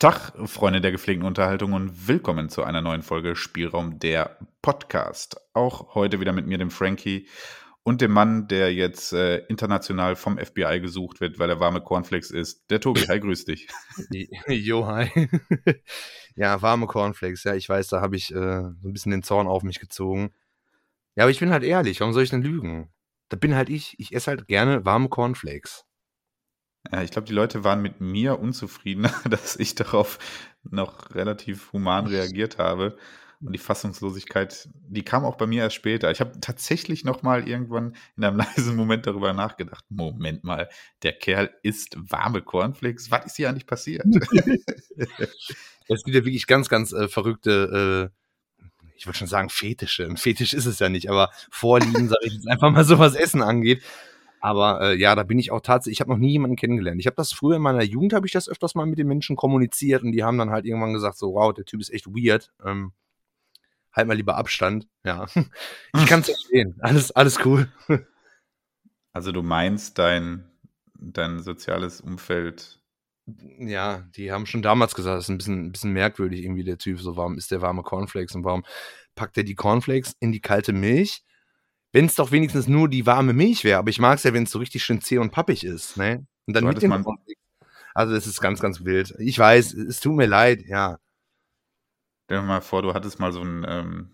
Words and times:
Tag, 0.00 0.32
Freunde 0.48 0.80
der 0.80 0.92
gepflegten 0.92 1.26
Unterhaltung 1.26 1.72
und 1.72 2.06
willkommen 2.06 2.48
zu 2.48 2.62
einer 2.62 2.80
neuen 2.80 3.02
Folge 3.02 3.34
Spielraum 3.34 3.98
der 3.98 4.38
Podcast. 4.62 5.40
Auch 5.54 5.96
heute 5.96 6.20
wieder 6.20 6.32
mit 6.32 6.46
mir, 6.46 6.56
dem 6.56 6.70
Frankie 6.70 7.26
und 7.82 8.00
dem 8.00 8.12
Mann, 8.12 8.46
der 8.46 8.72
jetzt 8.72 9.12
äh, 9.12 9.38
international 9.48 10.14
vom 10.14 10.38
FBI 10.38 10.78
gesucht 10.80 11.20
wird, 11.20 11.40
weil 11.40 11.50
er 11.50 11.58
warme 11.58 11.80
Cornflakes 11.80 12.30
ist. 12.30 12.70
Der 12.70 12.78
Tobi, 12.78 13.00
hi, 13.08 13.18
grüß 13.18 13.46
dich. 13.46 13.66
Jo, 14.46 14.86
hi. 14.86 15.28
ja, 16.36 16.62
warme 16.62 16.86
Cornflakes, 16.86 17.42
ja, 17.42 17.56
ich 17.56 17.68
weiß, 17.68 17.88
da 17.88 18.00
habe 18.00 18.14
ich 18.14 18.30
äh, 18.30 18.36
so 18.80 18.88
ein 18.88 18.92
bisschen 18.92 19.10
den 19.10 19.24
Zorn 19.24 19.48
auf 19.48 19.64
mich 19.64 19.80
gezogen. 19.80 20.30
Ja, 21.16 21.24
aber 21.24 21.32
ich 21.32 21.40
bin 21.40 21.50
halt 21.50 21.64
ehrlich, 21.64 21.98
warum 21.98 22.12
soll 22.12 22.22
ich 22.22 22.30
denn 22.30 22.42
lügen? 22.42 22.88
Da 23.30 23.36
bin 23.36 23.56
halt 23.56 23.68
ich, 23.68 23.98
ich 23.98 24.14
esse 24.14 24.30
halt 24.30 24.46
gerne 24.46 24.84
warme 24.84 25.08
Cornflakes. 25.08 25.87
Ja, 26.92 27.02
ich 27.02 27.10
glaube, 27.10 27.26
die 27.26 27.34
Leute 27.34 27.64
waren 27.64 27.82
mit 27.82 28.00
mir 28.00 28.38
unzufrieden, 28.38 29.08
dass 29.28 29.56
ich 29.56 29.74
darauf 29.74 30.18
noch 30.70 31.14
relativ 31.14 31.72
human 31.72 32.06
reagiert 32.06 32.58
habe. 32.58 32.96
Und 33.40 33.52
die 33.52 33.58
Fassungslosigkeit, 33.58 34.68
die 34.74 35.04
kam 35.04 35.24
auch 35.24 35.36
bei 35.36 35.46
mir 35.46 35.62
erst 35.62 35.76
später. 35.76 36.10
Ich 36.10 36.20
habe 36.20 36.40
tatsächlich 36.40 37.04
noch 37.04 37.22
mal 37.22 37.46
irgendwann 37.48 37.94
in 38.16 38.24
einem 38.24 38.36
leisen 38.56 38.74
Moment 38.74 39.06
darüber 39.06 39.32
nachgedacht. 39.32 39.84
Moment 39.88 40.42
mal, 40.42 40.68
der 41.02 41.12
Kerl 41.12 41.50
isst 41.62 41.96
warme 41.98 42.42
Cornflakes. 42.42 43.10
Was 43.10 43.26
ist 43.26 43.36
hier 43.36 43.48
eigentlich 43.48 43.66
passiert? 43.66 44.04
es 44.96 46.04
gibt 46.04 46.16
ja 46.16 46.24
wirklich 46.24 46.48
ganz, 46.48 46.68
ganz 46.68 46.92
äh, 46.92 47.06
verrückte, 47.06 48.10
äh, 48.10 48.64
ich 48.96 49.06
würde 49.06 49.16
schon 49.16 49.28
sagen 49.28 49.48
Fetische. 49.48 50.04
Ein 50.04 50.16
Fetisch 50.16 50.52
ist 50.52 50.66
es 50.66 50.80
ja 50.80 50.88
nicht, 50.88 51.08
aber 51.08 51.30
Vorlieben, 51.50 52.08
sage 52.08 52.26
ich 52.26 52.34
jetzt 52.34 52.48
einfach 52.48 52.72
mal 52.72 52.84
so, 52.84 52.98
was 52.98 53.14
Essen 53.14 53.42
angeht. 53.42 53.82
Aber 54.40 54.80
äh, 54.80 54.94
ja, 54.96 55.14
da 55.14 55.22
bin 55.22 55.38
ich 55.38 55.50
auch 55.50 55.60
tatsächlich, 55.60 55.96
ich 55.96 56.00
habe 56.00 56.10
noch 56.10 56.18
nie 56.18 56.30
jemanden 56.30 56.56
kennengelernt. 56.56 57.00
Ich 57.00 57.06
habe 57.06 57.16
das 57.16 57.32
früher 57.32 57.56
in 57.56 57.62
meiner 57.62 57.82
Jugend, 57.82 58.12
habe 58.12 58.26
ich 58.26 58.32
das 58.32 58.48
öfters 58.48 58.74
mal 58.74 58.86
mit 58.86 58.98
den 58.98 59.08
Menschen 59.08 59.36
kommuniziert 59.36 60.02
und 60.02 60.12
die 60.12 60.22
haben 60.22 60.38
dann 60.38 60.50
halt 60.50 60.64
irgendwann 60.64 60.92
gesagt, 60.92 61.18
so, 61.18 61.34
wow, 61.34 61.52
der 61.52 61.64
Typ 61.64 61.80
ist 61.80 61.92
echt 61.92 62.06
weird. 62.06 62.52
Ähm, 62.64 62.92
halt 63.92 64.06
mal 64.06 64.14
lieber 64.14 64.36
Abstand. 64.36 64.86
Ja, 65.04 65.26
ich 65.94 66.06
kann 66.06 66.20
es 66.20 66.26
verstehen. 66.26 66.76
Alles, 66.80 67.10
alles 67.10 67.44
cool. 67.44 67.72
Also 69.12 69.32
du 69.32 69.42
meinst, 69.42 69.98
dein, 69.98 70.44
dein 70.94 71.42
soziales 71.42 72.00
Umfeld 72.00 72.78
ja, 73.58 74.06
die 74.16 74.32
haben 74.32 74.46
schon 74.46 74.62
damals 74.62 74.94
gesagt, 74.94 75.18
das 75.18 75.24
ist 75.24 75.30
ein 75.30 75.38
bisschen, 75.38 75.66
ein 75.66 75.72
bisschen 75.72 75.92
merkwürdig 75.92 76.42
irgendwie 76.42 76.64
der 76.64 76.78
Typ. 76.78 77.00
So, 77.00 77.16
warum 77.16 77.36
isst 77.36 77.50
der 77.50 77.60
warme 77.60 77.82
Cornflakes 77.82 78.34
und 78.34 78.44
warum 78.44 78.64
packt 79.14 79.36
er 79.36 79.44
die 79.44 79.54
Cornflakes 79.54 80.16
in 80.20 80.32
die 80.32 80.40
kalte 80.40 80.72
Milch? 80.72 81.22
Wenn 81.92 82.06
es 82.06 82.14
doch 82.14 82.32
wenigstens 82.32 82.68
nur 82.68 82.88
die 82.88 83.06
warme 83.06 83.32
Milch 83.32 83.64
wäre. 83.64 83.78
Aber 83.78 83.90
ich 83.90 83.98
mag 83.98 84.18
es 84.18 84.24
ja, 84.24 84.32
wenn 84.32 84.44
es 84.44 84.50
so 84.50 84.58
richtig 84.58 84.84
schön 84.84 85.00
zäh 85.00 85.18
und 85.18 85.30
pappig 85.30 85.64
ist. 85.64 85.96
Ne? 85.96 86.26
Und 86.46 86.54
dann 86.54 86.64
mit 86.64 86.82
dem 86.82 86.92
Also 87.94 88.14
es 88.14 88.26
ist 88.26 88.40
ganz, 88.40 88.60
ganz 88.60 88.84
wild. 88.84 89.14
Ich 89.18 89.38
weiß, 89.38 89.74
es 89.74 90.00
tut 90.00 90.14
mir 90.14 90.26
leid, 90.26 90.62
ja. 90.66 90.98
Stell 92.24 92.40
dir 92.40 92.46
mal 92.46 92.60
vor, 92.60 92.82
du 92.82 92.92
hattest 92.92 93.18
mal 93.20 93.32
so 93.32 93.42
ein 93.42 93.64
ähm, 93.66 94.10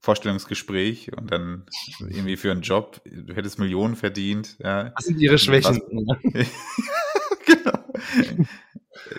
Vorstellungsgespräch 0.00 1.12
und 1.16 1.30
dann 1.30 1.66
irgendwie 2.00 2.36
für 2.36 2.50
einen 2.50 2.62
Job, 2.62 3.00
du 3.04 3.34
hättest 3.34 3.58
Millionen 3.58 3.96
verdient. 3.96 4.56
Ja. 4.58 4.92
Was 4.96 5.04
sind 5.06 5.20
ihre 5.20 5.38
Schwächen? 5.38 5.80
genau. 7.46 7.84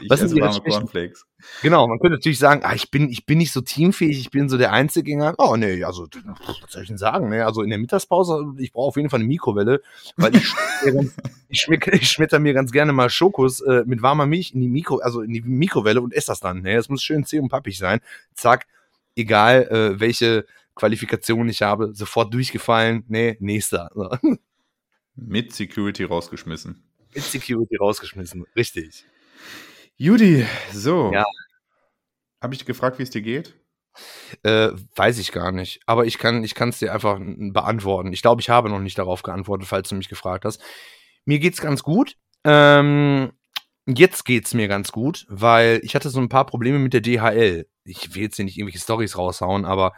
Ich 0.02 0.10
Was 0.10 0.20
sind 0.20 0.34
ihre 0.34 0.48
warme 0.48 0.62
Cornflakes. 0.62 1.26
Genau, 1.62 1.88
man 1.88 2.00
könnte 2.00 2.18
natürlich 2.18 2.40
sagen, 2.40 2.62
ah, 2.64 2.74
ich 2.74 2.92
bin, 2.92 3.10
ich 3.10 3.26
bin 3.26 3.38
nicht 3.38 3.52
so 3.52 3.62
teamfähig, 3.62 4.20
ich 4.20 4.30
bin 4.30 4.50
so 4.50 4.58
der 4.58 4.72
Einzelgänger. 4.72 5.36
Oh 5.38 5.56
nee, 5.56 5.84
also 5.84 6.08
was 6.46 6.72
soll 6.72 6.84
ich 6.84 6.90
denn 6.90 6.98
sagen? 6.98 7.30
Ne? 7.30 7.46
Also 7.46 7.62
in 7.62 7.70
der 7.70 7.80
Mittagspause, 7.80 8.54
ich 8.58 8.74
brauche 8.74 8.88
auf 8.90 8.98
jeden 8.98 9.10
Fall 9.10 9.20
eine 9.20 9.28
Mikrowelle, 9.28 9.82
weil 10.18 10.36
ich, 10.36 10.54
ich, 11.50 11.62
schmetter, 11.62 11.94
ich 11.94 12.10
schmetter 12.10 12.40
mir 12.40 12.54
ganz 12.54 12.72
gerne 12.72 12.92
mal 12.92 13.10
Schokos 13.10 13.62
äh, 13.62 13.84
mit 13.86 14.02
warmer 14.02 14.26
Milch 14.26 14.54
in 14.54 14.62
die 14.62 14.70
Mikro, 14.70 14.98
also 14.98 15.22
in 15.22 15.32
die 15.32 15.42
Mikrowelle 15.42 16.02
und 16.02 16.14
esse 16.14 16.28
das 16.28 16.40
dann. 16.40 16.62
Ne? 16.62 16.76
Das 16.76 16.90
muss 16.90 17.04
schön 17.04 17.24
zäh 17.24 17.40
und 17.40 17.50
pappig 17.50 17.78
sein. 17.78 18.02
Zack, 18.34 18.68
egal 19.16 19.68
äh, 19.70 20.00
welche 20.00 20.46
Qualifikation 20.76 21.48
ich 21.50 21.62
habe, 21.62 21.94
sofort 21.94 22.34
durchgefallen. 22.34 23.04
Nee, 23.08 23.38
nächster. 23.40 23.90
Mit 25.16 25.54
Security 25.54 26.06
rausgeschmissen. 26.06 26.82
Mit 27.14 27.24
Security 27.24 27.76
rausgeschmissen, 27.76 28.46
richtig. 28.56 29.06
Judy, 30.02 30.48
so. 30.72 31.12
Ja. 31.12 31.26
Habe 32.42 32.54
ich 32.54 32.66
gefragt, 32.66 33.00
wie 33.00 33.04
es 33.04 33.10
dir 33.10 33.22
geht? 33.22 33.54
Äh, 34.44 34.70
weiß 34.96 35.18
ich 35.18 35.34
gar 35.34 35.52
nicht. 35.52 35.82
Aber 35.88 36.06
ich 36.06 36.18
kann 36.18 36.42
ich 36.42 36.58
es 36.58 36.80
dir 36.80 36.94
einfach 36.94 37.20
beantworten. 37.20 38.14
Ich 38.14 38.22
glaube, 38.22 38.40
ich 38.40 38.50
habe 38.50 38.70
noch 38.70 38.80
nicht 38.80 38.98
darauf 38.98 39.24
geantwortet, 39.24 39.68
falls 39.68 39.90
du 39.90 39.96
mich 39.96 40.08
gefragt 40.08 40.46
hast. 40.46 40.62
Mir 41.26 41.40
geht's 41.40 41.60
ganz 41.60 41.84
gut. 41.84 42.16
Ähm, 42.46 43.34
jetzt 43.86 44.24
geht's 44.24 44.54
mir 44.54 44.70
ganz 44.70 44.94
gut, 44.94 45.26
weil 45.28 45.82
ich 45.84 45.96
hatte 45.96 46.10
so 46.10 46.22
ein 46.22 46.30
paar 46.30 46.46
Probleme 46.46 46.80
mit 46.80 46.94
der 46.94 47.02
DHL. 47.02 47.68
Ich 47.84 48.16
will 48.16 48.22
jetzt 48.22 48.38
hier 48.38 48.46
nicht 48.46 48.58
irgendwelche 48.58 48.80
Stories 48.80 49.18
raushauen, 49.18 49.66
aber 49.66 49.92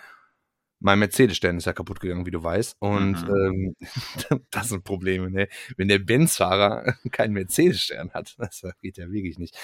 mein 0.82 1.00
Mercedes-Stern 1.00 1.58
ist 1.58 1.66
ja 1.66 1.74
kaputt 1.74 2.00
gegangen, 2.00 2.26
wie 2.26 2.32
du 2.32 2.44
weißt. 2.44 2.76
Und 2.80 3.28
mhm. 3.28 3.76
ähm, 3.80 4.42
das 4.52 4.70
sind 4.70 4.84
Probleme, 4.84 5.30
ne? 5.30 5.48
Wenn 5.78 5.88
der 5.88 6.00
Benz-Fahrer 6.00 6.96
keinen 7.12 7.34
Mercedes-Stern 7.34 8.12
hat, 8.14 8.36
das 8.38 8.64
geht 8.82 8.98
ja 8.98 9.10
wirklich 9.12 9.38
nicht. 9.38 9.58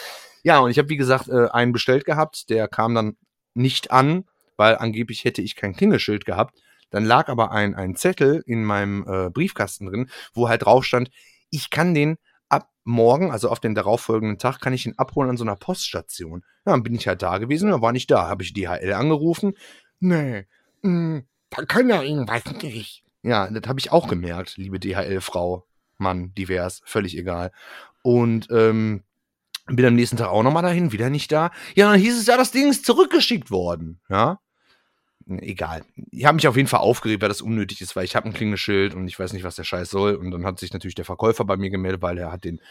Ja, 0.44 0.59
und 0.59 0.69
ich 0.69 0.77
habe, 0.77 0.89
wie 0.89 0.97
gesagt, 0.97 1.27
äh, 1.27 1.47
einen 1.50 1.73
bestellt 1.73 2.06
gehabt, 2.06 2.50
der 2.50 2.67
kam 2.67 2.94
dann 2.94 3.17
nicht 3.56 3.91
an, 3.91 4.25
weil 4.56 4.75
angeblich 4.77 5.25
hätte 5.25 5.41
ich 5.41 5.56
kein 5.56 5.75
Klingelschild 5.75 6.25
gehabt. 6.25 6.59
Dann 6.91 7.03
lag 7.03 7.27
aber 7.27 7.51
ein, 7.51 7.75
ein 7.75 7.95
Zettel 7.95 8.44
in 8.45 8.63
meinem 8.63 9.06
äh, 9.07 9.29
Briefkasten 9.29 9.88
drin, 9.88 10.09
wo 10.33 10.47
halt 10.47 10.63
drauf 10.63 10.85
stand, 10.85 11.09
ich 11.50 11.69
kann 11.69 11.94
den 11.94 12.17
ab 12.47 12.69
morgen, 12.83 13.31
also 13.31 13.50
auf 13.50 13.59
den 13.59 13.75
darauffolgenden 13.75 14.38
Tag, 14.38 14.61
kann 14.61 14.73
ich 14.73 14.85
ihn 14.85 14.94
abholen 14.97 15.31
an 15.31 15.38
so 15.38 15.44
einer 15.44 15.56
Poststation. 15.56 16.44
Ja, 16.66 16.73
dann 16.73 16.83
bin 16.83 16.95
ich 16.95 17.07
halt 17.07 17.22
da 17.23 17.39
gewesen, 17.39 17.72
dann 17.72 17.81
war 17.81 17.91
nicht 17.91 18.11
da, 18.11 18.27
habe 18.27 18.44
ich 18.44 18.53
DHL 18.53 18.94
angerufen. 18.94 19.53
Nee, 20.00 20.45
hm, 20.81 21.23
da 21.49 21.65
kann 21.65 21.89
ja 21.89 22.01
irgendwas 22.01 22.43
nicht. 22.61 23.03
Ja, 23.23 23.49
das 23.49 23.67
habe 23.67 23.79
ich 23.79 23.91
auch 23.91 24.07
gemerkt, 24.07 24.57
liebe 24.57 24.79
DHL-Frau, 24.79 25.65
Mann, 25.97 26.33
divers, 26.35 26.81
völlig 26.85 27.17
egal. 27.17 27.51
Und 28.03 28.47
ähm, 28.51 29.03
bin 29.67 29.85
am 29.85 29.95
nächsten 29.95 30.17
Tag 30.17 30.29
auch 30.29 30.43
nochmal 30.43 30.63
dahin, 30.63 30.91
wieder 30.91 31.09
nicht 31.09 31.31
da. 31.31 31.51
Ja, 31.75 31.91
dann 31.91 31.99
hieß 31.99 32.17
es 32.17 32.27
ja, 32.27 32.38
das 32.38 32.51
Ding 32.51 32.69
ist 32.69 32.85
zurückgeschickt 32.85 33.51
worden. 33.51 33.99
Ja, 34.09 34.39
egal. 35.27 35.83
Ich 36.11 36.25
habe 36.25 36.35
mich 36.35 36.47
auf 36.47 36.55
jeden 36.55 36.69
Fall 36.69 36.79
aufgeregt, 36.79 37.21
weil 37.21 37.29
das 37.29 37.41
unnötig 37.41 37.81
ist, 37.81 37.95
weil 37.95 38.05
ich 38.05 38.15
habe 38.15 38.27
ein 38.27 38.33
Klingelschild 38.33 38.94
und 38.94 39.07
ich 39.07 39.19
weiß 39.19 39.33
nicht, 39.33 39.44
was 39.44 39.55
der 39.55 39.63
Scheiß 39.63 39.89
soll. 39.89 40.15
Und 40.15 40.31
dann 40.31 40.45
hat 40.45 40.59
sich 40.59 40.71
natürlich 40.71 40.95
der 40.95 41.05
Verkäufer 41.05 41.44
bei 41.44 41.57
mir 41.57 41.69
gemeldet, 41.69 42.01
weil 42.01 42.17
er 42.17 42.31
hat 42.31 42.45
den 42.45 42.61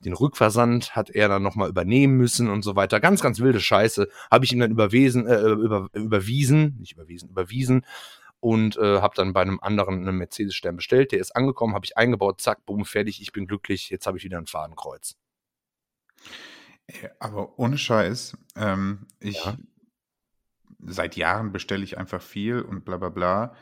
den 0.00 0.12
Rückversand 0.12 0.94
hat 0.94 1.10
er 1.10 1.28
dann 1.28 1.42
nochmal 1.42 1.68
übernehmen 1.68 2.16
müssen 2.16 2.50
und 2.50 2.62
so 2.62 2.76
weiter. 2.76 3.00
Ganz, 3.00 3.22
ganz 3.22 3.40
wilde 3.40 3.60
Scheiße. 3.60 4.08
Habe 4.30 4.44
ich 4.44 4.52
ihm 4.52 4.60
dann 4.60 4.70
überwiesen, 4.70 5.26
äh, 5.26 5.40
über, 5.40 5.88
überwiesen, 5.92 6.76
nicht 6.78 6.92
überwiesen, 6.92 7.30
überwiesen 7.30 7.86
und 8.40 8.76
äh, 8.76 9.00
habe 9.00 9.14
dann 9.16 9.32
bei 9.32 9.40
einem 9.40 9.58
anderen 9.60 10.06
einen 10.06 10.18
Mercedes-Stern 10.18 10.76
bestellt. 10.76 11.12
Der 11.12 11.20
ist 11.20 11.34
angekommen, 11.34 11.74
habe 11.74 11.86
ich 11.86 11.96
eingebaut, 11.96 12.42
zack, 12.42 12.66
boom, 12.66 12.84
fertig, 12.84 13.22
ich 13.22 13.32
bin 13.32 13.46
glücklich, 13.46 13.88
jetzt 13.88 14.06
habe 14.06 14.18
ich 14.18 14.24
wieder 14.24 14.36
ein 14.36 14.46
Fadenkreuz. 14.46 15.16
Aber 17.18 17.58
ohne 17.58 17.78
Scheiß, 17.78 18.36
ähm, 18.56 19.06
ich 19.20 19.42
ja. 19.42 19.56
seit 20.80 21.16
Jahren 21.16 21.52
bestelle 21.52 21.84
ich 21.84 21.96
einfach 21.96 22.20
viel 22.20 22.60
und 22.60 22.84
bla 22.84 22.98
bla 22.98 23.08
bla. 23.08 23.56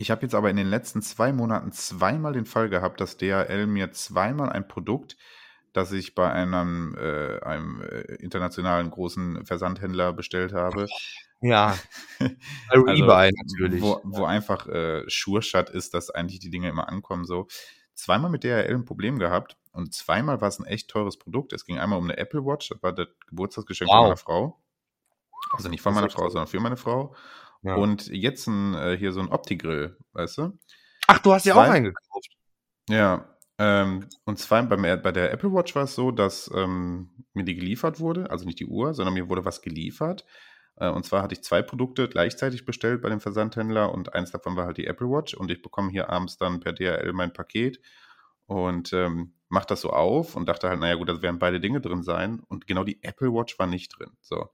Ich 0.00 0.10
habe 0.10 0.22
jetzt 0.22 0.34
aber 0.34 0.48
in 0.48 0.56
den 0.56 0.66
letzten 0.66 1.02
zwei 1.02 1.30
Monaten 1.30 1.72
zweimal 1.72 2.32
den 2.32 2.46
Fall 2.46 2.70
gehabt, 2.70 3.02
dass 3.02 3.18
DHL 3.18 3.66
mir 3.66 3.92
zweimal 3.92 4.48
ein 4.48 4.66
Produkt, 4.66 5.18
das 5.74 5.92
ich 5.92 6.14
bei 6.14 6.32
einem, 6.32 6.96
äh, 6.98 7.38
einem 7.40 7.82
äh, 7.82 8.14
internationalen 8.14 8.90
großen 8.90 9.44
Versandhändler 9.44 10.12
bestellt 10.12 10.52
habe. 10.52 10.86
Ja, 11.42 11.74
also, 12.68 12.86
eBay 12.86 13.30
natürlich. 13.34 13.80
Wo, 13.80 13.98
wo 14.04 14.24
einfach 14.26 14.66
äh, 14.66 15.08
Schurstadt 15.08 15.70
ist, 15.70 15.94
dass 15.94 16.10
eigentlich 16.10 16.38
die 16.38 16.50
Dinge 16.50 16.68
immer 16.68 16.90
ankommen. 16.90 17.24
So 17.24 17.48
zweimal 17.94 18.30
mit 18.30 18.44
DHL 18.44 18.74
ein 18.74 18.84
Problem 18.84 19.18
gehabt 19.18 19.56
und 19.72 19.94
zweimal 19.94 20.42
war 20.42 20.48
es 20.48 20.58
ein 20.58 20.66
echt 20.66 20.88
teures 20.90 21.18
Produkt. 21.18 21.54
Es 21.54 21.64
ging 21.64 21.78
einmal 21.78 21.98
um 21.98 22.04
eine 22.04 22.18
Apple 22.18 22.44
Watch, 22.44 22.68
das 22.68 22.82
war 22.82 22.92
das 22.92 23.06
Geburtstagsgeschenk 23.26 23.88
wow. 23.88 23.96
von 23.96 24.04
meiner 24.04 24.16
Frau. 24.18 24.62
Also 25.56 25.70
nicht 25.70 25.80
von 25.80 25.94
meiner 25.94 26.10
Frau, 26.10 26.28
sondern 26.28 26.46
für 26.46 26.60
meine 26.60 26.76
Frau. 26.76 27.14
Ja. 27.62 27.74
Und 27.74 28.06
jetzt 28.08 28.46
ein, 28.46 28.74
äh, 28.74 28.96
hier 28.96 29.12
so 29.12 29.20
ein 29.20 29.28
Opti-Grill, 29.28 29.96
weißt 30.12 30.38
du? 30.38 30.58
Ach, 31.06 31.18
du 31.18 31.32
hast 31.32 31.44
ja 31.44 31.54
auch 31.54 31.60
einen 31.60 31.84
gekauft. 31.84 32.30
Ja. 32.88 33.36
Ähm, 33.58 34.08
und 34.24 34.38
zwar 34.38 34.62
beim, 34.62 34.80
bei 34.80 35.12
der 35.12 35.32
Apple 35.32 35.52
Watch 35.52 35.74
war 35.74 35.84
es 35.84 35.94
so, 35.94 36.10
dass 36.10 36.50
ähm, 36.54 37.10
mir 37.34 37.44
die 37.44 37.56
geliefert 37.56 38.00
wurde, 38.00 38.30
also 38.30 38.46
nicht 38.46 38.58
die 38.58 38.66
Uhr, 38.66 38.94
sondern 38.94 39.12
mir 39.12 39.28
wurde 39.28 39.44
was 39.44 39.60
geliefert. 39.60 40.24
Äh, 40.76 40.88
und 40.88 41.04
zwar 41.04 41.22
hatte 41.22 41.34
ich 41.34 41.42
zwei 41.42 41.60
Produkte 41.60 42.08
gleichzeitig 42.08 42.64
bestellt 42.64 43.02
bei 43.02 43.10
dem 43.10 43.20
Versandhändler 43.20 43.92
und 43.92 44.14
eins 44.14 44.30
davon 44.30 44.56
war 44.56 44.66
halt 44.66 44.78
die 44.78 44.86
Apple 44.86 45.08
Watch 45.08 45.34
und 45.34 45.50
ich 45.50 45.60
bekomme 45.60 45.90
hier 45.90 46.08
abends 46.08 46.38
dann 46.38 46.60
per 46.60 46.72
DHL 46.72 47.12
mein 47.12 47.32
Paket 47.34 47.80
und 48.46 48.92
ähm, 48.94 49.34
mach 49.48 49.66
das 49.66 49.82
so 49.82 49.90
auf 49.90 50.36
und 50.36 50.48
dachte 50.48 50.68
halt, 50.68 50.80
naja 50.80 50.94
gut, 50.94 51.08
da 51.08 51.20
werden 51.20 51.38
beide 51.38 51.60
Dinge 51.60 51.80
drin 51.80 52.02
sein 52.02 52.40
und 52.48 52.66
genau 52.66 52.82
die 52.82 53.02
Apple 53.02 53.32
Watch 53.32 53.58
war 53.58 53.66
nicht 53.66 53.98
drin. 53.98 54.10
So. 54.22 54.48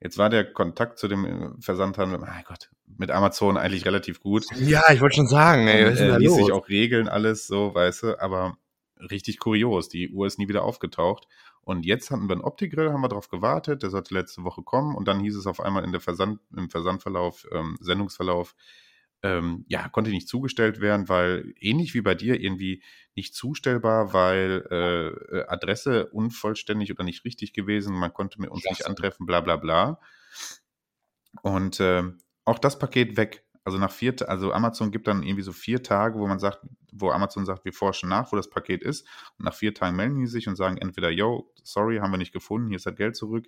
Jetzt 0.00 0.16
war 0.16 0.30
der 0.30 0.50
Kontakt 0.50 0.98
zu 0.98 1.08
dem 1.08 1.24
äh, 1.24 1.50
Versandhandel, 1.60 2.18
mein 2.18 2.44
Gott, 2.44 2.70
mit 2.86 3.10
Amazon 3.10 3.56
eigentlich 3.56 3.84
relativ 3.84 4.20
gut. 4.20 4.46
Ja, 4.56 4.82
ich 4.92 5.00
wollte 5.00 5.16
schon 5.16 5.28
sagen, 5.28 5.66
ey, 5.68 5.84
was 5.84 5.94
ist 5.94 6.00
äh, 6.00 6.16
ließ 6.16 6.34
sich 6.34 6.52
auch 6.52 6.68
regeln, 6.68 7.08
alles 7.08 7.46
so, 7.46 7.74
weißt 7.74 8.02
du, 8.04 8.22
aber 8.22 8.56
richtig 9.10 9.38
kurios. 9.38 9.88
Die 9.88 10.10
Uhr 10.10 10.26
ist 10.26 10.38
nie 10.38 10.48
wieder 10.48 10.64
aufgetaucht. 10.64 11.26
Und 11.62 11.84
jetzt 11.84 12.10
hatten 12.10 12.28
wir 12.28 12.32
einen 12.32 12.44
Opti-Grill, 12.44 12.90
haben 12.90 13.02
wir 13.02 13.08
darauf 13.08 13.28
gewartet, 13.28 13.82
der 13.82 13.90
sollte 13.90 14.14
letzte 14.14 14.42
Woche 14.44 14.62
kommen 14.62 14.96
und 14.96 15.06
dann 15.06 15.20
hieß 15.20 15.36
es 15.36 15.46
auf 15.46 15.60
einmal 15.60 15.84
in 15.84 15.92
der 15.92 16.00
Versand, 16.00 16.40
im 16.56 16.70
Versandverlauf, 16.70 17.46
ähm, 17.52 17.76
Sendungsverlauf, 17.80 18.54
ähm, 19.22 19.64
ja, 19.68 19.88
konnte 19.88 20.10
nicht 20.10 20.28
zugestellt 20.28 20.80
werden, 20.80 21.08
weil 21.08 21.54
ähnlich 21.58 21.94
wie 21.94 22.00
bei 22.00 22.14
dir 22.14 22.40
irgendwie 22.40 22.82
nicht 23.14 23.34
zustellbar, 23.34 24.12
weil 24.12 24.66
äh, 24.70 25.36
äh 25.36 25.46
Adresse 25.46 26.06
unvollständig 26.06 26.90
oder 26.90 27.04
nicht 27.04 27.24
richtig 27.24 27.52
gewesen, 27.52 27.94
man 27.94 28.14
konnte 28.14 28.40
mit 28.40 28.50
uns 28.50 28.62
Klasse. 28.62 28.82
nicht 28.82 28.88
antreffen, 28.88 29.26
bla 29.26 29.40
bla 29.40 29.56
bla. 29.56 30.00
Und 31.42 31.80
äh, 31.80 32.04
auch 32.44 32.58
das 32.58 32.78
Paket 32.78 33.16
weg. 33.16 33.44
Also 33.62 33.78
nach 33.78 33.90
vier, 33.90 34.14
also 34.26 34.52
Amazon 34.52 34.90
gibt 34.90 35.06
dann 35.06 35.22
irgendwie 35.22 35.42
so 35.42 35.52
vier 35.52 35.82
Tage, 35.82 36.18
wo 36.18 36.26
man 36.26 36.38
sagt, 36.38 36.60
wo 36.92 37.10
Amazon 37.10 37.44
sagt, 37.44 37.64
wir 37.64 37.74
forschen 37.74 38.08
nach, 38.08 38.32
wo 38.32 38.36
das 38.36 38.48
Paket 38.48 38.82
ist. 38.82 39.06
Und 39.38 39.44
nach 39.44 39.54
vier 39.54 39.74
Tagen 39.74 39.96
melden 39.96 40.18
die 40.18 40.26
sich 40.26 40.48
und 40.48 40.56
sagen 40.56 40.78
entweder, 40.78 41.10
yo, 41.10 41.52
sorry, 41.62 41.98
haben 41.98 42.10
wir 42.10 42.18
nicht 42.18 42.32
gefunden, 42.32 42.68
hier 42.68 42.76
ist 42.76 42.86
das 42.86 42.96
Geld 42.96 43.16
zurück. 43.16 43.46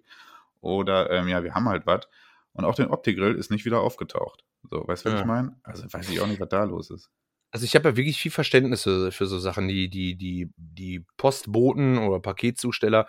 Oder 0.61 1.11
ähm, 1.11 1.29
ja, 1.29 1.43
wir 1.43 1.55
haben 1.55 1.69
halt 1.69 1.87
was. 1.87 2.09
Und 2.55 2.65
auch 2.65 2.75
den 2.75 2.89
Opti-Grill 2.89 3.35
ist 3.35 3.51
nicht 3.51 3.65
wieder 3.65 3.81
aufgetaucht. 3.81 4.45
So, 4.71 4.87
weißt 4.87 5.05
du, 5.05 5.11
was 5.11 5.15
ja. 5.15 5.21
ich 5.21 5.27
meine? 5.27 5.57
Also 5.63 5.85
weiß 5.91 6.11
ich 6.11 6.21
auch 6.21 6.27
nicht, 6.27 6.41
was 6.41 6.49
da 6.49 6.65
los 6.65 6.91
ist. 6.91 7.11
Also 7.51 7.65
ich 7.65 7.75
habe 7.75 7.91
ja 7.91 7.97
wirklich 7.97 8.19
viel 8.19 8.31
Verständnis 8.31 8.83
für, 8.83 9.13
für 9.13 9.27
so 9.27 9.39
Sachen, 9.39 9.69
die, 9.69 9.89
die, 9.89 10.17
die, 10.17 10.51
die 10.57 11.05
Postboten 11.17 11.99
oder 11.99 12.21
Paketzusteller. 12.21 13.07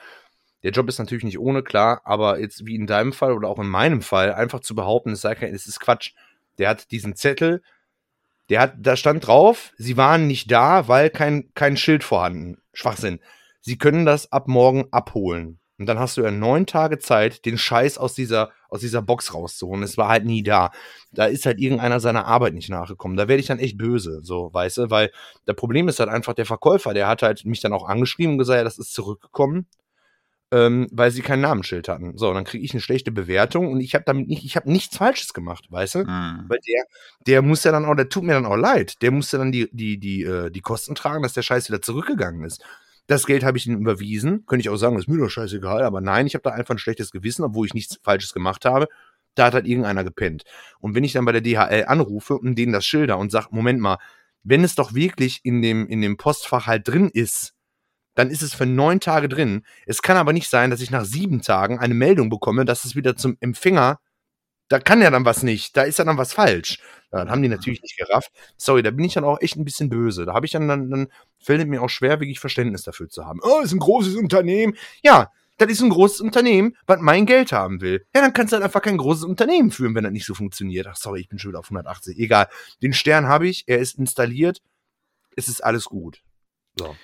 Der 0.63 0.71
Job 0.71 0.87
ist 0.89 0.99
natürlich 0.99 1.23
nicht 1.23 1.39
ohne, 1.39 1.63
klar, 1.63 2.01
aber 2.05 2.39
jetzt 2.39 2.65
wie 2.65 2.75
in 2.75 2.87
deinem 2.87 3.13
Fall 3.13 3.33
oder 3.33 3.49
auch 3.49 3.59
in 3.59 3.67
meinem 3.67 4.01
Fall, 4.01 4.33
einfach 4.33 4.61
zu 4.61 4.75
behaupten, 4.75 5.11
es 5.11 5.21
sei 5.21 5.35
kein, 5.35 5.53
es 5.53 5.67
ist 5.67 5.79
Quatsch. 5.79 6.11
Der 6.57 6.69
hat 6.69 6.91
diesen 6.91 7.15
Zettel, 7.15 7.61
der 8.49 8.61
hat, 8.61 8.75
da 8.77 8.95
stand 8.95 9.25
drauf, 9.27 9.71
sie 9.77 9.97
waren 9.97 10.27
nicht 10.27 10.51
da, 10.51 10.87
weil 10.87 11.09
kein, 11.09 11.53
kein 11.53 11.77
Schild 11.77 12.03
vorhanden. 12.03 12.61
Schwachsinn. 12.73 13.19
Sie 13.61 13.77
können 13.77 14.05
das 14.05 14.31
ab 14.31 14.47
morgen 14.47 14.87
abholen. 14.91 15.59
Und 15.77 15.85
dann 15.85 15.99
hast 15.99 16.17
du 16.17 16.21
ja 16.21 16.31
neun 16.31 16.65
Tage 16.65 16.99
Zeit, 16.99 17.45
den 17.45 17.57
Scheiß 17.57 17.97
aus 17.97 18.13
dieser, 18.13 18.51
aus 18.73 18.81
dieser 18.81 19.03
Box 19.03 19.33
rauszuholen. 19.33 19.83
Es 19.83 19.97
war 19.97 20.09
halt 20.09 20.25
nie 20.25 20.41
da. 20.41 20.71
Da 21.11 21.25
ist 21.25 21.45
halt 21.45 21.59
irgendeiner 21.59 21.99
seiner 21.99 22.25
Arbeit 22.25 22.55
nicht 22.55 22.69
nachgekommen. 22.69 23.15
Da 23.15 23.27
werde 23.27 23.39
ich 23.39 23.45
dann 23.45 23.59
echt 23.59 23.77
böse, 23.77 24.21
so, 24.23 24.49
weißt 24.51 24.77
du, 24.79 24.89
weil 24.89 25.11
der 25.47 25.53
Problem 25.53 25.87
ist 25.87 25.99
halt 25.99 26.09
einfach 26.09 26.33
der 26.33 26.47
Verkäufer, 26.47 26.93
der 26.95 27.07
hat 27.07 27.21
halt 27.21 27.45
mich 27.45 27.61
dann 27.61 27.71
auch 27.71 27.87
angeschrieben 27.87 28.33
und 28.33 28.39
gesagt, 28.39 28.57
ja, 28.57 28.63
das 28.63 28.79
ist 28.79 28.93
zurückgekommen, 28.93 29.67
ähm, 30.51 30.87
weil 30.91 31.11
sie 31.11 31.21
kein 31.21 31.41
Namensschild 31.41 31.87
hatten. 31.87 32.17
So, 32.17 32.33
dann 32.33 32.45
kriege 32.45 32.65
ich 32.65 32.73
eine 32.73 32.81
schlechte 32.81 33.11
Bewertung 33.11 33.71
und 33.71 33.79
ich 33.79 33.93
habe 33.93 34.05
damit 34.05 34.27
nicht, 34.27 34.43
ich 34.43 34.55
habe 34.55 34.71
nichts 34.71 34.97
Falsches 34.97 35.35
gemacht, 35.35 35.65
weißt 35.69 35.95
du? 35.95 35.99
Mhm. 35.99 36.45
Weil 36.47 36.59
der, 36.67 36.83
der 37.27 37.41
muss 37.43 37.63
ja 37.63 37.71
dann 37.71 37.85
auch, 37.85 37.95
der 37.95 38.09
tut 38.09 38.23
mir 38.23 38.33
dann 38.33 38.47
auch 38.47 38.55
leid. 38.55 39.03
Der 39.03 39.11
muss 39.11 39.31
ja 39.31 39.37
dann 39.37 39.51
die, 39.51 39.69
die, 39.71 39.99
die, 39.99 40.23
äh, 40.23 40.49
die 40.49 40.61
Kosten 40.61 40.95
tragen, 40.95 41.21
dass 41.21 41.33
der 41.33 41.43
Scheiß 41.43 41.69
wieder 41.69 41.81
zurückgegangen 41.81 42.43
ist. 42.43 42.63
Das 43.07 43.25
Geld 43.25 43.43
habe 43.43 43.57
ich 43.57 43.67
ihm 43.67 43.79
überwiesen. 43.79 44.45
Könnte 44.45 44.61
ich 44.61 44.69
auch 44.69 44.77
sagen, 44.77 44.95
das 44.95 45.05
ist 45.05 45.07
mir 45.09 45.17
doch 45.17 45.29
scheißegal. 45.29 45.83
Aber 45.83 46.01
nein, 46.01 46.27
ich 46.27 46.35
habe 46.35 46.43
da 46.43 46.51
einfach 46.51 46.75
ein 46.75 46.79
schlechtes 46.79 47.11
Gewissen, 47.11 47.43
obwohl 47.43 47.65
ich 47.65 47.73
nichts 47.73 47.99
Falsches 48.01 48.33
gemacht 48.33 48.65
habe. 48.65 48.87
Da 49.35 49.45
hat 49.45 49.53
halt 49.53 49.67
irgendeiner 49.67 50.03
gepennt. 50.03 50.43
Und 50.79 50.95
wenn 50.95 51.03
ich 51.03 51.13
dann 51.13 51.25
bei 51.25 51.31
der 51.31 51.41
DHL 51.41 51.85
anrufe 51.87 52.37
und 52.37 52.55
denen 52.55 52.71
das 52.71 52.85
schilder 52.85 53.17
und 53.17 53.31
sage, 53.31 53.47
Moment 53.51 53.79
mal, 53.79 53.97
wenn 54.43 54.63
es 54.63 54.75
doch 54.75 54.93
wirklich 54.93 55.41
in 55.43 55.61
dem, 55.61 55.87
in 55.87 56.01
dem 56.01 56.17
Postfach 56.17 56.67
halt 56.67 56.87
drin 56.87 57.09
ist, 57.11 57.53
dann 58.15 58.29
ist 58.29 58.43
es 58.43 58.53
für 58.53 58.65
neun 58.65 58.99
Tage 58.99 59.27
drin. 59.27 59.63
Es 59.85 60.01
kann 60.01 60.17
aber 60.17 60.33
nicht 60.33 60.49
sein, 60.49 60.69
dass 60.69 60.81
ich 60.81 60.91
nach 60.91 61.05
sieben 61.05 61.41
Tagen 61.41 61.79
eine 61.79 61.95
Meldung 61.95 62.29
bekomme, 62.29 62.63
dass 62.63 62.85
es 62.85 62.95
wieder 62.95 63.15
zum 63.15 63.37
Empfänger 63.39 63.99
da 64.73 64.79
kann 64.79 65.03
ja 65.03 65.11
dann 65.11 65.23
was 65.23 65.43
nicht, 65.43 65.77
da 65.77 65.83
ist 65.83 65.99
ja 65.99 66.03
dann 66.03 66.17
was 66.17 66.33
falsch. 66.33 66.79
Dann 67.11 67.29
haben 67.29 67.43
die 67.43 67.47
natürlich 67.47 67.83
nicht 67.83 67.95
gerafft. 67.95 68.31
Sorry, 68.57 68.81
da 68.81 68.89
bin 68.89 69.05
ich 69.05 69.13
dann 69.13 69.23
auch 69.23 69.39
echt 69.39 69.55
ein 69.55 69.65
bisschen 69.65 69.87
böse. 69.87 70.25
Da 70.25 70.33
habe 70.33 70.47
ich 70.47 70.51
dann, 70.51 70.67
dann, 70.67 70.89
dann 70.89 71.09
fällt 71.37 71.61
es 71.61 71.67
mir 71.67 71.79
auch 71.83 71.91
schwer, 71.91 72.19
wirklich 72.19 72.39
Verständnis 72.39 72.81
dafür 72.81 73.07
zu 73.07 73.23
haben. 73.23 73.39
Oh, 73.43 73.61
ist 73.61 73.71
ein 73.71 73.77
großes 73.77 74.15
Unternehmen. 74.15 74.75
Ja, 75.03 75.29
das 75.59 75.69
ist 75.69 75.81
ein 75.81 75.91
großes 75.91 76.21
Unternehmen, 76.21 76.75
was 76.87 76.99
mein 77.01 77.27
Geld 77.27 77.51
haben 77.51 77.81
will. 77.81 78.03
Ja, 78.15 78.21
dann 78.21 78.33
kannst 78.33 78.51
du 78.51 78.55
halt 78.55 78.63
einfach 78.63 78.81
kein 78.81 78.97
großes 78.97 79.25
Unternehmen 79.25 79.69
führen, 79.69 79.93
wenn 79.93 80.05
das 80.05 80.11
nicht 80.11 80.25
so 80.25 80.33
funktioniert. 80.33 80.87
Ach, 80.87 80.95
sorry, 80.95 81.21
ich 81.21 81.29
bin 81.29 81.37
schon 81.37 81.51
wieder 81.51 81.59
auf 81.59 81.67
180. 81.67 82.17
Egal. 82.17 82.47
Den 82.81 82.93
Stern 82.93 83.27
habe 83.27 83.47
ich, 83.47 83.65
er 83.67 83.77
ist 83.77 83.99
installiert. 83.99 84.63
Es 85.35 85.49
ist 85.49 85.63
alles 85.63 85.85
gut. 85.85 86.23
So. 86.79 86.95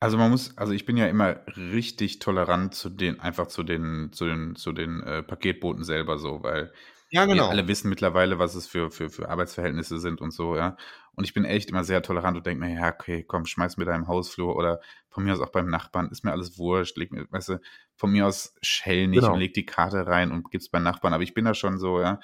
Also 0.00 0.16
man 0.16 0.30
muss, 0.30 0.56
also 0.56 0.72
ich 0.72 0.86
bin 0.86 0.96
ja 0.96 1.06
immer 1.06 1.36
richtig 1.56 2.20
tolerant 2.20 2.74
zu 2.74 2.88
den, 2.88 3.20
einfach 3.20 3.48
zu 3.48 3.62
den, 3.62 4.12
zu 4.12 4.24
den, 4.24 4.56
zu 4.56 4.72
den 4.72 5.02
äh, 5.02 5.22
Paketboten 5.22 5.84
selber 5.84 6.16
so, 6.16 6.42
weil 6.42 6.72
ja, 7.10 7.26
genau. 7.26 7.44
wir 7.44 7.50
alle 7.50 7.68
wissen 7.68 7.90
mittlerweile, 7.90 8.38
was 8.38 8.54
es 8.54 8.66
für, 8.66 8.90
für, 8.90 9.10
für 9.10 9.28
Arbeitsverhältnisse 9.28 9.98
sind 9.98 10.20
und 10.20 10.30
so, 10.30 10.56
ja. 10.56 10.76
Und 11.14 11.24
ich 11.24 11.34
bin 11.34 11.44
echt 11.44 11.68
immer 11.68 11.84
sehr 11.84 12.02
tolerant 12.02 12.36
und 12.38 12.46
denke 12.46 12.64
mir, 12.64 12.72
ja, 12.72 12.94
okay, 12.94 13.24
komm, 13.24 13.44
schmeiß 13.44 13.76
mir 13.76 13.84
da 13.84 13.94
im 13.94 14.08
Hausflur 14.08 14.56
oder 14.56 14.80
von 15.10 15.24
mir 15.24 15.34
aus 15.34 15.40
auch 15.40 15.50
beim 15.50 15.68
Nachbarn, 15.68 16.08
ist 16.10 16.24
mir 16.24 16.32
alles 16.32 16.56
wurscht, 16.56 16.96
leg 16.96 17.12
mir, 17.12 17.26
weißt 17.30 17.50
du, 17.50 17.60
von 17.94 18.10
mir 18.10 18.26
aus 18.26 18.54
schell 18.62 19.08
nicht 19.08 19.20
genau. 19.20 19.34
und 19.34 19.40
leg 19.40 19.52
die 19.52 19.66
Karte 19.66 20.06
rein 20.06 20.30
und 20.30 20.50
gib's 20.50 20.70
beim 20.70 20.84
Nachbarn. 20.84 21.12
Aber 21.12 21.24
ich 21.24 21.34
bin 21.34 21.44
da 21.44 21.52
schon 21.52 21.78
so, 21.78 22.00
ja, 22.00 22.20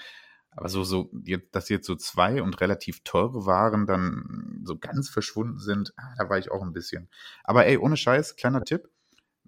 aber 0.57 0.71
so, 0.71 0.85
so, 0.85 1.11
dass 1.53 1.69
jetzt 1.69 1.87
so 1.87 1.97
zwei 1.97 2.43
und 2.43 2.61
relativ 2.63 3.05
teure 3.05 3.45
Waren 3.45 3.87
dann 3.87 4.63
so 4.65 4.79
ganz 4.79 5.11
verschwunden 5.11 5.59
sind, 5.59 5.93
ah, 5.97 6.15
da 6.17 6.31
war 6.31 6.39
ich 6.39 6.51
auch 6.51 6.63
ein 6.63 6.73
bisschen. 6.73 7.11
Aber 7.45 7.67
ey, 7.67 7.77
ohne 7.77 7.97
Scheiß, 7.97 8.37
kleiner 8.37 8.65
Tipp. 8.65 8.89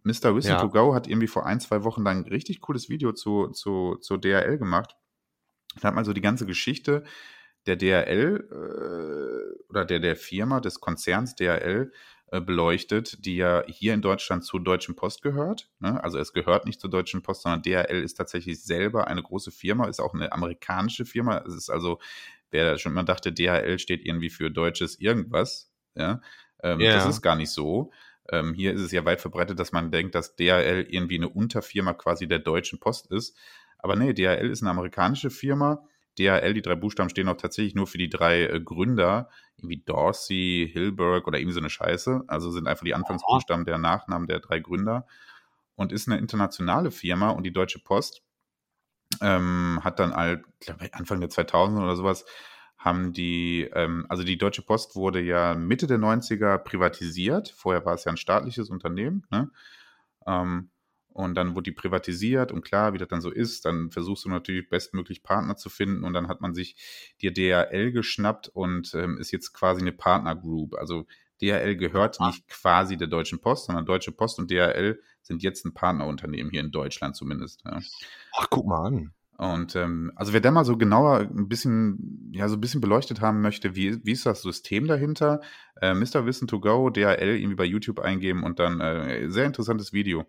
Mr. 0.05 0.35
Whistle 0.35 0.53
ja. 0.53 0.61
to 0.61 0.69
Go 0.69 0.95
hat 0.95 1.09
irgendwie 1.09 1.27
vor 1.27 1.47
ein, 1.47 1.61
zwei 1.61 1.83
Wochen 1.83 2.05
dann 2.05 2.19
ein 2.19 2.29
richtig 2.29 2.61
cooles 2.61 2.91
Video 2.91 3.13
zu, 3.13 3.49
zu, 3.49 3.97
zu 3.97 4.19
DRL 4.19 4.59
gemacht. 4.59 4.97
Da 5.81 5.89
hat 5.89 5.95
man 5.95 6.05
so 6.05 6.13
die 6.13 6.21
ganze 6.21 6.45
Geschichte 6.45 7.05
der 7.67 7.77
DRL 7.77 8.49
äh, 8.51 9.65
oder 9.69 9.85
der, 9.87 10.01
der 10.01 10.17
Firma, 10.17 10.61
des 10.61 10.79
Konzerns 10.79 11.35
DRL 11.35 11.91
beleuchtet, 12.31 13.25
die 13.25 13.37
ja 13.37 13.63
hier 13.67 13.95
in 13.95 14.03
Deutschland 14.03 14.45
zur 14.45 14.63
Deutschen 14.63 14.95
Post 14.97 15.23
gehört. 15.23 15.71
Ne? 15.81 16.03
Also 16.03 16.19
es 16.19 16.33
gehört 16.33 16.67
nicht 16.67 16.81
zur 16.81 16.91
Deutschen 16.91 17.23
Post, 17.23 17.43
sondern 17.43 17.63
DHL 17.63 18.03
ist 18.03 18.15
tatsächlich 18.15 18.63
selber 18.63 19.09
eine 19.09 19.23
große 19.23 19.51
Firma, 19.51 19.87
ist 19.87 20.01
auch 20.01 20.15
eine 20.15 20.31
amerikanische 20.33 21.07
Firma. 21.07 21.39
Es 21.47 21.55
ist 21.55 21.71
also, 21.71 21.99
wer 22.51 22.77
schon 22.79 22.93
immer 22.93 23.05
dachte, 23.05 23.33
DHL 23.33 23.79
steht 23.79 24.05
irgendwie 24.05 24.31
für 24.31 24.51
deutsches 24.51 25.01
irgendwas, 25.01 25.73
ja, 25.95 26.21
ähm, 26.63 26.81
yeah. 26.81 26.95
das 26.95 27.07
ist 27.07 27.23
gar 27.23 27.37
nicht 27.37 27.51
so. 27.51 27.93
Ähm, 28.31 28.53
hier 28.53 28.75
ist 28.75 28.83
es 28.83 28.93
ja 28.93 29.05
weit 29.07 29.23
verbreitet, 29.23 29.59
dass 29.59 29.73
man 29.73 29.91
denkt, 29.91 30.15
dass 30.15 30.37
DHL 30.37 30.87
irgendwie 30.91 31.17
eine 31.17 31.31
Unterfirma 31.31 31.95
quasi 31.95 32.29
der 32.29 32.41
Deutschen 32.41 32.79
Post 32.79 33.11
ist. 33.11 33.37
Aber 33.79 33.97
nee, 33.97 34.13
DHL 34.13 34.51
ist 34.51 34.63
eine 34.63 34.71
amerikanische 34.71 35.31
Firma 35.31 35.87
DHL, 36.19 36.55
die 36.55 36.63
drei 36.63 36.75
Buchstaben 36.75 37.11
stehen 37.11 37.29
auch 37.29 37.37
tatsächlich 37.37 37.75
nur 37.75 37.87
für 37.87 37.99
die 37.99 38.09
drei 38.09 38.45
äh, 38.45 38.61
Gründer, 38.61 39.29
irgendwie 39.57 39.83
Dorsey, 39.85 40.69
Hilberg 40.73 41.27
oder 41.27 41.39
irgendwie 41.39 41.55
so 41.55 41.61
eine 41.61 41.71
Scheiße. 41.71 42.25
Also 42.27 42.51
sind 42.51 42.67
einfach 42.67 42.85
die 42.85 42.95
Anfangsbuchstaben 42.95 43.65
der 43.65 43.79
Nachnamen 43.79 44.29
der 44.29 44.41
drei 44.41 44.59
Gründer 44.59 45.07
und 45.77 45.93
ist 45.93 46.09
eine 46.09 46.19
internationale 46.19 46.91
Firma 46.91 47.31
und 47.31 47.45
die 47.45 47.53
Deutsche 47.53 47.79
Post 47.79 48.23
ähm, 49.21 49.81
hat 49.83 49.99
dann 49.99 50.15
halt, 50.15 50.45
glaube 50.61 50.89
Anfang 50.93 51.21
der 51.21 51.31
2000 51.31 51.81
oder 51.81 51.97
sowas, 51.97 52.25
haben 52.77 53.13
die, 53.13 53.69
ähm, 53.75 54.07
also 54.09 54.23
die 54.23 54.39
Deutsche 54.39 54.63
Post 54.63 54.95
wurde 54.97 55.21
ja 55.21 55.55
Mitte 55.55 55.87
der 55.87 55.99
90er 55.99 56.59
privatisiert. 56.59 57.49
Vorher 57.57 57.85
war 57.85 57.95
es 57.95 58.05
ja 58.05 58.13
ein 58.13 58.17
staatliches 58.17 58.71
Unternehmen. 58.71 59.27
Ne? 59.31 59.51
Ähm, 60.27 60.71
und 61.19 61.35
dann 61.35 61.57
wurde 61.57 61.65
die 61.65 61.73
privatisiert 61.73 62.53
und 62.53 62.63
klar, 62.63 62.93
wie 62.93 62.99
das 62.99 63.09
dann 63.09 63.21
so 63.21 63.31
ist, 63.31 63.65
dann 63.65 63.91
versuchst 63.91 64.25
du 64.25 64.29
natürlich 64.29 64.69
bestmöglich 64.69 65.25
Partner 65.25 65.57
zu 65.57 65.69
finden 65.69 66.05
und 66.05 66.13
dann 66.13 66.29
hat 66.29 66.41
man 66.41 66.55
sich 66.55 66.77
die 67.21 67.33
DHL 67.33 67.91
geschnappt 67.91 68.47
und 68.47 68.95
ähm, 68.95 69.19
ist 69.19 69.33
jetzt 69.33 69.53
quasi 69.53 69.81
eine 69.81 69.91
Partnergroup. 69.91 70.77
Also 70.77 71.07
DHL 71.43 71.75
gehört 71.75 72.21
ah. 72.21 72.29
nicht 72.29 72.47
quasi 72.47 72.97
der 72.97 73.09
Deutschen 73.09 73.41
Post, 73.41 73.67
sondern 73.67 73.85
Deutsche 73.85 74.13
Post 74.13 74.39
und 74.39 74.49
DHL 74.49 75.01
sind 75.21 75.43
jetzt 75.43 75.65
ein 75.67 75.75
Partnerunternehmen 75.75 76.53
hier 76.53 76.61
in 76.61 76.71
Deutschland 76.71 77.17
zumindest. 77.17 77.65
Ja. 77.65 77.81
Ach, 78.37 78.47
guck 78.49 78.69
mal 78.69 78.87
an. 78.87 79.13
Und 79.39 79.75
ähm, 79.75 80.13
also 80.15 80.33
wer 80.33 80.41
da 80.41 80.53
mal 80.53 80.65
so 80.65 80.77
genauer 80.77 81.19
ein 81.19 81.49
bisschen, 81.49 82.31
ja, 82.33 82.49
so 82.49 82.57
ein 82.57 82.61
bisschen 82.61 82.81
beleuchtet 82.81 83.21
haben 83.21 83.41
möchte, 83.41 83.75
wie, 83.75 84.05
wie 84.05 84.13
ist 84.13 84.25
das 84.25 84.43
System 84.43 84.87
dahinter? 84.87 85.41
Äh, 85.81 85.95
Mr. 85.95 86.27
Wissen 86.27 86.47
to 86.47 86.61
Go, 86.61 86.91
DHL 86.91 87.37
irgendwie 87.37 87.57
bei 87.57 87.65
YouTube 87.65 87.99
eingeben 87.99 88.45
und 88.45 88.61
dann 88.61 88.81
äh, 88.81 89.29
sehr 89.31 89.47
interessantes 89.47 89.93
Video 89.93 90.25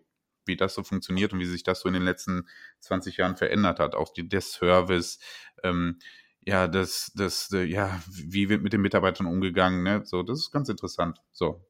wie 0.50 0.58
das 0.58 0.74
so 0.74 0.84
funktioniert 0.84 1.32
und 1.32 1.40
wie 1.40 1.46
sich 1.46 1.64
das 1.64 1.80
so 1.80 1.88
in 1.88 1.94
den 1.94 2.04
letzten 2.04 2.50
20 2.82 3.16
Jahren 3.16 3.38
verändert 3.38 3.80
hat. 3.80 3.96
Auch 3.96 4.12
die, 4.12 4.28
der 4.28 4.42
Service, 4.42 5.20
ähm, 5.64 6.00
ja, 6.42 6.68
das, 6.68 7.12
das, 7.16 7.52
äh, 7.54 7.64
ja, 7.64 8.02
wie 8.10 8.50
wird 8.50 8.62
mit 8.62 8.74
den 8.74 8.82
Mitarbeitern 8.82 9.28
umgegangen, 9.28 9.84
ne? 9.84 10.02
So, 10.04 10.24
das 10.24 10.40
ist 10.40 10.52
ganz 10.52 10.68
interessant. 10.68 11.20
So, 11.32 11.66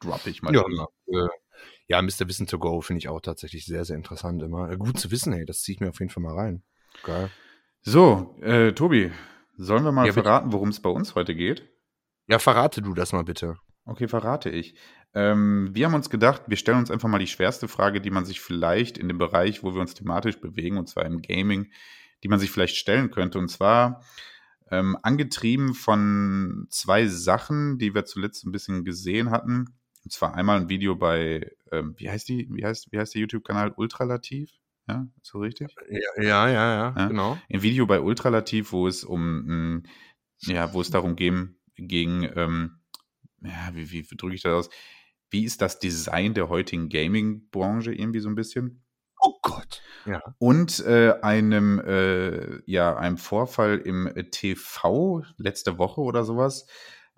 drop 0.00 0.26
ich 0.26 0.42
mal. 0.42 0.54
Ja, 0.54 0.64
äh, 1.06 1.28
ja, 1.86 2.02
Mr. 2.02 2.26
Wissen 2.26 2.46
to 2.46 2.58
Go 2.58 2.80
finde 2.80 2.98
ich 2.98 3.08
auch 3.08 3.20
tatsächlich 3.20 3.66
sehr, 3.66 3.84
sehr 3.84 3.96
interessant 3.96 4.42
immer. 4.42 4.70
Äh, 4.70 4.76
gut 4.76 4.98
zu 4.98 5.10
wissen, 5.10 5.32
ey, 5.32 5.44
das 5.44 5.60
ziehe 5.60 5.74
ich 5.74 5.80
mir 5.80 5.90
auf 5.90 6.00
jeden 6.00 6.10
Fall 6.10 6.22
mal 6.22 6.34
rein. 6.34 6.62
Geil. 7.02 7.30
So, 7.82 8.36
äh, 8.40 8.72
Tobi, 8.72 9.12
sollen 9.56 9.84
wir 9.84 9.92
mal 9.92 10.06
ja, 10.06 10.12
verraten, 10.12 10.52
worum 10.52 10.70
es 10.70 10.80
bei 10.80 10.90
uns 10.90 11.14
heute 11.14 11.34
geht? 11.34 11.68
Ja, 12.26 12.38
verrate 12.38 12.80
du 12.80 12.94
das 12.94 13.12
mal 13.12 13.24
bitte. 13.24 13.56
Okay, 13.84 14.08
verrate 14.08 14.48
ich. 14.48 14.76
Ähm, 15.14 15.70
wir 15.72 15.86
haben 15.86 15.94
uns 15.94 16.10
gedacht, 16.10 16.42
wir 16.48 16.56
stellen 16.56 16.78
uns 16.78 16.90
einfach 16.90 17.08
mal 17.08 17.18
die 17.18 17.26
schwerste 17.26 17.68
Frage, 17.68 18.00
die 18.00 18.10
man 18.10 18.24
sich 18.24 18.40
vielleicht 18.40 18.98
in 18.98 19.08
dem 19.08 19.18
Bereich, 19.18 19.62
wo 19.62 19.74
wir 19.74 19.80
uns 19.80 19.94
thematisch 19.94 20.40
bewegen, 20.40 20.78
und 20.78 20.88
zwar 20.88 21.04
im 21.06 21.22
Gaming, 21.22 21.70
die 22.22 22.28
man 22.28 22.38
sich 22.40 22.50
vielleicht 22.50 22.76
stellen 22.76 23.10
könnte. 23.10 23.38
Und 23.38 23.48
zwar, 23.48 24.02
Ähm, 24.70 24.96
angetrieben 25.02 25.74
von 25.74 26.66
zwei 26.70 27.06
Sachen, 27.06 27.78
die 27.78 27.94
wir 27.94 28.06
zuletzt 28.06 28.46
ein 28.46 28.52
bisschen 28.52 28.84
gesehen 28.84 29.30
hatten. 29.30 29.76
Und 30.04 30.12
zwar 30.12 30.34
einmal 30.34 30.60
ein 30.60 30.68
Video 30.70 30.96
bei, 30.96 31.50
ähm, 31.70 31.94
wie 31.98 32.10
heißt 32.10 32.28
die, 32.28 32.48
wie 32.50 32.64
heißt, 32.64 32.90
wie 32.90 32.98
heißt 32.98 33.14
der 33.14 33.20
YouTube-Kanal? 33.22 33.72
Ultralativ? 33.76 34.50
Ja, 34.88 35.06
ist 35.20 35.30
so 35.30 35.38
richtig? 35.40 35.74
Ja, 35.90 36.22
ja, 36.22 36.48
ja, 36.48 36.94
ja, 36.96 37.08
genau. 37.08 37.38
Ein 37.52 37.62
Video 37.62 37.86
bei 37.86 38.00
Ultralativ, 38.00 38.72
wo 38.72 38.88
es 38.88 39.04
um, 39.04 39.22
ähm, 39.48 39.82
ja, 40.40 40.72
wo 40.72 40.80
es 40.80 40.90
darum 40.90 41.14
ging, 41.16 41.56
ging, 41.76 42.28
ähm, 42.34 42.80
ja, 43.42 43.70
wie, 43.74 43.90
wie 43.92 44.16
drücke 44.16 44.34
ich 44.34 44.42
das 44.42 44.52
aus? 44.52 44.70
Wie 45.34 45.44
ist 45.44 45.62
das 45.62 45.80
Design 45.80 46.32
der 46.32 46.48
heutigen 46.48 46.88
Gaming-Branche 46.88 47.92
irgendwie 47.92 48.20
so 48.20 48.28
ein 48.28 48.36
bisschen? 48.36 48.84
Oh 49.20 49.32
Gott. 49.42 49.82
Ja. 50.06 50.22
Und 50.38 50.78
äh, 50.86 51.14
einem, 51.22 51.80
äh, 51.80 52.60
ja, 52.70 52.96
einem 52.96 53.18
Vorfall 53.18 53.78
im 53.78 54.12
TV 54.30 55.24
letzte 55.36 55.76
Woche 55.76 56.02
oder 56.02 56.22
sowas, 56.22 56.68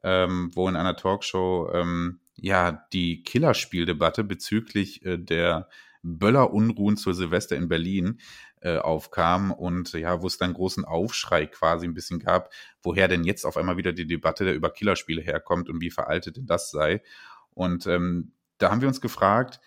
ähm, 0.03 0.51
wo 0.55 0.67
in 0.67 0.77
einer 0.77 0.97
Talkshow 0.97 1.69
ähm, 1.75 2.21
ja 2.37 2.87
die 2.95 3.23
Killerspieldebatte 3.23 4.25
bezüglich 4.25 5.05
äh, 5.05 5.19
der 5.19 5.69
Böller-Unruhen 6.03 6.97
zur 6.97 7.13
Silvester 7.13 7.55
in 7.55 7.69
Berlin 7.69 8.19
äh, 8.63 8.79
aufkam 8.79 9.53
und 9.53 9.93
ja, 9.93 10.23
wo 10.23 10.27
es 10.27 10.39
dann 10.39 10.55
großen 10.55 10.87
Aufschrei 10.87 11.45
quasi 11.45 11.87
ein 11.87 11.93
bisschen 11.93 12.21
gab, 12.21 12.51
woher 12.83 13.09
denn 13.09 13.25
jetzt 13.25 13.45
auf 13.45 13.59
einmal 13.59 13.77
wieder 13.77 13.93
die 13.93 14.07
Debatte 14.07 14.51
über 14.53 14.71
Killerspiele 14.71 15.21
herkommt 15.21 15.69
und 15.69 15.83
wie 15.83 15.91
veraltet 15.91 16.39
denn 16.39 16.47
das 16.47 16.71
sei. 16.71 17.03
Und 17.57 17.87
ähm, 17.87 18.33
da 18.59 18.71
haben 18.71 18.83
wir 18.83 18.89
uns 18.89 19.01
gefragt, 19.01 19.61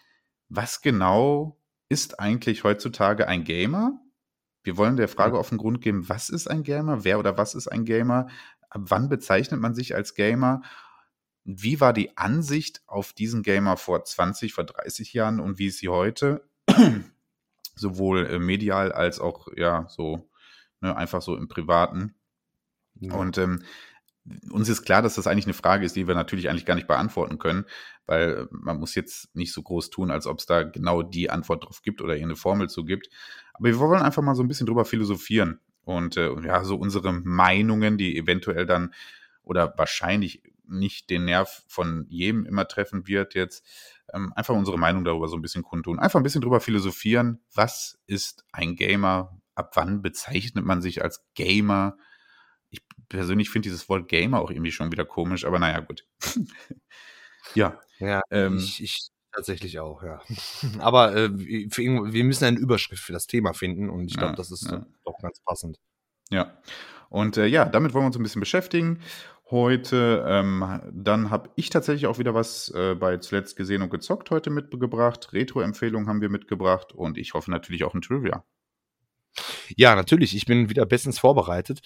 was 0.47 0.81
genau 0.81 1.59
ist 1.89 2.19
eigentlich 2.19 2.63
heutzutage 2.63 3.27
ein 3.27 3.43
Gamer? 3.43 3.99
Wir 4.61 4.77
wollen 4.77 4.95
der 4.95 5.07
Frage 5.07 5.39
auf 5.39 5.49
den 5.49 5.57
Grund 5.57 5.81
gehen, 5.81 6.07
was 6.07 6.29
ist 6.29 6.47
ein 6.47 6.61
Gamer? 6.61 7.03
Wer 7.03 7.17
oder 7.17 7.37
was 7.37 7.55
ist 7.55 7.67
ein 7.67 7.85
Gamer? 7.85 8.27
Ab 8.69 8.81
wann 8.85 9.09
bezeichnet 9.09 9.59
man 9.59 9.73
sich 9.73 9.95
als 9.95 10.13
Gamer? 10.13 10.61
Wie 11.43 11.81
war 11.81 11.91
die 11.91 12.15
Ansicht 12.15 12.83
auf 12.85 13.11
diesen 13.11 13.41
Gamer 13.41 13.75
vor 13.75 14.05
20, 14.05 14.53
vor 14.53 14.65
30 14.65 15.13
Jahren 15.13 15.39
und 15.39 15.57
wie 15.57 15.67
ist 15.67 15.79
sie 15.79 15.89
heute? 15.89 16.47
Sowohl 17.75 18.27
äh, 18.27 18.37
medial 18.37 18.91
als 18.91 19.19
auch, 19.19 19.47
ja, 19.55 19.87
so, 19.89 20.29
ne, 20.79 20.95
einfach 20.95 21.23
so 21.23 21.35
im 21.35 21.47
Privaten. 21.47 22.13
Ja. 22.99 23.15
Und 23.15 23.39
ähm, 23.39 23.63
uns 24.51 24.69
ist 24.69 24.83
klar, 24.83 25.01
dass 25.01 25.15
das 25.15 25.27
eigentlich 25.27 25.45
eine 25.45 25.53
Frage 25.53 25.85
ist, 25.85 25.95
die 25.95 26.07
wir 26.07 26.15
natürlich 26.15 26.49
eigentlich 26.49 26.65
gar 26.65 26.75
nicht 26.75 26.87
beantworten 26.87 27.39
können, 27.39 27.65
weil 28.05 28.31
äh, 28.31 28.45
man 28.51 28.79
muss 28.79 28.95
jetzt 28.95 29.35
nicht 29.35 29.53
so 29.53 29.61
groß 29.61 29.89
tun, 29.89 30.11
als 30.11 30.27
ob 30.27 30.39
es 30.39 30.45
da 30.45 30.63
genau 30.63 31.03
die 31.03 31.29
Antwort 31.29 31.65
drauf 31.65 31.81
gibt 31.81 32.01
oder 32.01 32.13
eine 32.13 32.35
Formel 32.35 32.69
zu 32.69 32.85
gibt. 32.85 33.09
Aber 33.53 33.65
wir 33.65 33.79
wollen 33.79 34.01
einfach 34.01 34.21
mal 34.21 34.35
so 34.35 34.43
ein 34.43 34.47
bisschen 34.47 34.67
drüber 34.67 34.85
philosophieren 34.85 35.59
und 35.83 36.17
äh, 36.17 36.31
ja, 36.41 36.63
so 36.63 36.75
unsere 36.75 37.13
Meinungen, 37.13 37.97
die 37.97 38.17
eventuell 38.17 38.65
dann 38.65 38.93
oder 39.43 39.73
wahrscheinlich 39.77 40.43
nicht 40.67 41.09
den 41.09 41.25
Nerv 41.25 41.63
von 41.67 42.05
jedem 42.09 42.45
immer 42.45 42.67
treffen 42.67 43.07
wird, 43.07 43.33
jetzt 43.33 43.65
ähm, 44.13 44.31
einfach 44.35 44.55
unsere 44.55 44.77
Meinung 44.77 45.03
darüber 45.03 45.27
so 45.27 45.35
ein 45.35 45.41
bisschen 45.41 45.63
kundtun. 45.63 45.99
Einfach 45.99 46.19
ein 46.19 46.23
bisschen 46.23 46.41
drüber 46.41 46.59
philosophieren, 46.59 47.41
was 47.53 47.99
ist 48.05 48.45
ein 48.51 48.75
Gamer? 48.75 49.39
Ab 49.55 49.71
wann 49.75 50.01
bezeichnet 50.01 50.63
man 50.63 50.81
sich 50.81 51.03
als 51.03 51.25
Gamer? 51.33 51.97
Ich 53.11 53.17
persönlich 53.17 53.49
finde 53.49 53.67
dieses 53.69 53.89
Wort 53.89 54.07
Gamer 54.07 54.39
auch 54.39 54.51
irgendwie 54.51 54.71
schon 54.71 54.91
wieder 54.91 55.03
komisch, 55.03 55.43
aber 55.45 55.57
naja, 55.57 55.79
gut. 55.79 56.05
ja. 57.55 57.79
Ja, 57.99 58.21
Ähm, 58.29 58.57
ich, 58.57 58.83
ich 58.83 59.09
tatsächlich 59.33 59.79
auch, 59.79 60.03
ja. 60.03 60.21
Aber 60.79 61.15
äh, 61.15 61.29
wir- 61.37 62.23
müssen 62.23 62.45
eine 62.45 62.59
Überschrift 62.59 63.03
für 63.03 63.11
das 63.13 63.27
Thema 63.27 63.53
finden 63.53 63.89
und 63.89 64.05
ich 64.09 64.13
glaube, 64.15 64.31
Ja, 64.33 64.35
das 64.37 64.51
ist 64.51 64.69
ja. 64.71 64.85
doch 65.03 65.17
ganz 65.21 65.39
passend. 65.45 65.79
Ja. 66.29 66.57
Und 67.09 67.37
äh, 67.37 67.47
ja, 67.47 67.65
damit 67.65 67.93
wollen 67.93 68.03
wir 68.03 68.07
uns 68.07 68.15
ein 68.15 68.23
bisschen 68.23 68.39
beschäftigen. 68.39 68.99
Heute, 69.49 70.23
ähm, 70.27 70.79
dann 70.93 71.31
habe 71.31 71.49
ich 71.55 71.71
tatsächlich 71.71 72.05
auch 72.05 72.19
wieder 72.19 72.35
was 72.35 72.69
äh, 72.75 72.93
bei 72.95 73.17
zuletzt 73.17 73.55
gesehen 73.55 73.81
und 73.81 73.89
gezockt 73.89 74.29
heute 74.29 74.51
mitgebracht. 74.51 75.33
Retro-Empfehlungen 75.33 76.07
haben 76.07 76.21
wir 76.21 76.29
mitgebracht 76.29 76.93
und 76.93 77.17
ich 77.17 77.33
hoffe 77.33 77.49
natürlich 77.49 77.83
auch 77.83 77.95
ein 77.95 78.01
Trivia. 78.01 78.45
Ja, 79.77 79.95
natürlich, 79.95 80.35
ich 80.35 80.45
bin 80.45 80.69
wieder 80.69 80.85
bestens 80.85 81.19
vorbereitet 81.19 81.81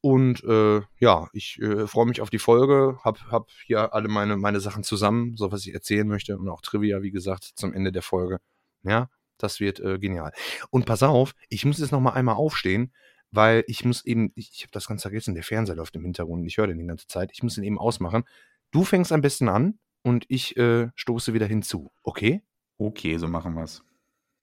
und 0.00 0.42
äh, 0.44 0.80
ja, 0.98 1.28
ich 1.32 1.58
äh, 1.60 1.86
freue 1.86 2.06
mich 2.06 2.20
auf 2.20 2.30
die 2.30 2.38
Folge, 2.38 2.98
hab, 3.02 3.20
hab 3.30 3.50
hier 3.66 3.94
alle 3.94 4.08
meine, 4.08 4.36
meine 4.36 4.60
Sachen 4.60 4.82
zusammen, 4.82 5.36
so 5.36 5.52
was 5.52 5.66
ich 5.66 5.74
erzählen 5.74 6.06
möchte 6.06 6.36
und 6.36 6.48
auch 6.48 6.60
Trivia, 6.60 7.02
wie 7.02 7.10
gesagt, 7.10 7.44
zum 7.44 7.72
Ende 7.72 7.92
der 7.92 8.02
Folge. 8.02 8.38
Ja, 8.82 9.08
das 9.38 9.60
wird 9.60 9.80
äh, 9.80 9.98
genial. 9.98 10.32
Und 10.70 10.86
pass 10.86 11.02
auf, 11.02 11.32
ich 11.48 11.64
muss 11.64 11.78
jetzt 11.78 11.92
noch 11.92 12.00
mal 12.00 12.12
einmal 12.12 12.36
aufstehen, 12.36 12.92
weil 13.30 13.64
ich 13.66 13.84
muss 13.84 14.04
eben, 14.04 14.32
ich, 14.34 14.50
ich 14.54 14.62
habe 14.62 14.72
das 14.72 14.86
ganz 14.86 15.02
vergessen, 15.02 15.34
der 15.34 15.44
Fernseher 15.44 15.76
läuft 15.76 15.96
im 15.96 16.04
Hintergrund, 16.04 16.46
ich 16.46 16.56
höre 16.56 16.66
den 16.66 16.78
die 16.78 16.86
ganze 16.86 17.06
Zeit, 17.06 17.30
ich 17.32 17.42
muss 17.42 17.58
ihn 17.58 17.64
eben 17.64 17.78
ausmachen. 17.78 18.24
Du 18.70 18.84
fängst 18.84 19.12
am 19.12 19.20
besten 19.20 19.48
an 19.48 19.78
und 20.02 20.24
ich 20.28 20.56
äh, 20.56 20.88
stoße 20.94 21.34
wieder 21.34 21.46
hinzu, 21.46 21.90
okay? 22.02 22.42
Okay, 22.78 23.16
so 23.18 23.28
machen 23.28 23.54
wir's. 23.54 23.82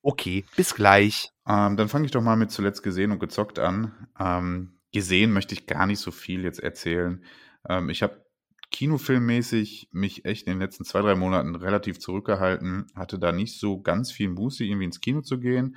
Okay, 0.08 0.44
bis 0.54 0.72
gleich. 0.72 1.32
Ähm, 1.48 1.76
dann 1.76 1.88
fange 1.88 2.04
ich 2.04 2.12
doch 2.12 2.22
mal 2.22 2.36
mit 2.36 2.52
zuletzt 2.52 2.84
gesehen 2.84 3.10
und 3.10 3.18
gezockt 3.18 3.58
an. 3.58 4.06
Ähm, 4.16 4.78
gesehen 4.92 5.32
möchte 5.32 5.52
ich 5.52 5.66
gar 5.66 5.84
nicht 5.84 5.98
so 5.98 6.12
viel 6.12 6.44
jetzt 6.44 6.60
erzählen. 6.60 7.24
Ähm, 7.68 7.88
ich 7.88 8.04
habe 8.04 8.24
kinofilmmäßig 8.70 9.88
mich 9.90 10.24
echt 10.24 10.46
in 10.46 10.52
den 10.52 10.60
letzten 10.60 10.84
zwei, 10.84 11.00
drei 11.00 11.16
Monaten 11.16 11.56
relativ 11.56 11.98
zurückgehalten, 11.98 12.86
hatte 12.94 13.18
da 13.18 13.32
nicht 13.32 13.58
so 13.58 13.80
ganz 13.82 14.12
viel 14.12 14.28
Muße, 14.28 14.64
irgendwie 14.64 14.84
ins 14.84 15.00
Kino 15.00 15.22
zu 15.22 15.40
gehen. 15.40 15.76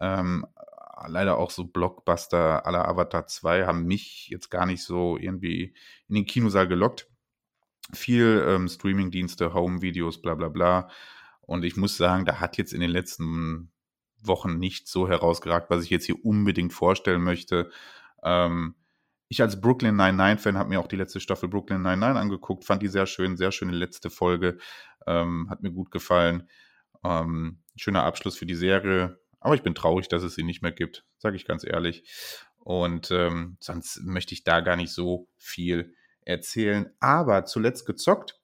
Ähm, 0.00 0.46
leider 1.06 1.36
auch 1.36 1.50
so 1.50 1.64
Blockbuster 1.66 2.64
aller 2.64 2.88
Avatar 2.88 3.26
2 3.26 3.66
haben 3.66 3.84
mich 3.84 4.28
jetzt 4.28 4.48
gar 4.48 4.64
nicht 4.64 4.84
so 4.84 5.18
irgendwie 5.18 5.74
in 6.08 6.14
den 6.14 6.24
Kinosaal 6.24 6.66
gelockt. 6.66 7.10
Viel 7.92 8.42
ähm, 8.48 8.68
Streamingdienste, 8.68 9.52
Home-Videos, 9.52 10.22
bla 10.22 10.34
bla 10.34 10.48
bla. 10.48 10.88
Und 11.46 11.64
ich 11.64 11.76
muss 11.76 11.96
sagen, 11.96 12.24
da 12.24 12.40
hat 12.40 12.56
jetzt 12.58 12.72
in 12.72 12.80
den 12.80 12.90
letzten 12.90 13.72
Wochen 14.20 14.58
nicht 14.58 14.88
so 14.88 15.08
herausgeragt, 15.08 15.70
was 15.70 15.84
ich 15.84 15.90
jetzt 15.90 16.06
hier 16.06 16.24
unbedingt 16.24 16.72
vorstellen 16.72 17.22
möchte. 17.22 17.70
Ähm, 18.22 18.74
ich 19.28 19.42
als 19.42 19.60
Brooklyn 19.60 19.96
99-Fan 19.96 20.56
habe 20.56 20.68
mir 20.68 20.80
auch 20.80 20.86
die 20.86 20.96
letzte 20.96 21.20
Staffel 21.20 21.48
Brooklyn 21.48 21.82
99 21.82 22.20
angeguckt, 22.20 22.64
fand 22.64 22.82
die 22.82 22.88
sehr 22.88 23.06
schön, 23.06 23.36
sehr 23.36 23.52
schöne 23.52 23.72
letzte 23.72 24.10
Folge, 24.10 24.58
ähm, 25.06 25.48
hat 25.50 25.62
mir 25.62 25.72
gut 25.72 25.90
gefallen. 25.90 26.48
Ähm, 27.04 27.62
schöner 27.76 28.04
Abschluss 28.04 28.36
für 28.36 28.46
die 28.46 28.54
Serie, 28.54 29.18
aber 29.40 29.54
ich 29.54 29.62
bin 29.62 29.74
traurig, 29.74 30.08
dass 30.08 30.22
es 30.22 30.34
sie 30.34 30.42
nicht 30.42 30.62
mehr 30.62 30.72
gibt, 30.72 31.04
sage 31.18 31.36
ich 31.36 31.44
ganz 31.44 31.64
ehrlich. 31.64 32.04
Und 32.58 33.10
ähm, 33.12 33.56
sonst 33.60 34.02
möchte 34.02 34.34
ich 34.34 34.42
da 34.42 34.60
gar 34.60 34.76
nicht 34.76 34.92
so 34.92 35.28
viel 35.36 35.94
erzählen. 36.22 36.90
Aber 36.98 37.44
zuletzt 37.44 37.86
gezockt, 37.86 38.40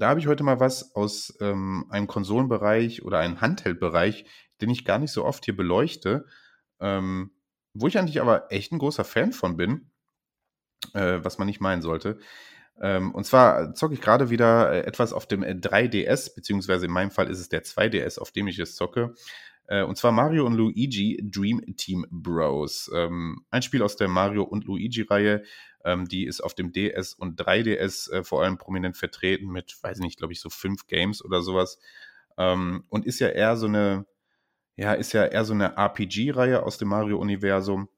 da 0.00 0.08
habe 0.08 0.20
ich 0.20 0.26
heute 0.26 0.42
mal 0.42 0.60
was 0.60 0.94
aus 0.94 1.36
ähm, 1.40 1.84
einem 1.90 2.06
Konsolenbereich 2.06 3.02
oder 3.02 3.18
einem 3.18 3.42
Handheld-Bereich, 3.42 4.24
den 4.62 4.70
ich 4.70 4.86
gar 4.86 4.98
nicht 4.98 5.12
so 5.12 5.26
oft 5.26 5.44
hier 5.44 5.54
beleuchte, 5.54 6.24
ähm, 6.80 7.32
wo 7.74 7.86
ich 7.86 7.98
eigentlich 7.98 8.20
aber 8.22 8.50
echt 8.50 8.72
ein 8.72 8.78
großer 8.78 9.04
Fan 9.04 9.32
von 9.32 9.58
bin, 9.58 9.90
äh, 10.94 11.18
was 11.22 11.36
man 11.36 11.46
nicht 11.46 11.60
meinen 11.60 11.82
sollte. 11.82 12.18
Ähm, 12.80 13.14
und 13.14 13.24
zwar 13.24 13.74
zocke 13.74 13.92
ich 13.92 14.00
gerade 14.00 14.30
wieder 14.30 14.72
äh, 14.72 14.80
etwas 14.86 15.12
auf 15.12 15.26
dem 15.26 15.42
äh, 15.42 15.50
3DS, 15.52 16.34
beziehungsweise 16.34 16.86
in 16.86 16.92
meinem 16.92 17.10
Fall 17.10 17.28
ist 17.28 17.38
es 17.38 17.50
der 17.50 17.62
2DS, 17.62 18.18
auf 18.18 18.32
dem 18.32 18.48
ich 18.48 18.58
es 18.58 18.76
zocke. 18.76 19.14
Äh, 19.70 19.84
und 19.84 19.96
zwar 19.96 20.10
Mario 20.10 20.44
und 20.46 20.54
Luigi 20.54 21.18
Dream 21.22 21.62
Team 21.76 22.04
Bros. 22.10 22.90
Ähm, 22.92 23.46
ein 23.50 23.62
Spiel 23.62 23.82
aus 23.82 23.96
der 23.96 24.08
Mario 24.08 24.42
und 24.42 24.64
Luigi-Reihe, 24.64 25.44
ähm, 25.84 26.08
die 26.08 26.26
ist 26.26 26.40
auf 26.40 26.54
dem 26.54 26.72
DS 26.72 27.14
und 27.14 27.40
3DS 27.40 28.10
äh, 28.10 28.24
vor 28.24 28.42
allem 28.42 28.58
prominent 28.58 28.96
vertreten 28.96 29.46
mit, 29.46 29.78
weiß 29.80 29.98
ich 29.98 30.02
nicht, 30.02 30.18
glaube 30.18 30.32
ich, 30.32 30.40
so 30.40 30.50
fünf 30.50 30.88
Games 30.88 31.24
oder 31.24 31.40
sowas. 31.40 31.78
Ähm, 32.36 32.84
und 32.88 33.06
ist 33.06 33.20
ja 33.20 33.28
eher 33.28 33.56
so 33.56 33.66
eine, 33.66 34.06
ja, 34.76 34.94
ist 34.94 35.12
ja 35.12 35.24
eher 35.24 35.44
so 35.44 35.54
eine 35.54 35.76
RPG-Reihe 35.76 36.64
aus 36.64 36.76
dem 36.78 36.88
Mario-Universum. 36.88 37.88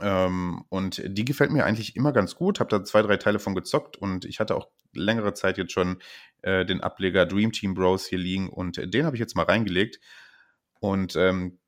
Ähm, 0.00 0.64
und 0.70 1.02
die 1.04 1.24
gefällt 1.26 1.52
mir 1.52 1.66
eigentlich 1.66 1.96
immer 1.96 2.12
ganz 2.14 2.34
gut. 2.34 2.60
Habe 2.60 2.70
da 2.70 2.82
zwei, 2.82 3.02
drei 3.02 3.18
Teile 3.18 3.38
von 3.40 3.54
gezockt 3.54 3.98
und 3.98 4.24
ich 4.24 4.40
hatte 4.40 4.56
auch 4.56 4.68
längere 4.94 5.34
Zeit 5.34 5.58
jetzt 5.58 5.72
schon 5.72 5.98
äh, 6.40 6.64
den 6.64 6.80
Ableger 6.80 7.26
Dream 7.26 7.52
Team 7.52 7.74
Bros 7.74 8.06
hier 8.06 8.18
liegen 8.18 8.48
und 8.48 8.78
den 8.94 9.04
habe 9.04 9.16
ich 9.16 9.20
jetzt 9.20 9.36
mal 9.36 9.44
reingelegt. 9.44 10.00
Und 10.82 11.14
ähm, 11.14 11.60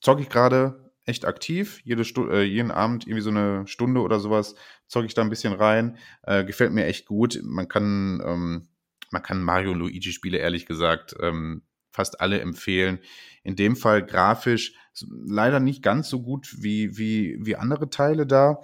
zocke 0.00 0.22
ich 0.22 0.28
gerade 0.28 0.92
echt 1.04 1.24
aktiv. 1.24 1.80
Jede 1.82 2.04
Stu 2.04 2.28
äh, 2.28 2.44
jeden 2.44 2.70
Abend 2.70 3.04
irgendwie 3.04 3.22
so 3.22 3.30
eine 3.30 3.66
Stunde 3.66 4.00
oder 4.02 4.20
sowas 4.20 4.54
zocke 4.86 5.06
ich 5.06 5.14
da 5.14 5.22
ein 5.22 5.30
bisschen 5.30 5.52
rein. 5.52 5.98
Äh, 6.22 6.44
gefällt 6.44 6.72
mir 6.72 6.86
echt 6.86 7.06
gut. 7.06 7.40
Man 7.42 7.66
kann, 7.66 8.22
ähm, 8.24 8.68
man 9.10 9.22
kann 9.24 9.42
Mario 9.42 9.72
und 9.72 9.80
Luigi 9.80 10.12
Spiele 10.12 10.38
ehrlich 10.38 10.64
gesagt 10.64 11.16
ähm, 11.20 11.62
fast 11.90 12.20
alle 12.20 12.38
empfehlen. 12.38 13.00
In 13.42 13.56
dem 13.56 13.74
Fall 13.74 14.06
grafisch 14.06 14.74
leider 15.10 15.58
nicht 15.58 15.82
ganz 15.82 16.08
so 16.08 16.22
gut 16.22 16.54
wie, 16.62 16.96
wie, 16.96 17.38
wie 17.40 17.56
andere 17.56 17.90
Teile 17.90 18.28
da, 18.28 18.60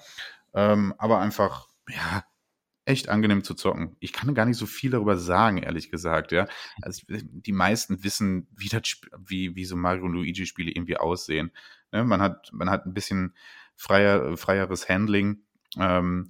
ähm, 0.55 0.95
aber 0.97 1.19
einfach, 1.19 1.67
ja, 1.89 2.25
echt 2.85 3.09
angenehm 3.09 3.45
zu 3.45 3.55
zocken. 3.55 3.97
Ich 4.01 4.13
kann 4.13 4.35
gar 4.35 4.45
nicht 4.45 4.57
so 4.57 4.67
viel 4.67 4.91
darüber 4.91 5.17
sagen, 5.17 5.59
ehrlich 5.59 5.91
gesagt, 5.91 6.33
ja. 6.33 6.49
Also 6.81 7.03
die 7.09 7.53
meisten 7.53 8.03
wissen, 8.03 8.49
wie, 8.57 8.69
das, 8.69 8.83
wie, 9.19 9.55
wie 9.55 9.65
so 9.65 9.77
Mario 9.77 10.05
und 10.05 10.15
Luigi-Spiele 10.15 10.71
irgendwie 10.71 10.97
aussehen. 10.97 11.53
Ne? 11.93 12.05
Man, 12.05 12.21
hat, 12.21 12.51
man 12.53 12.71
hat 12.71 12.87
ein 12.87 12.95
bisschen 12.95 13.35
freier, 13.77 14.37
freieres 14.37 14.89
Handling 14.89 15.43
Ähm, 15.79 16.29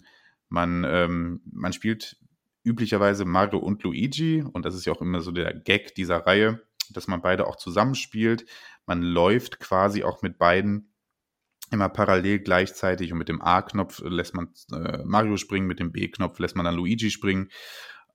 man, 0.49 0.85
ähm, 0.87 1.40
man 1.50 1.73
spielt 1.73 2.18
üblicherweise 2.64 3.25
Mario 3.25 3.59
und 3.59 3.82
Luigi 3.82 4.42
und 4.42 4.64
das 4.64 4.75
ist 4.75 4.85
ja 4.85 4.92
auch 4.92 5.00
immer 5.00 5.21
so 5.21 5.32
der 5.32 5.52
Gag 5.54 5.94
dieser 5.94 6.18
Reihe, 6.26 6.62
dass 6.90 7.09
man 7.09 7.23
beide 7.23 7.47
auch 7.47 7.56
zusammenspielt. 7.56 8.44
Man 8.87 9.02
läuft 9.02 9.59
quasi 9.59 10.04
auch 10.04 10.23
mit 10.23 10.38
beiden 10.38 10.92
immer 11.73 11.88
parallel 11.88 12.41
gleichzeitig 12.41 13.12
und 13.12 13.19
mit 13.19 13.29
dem 13.29 13.43
A-Knopf 13.43 14.00
lässt 14.05 14.35
man 14.35 14.52
äh, 14.73 14.99
Mario 15.05 15.37
springen, 15.37 15.67
mit 15.67 15.81
dem 15.81 15.93
B-Knopf 15.93 16.38
lässt 16.38 16.57
man 16.57 16.64
dann 16.64 16.75
Luigi 16.75 17.11
springen. 17.11 17.50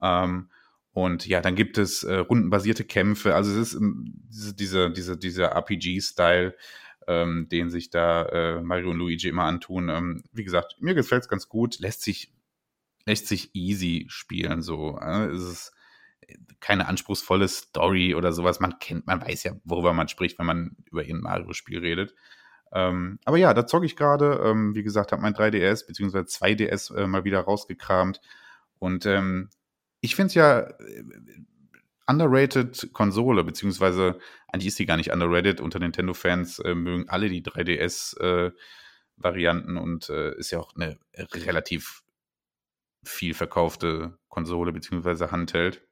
Ähm, 0.02 0.50
und 0.92 1.28
ja, 1.28 1.42
dann 1.42 1.56
gibt 1.56 1.78
es 1.78 2.04
äh, 2.04 2.16
rundenbasierte 2.16 2.84
Kämpfe. 2.84 3.36
Also 3.36 3.52
es 3.52 3.74
ist 3.74 3.80
ähm, 3.80 4.14
diese, 4.30 4.56
diese, 4.56 4.92
diese, 4.92 5.18
dieser 5.18 5.52
RPG-Style, 5.52 6.56
ähm, 7.08 7.48
den 7.50 7.70
sich 7.70 7.90
da 7.90 8.24
äh, 8.26 8.62
Mario 8.62 8.90
und 8.90 8.98
Luigi 8.98 9.28
immer 9.28 9.44
antun. 9.44 9.90
Ähm, 9.90 10.24
wie 10.32 10.44
gesagt, 10.44 10.78
mir 10.80 10.96
gefällt 10.96 11.24
es 11.24 11.30
ganz 11.30 11.48
gut, 11.50 11.80
lässt 11.80 12.02
sich, 12.02 12.34
lässt 13.06 13.28
sich 13.28 13.54
easy 13.54 14.06
spielen. 14.10 14.62
So, 14.62 14.98
äh, 15.00 15.28
es 15.28 15.44
ist 15.44 15.74
keine 16.60 16.88
anspruchsvolle 16.88 17.48
Story 17.48 18.16
oder 18.16 18.34
sowas. 18.34 18.60
Man 18.60 18.80
kennt, 18.80 19.08
man 19.08 19.22
weiß 19.22 19.44
ja, 19.44 19.54
worüber 19.64 19.94
man 19.94 20.08
spricht, 20.08 20.40
wenn 20.40 20.46
man 20.46 20.78
über 20.92 21.02
ein 21.02 21.22
Mario-Spiel 21.22 21.80
redet. 21.80 22.16
Ähm, 22.74 23.20
aber 23.26 23.38
ja, 23.38 23.54
da 23.54 23.68
zocke 23.68 23.86
ich 23.86 23.96
gerade. 23.96 24.42
Ähm, 24.44 24.76
wie 24.76 24.84
gesagt, 24.84 25.12
habe 25.12 25.22
mein 25.22 25.34
3DS 25.34 25.88
bzw. 25.88 26.20
2DS 26.20 26.96
äh, 26.96 27.08
mal 27.08 27.24
wieder 27.24 27.42
rausgekramt. 27.42 28.22
Und 28.80 29.06
ähm, 29.06 29.50
ich 30.02 30.16
finde 30.16 30.28
es 30.28 30.34
ja 30.36 30.60
äh, 30.60 31.04
underrated 32.08 32.92
Konsole, 32.94 33.44
beziehungsweise 33.44 34.20
eigentlich 34.48 34.68
ist 34.68 34.80
die 34.80 34.86
gar 34.86 34.96
nicht 34.98 35.12
underrated. 35.12 35.60
Unter 35.62 35.80
Nintendo-Fans 35.80 36.60
äh, 36.60 36.76
mögen 36.76 37.10
alle 37.10 37.30
die 37.30 37.44
3DS-Varianten 37.44 39.78
äh, 39.78 39.80
und 39.80 40.10
äh, 40.10 40.36
ist 40.38 40.52
ja 40.52 40.60
auch 40.60 40.76
eine 40.76 41.00
relativ 41.14 42.04
viel 43.04 43.34
verkaufte 43.34 44.18
Konsole 44.30 44.72
beziehungsweise 44.74 45.32
Handheld. 45.32 45.87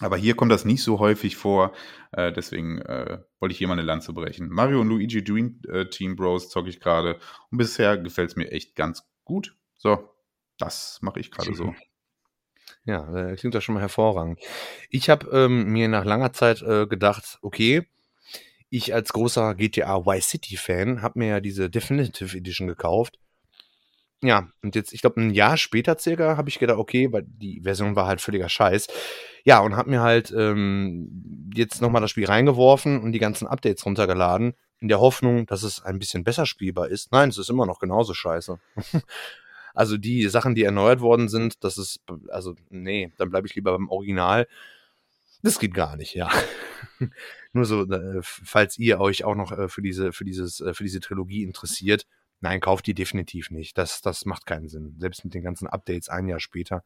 Aber 0.00 0.16
hier 0.16 0.36
kommt 0.36 0.52
das 0.52 0.64
nicht 0.64 0.82
so 0.82 0.98
häufig 0.98 1.36
vor, 1.36 1.72
äh, 2.12 2.30
deswegen 2.32 2.80
äh, 2.82 3.20
wollte 3.40 3.52
ich 3.52 3.58
hier 3.58 3.66
mal 3.66 3.74
eine 3.74 3.82
Lanze 3.82 4.12
brechen. 4.12 4.50
Mario 4.50 4.80
und 4.80 4.88
Luigi 4.88 5.24
Dream 5.24 5.60
äh, 5.68 5.86
Team 5.86 6.16
Bros 6.16 6.50
zocke 6.50 6.68
ich 6.68 6.80
gerade 6.80 7.18
und 7.50 7.58
bisher 7.58 7.96
gefällt 7.96 8.30
es 8.30 8.36
mir 8.36 8.50
echt 8.50 8.76
ganz 8.76 9.04
gut. 9.24 9.56
So, 9.76 10.10
das 10.58 10.98
mache 11.00 11.20
ich 11.20 11.30
gerade 11.30 11.54
so. 11.54 11.74
Ja, 12.84 13.12
äh, 13.14 13.34
klingt 13.36 13.54
doch 13.54 13.62
schon 13.62 13.74
mal 13.74 13.80
hervorragend. 13.80 14.40
Ich 14.90 15.10
habe 15.10 15.28
ähm, 15.32 15.72
mir 15.72 15.88
nach 15.88 16.04
langer 16.04 16.32
Zeit 16.32 16.62
äh, 16.62 16.86
gedacht, 16.86 17.38
okay, 17.42 17.84
ich 18.70 18.94
als 18.94 19.12
großer 19.12 19.56
GTA 19.56 19.98
Y 19.98 20.20
City 20.20 20.56
Fan 20.56 21.02
habe 21.02 21.18
mir 21.18 21.28
ja 21.28 21.40
diese 21.40 21.68
Definitive 21.68 22.36
Edition 22.36 22.68
gekauft 22.68 23.18
ja, 24.26 24.48
und 24.62 24.74
jetzt, 24.74 24.92
ich 24.92 25.00
glaube, 25.00 25.20
ein 25.20 25.30
Jahr 25.30 25.56
später 25.56 25.96
circa 25.98 26.36
habe 26.36 26.48
ich 26.48 26.58
gedacht, 26.58 26.78
okay, 26.78 27.12
weil 27.12 27.24
die 27.26 27.60
Version 27.62 27.94
war 27.94 28.06
halt 28.06 28.20
völliger 28.20 28.48
Scheiß. 28.48 28.88
Ja, 29.44 29.60
und 29.60 29.76
habe 29.76 29.90
mir 29.90 30.00
halt 30.00 30.32
ähm, 30.36 31.52
jetzt 31.54 31.80
nochmal 31.80 32.00
das 32.00 32.10
Spiel 32.10 32.26
reingeworfen 32.26 33.00
und 33.00 33.12
die 33.12 33.20
ganzen 33.20 33.46
Updates 33.46 33.86
runtergeladen, 33.86 34.54
in 34.80 34.88
der 34.88 34.98
Hoffnung, 34.98 35.46
dass 35.46 35.62
es 35.62 35.82
ein 35.82 36.00
bisschen 36.00 36.24
besser 36.24 36.44
spielbar 36.44 36.88
ist. 36.88 37.12
Nein, 37.12 37.28
es 37.28 37.38
ist 37.38 37.48
immer 37.48 37.66
noch 37.66 37.78
genauso 37.78 38.14
scheiße. 38.14 38.58
also 39.74 39.96
die 39.96 40.26
Sachen, 40.28 40.56
die 40.56 40.64
erneuert 40.64 41.00
worden 41.00 41.28
sind, 41.28 41.62
das 41.62 41.78
ist, 41.78 42.00
also 42.28 42.56
nee, 42.68 43.12
dann 43.18 43.30
bleibe 43.30 43.46
ich 43.46 43.54
lieber 43.54 43.72
beim 43.72 43.88
Original. 43.88 44.48
Das 45.42 45.60
geht 45.60 45.74
gar 45.74 45.96
nicht, 45.96 46.14
ja. 46.14 46.28
Nur 47.52 47.64
so, 47.64 47.88
äh, 47.88 48.20
falls 48.22 48.78
ihr 48.78 48.98
euch 48.98 49.24
auch 49.24 49.36
noch 49.36 49.52
äh, 49.52 49.68
für 49.68 49.82
diese, 49.82 50.12
für 50.12 50.24
dieses, 50.24 50.60
äh, 50.60 50.74
für 50.74 50.82
diese 50.82 50.98
Trilogie 50.98 51.44
interessiert, 51.44 52.06
Nein, 52.40 52.60
kauft 52.60 52.86
die 52.86 52.94
definitiv 52.94 53.50
nicht. 53.50 53.78
Das, 53.78 54.02
das 54.02 54.24
macht 54.24 54.46
keinen 54.46 54.68
Sinn. 54.68 54.96
Selbst 54.98 55.24
mit 55.24 55.34
den 55.34 55.42
ganzen 55.42 55.66
Updates 55.66 56.08
ein 56.08 56.28
Jahr 56.28 56.40
später. 56.40 56.84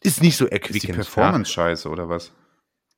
Ist 0.00 0.22
nicht 0.22 0.36
so 0.36 0.46
erquickend. 0.46 0.76
Ist 0.76 0.88
die 0.88 0.92
Performance 0.92 1.52
scheiße 1.52 1.88
oder 1.88 2.08
was? 2.08 2.32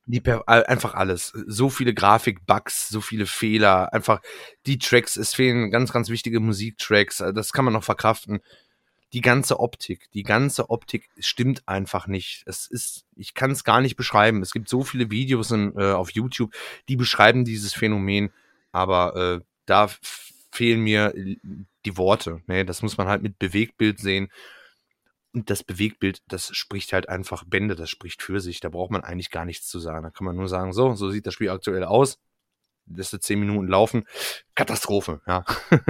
Die 0.06 0.20
per 0.20 0.46
einfach 0.48 0.94
alles. 0.94 1.32
So 1.46 1.70
viele 1.70 1.94
Grafik-Bugs, 1.94 2.88
so 2.90 3.00
viele 3.00 3.24
Fehler. 3.24 3.92
Einfach 3.94 4.20
die 4.66 4.78
Tracks, 4.78 5.16
es 5.16 5.34
fehlen 5.34 5.70
ganz, 5.70 5.92
ganz 5.92 6.10
wichtige 6.10 6.40
Musiktracks. 6.40 7.18
Das 7.34 7.52
kann 7.52 7.64
man 7.64 7.72
noch 7.72 7.84
verkraften. 7.84 8.40
Die 9.14 9.22
ganze 9.22 9.60
Optik, 9.60 10.10
die 10.12 10.24
ganze 10.24 10.68
Optik 10.70 11.08
stimmt 11.18 11.66
einfach 11.68 12.06
nicht. 12.06 12.42
Es 12.46 12.66
ist, 12.66 13.06
ich 13.16 13.32
kann 13.32 13.52
es 13.52 13.64
gar 13.64 13.80
nicht 13.80 13.96
beschreiben. 13.96 14.42
Es 14.42 14.52
gibt 14.52 14.68
so 14.68 14.82
viele 14.82 15.10
Videos 15.10 15.52
in, 15.52 15.72
äh, 15.76 15.92
auf 15.92 16.10
YouTube, 16.10 16.52
die 16.88 16.96
beschreiben 16.96 17.44
dieses 17.44 17.72
Phänomen, 17.72 18.32
aber 18.72 19.14
äh, 19.16 19.44
da 19.66 19.88
fehlen 20.54 20.80
mir 20.80 21.12
die 21.84 21.96
Worte. 21.96 22.42
Ne? 22.46 22.64
Das 22.64 22.82
muss 22.82 22.96
man 22.96 23.08
halt 23.08 23.22
mit 23.22 23.38
Bewegtbild 23.38 23.98
sehen. 23.98 24.28
Und 25.32 25.50
das 25.50 25.64
Bewegtbild, 25.64 26.22
das 26.28 26.54
spricht 26.54 26.92
halt 26.92 27.08
einfach 27.08 27.44
Bände, 27.44 27.74
das 27.74 27.90
spricht 27.90 28.22
für 28.22 28.40
sich. 28.40 28.60
Da 28.60 28.68
braucht 28.68 28.92
man 28.92 29.02
eigentlich 29.02 29.30
gar 29.30 29.44
nichts 29.44 29.66
zu 29.66 29.80
sagen. 29.80 30.04
Da 30.04 30.10
kann 30.10 30.24
man 30.24 30.36
nur 30.36 30.48
sagen, 30.48 30.72
so, 30.72 30.94
so 30.94 31.10
sieht 31.10 31.26
das 31.26 31.34
Spiel 31.34 31.50
aktuell 31.50 31.84
aus. 31.84 32.18
Lässt 32.86 33.20
zehn 33.22 33.40
Minuten 33.40 33.66
laufen. 33.66 34.06
Katastrophe, 34.54 35.22
ja. 35.26 35.44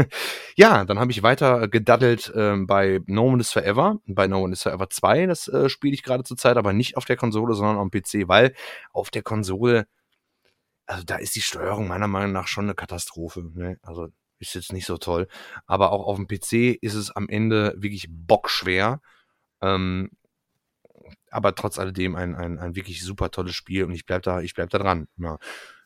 ja, 0.57 0.85
dann 0.85 0.99
habe 0.99 1.11
ich 1.11 1.23
weiter 1.23 1.69
gedaddelt 1.69 2.33
äh, 2.35 2.57
bei 2.57 3.01
No 3.07 3.25
One 3.25 3.41
is 3.41 3.53
Forever. 3.53 3.99
Bei 4.07 4.29
No 4.29 4.43
One 4.43 4.53
is 4.53 4.63
Forever 4.63 4.89
2, 4.89 5.27
das 5.27 5.49
äh, 5.49 5.69
spiele 5.69 5.93
ich 5.93 6.05
gerade 6.05 6.23
zur 6.23 6.37
Zeit, 6.37 6.57
aber 6.57 6.73
nicht 6.73 6.97
auf 6.97 7.05
der 7.05 7.17
Konsole, 7.17 7.55
sondern 7.55 7.79
am 7.79 7.91
PC, 7.91 8.29
weil 8.29 8.55
auf 8.93 9.11
der 9.11 9.23
Konsole, 9.23 9.89
also 10.87 11.03
da 11.05 11.17
ist 11.17 11.35
die 11.35 11.41
Steuerung 11.41 11.89
meiner 11.89 12.07
Meinung 12.07 12.33
nach 12.33 12.47
schon 12.47 12.65
eine 12.65 12.75
Katastrophe. 12.75 13.43
Ne? 13.55 13.79
Also 13.83 14.09
ist 14.49 14.55
jetzt 14.55 14.73
nicht 14.73 14.87
so 14.87 14.97
toll. 14.99 15.29
Aber 15.67 15.93
auch 15.93 16.07
auf 16.07 16.17
dem 16.17 16.27
PC 16.27 16.79
ist 16.81 16.95
es 16.95 17.11
am 17.11 17.29
Ende 17.29 17.75
wirklich 17.77 18.07
bockschwer. 18.11 19.01
Ähm, 19.61 20.11
aber 21.31 21.55
trotz 21.55 21.79
alledem 21.79 22.15
ein, 22.17 22.35
ein, 22.35 22.59
ein 22.59 22.77
wirklich 22.77 23.03
super 23.03 23.31
tolles 23.31 23.55
Spiel 23.55 23.85
und 23.85 23.93
ich 23.93 24.07
bleib 24.07 24.23
da, 24.23 24.41
ich 24.41 24.55
bleib 24.55 24.71
da 24.71 24.79
dran. 24.79 25.09
Ja. 25.17 25.39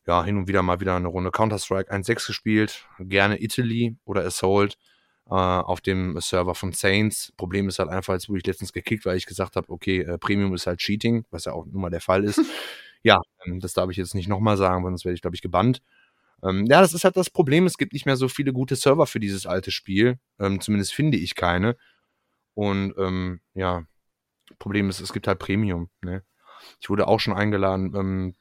ja, 0.07 0.25
hin 0.25 0.37
und 0.37 0.49
wieder 0.49 0.63
mal 0.63 0.81
wieder 0.81 0.97
eine 0.97 1.09
Runde 1.09 1.31
Counter-Strike 1.31 1.93
1.6 1.93 2.27
gespielt, 2.27 2.87
gerne 2.99 3.43
Italy 3.43 3.97
oder 4.05 4.25
Assault 4.25 4.77
äh, 5.31 5.35
auf 5.35 5.81
dem 5.81 6.19
Server 6.21 6.55
von 6.55 6.73
Saints. 6.73 7.33
Problem 7.37 7.69
ist 7.69 7.79
halt 7.79 7.91
einfach, 7.91 8.15
als 8.15 8.29
wurde 8.29 8.39
ich 8.39 8.47
letztens 8.47 8.73
gekickt, 8.73 9.07
weil 9.07 9.17
ich 9.17 9.27
gesagt 9.27 9.57
habe, 9.57 9.71
okay, 9.71 10.01
äh, 10.01 10.19
Premium 10.19 10.55
ist 10.55 10.67
halt 10.67 10.81
Cheating, 10.81 11.25
was 11.31 11.45
ja 11.47 11.53
auch 11.53 11.67
nun 11.67 11.81
mal 11.81 11.91
der 11.91 12.01
Fall 12.01 12.25
ist. 12.25 12.41
ja, 13.03 13.21
ähm, 13.47 13.61
das 13.61 13.73
darf 13.73 13.91
ich 13.91 13.97
jetzt 13.97 14.15
nicht 14.15 14.29
nochmal 14.29 14.57
sagen, 14.57 14.85
sonst 14.85 15.05
werde 15.05 15.15
ich, 15.15 15.23
glaube 15.23 15.37
ich, 15.37 15.43
gebannt. 15.43 15.83
Ähm, 16.43 16.67
ja, 16.67 16.81
das 16.81 16.95
ist 16.95 17.05
halt 17.05 17.17
das 17.17 17.31
Problem. 17.31 17.67
Es 17.67 17.79
gibt 17.79 17.93
nicht 17.93 18.07
mehr 18.07 18.17
so 18.17 18.29
viele 18.29 18.53
gute 18.53 18.77
Server 18.77 19.07
für 19.07 19.21
dieses 19.21 19.47
alte 19.47 19.71
Spiel. 19.71 20.19
Ähm, 20.39 20.61
zumindest 20.61 20.95
finde 20.95 21.19
ich 21.19 21.35
keine. 21.35 21.77
Und 22.55 22.95
ähm, 22.99 23.41
ja, 23.55 23.85
Problem 24.59 24.89
ist, 24.89 25.01
es 25.01 25.13
gibt 25.13 25.29
halt 25.29 25.39
Premium. 25.39 25.91
Ne? 26.03 26.23
Ich 26.81 26.91
wurde 26.91 27.07
auch 27.07 27.21
schon 27.21 27.35
eingeladen, 27.35 27.95
ähm, 27.95 28.35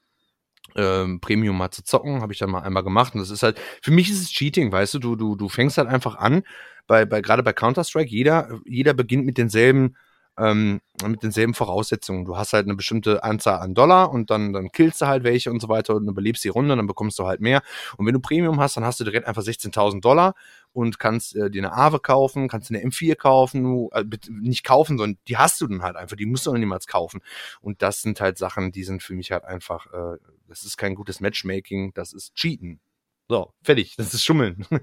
ähm, 0.75 1.19
Premium 1.21 1.57
mal 1.57 1.71
zu 1.71 1.83
zocken, 1.83 2.21
habe 2.21 2.33
ich 2.33 2.39
dann 2.39 2.49
mal 2.49 2.61
einmal 2.61 2.83
gemacht. 2.83 3.13
Und 3.13 3.21
das 3.21 3.29
ist 3.29 3.43
halt, 3.43 3.59
für 3.81 3.91
mich 3.91 4.09
ist 4.09 4.21
es 4.21 4.31
Cheating, 4.31 4.71
weißt 4.71 4.93
du, 4.95 4.99
du, 4.99 5.15
du, 5.15 5.35
du 5.35 5.49
fängst 5.49 5.77
halt 5.77 5.87
einfach 5.87 6.15
an, 6.15 6.43
bei, 6.87 7.05
bei, 7.05 7.21
gerade 7.21 7.43
bei 7.43 7.53
Counter-Strike, 7.53 8.09
jeder, 8.09 8.59
jeder 8.65 8.93
beginnt 8.93 9.25
mit 9.25 9.37
denselben 9.37 9.97
ähm, 10.37 10.81
mit 11.03 11.23
denselben 11.23 11.53
Voraussetzungen. 11.53 12.25
Du 12.25 12.37
hast 12.37 12.53
halt 12.53 12.65
eine 12.65 12.75
bestimmte 12.75 13.23
Anzahl 13.23 13.59
an 13.59 13.73
Dollar 13.73 14.11
und 14.11 14.29
dann, 14.29 14.53
dann 14.53 14.71
killst 14.71 15.01
du 15.01 15.07
halt 15.07 15.23
welche 15.23 15.51
und 15.51 15.61
so 15.61 15.69
weiter 15.69 15.95
und 15.95 16.07
überlebst 16.07 16.43
die 16.43 16.49
Runde, 16.49 16.75
dann 16.75 16.87
bekommst 16.87 17.17
du 17.19 17.25
halt 17.25 17.41
mehr. 17.41 17.61
Und 17.97 18.05
wenn 18.05 18.13
du 18.13 18.19
Premium 18.19 18.59
hast, 18.59 18.77
dann 18.77 18.85
hast 18.85 18.99
du 18.99 19.03
direkt 19.03 19.27
einfach 19.27 19.41
16.000 19.41 20.01
Dollar 20.01 20.35
und 20.73 20.99
kannst 20.99 21.35
äh, 21.35 21.49
dir 21.49 21.63
eine 21.63 21.73
Aave 21.73 21.99
kaufen, 21.99 22.47
kannst 22.47 22.69
dir 22.69 22.77
eine 22.77 22.87
M4 22.87 23.15
kaufen, 23.15 23.63
du, 23.63 23.89
äh, 23.93 24.03
nicht 24.29 24.63
kaufen, 24.63 24.97
sondern 24.97 25.17
die 25.27 25.37
hast 25.37 25.59
du 25.61 25.67
dann 25.67 25.81
halt 25.81 25.95
einfach, 25.95 26.15
die 26.15 26.25
musst 26.25 26.45
du 26.45 26.51
dann 26.51 26.59
niemals 26.59 26.87
kaufen. 26.87 27.21
Und 27.61 27.81
das 27.81 28.01
sind 28.01 28.21
halt 28.21 28.37
Sachen, 28.37 28.71
die 28.71 28.83
sind 28.83 29.01
für 29.01 29.13
mich 29.13 29.31
halt 29.31 29.43
einfach, 29.43 29.87
äh, 29.87 30.17
das 30.47 30.63
ist 30.63 30.77
kein 30.77 30.95
gutes 30.95 31.19
Matchmaking, 31.19 31.93
das 31.93 32.13
ist 32.13 32.35
Cheaten. 32.35 32.79
So, 33.29 33.53
fertig. 33.61 33.95
Das 33.97 34.13
ist 34.13 34.23
Schummeln. 34.23 34.65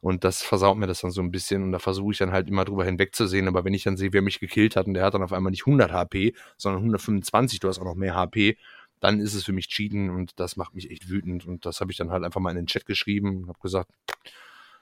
Und 0.00 0.22
das 0.24 0.42
versaut 0.42 0.76
mir 0.78 0.86
das 0.86 1.00
dann 1.00 1.10
so 1.10 1.20
ein 1.20 1.32
bisschen. 1.32 1.62
Und 1.64 1.72
da 1.72 1.78
versuche 1.80 2.12
ich 2.12 2.18
dann 2.18 2.32
halt 2.32 2.48
immer 2.48 2.64
drüber 2.64 2.84
hinwegzusehen. 2.84 3.48
Aber 3.48 3.64
wenn 3.64 3.74
ich 3.74 3.82
dann 3.82 3.96
sehe, 3.96 4.12
wer 4.12 4.22
mich 4.22 4.38
gekillt 4.38 4.76
hat 4.76 4.86
und 4.86 4.94
der 4.94 5.04
hat 5.04 5.14
dann 5.14 5.22
auf 5.22 5.32
einmal 5.32 5.50
nicht 5.50 5.66
100 5.66 5.92
HP, 5.92 6.34
sondern 6.56 6.82
125, 6.82 7.58
du 7.58 7.68
hast 7.68 7.80
auch 7.80 7.84
noch 7.84 7.96
mehr 7.96 8.14
HP, 8.14 8.56
dann 9.00 9.18
ist 9.18 9.34
es 9.34 9.44
für 9.44 9.52
mich 9.52 9.68
Cheaten 9.68 10.10
und 10.10 10.38
das 10.38 10.56
macht 10.56 10.74
mich 10.74 10.90
echt 10.90 11.08
wütend. 11.08 11.46
Und 11.46 11.66
das 11.66 11.80
habe 11.80 11.90
ich 11.90 11.98
dann 11.98 12.10
halt 12.10 12.22
einfach 12.22 12.40
mal 12.40 12.50
in 12.50 12.56
den 12.56 12.66
Chat 12.66 12.86
geschrieben 12.86 13.42
und 13.42 13.48
habe 13.48 13.58
gesagt, 13.60 13.90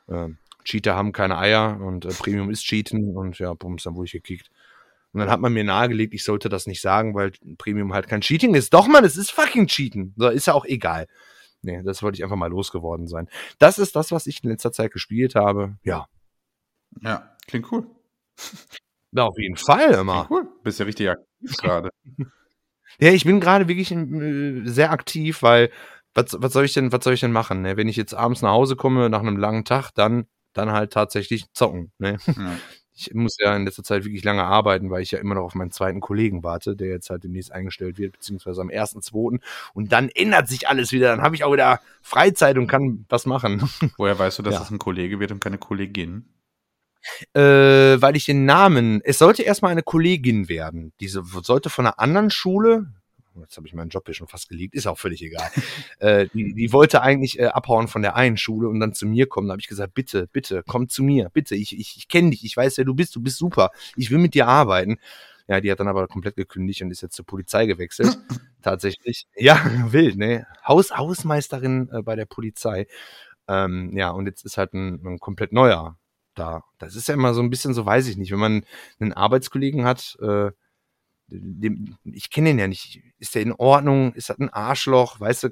äh, 0.08 0.28
Cheater 0.64 0.94
haben 0.94 1.12
keine 1.12 1.38
Eier 1.38 1.80
und 1.80 2.04
äh, 2.04 2.08
Premium 2.08 2.50
ist 2.50 2.64
Cheaten. 2.64 3.16
Und 3.16 3.38
ja, 3.38 3.54
bums, 3.54 3.84
dann 3.84 3.94
wurde 3.94 4.06
ich 4.06 4.12
gekickt. 4.12 4.50
Und 5.12 5.20
dann 5.20 5.30
hat 5.30 5.40
man 5.40 5.54
mir 5.54 5.64
nahegelegt, 5.64 6.12
ich 6.12 6.24
sollte 6.24 6.50
das 6.50 6.66
nicht 6.66 6.82
sagen, 6.82 7.14
weil 7.14 7.32
Premium 7.56 7.94
halt 7.94 8.06
kein 8.06 8.20
Cheating 8.20 8.54
ist. 8.54 8.74
Doch, 8.74 8.86
man, 8.86 9.04
es 9.04 9.16
ist 9.16 9.30
fucking 9.30 9.66
Cheaten. 9.66 10.12
So, 10.18 10.28
ist 10.28 10.46
ja 10.46 10.52
auch 10.52 10.66
egal. 10.66 11.06
Nee, 11.62 11.82
das 11.82 12.02
wollte 12.02 12.16
ich 12.16 12.22
einfach 12.22 12.36
mal 12.36 12.50
losgeworden 12.50 13.08
sein. 13.08 13.28
Das 13.58 13.78
ist 13.78 13.96
das, 13.96 14.12
was 14.12 14.26
ich 14.26 14.42
in 14.44 14.50
letzter 14.50 14.72
Zeit 14.72 14.92
gespielt 14.92 15.34
habe. 15.34 15.76
Ja. 15.82 16.06
Ja, 17.02 17.36
klingt 17.46 17.70
cool. 17.72 17.86
Na, 19.10 19.24
auf 19.24 19.38
jeden 19.38 19.56
Fall 19.56 19.94
immer. 19.94 20.26
Cool. 20.30 20.48
Bist 20.62 20.78
ja 20.78 20.86
richtig 20.86 21.10
aktiv 21.10 21.56
gerade. 21.58 21.90
ja, 23.00 23.10
ich 23.10 23.24
bin 23.24 23.40
gerade 23.40 23.68
wirklich 23.68 23.90
äh, 23.90 24.62
sehr 24.64 24.90
aktiv, 24.92 25.42
weil 25.42 25.70
was, 26.14 26.36
was 26.38 26.52
soll 26.52 26.64
ich 26.64 26.74
denn, 26.74 26.92
was 26.92 27.04
soll 27.04 27.14
ich 27.14 27.20
denn 27.20 27.32
machen? 27.32 27.62
Ne? 27.62 27.76
Wenn 27.76 27.88
ich 27.88 27.96
jetzt 27.96 28.14
abends 28.14 28.42
nach 28.42 28.50
Hause 28.50 28.76
komme 28.76 29.08
nach 29.08 29.20
einem 29.20 29.36
langen 29.36 29.64
Tag, 29.64 29.90
dann, 29.92 30.26
dann 30.52 30.72
halt 30.72 30.92
tatsächlich 30.92 31.52
zocken. 31.52 31.92
Ne? 31.98 32.18
Ja. 32.26 32.56
Ich 32.98 33.14
muss 33.14 33.36
ja 33.38 33.54
in 33.54 33.64
letzter 33.64 33.84
Zeit 33.84 34.04
wirklich 34.04 34.24
lange 34.24 34.42
arbeiten, 34.42 34.90
weil 34.90 35.02
ich 35.02 35.12
ja 35.12 35.20
immer 35.20 35.36
noch 35.36 35.44
auf 35.44 35.54
meinen 35.54 35.70
zweiten 35.70 36.00
Kollegen 36.00 36.42
warte, 36.42 36.74
der 36.74 36.88
jetzt 36.88 37.10
halt 37.10 37.22
demnächst 37.22 37.52
eingestellt 37.52 37.96
wird, 37.96 38.12
beziehungsweise 38.12 38.60
am 38.60 38.70
1.2. 38.70 39.40
Und 39.72 39.92
dann 39.92 40.08
ändert 40.08 40.48
sich 40.48 40.68
alles 40.68 40.90
wieder. 40.90 41.08
Dann 41.08 41.22
habe 41.22 41.36
ich 41.36 41.44
auch 41.44 41.52
wieder 41.52 41.80
Freizeit 42.02 42.58
und 42.58 42.66
kann 42.66 43.04
was 43.08 43.24
machen. 43.24 43.70
Woher 43.96 44.18
weißt 44.18 44.40
du, 44.40 44.42
dass 44.42 44.54
ja. 44.54 44.62
es 44.62 44.70
ein 44.70 44.78
Kollege 44.78 45.20
wird 45.20 45.30
und 45.30 45.40
keine 45.40 45.58
Kollegin? 45.58 46.24
Äh, 47.32 47.40
weil 47.40 48.16
ich 48.16 48.24
den 48.24 48.44
Namen, 48.44 49.00
es 49.04 49.18
sollte 49.18 49.42
erstmal 49.42 49.70
eine 49.70 49.84
Kollegin 49.84 50.48
werden. 50.48 50.92
Diese 51.00 51.22
sollte 51.42 51.70
von 51.70 51.86
einer 51.86 52.00
anderen 52.00 52.30
Schule, 52.30 52.92
jetzt 53.40 53.56
habe 53.56 53.66
ich 53.66 53.74
meinen 53.74 53.90
Job 53.90 54.04
hier 54.06 54.14
schon 54.14 54.28
fast 54.28 54.48
geleakt, 54.48 54.74
ist 54.74 54.86
auch 54.86 54.98
völlig 54.98 55.22
egal. 55.22 55.50
äh, 55.98 56.26
die, 56.32 56.54
die 56.54 56.72
wollte 56.72 57.02
eigentlich 57.02 57.38
äh, 57.38 57.46
abhauen 57.46 57.88
von 57.88 58.02
der 58.02 58.16
einen 58.16 58.36
Schule 58.36 58.68
und 58.68 58.80
dann 58.80 58.94
zu 58.94 59.06
mir 59.06 59.26
kommen. 59.26 59.48
Da 59.48 59.52
habe 59.52 59.60
ich 59.60 59.68
gesagt, 59.68 59.94
bitte, 59.94 60.26
bitte, 60.26 60.62
komm 60.66 60.88
zu 60.88 61.02
mir, 61.02 61.30
bitte, 61.30 61.54
ich, 61.54 61.78
ich, 61.78 61.96
ich 61.96 62.08
kenne 62.08 62.30
dich, 62.30 62.44
ich 62.44 62.56
weiß, 62.56 62.78
wer 62.78 62.84
du 62.84 62.94
bist, 62.94 63.14
du 63.16 63.20
bist 63.20 63.38
super, 63.38 63.70
ich 63.96 64.10
will 64.10 64.18
mit 64.18 64.34
dir 64.34 64.46
arbeiten. 64.46 64.98
Ja, 65.48 65.62
die 65.62 65.70
hat 65.70 65.80
dann 65.80 65.88
aber 65.88 66.06
komplett 66.08 66.36
gekündigt 66.36 66.82
und 66.82 66.90
ist 66.90 67.00
jetzt 67.00 67.16
zur 67.16 67.24
Polizei 67.24 67.64
gewechselt. 67.64 68.18
Tatsächlich. 68.62 69.26
Ja, 69.34 69.58
wild, 69.92 70.18
ne? 70.18 70.46
Haus, 70.66 70.90
Hausmeisterin 70.90 71.88
äh, 71.90 72.02
bei 72.02 72.16
der 72.16 72.26
Polizei. 72.26 72.86
Ähm, 73.48 73.96
ja, 73.96 74.10
und 74.10 74.26
jetzt 74.26 74.44
ist 74.44 74.58
halt 74.58 74.74
ein, 74.74 75.00
ein 75.06 75.18
komplett 75.18 75.52
neuer 75.52 75.96
da. 76.34 76.64
Das 76.78 76.94
ist 76.94 77.08
ja 77.08 77.14
immer 77.14 77.34
so 77.34 77.40
ein 77.40 77.50
bisschen 77.50 77.74
so, 77.74 77.84
weiß 77.84 78.08
ich 78.08 78.16
nicht, 78.16 78.30
wenn 78.30 78.38
man 78.38 78.64
einen 79.00 79.12
Arbeitskollegen 79.12 79.84
hat, 79.84 80.16
äh, 80.20 80.50
dem, 81.28 81.96
ich 82.04 82.30
kenne 82.30 82.50
ihn 82.50 82.58
ja 82.58 82.68
nicht. 82.68 83.00
Ist 83.18 83.34
der 83.34 83.42
in 83.42 83.52
Ordnung? 83.52 84.12
Ist 84.14 84.30
das 84.30 84.38
ein 84.38 84.48
Arschloch? 84.48 85.20
Weißt 85.20 85.44
du, 85.44 85.50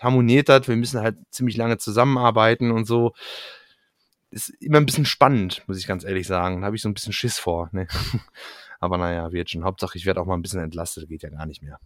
harmoniert 0.00 0.48
das? 0.48 0.68
Wir 0.68 0.76
müssen 0.76 1.00
halt 1.00 1.16
ziemlich 1.30 1.56
lange 1.56 1.78
zusammenarbeiten 1.78 2.70
und 2.70 2.86
so. 2.86 3.12
Ist 4.30 4.48
immer 4.60 4.78
ein 4.78 4.86
bisschen 4.86 5.04
spannend, 5.04 5.62
muss 5.66 5.78
ich 5.78 5.86
ganz 5.86 6.04
ehrlich 6.04 6.26
sagen. 6.26 6.60
Da 6.60 6.66
habe 6.66 6.76
ich 6.76 6.82
so 6.82 6.88
ein 6.88 6.94
bisschen 6.94 7.12
Schiss 7.12 7.38
vor. 7.38 7.68
Ne? 7.72 7.86
Aber 8.80 8.96
naja, 8.96 9.30
wird 9.32 9.50
schon. 9.50 9.64
Hauptsache, 9.64 9.98
ich 9.98 10.06
werde 10.06 10.20
auch 10.20 10.26
mal 10.26 10.34
ein 10.34 10.42
bisschen 10.42 10.60
entlastet. 10.60 11.08
Geht 11.08 11.22
ja 11.22 11.28
gar 11.28 11.46
nicht 11.46 11.62
mehr. 11.62 11.78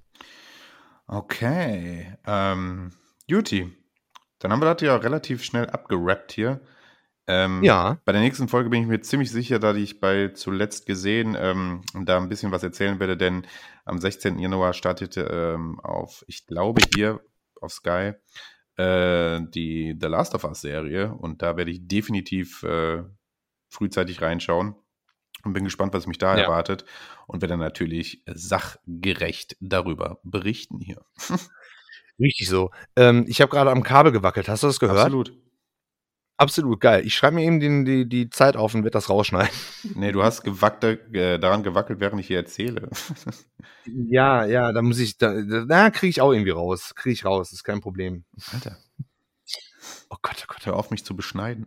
Okay. 1.09 2.17
Ähm, 2.27 2.93
Juti. 3.27 3.73
Dann 4.39 4.53
haben 4.53 4.61
wir 4.61 4.73
das 4.73 4.83
ja 4.83 4.95
relativ 4.97 5.43
schnell 5.43 5.69
abgerappt 5.69 6.33
hier. 6.33 6.61
Ähm, 7.29 7.63
ja. 7.65 7.99
Bei 8.05 8.13
der 8.13 8.21
nächsten 8.21 8.49
Folge 8.49 8.71
bin 8.71 8.83
ich 8.83 8.89
mir 8.89 9.01
ziemlich 9.01 9.31
sicher, 9.31 9.59
da 9.59 9.75
ich 9.75 10.01
bei 10.01 10.29
zuletzt 10.29 10.87
gesehen 10.87 11.37
ähm, 11.39 11.83
da 11.95 12.19
ein 12.19 12.29
bisschen 12.29 12.53
was 12.53 12.63
erzählen 12.63 13.01
werde, 13.01 13.17
denn 13.17 13.47
am 13.85 13.99
16. 13.99 14.39
Januar 14.39 14.73
startete 14.73 15.23
ähm, 15.23 15.81
auf, 15.81 16.25
ich 16.29 16.47
glaube 16.47 16.83
hier 16.95 17.21
auf 17.61 17.73
Sky, 17.73 18.13
äh, 18.77 19.41
die 19.49 19.97
The 20.01 20.07
Last 20.07 20.35
of 20.35 20.45
Us 20.45 20.61
Serie 20.61 21.13
und 21.13 21.43
da 21.43 21.57
werde 21.57 21.73
ich 21.73 21.89
definitiv 21.89 22.63
äh, 22.63 23.03
frühzeitig 23.69 24.23
reinschauen 24.23 24.77
und 25.45 25.53
bin 25.53 25.65
gespannt, 25.65 25.95
was 25.95 26.07
mich 26.07 26.19
da 26.19 26.37
ja. 26.37 26.45
erwartet 26.45 26.85
und 27.27 27.43
werde 27.43 27.57
natürlich 27.57 28.23
sachgerecht 28.27 29.57
darüber 29.61 30.21
berichten 30.23 30.79
hier. 30.79 31.05
Richtig 32.19 32.49
so. 32.49 32.71
Ähm, 32.95 33.25
ich 33.29 33.41
habe 33.41 33.51
gerade 33.51 33.71
am 33.71 33.83
Kabel 33.83 34.13
gewackelt. 34.13 34.49
Hast 34.49 34.63
du 34.63 34.69
das 34.69 34.81
gehört? 34.81 34.99
Absolut. 34.99 35.37
Absolut 36.39 36.81
geil. 36.81 37.07
Ich 37.07 37.15
schreibe 37.15 37.37
mir 37.37 37.45
eben 37.45 37.61
die, 37.61 37.85
die, 37.85 38.09
die 38.09 38.31
Zeit 38.31 38.57
auf 38.57 38.75
und 38.75 38.83
werde 38.83 38.93
das 38.93 39.09
rausschneiden. 39.09 39.55
Nee, 39.95 40.13
du 40.13 40.23
hast 40.23 40.43
gewackte, 40.43 41.01
äh, 41.13 41.39
daran 41.39 41.63
gewackelt, 41.63 41.99
während 42.01 42.21
ich 42.21 42.27
hier 42.27 42.39
erzähle. 42.39 42.91
ja, 43.87 44.45
ja, 44.45 44.73
da 44.73 44.83
muss 44.83 44.99
ich, 44.99 45.17
da, 45.17 45.33
da 45.67 45.91
kriege 45.91 46.11
ich 46.11 46.21
auch 46.21 46.33
irgendwie 46.33 46.51
raus. 46.51 46.95
Kriege 46.95 47.15
ich 47.15 47.25
raus, 47.25 47.53
ist 47.53 47.65
kein 47.65 47.81
Problem. 47.81 48.25
Alter. 48.53 48.77
Oh 50.11 50.17
Gott, 50.21 50.37
oh 50.43 50.47
Gott, 50.49 50.67
hör 50.67 50.77
auf, 50.77 50.91
mich 50.91 51.05
zu 51.05 51.17
beschneiden. 51.17 51.67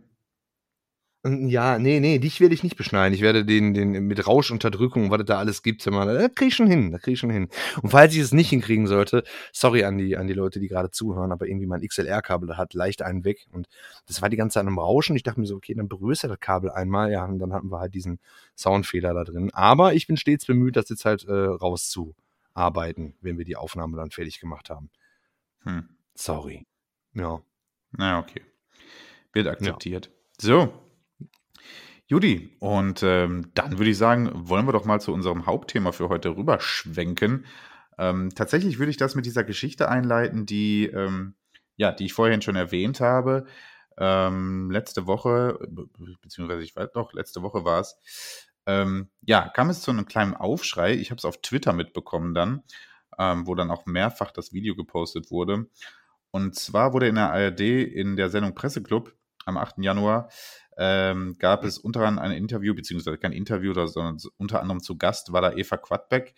Ja, 1.22 1.78
nee, 1.78 2.00
nee, 2.00 2.18
dich 2.18 2.40
werde 2.40 2.54
ich 2.54 2.62
nicht 2.62 2.76
beschneiden. 2.76 3.14
Ich 3.14 3.20
werde 3.20 3.44
den, 3.44 3.74
den 3.74 3.90
mit 3.90 4.26
Rauschunterdrückung, 4.26 5.10
was 5.10 5.20
es 5.20 5.26
da 5.26 5.38
alles 5.38 5.62
gibt, 5.62 5.84
mal, 5.90 6.06
da 6.06 6.28
kriege 6.28 6.48
ich 6.48 6.54
schon 6.54 6.66
hin, 6.66 6.92
da 6.92 6.98
kriege 6.98 7.12
ich 7.12 7.18
schon 7.18 7.28
hin. 7.28 7.50
Und 7.82 7.90
falls 7.90 8.14
ich 8.14 8.20
es 8.20 8.32
nicht 8.32 8.48
hinkriegen 8.48 8.86
sollte, 8.86 9.24
sorry 9.52 9.84
an 9.84 9.98
die, 9.98 10.16
an 10.16 10.28
die 10.28 10.32
Leute, 10.32 10.60
die 10.60 10.68
gerade 10.68 10.90
zuhören, 10.90 11.30
aber 11.30 11.46
irgendwie 11.46 11.66
mein 11.66 11.82
XLR-Kabel 11.82 12.56
hat 12.56 12.72
leicht 12.72 13.02
einen 13.02 13.24
weg 13.24 13.46
und 13.52 13.68
das 14.06 14.22
war 14.22 14.30
die 14.30 14.38
ganze 14.38 14.54
Zeit 14.54 14.66
am 14.66 14.78
Rauschen. 14.78 15.14
Ich 15.14 15.22
dachte 15.22 15.40
mir 15.40 15.46
so, 15.46 15.56
okay, 15.56 15.74
dann 15.74 15.88
berührst 15.88 16.24
du 16.24 16.28
das 16.28 16.40
Kabel 16.40 16.70
einmal, 16.70 17.12
ja, 17.12 17.26
und 17.26 17.38
dann 17.38 17.52
hatten 17.52 17.70
wir 17.70 17.80
halt 17.80 17.92
diesen 17.92 18.18
Soundfehler 18.56 19.12
da 19.12 19.24
drin. 19.24 19.50
Aber 19.52 19.92
ich 19.92 20.06
bin 20.06 20.16
stets 20.16 20.46
bemüht, 20.46 20.76
das 20.76 20.88
jetzt 20.88 21.04
halt 21.04 21.24
äh, 21.24 21.32
rauszuarbeiten, 21.32 23.14
wenn 23.20 23.36
wir 23.36 23.44
die 23.44 23.56
Aufnahme 23.56 23.98
dann 23.98 24.10
fertig 24.10 24.40
gemacht 24.40 24.70
haben. 24.70 24.88
Hm. 25.64 25.86
Sorry. 26.14 26.64
Ja. 27.12 27.42
Na, 27.92 28.20
okay. 28.20 28.40
Wird 29.34 29.48
akzeptiert. 29.48 30.06
Ja. 30.06 30.12
So, 30.40 30.72
Judy, 32.10 32.56
und 32.58 33.04
ähm, 33.04 33.52
dann 33.54 33.78
würde 33.78 33.92
ich 33.92 33.96
sagen, 33.96 34.32
wollen 34.34 34.66
wir 34.66 34.72
doch 34.72 34.84
mal 34.84 35.00
zu 35.00 35.12
unserem 35.12 35.46
Hauptthema 35.46 35.92
für 35.92 36.08
heute 36.08 36.30
rüberschwenken. 36.36 37.46
Ähm, 37.98 38.30
tatsächlich 38.34 38.80
würde 38.80 38.90
ich 38.90 38.96
das 38.96 39.14
mit 39.14 39.26
dieser 39.26 39.44
Geschichte 39.44 39.88
einleiten, 39.88 40.44
die, 40.44 40.86
ähm, 40.86 41.36
ja, 41.76 41.92
die 41.92 42.06
ich 42.06 42.12
vorhin 42.12 42.42
schon 42.42 42.56
erwähnt 42.56 42.98
habe. 42.98 43.46
Ähm, 43.96 44.72
letzte 44.72 45.06
Woche, 45.06 45.60
beziehungsweise 46.20 46.64
ich 46.64 46.74
weiß 46.74 46.90
doch, 46.94 47.12
letzte 47.12 47.42
Woche 47.42 47.64
war 47.64 47.78
es, 47.78 47.96
ähm, 48.66 49.08
ja, 49.22 49.48
kam 49.48 49.70
es 49.70 49.80
zu 49.80 49.92
einem 49.92 50.06
kleinen 50.06 50.34
Aufschrei. 50.34 50.94
Ich 50.94 51.12
habe 51.12 51.18
es 51.18 51.24
auf 51.24 51.40
Twitter 51.42 51.72
mitbekommen 51.72 52.34
dann, 52.34 52.64
ähm, 53.20 53.46
wo 53.46 53.54
dann 53.54 53.70
auch 53.70 53.86
mehrfach 53.86 54.32
das 54.32 54.52
Video 54.52 54.74
gepostet 54.74 55.30
wurde. 55.30 55.68
Und 56.32 56.56
zwar 56.56 56.92
wurde 56.92 57.06
in 57.06 57.14
der 57.14 57.32
ARD 57.32 57.60
in 57.60 58.16
der 58.16 58.30
Sendung 58.30 58.56
Presseclub 58.56 59.14
am 59.44 59.56
8. 59.56 59.78
Januar 59.78 60.28
ähm, 60.76 61.36
gab 61.38 61.64
es 61.64 61.78
unter 61.78 62.00
anderem 62.00 62.30
ein 62.30 62.36
Interview, 62.36 62.74
beziehungsweise 62.74 63.18
kein 63.18 63.32
Interview, 63.32 63.74
sondern 63.86 64.18
unter 64.38 64.60
anderem 64.60 64.80
zu 64.80 64.96
Gast 64.96 65.32
war 65.32 65.42
da 65.42 65.52
Eva 65.52 65.76
Quadbeck, 65.76 66.34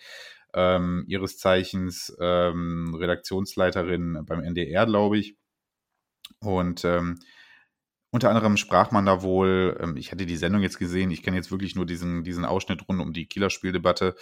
ähm, 0.54 1.04
ihres 1.06 1.38
Zeichens 1.38 2.14
ähm, 2.20 2.94
Redaktionsleiterin 2.98 4.24
beim 4.26 4.42
NDR, 4.42 4.86
glaube 4.86 5.18
ich. 5.18 5.36
Und 6.40 6.84
ähm, 6.84 7.20
unter 8.10 8.28
anderem 8.28 8.56
sprach 8.56 8.90
man 8.90 9.06
da 9.06 9.22
wohl, 9.22 9.78
ähm, 9.80 9.96
ich 9.96 10.12
hatte 10.12 10.26
die 10.26 10.36
Sendung 10.36 10.60
jetzt 10.60 10.78
gesehen, 10.78 11.10
ich 11.10 11.22
kenne 11.22 11.36
jetzt 11.36 11.50
wirklich 11.50 11.74
nur 11.74 11.86
diesen, 11.86 12.24
diesen 12.24 12.44
Ausschnitt 12.44 12.86
rund 12.88 13.00
um 13.00 13.12
die 13.12 13.26
Kieler 13.26 13.48
Spieldebatte, 13.48 14.14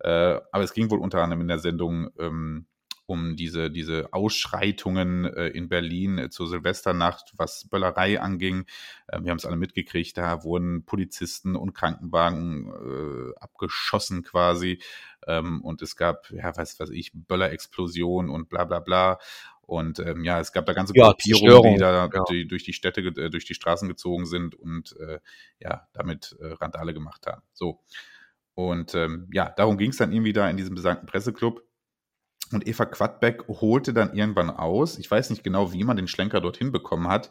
äh, 0.00 0.40
aber 0.50 0.64
es 0.64 0.72
ging 0.72 0.90
wohl 0.90 0.98
unter 0.98 1.22
anderem 1.22 1.42
in 1.42 1.48
der 1.48 1.58
Sendung 1.60 2.08
ähm, 2.18 2.66
um 3.06 3.36
diese, 3.36 3.70
diese 3.70 4.12
Ausschreitungen 4.12 5.24
äh, 5.24 5.48
in 5.48 5.68
Berlin 5.68 6.18
äh, 6.18 6.30
zur 6.30 6.48
Silvesternacht, 6.48 7.32
was 7.36 7.68
Böllerei 7.68 8.20
anging. 8.20 8.66
Äh, 9.06 9.22
wir 9.22 9.30
haben 9.30 9.38
es 9.38 9.46
alle 9.46 9.56
mitgekriegt, 9.56 10.16
da 10.18 10.42
wurden 10.44 10.84
Polizisten 10.84 11.56
und 11.56 11.72
Krankenwagen 11.72 12.68
äh, 12.68 13.38
abgeschossen 13.40 14.22
quasi. 14.22 14.80
Ähm, 15.26 15.62
und 15.62 15.82
es 15.82 15.96
gab, 15.96 16.30
ja, 16.30 16.56
was 16.56 16.78
weiß 16.78 16.90
ich, 16.90 17.12
Böllerexplosion 17.14 18.28
und 18.28 18.48
bla 18.48 18.64
bla 18.64 18.80
bla. 18.80 19.18
Und 19.62 19.98
ähm, 19.98 20.22
ja, 20.22 20.38
es 20.38 20.52
gab 20.52 20.66
da 20.66 20.72
ganze 20.72 20.92
ja, 20.94 21.08
Gruppierungen, 21.08 21.74
die 21.74 21.80
da 21.80 22.08
ja. 22.12 22.24
die, 22.30 22.46
durch 22.46 22.62
die 22.62 22.72
Städte, 22.72 23.00
äh, 23.00 23.30
durch 23.30 23.44
die 23.44 23.54
Straßen 23.54 23.88
gezogen 23.88 24.24
sind 24.24 24.54
und 24.54 24.96
äh, 25.00 25.18
ja, 25.58 25.88
damit 25.92 26.36
äh, 26.40 26.46
Randale 26.46 26.94
gemacht 26.94 27.26
haben. 27.26 27.42
So. 27.52 27.80
Und 28.54 28.94
ähm, 28.94 29.28
ja, 29.32 29.52
darum 29.56 29.76
ging 29.76 29.90
es 29.90 29.96
dann 29.96 30.12
irgendwie 30.12 30.32
da 30.32 30.48
in 30.48 30.56
diesem 30.56 30.74
besagten 30.74 31.06
Presseclub. 31.06 31.65
Und 32.52 32.66
Eva 32.66 32.84
Quadbeck 32.84 33.48
holte 33.48 33.92
dann 33.92 34.14
irgendwann 34.14 34.50
aus. 34.50 34.98
Ich 34.98 35.10
weiß 35.10 35.30
nicht 35.30 35.42
genau, 35.42 35.72
wie 35.72 35.84
man 35.84 35.96
den 35.96 36.08
Schlenker 36.08 36.40
dorthin 36.40 36.72
bekommen 36.72 37.08
hat, 37.08 37.30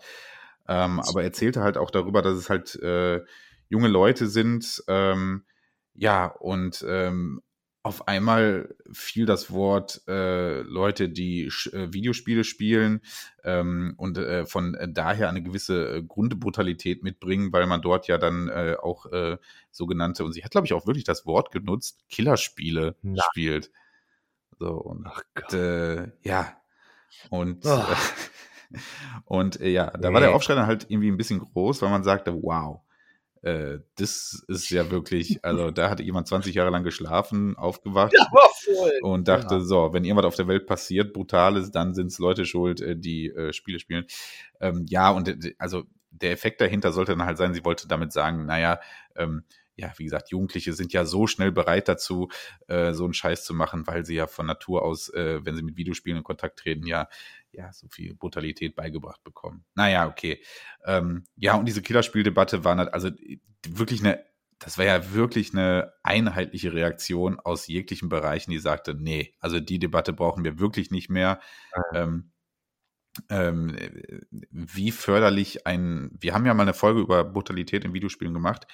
ähm, 0.67 0.99
aber 0.99 1.23
erzählte 1.23 1.62
halt 1.62 1.78
auch 1.78 1.91
darüber, 1.91 2.21
dass 2.21 2.36
es 2.36 2.49
halt 2.49 2.75
äh, 2.82 3.21
junge 3.69 3.88
Leute 3.88 4.28
sind. 4.28 4.84
Ähm, 4.88 5.45
ja, 5.93 6.25
und 6.25 6.86
ähm, 6.88 7.41
auf 7.86 8.08
einmal 8.08 8.75
fiel 8.91 9.28
das 9.28 9.51
Wort 9.51 10.01
äh, 10.08 10.62
Leute, 10.62 11.08
die 11.08 11.43
äh, 11.45 11.93
Videospiele 11.93 12.43
spielen 12.43 13.01
ähm, 13.43 13.93
und 13.97 14.17
äh, 14.17 14.47
von 14.47 14.75
daher 14.89 15.30
eine 15.30 15.43
gewisse 15.43 15.97
äh, 15.97 16.01
Grundbrutalität 16.01 17.04
mitbringen, 17.04 17.54
weil 17.54 17.67
man 17.67 17.84
dort 17.84 18.08
ja 18.08 18.17
dann 18.17 18.49
äh, 18.49 18.75
auch 18.82 19.06
äh, 19.12 19.38
sogenannte, 19.69 20.25
und 20.25 20.34
sie 20.34 20.43
hat, 20.43 20.49
glaube 20.49 20.65
ich, 20.65 20.73
auch 20.73 20.88
wirklich 20.88 21.04
das 21.04 21.28
Wort 21.28 21.51
genutzt, 21.51 22.04
Killerspiele 22.10 22.95
Na. 23.04 23.21
spielt. 23.30 23.69
So, 24.59 24.71
und 24.73 25.05
äh, 25.53 26.07
ja. 26.23 26.53
Und, 27.29 27.65
oh. 27.65 27.83
und 29.25 29.59
äh, 29.59 29.69
ja, 29.69 29.91
da 29.91 30.09
nee. 30.09 30.13
war 30.13 30.21
der 30.21 30.35
Aufschrei 30.35 30.55
dann 30.55 30.67
halt 30.67 30.85
irgendwie 30.89 31.09
ein 31.09 31.17
bisschen 31.17 31.39
groß, 31.39 31.81
weil 31.81 31.89
man 31.89 32.03
sagte, 32.03 32.33
wow, 32.41 32.81
äh, 33.45 33.79
das 33.97 34.43
ist 34.47 34.69
ja 34.71 34.89
wirklich, 34.89 35.43
also 35.45 35.69
da 35.69 35.89
hatte 35.89 36.03
jemand 36.03 36.27
20 36.27 36.55
Jahre 36.55 36.71
lang 36.71 36.83
geschlafen, 36.83 37.55
aufgewacht 37.55 38.15
und 39.01 39.27
dachte, 39.27 39.55
ja. 39.55 39.61
so, 39.61 39.93
wenn 39.93 40.03
irgendwas 40.03 40.25
auf 40.25 40.35
der 40.35 40.47
Welt 40.47 40.65
passiert, 40.65 41.13
Brutales, 41.13 41.69
dann 41.69 41.93
sind 41.93 42.07
es 42.07 42.17
Leute 42.17 42.45
schuld, 42.45 42.81
äh, 42.81 42.97
die 42.97 43.27
äh, 43.27 43.53
Spiele 43.53 43.79
spielen. 43.79 44.05
Ähm, 44.59 44.85
ja, 44.89 45.11
und 45.11 45.27
äh, 45.27 45.53
also 45.59 45.83
der 46.09 46.31
Effekt 46.31 46.59
dahinter 46.59 46.91
sollte 46.91 47.11
dann 47.11 47.25
halt 47.25 47.37
sein, 47.37 47.53
sie 47.53 47.65
wollte 47.65 47.87
damit 47.87 48.11
sagen, 48.13 48.45
naja, 48.45 48.79
ähm, 49.15 49.43
ja, 49.75 49.91
wie 49.97 50.05
gesagt, 50.05 50.31
Jugendliche 50.31 50.73
sind 50.73 50.93
ja 50.93 51.05
so 51.05 51.27
schnell 51.27 51.51
bereit 51.51 51.88
dazu, 51.88 52.29
äh, 52.67 52.93
so 52.93 53.03
einen 53.03 53.13
Scheiß 53.13 53.43
zu 53.43 53.53
machen, 53.53 53.85
weil 53.88 54.05
sie 54.05 54.15
ja 54.15 54.27
von 54.27 54.45
Natur 54.45 54.83
aus, 54.83 55.09
äh, 55.09 55.43
wenn 55.43 55.55
sie 55.55 55.63
mit 55.63 55.77
Videospielen 55.77 56.17
in 56.17 56.23
Kontakt 56.23 56.59
treten, 56.59 56.88
ja, 56.88 57.07
ja, 57.51 57.71
so 57.73 57.88
viel 57.88 58.15
Brutalität 58.15 58.75
beigebracht 58.75 59.23
bekommen. 59.23 59.65
Naja, 59.75 60.07
okay. 60.07 60.41
Ähm, 60.85 61.23
ja, 61.35 61.55
und 61.55 61.65
diese 61.65 61.81
Killerspieldebatte 61.81 62.63
war 62.63 62.77
halt, 62.77 62.93
also 62.93 63.09
wirklich 63.67 64.01
eine, 64.01 64.23
das 64.59 64.77
war 64.77 64.85
ja 64.85 65.13
wirklich 65.13 65.53
eine 65.53 65.93
einheitliche 66.03 66.73
Reaktion 66.73 67.39
aus 67.39 67.67
jeglichen 67.67 68.09
Bereichen, 68.09 68.51
die 68.51 68.59
sagte, 68.59 68.95
nee, 68.95 69.33
also 69.39 69.59
die 69.59 69.79
Debatte 69.79 70.13
brauchen 70.13 70.43
wir 70.43 70.59
wirklich 70.59 70.91
nicht 70.91 71.09
mehr. 71.09 71.39
Ja. 71.75 72.03
Ähm, 72.03 72.31
ähm, 73.29 73.77
wie 74.51 74.91
förderlich 74.91 75.65
ein, 75.65 76.11
wir 76.19 76.33
haben 76.33 76.45
ja 76.45 76.53
mal 76.53 76.63
eine 76.63 76.73
Folge 76.73 76.99
über 76.99 77.23
Brutalität 77.23 77.85
in 77.85 77.93
Videospielen 77.93 78.33
gemacht, 78.33 78.67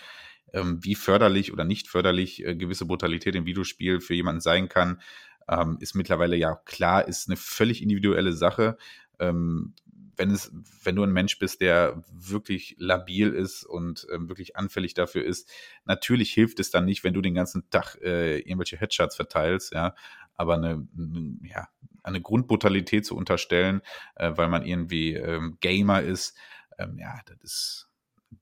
wie 0.54 0.96
förderlich 0.96 1.54
oder 1.54 1.64
nicht 1.64 1.88
förderlich 1.88 2.46
äh, 2.46 2.56
gewisse 2.56 2.86
Brutalität 2.86 3.36
im 3.36 3.46
Videospiel 3.46 4.02
für 4.02 4.14
jemanden 4.14 4.42
sein 4.42 4.70
kann, 4.70 5.02
ähm, 5.48 5.78
ist 5.80 5.96
mittlerweile 5.96 6.36
ja 6.36 6.56
klar, 6.56 7.08
ist 7.08 7.30
eine 7.30 7.38
völlig 7.38 7.82
individuelle 7.82 8.34
Sache. 8.34 8.78
Ähm, 9.20 9.74
wenn 10.18 10.32
es, 10.32 10.52
wenn 10.84 10.96
du 10.96 11.04
ein 11.04 11.12
Mensch 11.12 11.40
bist, 11.40 11.62
der 11.62 12.04
wirklich 12.12 12.76
labil 12.78 13.34
ist 13.34 13.64
und 13.64 14.06
ähm, 14.14 14.30
wirklich 14.30 14.56
anfällig 14.56 14.94
dafür 14.94 15.24
ist, 15.24 15.50
natürlich 15.86 16.32
hilft 16.34 16.60
es 16.60 16.70
dann 16.70 16.86
nicht, 16.86 17.04
wenn 17.04 17.14
du 17.14 17.22
den 17.22 17.34
ganzen 17.34 17.70
Tag 17.70 17.96
äh, 18.02 18.40
irgendwelche 18.40 18.78
Headshots 18.78 19.16
verteilst, 19.16 19.74
ja. 19.74 19.96
Aber 20.36 20.56
eine, 20.56 20.88
eine, 20.98 21.38
ja, 21.44 21.68
eine 22.04 22.22
Grundbrutalität 22.22 23.06
zu 23.06 23.16
unterstellen, 23.16 23.82
äh, 24.16 24.32
weil 24.36 24.48
man 24.48 24.66
irgendwie 24.66 25.14
ähm, 25.14 25.58
Gamer 25.60 26.02
ist, 26.02 26.38
ähm, 26.78 26.98
ja, 27.00 27.20
das 27.26 27.38
ist, 27.42 27.91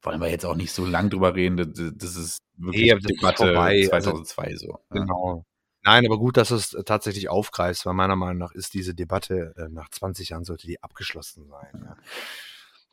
wollen 0.02 0.22
wir 0.22 0.30
jetzt 0.30 0.46
auch 0.46 0.56
nicht 0.56 0.72
so 0.72 0.86
lang 0.86 1.10
drüber 1.10 1.36
reden. 1.36 1.58
Das, 1.58 1.68
das 1.96 2.16
ist 2.16 2.40
wirklich 2.56 2.94
nee, 2.94 3.00
Debatte 3.00 3.44
ist 3.44 3.52
vorbei. 3.52 3.86
2002 3.88 4.44
also, 4.44 4.68
so. 4.68 4.80
Genau. 4.90 5.46
Nein, 5.84 6.06
aber 6.06 6.18
gut, 6.18 6.38
dass 6.38 6.50
du 6.50 6.56
es 6.56 6.76
tatsächlich 6.86 7.30
aufgreifst, 7.30 7.86
weil 7.86 7.94
meiner 7.94 8.16
Meinung 8.16 8.38
nach 8.38 8.52
ist 8.52 8.74
diese 8.74 8.94
Debatte 8.94 9.54
äh, 9.58 9.70
nach 9.70 9.90
20 9.90 10.30
Jahren 10.30 10.44
sollte 10.44 10.68
die 10.68 10.84
abgeschlossen 10.84 11.48
sein. 11.48 11.82
Ja. 11.86 11.96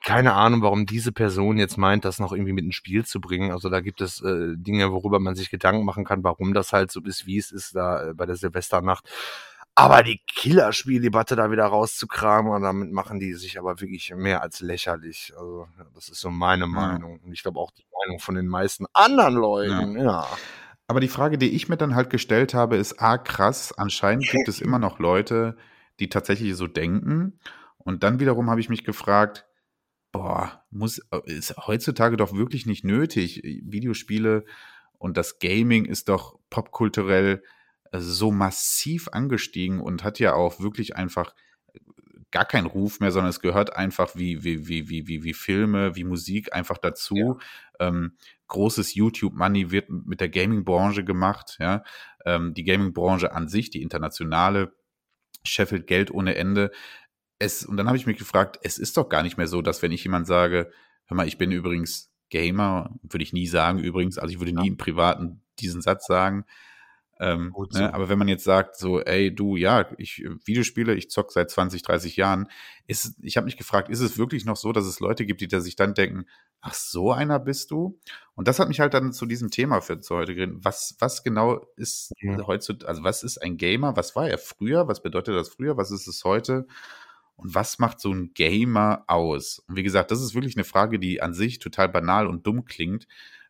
Keine 0.05 0.35
Ahnung, 0.35 0.63
warum 0.63 0.87
diese 0.87 1.11
Person 1.11 1.59
jetzt 1.59 1.79
meint, 1.79 2.05
das 2.05 2.21
noch 2.21 2.33
irgendwie 2.33 2.53
mit 2.53 2.65
ins 2.65 2.77
Spiel 2.77 3.05
zu 3.05 3.21
bringen. 3.21 3.51
Also 3.51 3.69
da 3.71 3.81
gibt 3.81 4.01
es 4.01 4.23
äh, 4.23 4.55
Dinge, 4.57 4.93
worüber 4.93 5.19
man 5.19 5.35
sich 5.35 5.51
Gedanken 5.51 5.85
machen 5.85 6.05
kann, 6.05 6.23
warum 6.23 6.55
das 6.55 6.73
halt 6.73 6.93
so 6.93 7.01
ist, 7.01 7.27
wie 7.27 7.39
es 7.39 7.51
ist 7.51 7.75
da 7.75 8.11
äh, 8.11 8.15
bei 8.15 8.25
der 8.25 8.37
Silvesternacht. 8.37 9.09
Aber 9.79 10.03
die 10.03 10.23
Killerspieldebatte 10.27 11.37
da 11.37 11.51
wieder 11.51 11.67
rauszukramen 11.67 12.51
und 12.51 12.63
damit 12.63 12.93
machen 12.93 13.21
die 13.21 13.35
sich 13.35 13.59
aber 13.59 13.79
wirklich 13.79 14.11
mehr 14.17 14.41
als 14.41 14.61
lächerlich. 14.61 15.35
Also 15.37 15.69
das 15.95 16.09
ist 16.09 16.21
so 16.21 16.31
meine 16.31 16.67
Meinung. 16.67 17.21
Und 17.21 17.31
ich 17.31 17.43
glaube 17.43 17.61
auch 17.61 17.71
die 17.73 17.85
Meinung 18.01 18.19
von 18.19 18.37
den 18.37 18.49
meisten 18.49 18.87
anderen 18.95 19.35
Leuten, 19.35 19.99
ja. 19.99 20.03
ja. 20.03 20.29
Aber 20.89 21.01
die 21.01 21.09
Frage, 21.09 21.37
die 21.37 21.51
ich 21.51 21.69
mir 21.69 21.77
dann 21.77 21.95
halt 21.95 22.09
gestellt 22.09 22.55
habe, 22.55 22.77
ist, 22.77 23.03
ah, 23.03 23.19
krass, 23.19 23.77
anscheinend 23.77 24.27
gibt 24.31 24.49
es 24.49 24.63
immer 24.63 24.79
noch 24.79 24.99
Leute, 24.99 25.59
die 26.01 26.09
tatsächlich 26.09 26.57
so 26.57 26.67
denken. 26.67 27.39
Und 27.77 28.03
dann 28.03 28.19
wiederum 28.19 28.49
habe 28.49 28.61
ich 28.61 28.71
mich 28.71 28.83
gefragt, 28.83 29.45
boah, 30.11 30.65
muss, 30.71 31.03
ist 31.27 31.55
heutzutage 31.67 32.17
doch 32.17 32.33
wirklich 32.33 32.65
nicht 32.65 32.85
nötig. 32.85 33.43
Videospiele 33.45 34.47
und 34.97 35.19
das 35.19 35.39
Gaming 35.39 35.85
ist 35.85 36.09
doch 36.09 36.39
popkulturell 36.49 37.43
äh, 37.43 37.56
so 38.01 38.31
massiv 38.31 39.09
angestiegen 39.13 39.81
und 39.81 40.05
hat 40.05 40.19
ja 40.19 40.35
auch 40.35 40.61
wirklich 40.61 40.97
einfach 40.97 41.35
gar 42.31 42.45
keinen 42.45 42.67
Ruf 42.67 43.01
mehr, 43.01 43.13
sondern 43.13 43.31
es 43.31 43.41
gehört 43.41 43.77
einfach 43.77 44.15
wie, 44.15 44.45
wie, 44.45 44.69
wie, 44.69 44.89
wie, 44.89 45.07
wie, 45.07 45.23
wie 45.23 45.33
Filme, 45.33 45.97
wie 45.97 46.05
Musik 46.05 46.55
einfach 46.55 46.77
dazu. 46.79 47.17
Ja. 47.17 47.89
Ähm, 47.89 48.17
großes 48.49 48.95
YouTube-Money 48.95 49.71
wird 49.71 49.89
mit 49.89 50.21
der 50.21 50.29
Gaming-Branche 50.29 51.05
gemacht, 51.05 51.57
ja. 51.61 51.83
Ähm, 52.25 52.53
die 52.55 52.65
Gaming-Branche 52.65 53.33
an 53.33 53.49
sich, 53.49 53.71
die 53.71 53.83
internationale, 53.83 54.75
scheffelt 55.45 55.87
Geld 55.87 56.11
ohne 56.11 56.35
Ende. 56.35 56.73
Es, 57.39 57.65
und 57.65 57.77
dann 57.77 57.87
habe 57.87 57.97
ich 57.97 58.07
mich 58.07 58.19
gefragt, 58.19 58.59
es 58.63 58.79
ist 58.79 58.97
doch 58.97 59.09
gar 59.09 59.23
nicht 59.23 59.37
mehr 59.37 59.47
so, 59.47 59.63
dass 59.63 59.83
wenn 59.83 59.93
ich 59.93 60.05
jemand 60.05 60.27
sage, 60.27 60.71
hör 61.07 61.17
mal, 61.17 61.29
ich 61.29 61.39
bin 61.39 61.53
übrigens 61.53 62.13
Gamer, 62.29 62.99
würde 63.03 63.23
ich 63.23 63.33
nie 63.33 63.47
sagen 63.47 63.79
übrigens, 63.79 64.19
also 64.19 64.33
ich 64.33 64.41
würde 64.41 64.53
nie 64.53 64.69
im 64.69 64.77
Privaten 64.77 65.43
diesen 65.61 65.81
Satz 65.81 66.07
sagen, 66.07 66.45
ähm, 67.19 67.55
so. 67.55 67.79
ne, 67.79 67.95
aber 67.95 68.09
wenn 68.09 68.19
man 68.19 68.29
jetzt 68.29 68.45
sagt, 68.45 68.77
so, 68.77 69.01
ey, 69.01 69.35
du, 69.35 69.57
ja, 69.57 69.87
ich 69.97 70.23
äh, 70.23 70.31
Videospiele, 70.45 70.95
ich 70.95 71.11
zock 71.11 71.33
seit 71.33 71.51
20, 71.51 71.83
30 71.83 72.17
Jahren, 72.17 72.49
ist, 72.87 73.17
ich 73.23 73.37
habe 73.37 73.47
mich 73.47 73.57
gefragt, 73.57 73.89
ist 73.89 74.01
es 74.01 74.19
wirklich 74.19 74.45
noch 74.45 74.57
so, 74.57 74.73
dass 74.73 74.85
es 74.85 75.01
Leute 75.01 75.25
gibt, 75.25 75.41
die 75.41 75.49
da 75.49 75.61
sich 75.61 75.77
dann 75.77 75.95
denken, 75.95 76.27
ach, 76.61 76.75
so 76.75 77.13
einer 77.13 77.39
bist 77.39 77.71
du? 77.71 77.99
Und 78.35 78.49
das 78.49 78.59
hat 78.59 78.69
mich 78.69 78.81
halt 78.81 78.93
dann 78.93 79.13
zu 79.13 79.25
diesem 79.25 79.51
Thema 79.51 79.81
für 79.81 80.01
zu 80.01 80.15
heute 80.15 80.35
geredet. 80.35 80.59
Was, 80.61 80.97
was 80.99 81.23
genau 81.23 81.65
ist 81.77 82.13
ja. 82.21 82.47
heutzutage, 82.47 82.89
also 82.89 83.03
was 83.03 83.23
ist 83.23 83.39
ein 83.39 83.57
Gamer? 83.57 83.97
Was 83.97 84.15
war 84.15 84.29
er 84.29 84.39
früher? 84.39 84.87
Was 84.87 85.03
bedeutet 85.03 85.35
das 85.35 85.49
früher? 85.49 85.77
Was 85.77 85.91
ist 85.91 86.07
es 86.07 86.23
heute? 86.25 86.67
Und 87.37 87.55
was 87.55 87.79
macht 87.79 88.01
so 88.01 88.11
ein 88.13 88.33
Gamer 88.35 89.05
aus? 89.07 89.63
Und 89.69 89.77
wie 89.77 89.83
gesagt, 89.83 90.11
das 90.11 90.21
ist 90.21 90.35
wirklich 90.35 90.57
eine 90.57 90.65
Frage, 90.65 90.99
die 90.99 91.23
an 91.23 91.35
sich 91.35 91.59
total 91.59 91.89
banal 91.89 92.27
und 92.27 92.47
dumm 92.47 92.65
klingt 92.65 93.07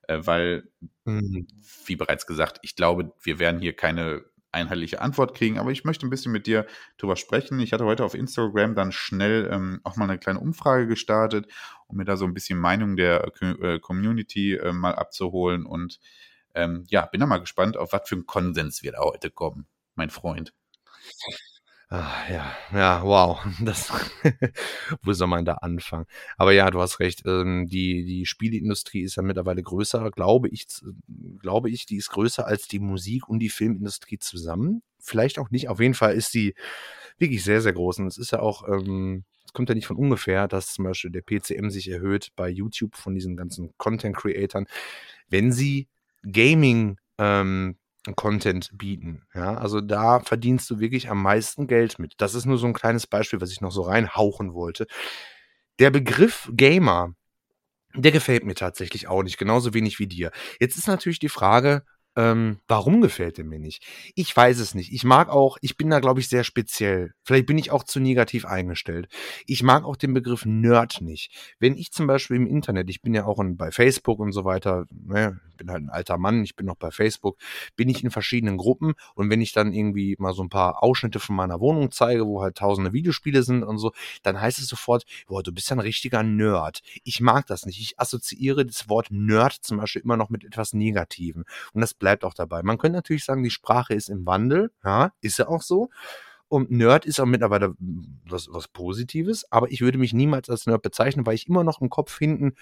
äh, 0.09 0.21
weil, 0.25 0.69
mhm. 1.05 1.47
wie 1.87 1.97
bereits 1.97 2.27
gesagt, 2.27 2.59
ich 2.63 2.77
glaube, 2.77 3.13
wir 3.23 3.39
werden 3.39 3.61
hier 3.61 3.75
keine 3.75 4.25
einheitliche 4.53 5.01
Antwort 5.01 5.37
kriegen, 5.37 5.59
aber 5.59 5.71
ich 5.71 5.85
möchte 5.85 6.07
ein 6.07 6.11
bisschen 6.11 6.33
mit 6.33 6.47
dir 6.47 6.67
drüber 6.97 7.17
sprechen. 7.17 7.61
Ich 7.61 7.73
hatte 7.73 7.85
heute 7.85 8.05
auf 8.05 8.15
Instagram 8.15 8.75
dann 8.75 8.91
schnell 8.91 9.49
ähm, 9.53 9.81
auch 9.85 9.97
mal 9.97 10.09
eine 10.09 10.19
kleine 10.19 10.41
Umfrage 10.41 10.87
gestartet, 10.87 11.47
um 11.87 11.99
mir 11.99 12.05
da 12.05 12.17
so 12.17 12.25
ein 12.25 12.35
bisschen 12.35 12.59
Meinung 12.59 12.97
der 12.97 13.31
äh, 13.41 13.79
Community 13.79 14.55
äh, 14.55 14.73
mal 14.73 14.95
abzuholen 14.95 15.67
und 15.67 16.01
ähm, 16.55 16.85
ja, 16.89 17.05
bin 17.07 17.21
da 17.21 17.27
mal 17.27 17.39
gespannt, 17.39 17.77
auf 17.77 17.93
was 17.93 18.09
für 18.09 18.17
ein 18.17 18.27
Konsens 18.27 18.83
wir 18.83 18.93
da 18.93 19.01
heute 19.01 19.31
kommen, 19.31 19.67
mein 19.95 20.11
Freund. 20.11 20.55
Ah, 21.89 22.25
ja, 22.29 22.57
ja, 22.73 23.03
wow. 23.05 23.39
Das, 23.65 23.93
wo 25.03 25.13
soll 25.13 25.29
man 25.29 25.45
da 25.45 25.55
anfangen? 25.55 26.07
Aber 26.37 26.53
ja, 26.53 26.69
du 26.71 26.81
hast 26.81 26.99
recht. 26.99 27.23
Ähm, 27.27 27.67
die, 27.69 28.05
die 28.05 28.27
Spielindustrie 28.27 29.03
ist 29.03 29.17
ja 29.17 29.23
mittlerweile 29.23 29.63
größer, 29.63 30.11
glaube 30.11 30.49
ich, 30.49 30.67
glaube 31.41 31.71
ich, 31.71 31.87
die 31.87 31.97
ist 31.97 32.11
größer 32.11 32.45
als 32.45 32.67
die 32.67 32.81
Musik- 32.81 33.29
und 33.29 33.39
die 33.39 33.51
Filmindustrie 33.51 34.19
zusammen. 34.19 34.83
Vielleicht 34.99 35.39
auch 35.39 35.51
nicht. 35.51 35.69
Auf 35.69 35.79
jeden 35.79 35.95
Fall 35.95 36.15
ist 36.15 36.33
sie 36.33 36.55
wirklich 37.19 37.45
sehr, 37.45 37.61
sehr 37.63 37.73
groß. 37.73 38.01
Und 38.01 38.09
es 38.09 38.19
ist 38.19 38.33
ja 38.33 38.41
auch, 38.41 38.67
ähm, 38.69 39.25
es 39.45 39.53
kommt 39.53 39.69
ja 39.69 39.77
nicht 39.77 39.87
von 39.87 39.97
ungefähr, 39.97 40.49
dass 40.49 40.73
zum 40.73 40.85
Beispiel 40.87 41.13
der 41.13 41.23
PCM 41.23 41.71
sich 41.71 41.89
erhöht 41.89 42.31
bei 42.35 42.49
YouTube 42.49 42.97
von 42.97 43.15
diesen 43.15 43.37
ganzen 43.37 43.73
Content-Creatern, 43.79 44.67
wenn 45.29 45.53
sie 45.53 45.87
Gaming 46.25 46.99
ähm, 47.19 47.77
Content 48.15 48.71
bieten. 48.75 49.23
Ja, 49.35 49.57
also 49.57 49.81
da 49.81 50.21
verdienst 50.21 50.71
du 50.71 50.79
wirklich 50.79 51.11
am 51.11 51.23
meisten 51.23 51.67
Geld 51.67 51.99
mit. 51.99 52.15
Das 52.19 52.35
ist 52.35 52.47
nur 52.47 52.59
so 52.59 52.67
ein 52.67 52.75
kleines 52.75 53.07
Beispiel, 53.07 53.41
was 53.41 53.51
ich 53.51 53.61
noch 53.61 53.73
so 53.73 53.83
reinhauchen 53.83 54.55
wollte. 54.55 54.87
Der 55.79 55.91
Begriff 55.91 56.49
Gamer, 56.53 57.15
der 57.95 58.13
gefällt 58.13 58.45
mir 58.45 58.55
tatsächlich 58.55 59.09
auch 59.09 59.23
nicht, 59.23 59.39
genauso 59.39 59.75
wenig 59.75 59.99
wie 59.99 60.07
dir. 60.07 60.31
Jetzt 60.61 60.77
ist 60.77 60.87
natürlich 60.87 61.19
die 61.19 61.29
Frage, 61.29 61.83
ähm, 62.17 62.59
warum 62.67 63.03
gefällt 63.03 63.39
er 63.39 63.45
mir 63.45 63.59
nicht? 63.59 63.85
Ich 64.15 64.35
weiß 64.35 64.59
es 64.59 64.75
nicht. 64.75 64.93
Ich 64.93 65.05
mag 65.05 65.29
auch, 65.29 65.59
ich 65.61 65.77
bin 65.77 65.91
da, 65.91 66.01
glaube 66.01 66.21
ich, 66.21 66.29
sehr 66.29 66.45
speziell. 66.45 67.13
Vielleicht 67.23 67.47
bin 67.47 67.59
ich 67.59 67.71
auch 67.71 67.85
zu 67.85 68.01
negativ 68.01 68.47
eingestellt. 68.47 69.09
Ich 69.47 69.63
mag 69.63 69.85
auch 69.85 69.97
den 69.97 70.15
Begriff 70.15 70.47
Nerd 70.47 71.03
nicht. 71.03 71.31
Wenn 71.59 71.77
ich 71.77 71.93
zum 71.93 72.07
Beispiel 72.07 72.37
im 72.37 72.47
Internet, 72.47 72.89
ich 72.89 73.03
bin 73.03 73.15
ja 73.15 73.27
auch 73.27 73.39
in, 73.39 73.57
bei 73.57 73.71
Facebook 73.71 74.19
und 74.19 74.33
so 74.33 74.45
weiter, 74.45 74.87
ne, 74.91 75.41
bin 75.57 75.71
halt 75.71 75.83
ein 75.83 75.91
alter 75.91 76.19
Mann, 76.19 76.43
ich 76.45 76.57
bin 76.57 76.67
noch 76.67 76.77
bei 76.77 76.91
Facebook, 76.91 77.39
bin 77.77 77.89
ich 77.89 78.05
in 78.05 78.11
verschiedenen 78.11 78.57
Gruppen 78.57 78.95
und 79.15 79.31
wenn 79.31 79.41
ich 79.41 79.53
dann 79.53 79.73
irgendwie 79.73 80.17
mal 80.19 80.33
so 80.33 80.43
ein 80.43 80.49
paar 80.49 80.83
Ausschnitte 80.83 81.19
von 81.19 81.37
meiner 81.37 81.61
Wohnung 81.61 81.91
zeige, 81.91 82.27
wo 82.27 82.43
halt 82.43 82.57
tausende 82.57 82.93
Videospiele 82.93 83.43
sind 83.43 83.63
und 83.63 83.79
so, 83.79 83.93
dann 84.23 84.41
heißt 84.41 84.59
es 84.59 84.69
sofort, 84.69 85.05
boah, 85.27 85.43
du 85.43 85.53
bist 85.53 85.71
ja 85.71 85.77
ein 85.77 85.81
richtiger 85.81 86.23
Nerd. 86.23 86.83
Ich 87.05 87.21
mag 87.21 87.47
das 87.47 87.67
nicht. 87.67 87.81
Ich 87.81 87.99
assoziiere 87.99 88.65
das 88.65 88.89
Wort 88.89 89.09
Nerd 89.11 89.53
zum 89.53 89.79
Beispiel 89.79 90.03
immer 90.03 90.17
noch 90.17 90.31
mit 90.31 90.45
etwas 90.45 90.73
Negativem. 90.73 91.45
Und 91.73 91.81
das 91.81 91.95
bleibt 91.95 92.06
auch 92.25 92.35
dabei. 92.35 92.63
Man 92.63 92.79
könnte 92.79 92.97
natürlich 92.97 93.25
sagen, 93.25 93.43
die 93.43 93.51
Sprache 93.51 93.95
ist 93.95 94.09
im 94.09 94.27
Wandel. 94.27 94.71
Ja, 94.85 95.13
ist 95.21 95.39
ja 95.39 95.49
auch 95.49 95.63
so. 95.63 95.91
Und 96.49 96.71
Nerd 96.71 97.07
ist 97.07 97.21
auch 97.21 97.27
mittlerweile 97.27 97.75
was, 98.29 98.49
was 98.51 98.69
Positives, 98.69 99.51
aber 99.51 99.71
ich 99.71 99.81
würde 99.81 99.99
mich 99.99 100.13
niemals 100.13 100.49
als 100.49 100.67
Nerd 100.67 100.83
bezeichnen, 100.83 101.27
weil 101.27 101.35
ich 101.35 101.49
immer 101.49 101.65
noch 101.65 101.81
im 101.81 101.91
Kopf 101.91 102.17
hinten, 102.19 102.55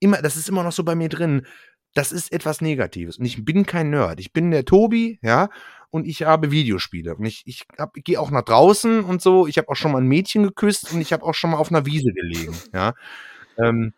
immer, 0.00 0.20
das 0.20 0.36
ist 0.36 0.48
immer 0.48 0.64
noch 0.64 0.72
so 0.72 0.82
bei 0.82 0.96
mir 0.96 1.08
drin. 1.08 1.46
Das 1.94 2.10
ist 2.10 2.32
etwas 2.32 2.60
Negatives. 2.60 3.18
Und 3.18 3.24
ich 3.26 3.44
bin 3.44 3.64
kein 3.64 3.90
Nerd. 3.90 4.18
Ich 4.18 4.32
bin 4.32 4.50
der 4.50 4.64
Tobi, 4.64 5.20
ja, 5.22 5.50
und 5.90 6.06
ich 6.06 6.22
habe 6.22 6.50
Videospiele. 6.50 7.14
Und 7.14 7.26
ich, 7.26 7.42
ich, 7.46 7.64
ich 7.94 8.04
gehe 8.04 8.18
auch 8.18 8.30
nach 8.30 8.42
draußen 8.42 9.04
und 9.04 9.22
so. 9.22 9.46
Ich 9.46 9.58
habe 9.58 9.68
auch 9.68 9.76
schon 9.76 9.92
mal 9.92 10.00
ein 10.00 10.08
Mädchen 10.08 10.42
geküsst 10.42 10.92
und 10.92 11.00
ich 11.00 11.12
habe 11.12 11.24
auch 11.24 11.34
schon 11.34 11.50
mal 11.50 11.58
auf 11.58 11.70
einer 11.70 11.86
Wiese 11.86 12.12
gelegen, 12.12 12.56
ja. 12.72 12.94
Ähm, 13.58 13.92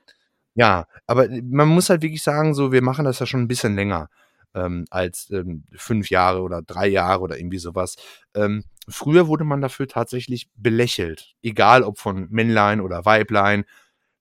ja, 0.56 0.86
aber 1.06 1.28
man 1.42 1.68
muss 1.68 1.90
halt 1.90 2.02
wirklich 2.02 2.22
sagen, 2.22 2.54
so, 2.54 2.72
wir 2.72 2.82
machen 2.82 3.04
das 3.04 3.20
ja 3.20 3.26
schon 3.26 3.40
ein 3.42 3.48
bisschen 3.48 3.74
länger 3.74 4.10
ähm, 4.54 4.84
als 4.90 5.30
ähm, 5.30 5.64
fünf 5.74 6.10
Jahre 6.10 6.42
oder 6.42 6.62
drei 6.62 6.86
Jahre 6.86 7.20
oder 7.20 7.38
irgendwie 7.38 7.58
sowas. 7.58 7.96
Ähm, 8.34 8.64
früher 8.88 9.28
wurde 9.28 9.44
man 9.44 9.60
dafür 9.60 9.88
tatsächlich 9.88 10.48
belächelt, 10.56 11.34
egal 11.42 11.82
ob 11.82 11.98
von 11.98 12.28
Männlein 12.30 12.80
oder 12.80 13.04
Weiblein, 13.04 13.64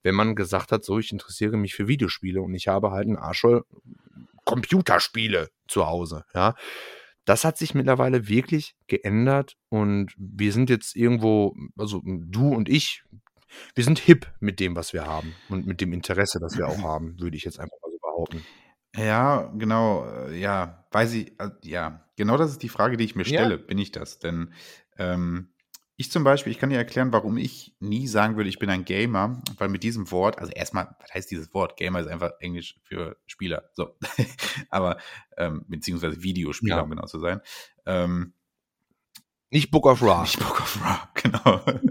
wenn 0.04 0.16
man 0.16 0.36
gesagt 0.36 0.72
hat, 0.72 0.84
so, 0.84 1.00
ich 1.00 1.12
interessiere 1.12 1.58
mich 1.58 1.76
für 1.76 1.88
Videospiele 1.88 2.42
und 2.42 2.54
ich 2.54 2.68
habe 2.68 2.92
halt 2.92 3.08
ein 3.08 3.18
Arschel 3.18 3.64
Computerspiele 4.46 5.50
zu 5.68 5.88
Hause, 5.88 6.26
ja. 6.34 6.56
Das 7.26 7.46
hat 7.46 7.58
sich 7.58 7.74
mittlerweile 7.74 8.28
wirklich 8.28 8.76
geändert 8.88 9.56
und 9.70 10.14
wir 10.18 10.52
sind 10.52 10.70
jetzt 10.70 10.94
irgendwo, 10.94 11.56
also 11.78 12.02
du 12.04 12.50
und 12.50 12.68
ich, 12.68 13.06
wir 13.76 13.86
sind 13.86 13.98
hip 14.00 14.30
mit 14.42 14.60
dem, 14.60 14.76
was 14.76 14.92
wir 14.92 15.06
haben 15.06 15.34
und 15.48 15.66
mit 15.66 15.80
dem 15.80 15.94
Interesse, 15.94 16.40
das 16.42 16.58
wir 16.58 16.68
auch 16.68 16.80
haben, 16.84 17.18
würde 17.22 17.38
ich 17.38 17.46
jetzt 17.46 17.62
einfach 17.62 17.78
mal 17.82 17.92
so 17.92 18.00
behaupten. 18.00 18.46
Ja, 18.96 19.52
genau, 19.58 20.06
äh, 20.06 20.38
ja, 20.40 20.86
weiß 20.92 21.14
ich, 21.14 21.40
äh, 21.40 21.50
ja, 21.64 22.06
genau 22.16 22.38
das 22.38 22.52
ist 22.52 22.62
die 22.62 22.70
Frage, 22.70 22.96
die 22.98 23.06
ich 23.06 23.16
mir 23.16 23.24
Ja. 23.24 23.40
stelle. 23.40 23.58
Bin 23.58 23.78
ich 23.80 23.92
das? 23.92 24.20
Denn 24.20 24.54
ähm, 24.98 25.50
ich 25.96 26.12
zum 26.12 26.24
Beispiel, 26.24 26.52
ich 26.52 26.60
kann 26.60 26.70
dir 26.70 26.78
erklären, 26.78 27.12
warum 27.12 27.38
ich 27.38 27.76
nie 27.80 28.08
sagen 28.08 28.36
würde, 28.38 28.50
ich 28.50 28.60
bin 28.60 28.70
ein 28.70 28.86
Gamer, 28.86 29.42
weil 29.58 29.70
mit 29.70 29.84
diesem 29.84 30.12
Wort, 30.12 30.38
also 30.40 30.52
erstmal, 30.52 30.96
was 31.00 31.14
heißt 31.14 31.32
dieses 31.32 31.54
Wort? 31.54 31.76
Gamer 31.78 32.00
ist 32.02 32.08
einfach 32.08 32.32
Englisch 32.40 32.80
für 32.84 33.18
Spieler, 33.26 33.70
so. 33.74 33.98
Aber, 34.70 34.98
ähm, 35.38 35.66
beziehungsweise 35.68 36.22
Videospieler, 36.22 36.76
Ja. 36.78 36.82
um 36.82 36.90
genau 36.92 37.06
zu 37.08 37.20
sein. 37.20 37.42
Ähm, 37.86 38.34
Nicht 39.50 39.72
Book 39.72 39.86
of 39.88 40.02
Ra. 40.04 40.22
nicht 40.22 40.40
Book 40.40 40.62
of 40.62 40.82
Ra, 40.84 41.10
genau. 41.16 41.62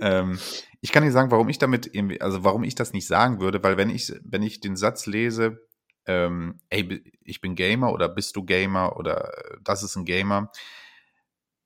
ähm, 0.00 0.38
ich 0.80 0.92
kann 0.92 1.02
dir 1.02 1.12
sagen, 1.12 1.30
warum 1.30 1.48
ich 1.48 1.58
damit 1.58 1.92
irgendwie, 1.92 2.20
also 2.20 2.44
warum 2.44 2.64
ich 2.64 2.74
das 2.74 2.92
nicht 2.92 3.06
sagen 3.06 3.40
würde, 3.40 3.62
weil 3.62 3.76
wenn 3.76 3.90
ich, 3.90 4.12
wenn 4.24 4.42
ich 4.42 4.60
den 4.60 4.76
Satz 4.76 5.06
lese, 5.06 5.66
ähm, 6.06 6.60
ey, 6.70 7.02
ich 7.22 7.40
bin 7.40 7.54
Gamer 7.54 7.92
oder 7.92 8.08
bist 8.08 8.36
du 8.36 8.44
Gamer 8.44 8.96
oder 8.96 9.32
äh, 9.36 9.56
das 9.62 9.82
ist 9.82 9.96
ein 9.96 10.04
Gamer, 10.04 10.50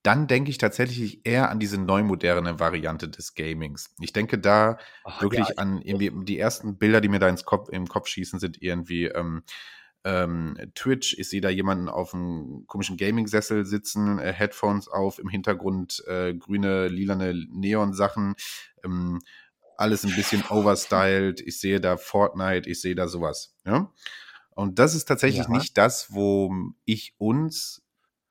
dann 0.02 0.26
denke 0.26 0.50
ich 0.50 0.58
tatsächlich 0.58 1.24
eher 1.24 1.50
an 1.50 1.60
diese 1.60 1.80
neumoderne 1.80 2.58
Variante 2.58 3.08
des 3.08 3.34
Gamings. 3.34 3.94
Ich 4.00 4.12
denke 4.12 4.38
da 4.38 4.78
Ach, 5.04 5.22
wirklich 5.22 5.46
ja, 5.48 5.54
an 5.58 5.80
irgendwie 5.80 6.10
die 6.24 6.38
ersten 6.38 6.76
Bilder, 6.76 7.00
die 7.00 7.08
mir 7.08 7.20
da 7.20 7.28
ins 7.28 7.44
Kopf, 7.44 7.68
im 7.68 7.86
Kopf 7.86 8.08
schießen, 8.08 8.40
sind 8.40 8.60
irgendwie 8.60 9.04
ähm, 9.06 9.44
ähm, 10.04 10.56
Twitch. 10.74 11.16
Ich 11.18 11.28
sehe 11.28 11.40
da 11.40 11.48
jemanden 11.48 11.88
auf 11.88 12.14
einem 12.14 12.64
komischen 12.66 12.96
Gaming-Sessel 12.96 13.64
sitzen, 13.64 14.18
äh, 14.18 14.32
Headphones 14.32 14.88
auf, 14.88 15.18
im 15.18 15.28
Hintergrund 15.28 16.02
äh, 16.06 16.34
grüne, 16.34 16.88
lilane 16.88 17.34
Neon-Sachen. 17.50 18.34
Ähm, 18.84 19.20
alles 19.76 20.04
ein 20.04 20.14
bisschen 20.14 20.42
overstyled. 20.50 21.40
Ich 21.40 21.58
sehe 21.60 21.80
da 21.80 21.96
Fortnite, 21.96 22.68
ich 22.68 22.80
sehe 22.80 22.94
da 22.94 23.08
sowas. 23.08 23.54
Ja? 23.64 23.92
Und 24.50 24.78
das 24.78 24.94
ist 24.94 25.06
tatsächlich 25.06 25.46
Ja. 25.46 25.50
nicht 25.50 25.78
das, 25.78 26.12
wo 26.12 26.52
ich 26.84 27.14
uns 27.18 27.82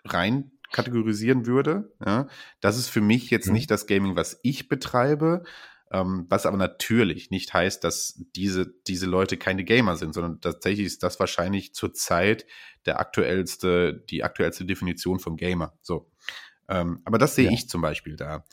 rein 0.05 0.51
kategorisieren 0.71 1.45
würde. 1.45 1.91
Ja? 2.05 2.27
Das 2.61 2.77
ist 2.77 2.87
für 2.89 3.01
mich 3.01 3.29
jetzt 3.29 3.47
Mhm. 3.47 3.53
nicht 3.53 3.71
das 3.71 3.87
Gaming, 3.87 4.15
was 4.15 4.39
ich 4.43 4.69
betreibe, 4.69 5.43
ähm, 5.91 6.25
was 6.29 6.45
aber 6.45 6.57
natürlich 6.57 7.31
nicht 7.31 7.53
heißt, 7.53 7.83
dass 7.83 8.23
diese, 8.35 8.73
diese 8.87 9.05
Leute 9.07 9.37
keine 9.37 9.63
Gamer 9.65 9.97
sind, 9.97 10.13
sondern 10.13 10.39
tatsächlich 10.39 10.85
ist 10.85 11.03
das 11.03 11.19
wahrscheinlich 11.19 11.73
zurzeit 11.75 12.45
der 12.85 12.99
aktuellste, 12.99 13.93
die 14.09 14.23
aktuellste 14.23 14.65
Definition 14.65 15.19
von 15.19 15.35
Gamer. 15.35 15.73
So. 15.81 16.09
Ähm, 16.69 17.01
aber 17.03 17.17
das 17.17 17.35
sehe 17.35 17.45
Ja. 17.45 17.51
ich 17.51 17.67
zum 17.67 17.81
Beispiel 17.81 18.15
da. 18.15 18.45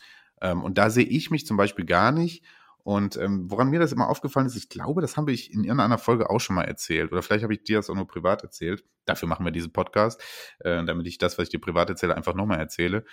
Ähm, 0.43 0.63
und 0.65 0.79
da 0.79 0.91
sehe 0.91 1.05
ich 1.05 1.31
mich 1.31 1.47
zum 1.47 1.57
Beispiel 1.57 1.85
gar 1.85 2.11
nicht. 2.13 2.45
Und 2.83 3.17
ähm, 3.17 3.51
woran 3.51 3.69
mir 3.69 3.79
das 3.81 3.93
immer 3.93 4.09
aufgefallen 4.09 4.47
ist, 4.47 4.57
ich 4.57 4.69
glaube, 4.71 5.01
das 5.03 5.17
habe 5.17 5.31
ich 5.31 5.53
in 5.53 5.63
irgendeiner 5.63 5.99
Folge 5.99 6.31
auch 6.31 6.41
schon 6.41 6.57
mal 6.57 6.65
erzählt. 6.65 7.13
Oder 7.13 7.23
vielleicht 7.23 7.43
habe 7.45 7.53
ich 7.53 7.63
dir 7.63 7.77
das 7.77 7.91
auch 7.91 7.95
nur 7.95 8.09
privat 8.09 8.43
erzählt. 8.43 8.83
Dafür 9.05 9.29
machen 9.29 9.45
wir 9.45 9.53
diesen 9.53 9.73
Podcast, 9.73 10.21
äh, 10.61 10.83
damit 10.85 11.07
ich 11.07 11.19
das, 11.19 11.39
was 11.39 11.45
ich 11.45 11.51
dir 11.51 11.61
privat 11.61 11.91
erzähle, 11.91 12.17
einfach 12.17 12.35
nochmal 12.35 12.59
erzähle. 12.59 13.05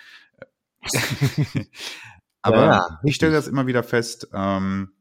Aber 2.46 2.56
Ja, 2.64 2.72
ja, 2.76 3.00
ich 3.04 3.14
stelle 3.16 3.32
das 3.32 3.48
immer 3.48 3.66
wieder 3.66 3.82
fest, 3.82 4.28
ähm, 4.32 4.92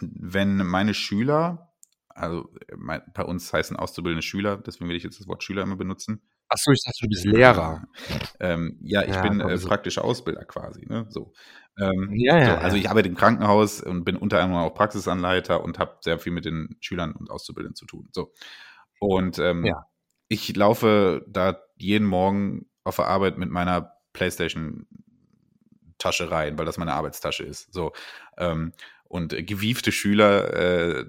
wenn 0.00 0.56
meine 0.66 0.94
Schüler, 0.94 1.72
also 2.08 2.48
mein, 2.76 3.02
bei 3.14 3.22
uns 3.24 3.52
heißen 3.52 3.76
auszubildende 3.76 4.22
Schüler, 4.22 4.56
deswegen 4.58 4.88
will 4.88 4.96
ich 4.96 5.02
jetzt 5.04 5.20
das 5.20 5.26
Wort 5.28 5.42
Schüler 5.44 5.62
immer 5.62 5.76
benutzen. 5.76 6.22
Achso, 6.48 6.72
ich 6.72 6.82
dachte, 6.84 6.98
du 7.02 7.08
bist 7.08 7.24
Lehrer. 7.24 7.84
Ähm, 8.38 8.78
ja, 8.82 9.02
ich 9.02 9.08
Ja, 9.14 9.22
bin 9.22 9.40
äh, 9.40 9.56
so- 9.58 9.68
praktischer 9.68 10.04
Ausbilder 10.04 10.44
quasi. 10.44 10.86
Ne? 10.86 11.06
So. 11.08 11.32
Ähm, 11.78 12.10
Ja, 12.14 12.38
ja, 12.38 12.46
so, 12.46 12.52
also 12.58 12.76
ja. 12.76 12.82
ich 12.82 12.90
arbeite 12.90 13.08
im 13.08 13.14
Krankenhaus 13.16 13.80
und 13.80 14.04
bin 14.04 14.16
unter 14.16 14.40
anderem 14.40 14.62
auch 14.62 14.74
Praxisanleiter 14.74 15.64
und 15.64 15.78
habe 15.78 15.96
sehr 16.02 16.18
viel 16.18 16.32
mit 16.32 16.44
den 16.44 16.76
Schülern 16.80 17.12
und 17.12 17.30
Auszubildenden 17.30 17.76
zu 17.76 17.86
tun. 17.86 18.08
So. 18.12 18.32
Und 19.00 19.38
ähm, 19.38 19.64
Ja. 19.64 19.86
ich 20.28 20.54
laufe 20.54 21.24
da 21.28 21.58
jeden 21.76 22.06
Morgen 22.06 22.66
auf 22.84 22.96
der 22.96 23.06
Arbeit 23.06 23.38
mit 23.38 23.50
meiner 23.50 23.92
Playstation 24.12 24.86
Tasche 26.04 26.30
rein, 26.30 26.58
weil 26.58 26.66
das 26.66 26.76
meine 26.76 26.92
Arbeitstasche 26.92 27.44
ist. 27.44 27.72
So. 27.72 27.92
Ähm, 28.36 28.72
und 29.04 29.32
äh, 29.32 29.42
gewiefte 29.42 29.90
Schüler 29.90 30.52
äh, 30.54 31.04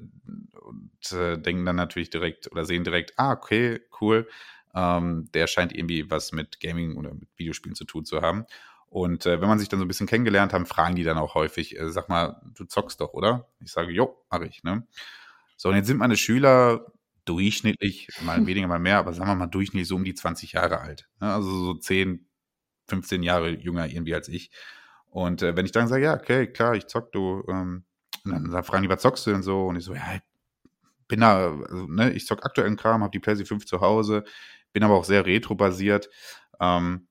und, 0.53 1.11
äh, 1.11 1.37
denken 1.37 1.65
dann 1.65 1.75
natürlich 1.75 2.09
direkt 2.09 2.51
oder 2.51 2.65
sehen 2.65 2.83
direkt, 2.83 3.13
ah, 3.17 3.33
okay, 3.33 3.81
cool. 3.99 4.27
Ähm, 4.73 5.29
der 5.33 5.47
scheint 5.47 5.73
irgendwie 5.75 6.09
was 6.09 6.31
mit 6.31 6.59
Gaming 6.59 6.95
oder 6.97 7.13
mit 7.13 7.29
Videospielen 7.37 7.75
zu 7.75 7.85
tun 7.85 8.05
zu 8.05 8.21
haben. 8.21 8.45
Und 8.87 9.25
äh, 9.25 9.41
wenn 9.41 9.49
man 9.49 9.59
sich 9.59 9.67
dann 9.67 9.79
so 9.79 9.85
ein 9.85 9.89
bisschen 9.89 10.07
kennengelernt 10.07 10.53
haben, 10.53 10.65
fragen 10.65 10.95
die 10.95 11.03
dann 11.03 11.17
auch 11.17 11.35
häufig, 11.35 11.77
äh, 11.77 11.91
sag 11.91 12.07
mal, 12.07 12.41
du 12.55 12.65
zockst 12.65 13.01
doch, 13.01 13.13
oder? 13.13 13.47
Ich 13.59 13.71
sage, 13.71 13.91
jo, 13.91 14.17
mache 14.29 14.45
ich, 14.47 14.63
ne? 14.63 14.87
So, 15.57 15.69
und 15.69 15.75
jetzt 15.75 15.87
sind 15.87 15.97
meine 15.97 16.17
Schüler 16.17 16.85
durchschnittlich, 17.25 18.09
mal 18.21 18.45
weniger, 18.45 18.67
mal 18.67 18.79
mehr, 18.79 18.99
aber 18.99 19.13
sagen 19.13 19.29
wir 19.29 19.35
mal 19.35 19.47
durchschnittlich 19.47 19.87
so 19.87 19.95
um 19.95 20.03
die 20.03 20.13
20 20.13 20.53
Jahre 20.53 20.79
alt. 20.79 21.09
Ne? 21.19 21.33
Also 21.33 21.49
so 21.49 21.73
10, 21.73 22.25
15 22.87 23.23
Jahre 23.23 23.49
jünger 23.49 23.87
irgendwie 23.87 24.13
als 24.13 24.27
ich. 24.27 24.51
Und 25.15 25.41
äh, 25.41 25.55
wenn 25.55 25.65
ich 25.65 25.71
dann 25.71 25.87
sage, 25.87 26.03
ja, 26.03 26.13
okay, 26.13 26.45
klar, 26.45 26.75
ich 26.75 26.87
zock, 26.87 27.13
du, 27.13 27.41
ähm, 27.47 27.85
und 28.25 28.31
dann, 28.33 28.51
dann 28.51 28.63
fragen 28.65 28.83
die, 28.83 28.89
was 28.89 29.01
zockst 29.01 29.25
du 29.25 29.31
denn 29.31 29.43
so? 29.43 29.67
Und 29.67 29.77
ich 29.77 29.85
so, 29.85 29.93
ja, 29.93 30.15
ich 30.15 30.21
bin 31.07 31.21
da, 31.21 31.51
also, 31.51 31.87
ne, 31.87 32.11
ich 32.11 32.25
zock 32.27 32.43
aktuellen 32.43 32.75
Kram, 32.75 33.01
habe 33.01 33.11
die 33.11 33.21
PlayStation 33.21 33.59
5 33.61 33.65
zu 33.65 33.79
Hause, 33.79 34.25
bin 34.73 34.83
aber 34.83 34.95
auch 34.95 35.05
sehr 35.05 35.25
retro-basiert. 35.25 36.09
Ähm, 36.59 37.07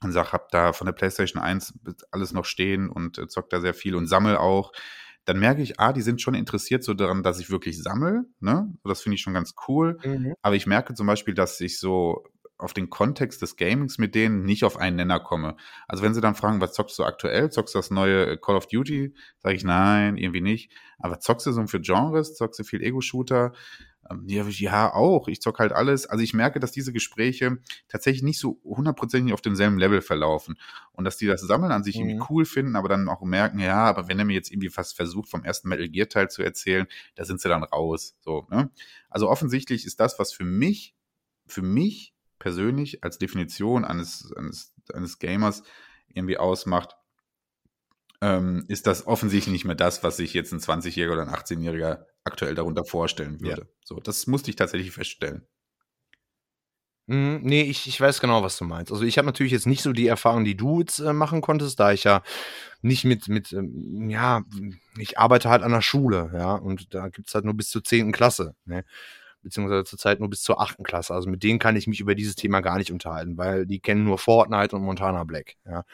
und 0.00 0.12
sag, 0.12 0.32
hab 0.32 0.50
da 0.50 0.72
von 0.72 0.86
der 0.86 0.92
PlayStation 0.92 1.42
1 1.42 1.74
alles 2.12 2.32
noch 2.32 2.44
stehen 2.44 2.88
und 2.88 3.18
äh, 3.18 3.26
zock 3.26 3.50
da 3.50 3.60
sehr 3.60 3.74
viel 3.74 3.96
und 3.96 4.06
sammel 4.06 4.36
auch. 4.36 4.70
Dann 5.24 5.40
merke 5.40 5.60
ich, 5.60 5.80
ah, 5.80 5.92
die 5.92 6.02
sind 6.02 6.22
schon 6.22 6.34
interessiert 6.34 6.84
so 6.84 6.94
daran, 6.94 7.24
dass 7.24 7.40
ich 7.40 7.50
wirklich 7.50 7.82
sammel. 7.82 8.26
Ne? 8.38 8.72
Das 8.84 9.02
finde 9.02 9.16
ich 9.16 9.22
schon 9.22 9.34
ganz 9.34 9.54
cool. 9.66 9.98
Mhm. 10.04 10.34
Aber 10.40 10.54
ich 10.54 10.66
merke 10.66 10.94
zum 10.94 11.08
Beispiel, 11.08 11.34
dass 11.34 11.60
ich 11.60 11.80
so 11.80 12.22
auf 12.64 12.72
den 12.72 12.90
Kontext 12.90 13.40
des 13.42 13.56
Gamings 13.56 13.98
mit 13.98 14.14
denen 14.14 14.44
nicht 14.44 14.64
auf 14.64 14.76
einen 14.76 14.96
Nenner 14.96 15.20
komme. 15.20 15.56
Also 15.86 16.02
wenn 16.02 16.14
sie 16.14 16.20
dann 16.20 16.34
fragen, 16.34 16.60
was 16.60 16.72
zockst 16.72 16.98
du 16.98 17.04
aktuell? 17.04 17.50
Zockst 17.50 17.74
du 17.74 17.78
das 17.78 17.90
neue 17.90 18.26
äh, 18.32 18.36
Call 18.36 18.56
of 18.56 18.66
Duty? 18.66 19.14
Sage 19.38 19.54
ich 19.56 19.64
nein, 19.64 20.16
irgendwie 20.16 20.40
nicht. 20.40 20.72
Aber 20.98 21.20
zockst 21.20 21.46
du 21.46 21.52
so 21.52 21.66
für 21.66 21.80
Genres? 21.80 22.34
Zockst 22.34 22.58
du 22.60 22.64
viel 22.64 22.82
Ego-Shooter? 22.82 23.52
Ähm, 24.10 24.24
Ja, 24.26 24.44
ja, 24.48 24.92
auch. 24.92 25.28
Ich 25.28 25.40
zock 25.40 25.58
halt 25.58 25.72
alles. 25.72 26.06
Also 26.06 26.22
ich 26.22 26.34
merke, 26.34 26.60
dass 26.60 26.72
diese 26.72 26.92
Gespräche 26.92 27.58
tatsächlich 27.88 28.22
nicht 28.22 28.38
so 28.38 28.60
hundertprozentig 28.64 29.32
auf 29.32 29.40
demselben 29.40 29.78
Level 29.78 30.00
verlaufen. 30.02 30.56
Und 30.92 31.04
dass 31.04 31.16
die 31.16 31.26
das 31.26 31.40
Sammeln 31.40 31.72
an 31.72 31.84
sich 31.84 31.96
irgendwie 31.96 32.16
Mhm. 32.16 32.26
cool 32.28 32.44
finden, 32.44 32.76
aber 32.76 32.88
dann 32.88 33.08
auch 33.08 33.22
merken, 33.22 33.58
ja, 33.58 33.84
aber 33.84 34.08
wenn 34.08 34.18
er 34.18 34.24
mir 34.24 34.34
jetzt 34.34 34.50
irgendwie 34.50 34.68
fast 34.68 34.94
versucht, 34.96 35.28
vom 35.28 35.44
ersten 35.44 35.68
Metal 35.68 35.88
Gear 35.88 36.08
Teil 36.08 36.28
zu 36.28 36.42
erzählen, 36.42 36.86
da 37.14 37.24
sind 37.24 37.40
sie 37.40 37.48
dann 37.48 37.64
raus. 37.64 38.16
So, 38.20 38.46
ne? 38.50 38.70
Also 39.08 39.28
offensichtlich 39.28 39.86
ist 39.86 40.00
das, 40.00 40.18
was 40.18 40.32
für 40.32 40.44
mich, 40.44 40.94
für 41.46 41.62
mich 41.62 42.13
persönlich 42.38 43.04
als 43.04 43.18
Definition 43.18 43.84
eines, 43.84 44.32
eines, 44.36 44.74
eines 44.92 45.18
Gamers 45.18 45.62
irgendwie 46.08 46.38
ausmacht, 46.38 46.96
ähm, 48.20 48.64
ist 48.68 48.86
das 48.86 49.06
offensichtlich 49.06 49.52
nicht 49.52 49.64
mehr 49.64 49.74
das, 49.74 50.02
was 50.02 50.16
sich 50.16 50.34
jetzt 50.34 50.52
ein 50.52 50.60
20-Jähriger 50.60 51.12
oder 51.12 51.22
ein 51.22 51.34
18-Jähriger 51.34 52.06
aktuell 52.24 52.54
darunter 52.54 52.84
vorstellen 52.84 53.40
würde. 53.40 53.68
So, 53.84 54.00
das 54.00 54.26
musste 54.26 54.50
ich 54.50 54.56
tatsächlich 54.56 54.92
feststellen. 54.92 55.46
Mhm, 57.06 57.40
nee, 57.42 57.62
ich, 57.62 57.86
ich 57.86 58.00
weiß 58.00 58.20
genau, 58.20 58.42
was 58.42 58.56
du 58.56 58.64
meinst. 58.64 58.90
Also 58.90 59.04
ich 59.04 59.18
habe 59.18 59.26
natürlich 59.26 59.52
jetzt 59.52 59.66
nicht 59.66 59.82
so 59.82 59.92
die 59.92 60.06
Erfahrung, 60.06 60.44
die 60.44 60.56
du 60.56 60.80
jetzt 60.80 61.00
äh, 61.00 61.12
machen 61.12 61.42
konntest, 61.42 61.78
da 61.78 61.92
ich 61.92 62.04
ja 62.04 62.22
nicht 62.80 63.04
mit, 63.04 63.28
mit, 63.28 63.52
ähm, 63.52 64.08
ja, 64.08 64.42
ich 64.96 65.18
arbeite 65.18 65.50
halt 65.50 65.62
an 65.62 65.72
der 65.72 65.82
Schule, 65.82 66.30
ja, 66.32 66.54
und 66.54 66.94
da 66.94 67.08
gibt's 67.08 67.34
halt 67.34 67.44
nur 67.44 67.54
bis 67.54 67.68
zur 67.68 67.84
zehnten 67.84 68.12
Klasse, 68.12 68.54
ne? 68.64 68.84
Beziehungsweise 69.44 69.84
zurzeit 69.84 70.20
nur 70.20 70.30
bis 70.30 70.42
zur 70.42 70.60
achten 70.60 70.82
Klasse. 70.82 71.14
Also 71.14 71.30
mit 71.30 71.42
denen 71.42 71.58
kann 71.60 71.76
ich 71.76 71.86
mich 71.86 72.00
über 72.00 72.14
dieses 72.14 72.34
Thema 72.34 72.60
gar 72.60 72.78
nicht 72.78 72.90
unterhalten, 72.90 73.36
weil 73.38 73.66
die 73.66 73.78
kennen 73.78 74.04
nur 74.04 74.18
Fortnite 74.18 74.74
und 74.74 74.82
Montana 74.82 75.24
Black, 75.24 75.54
ja. 75.64 75.84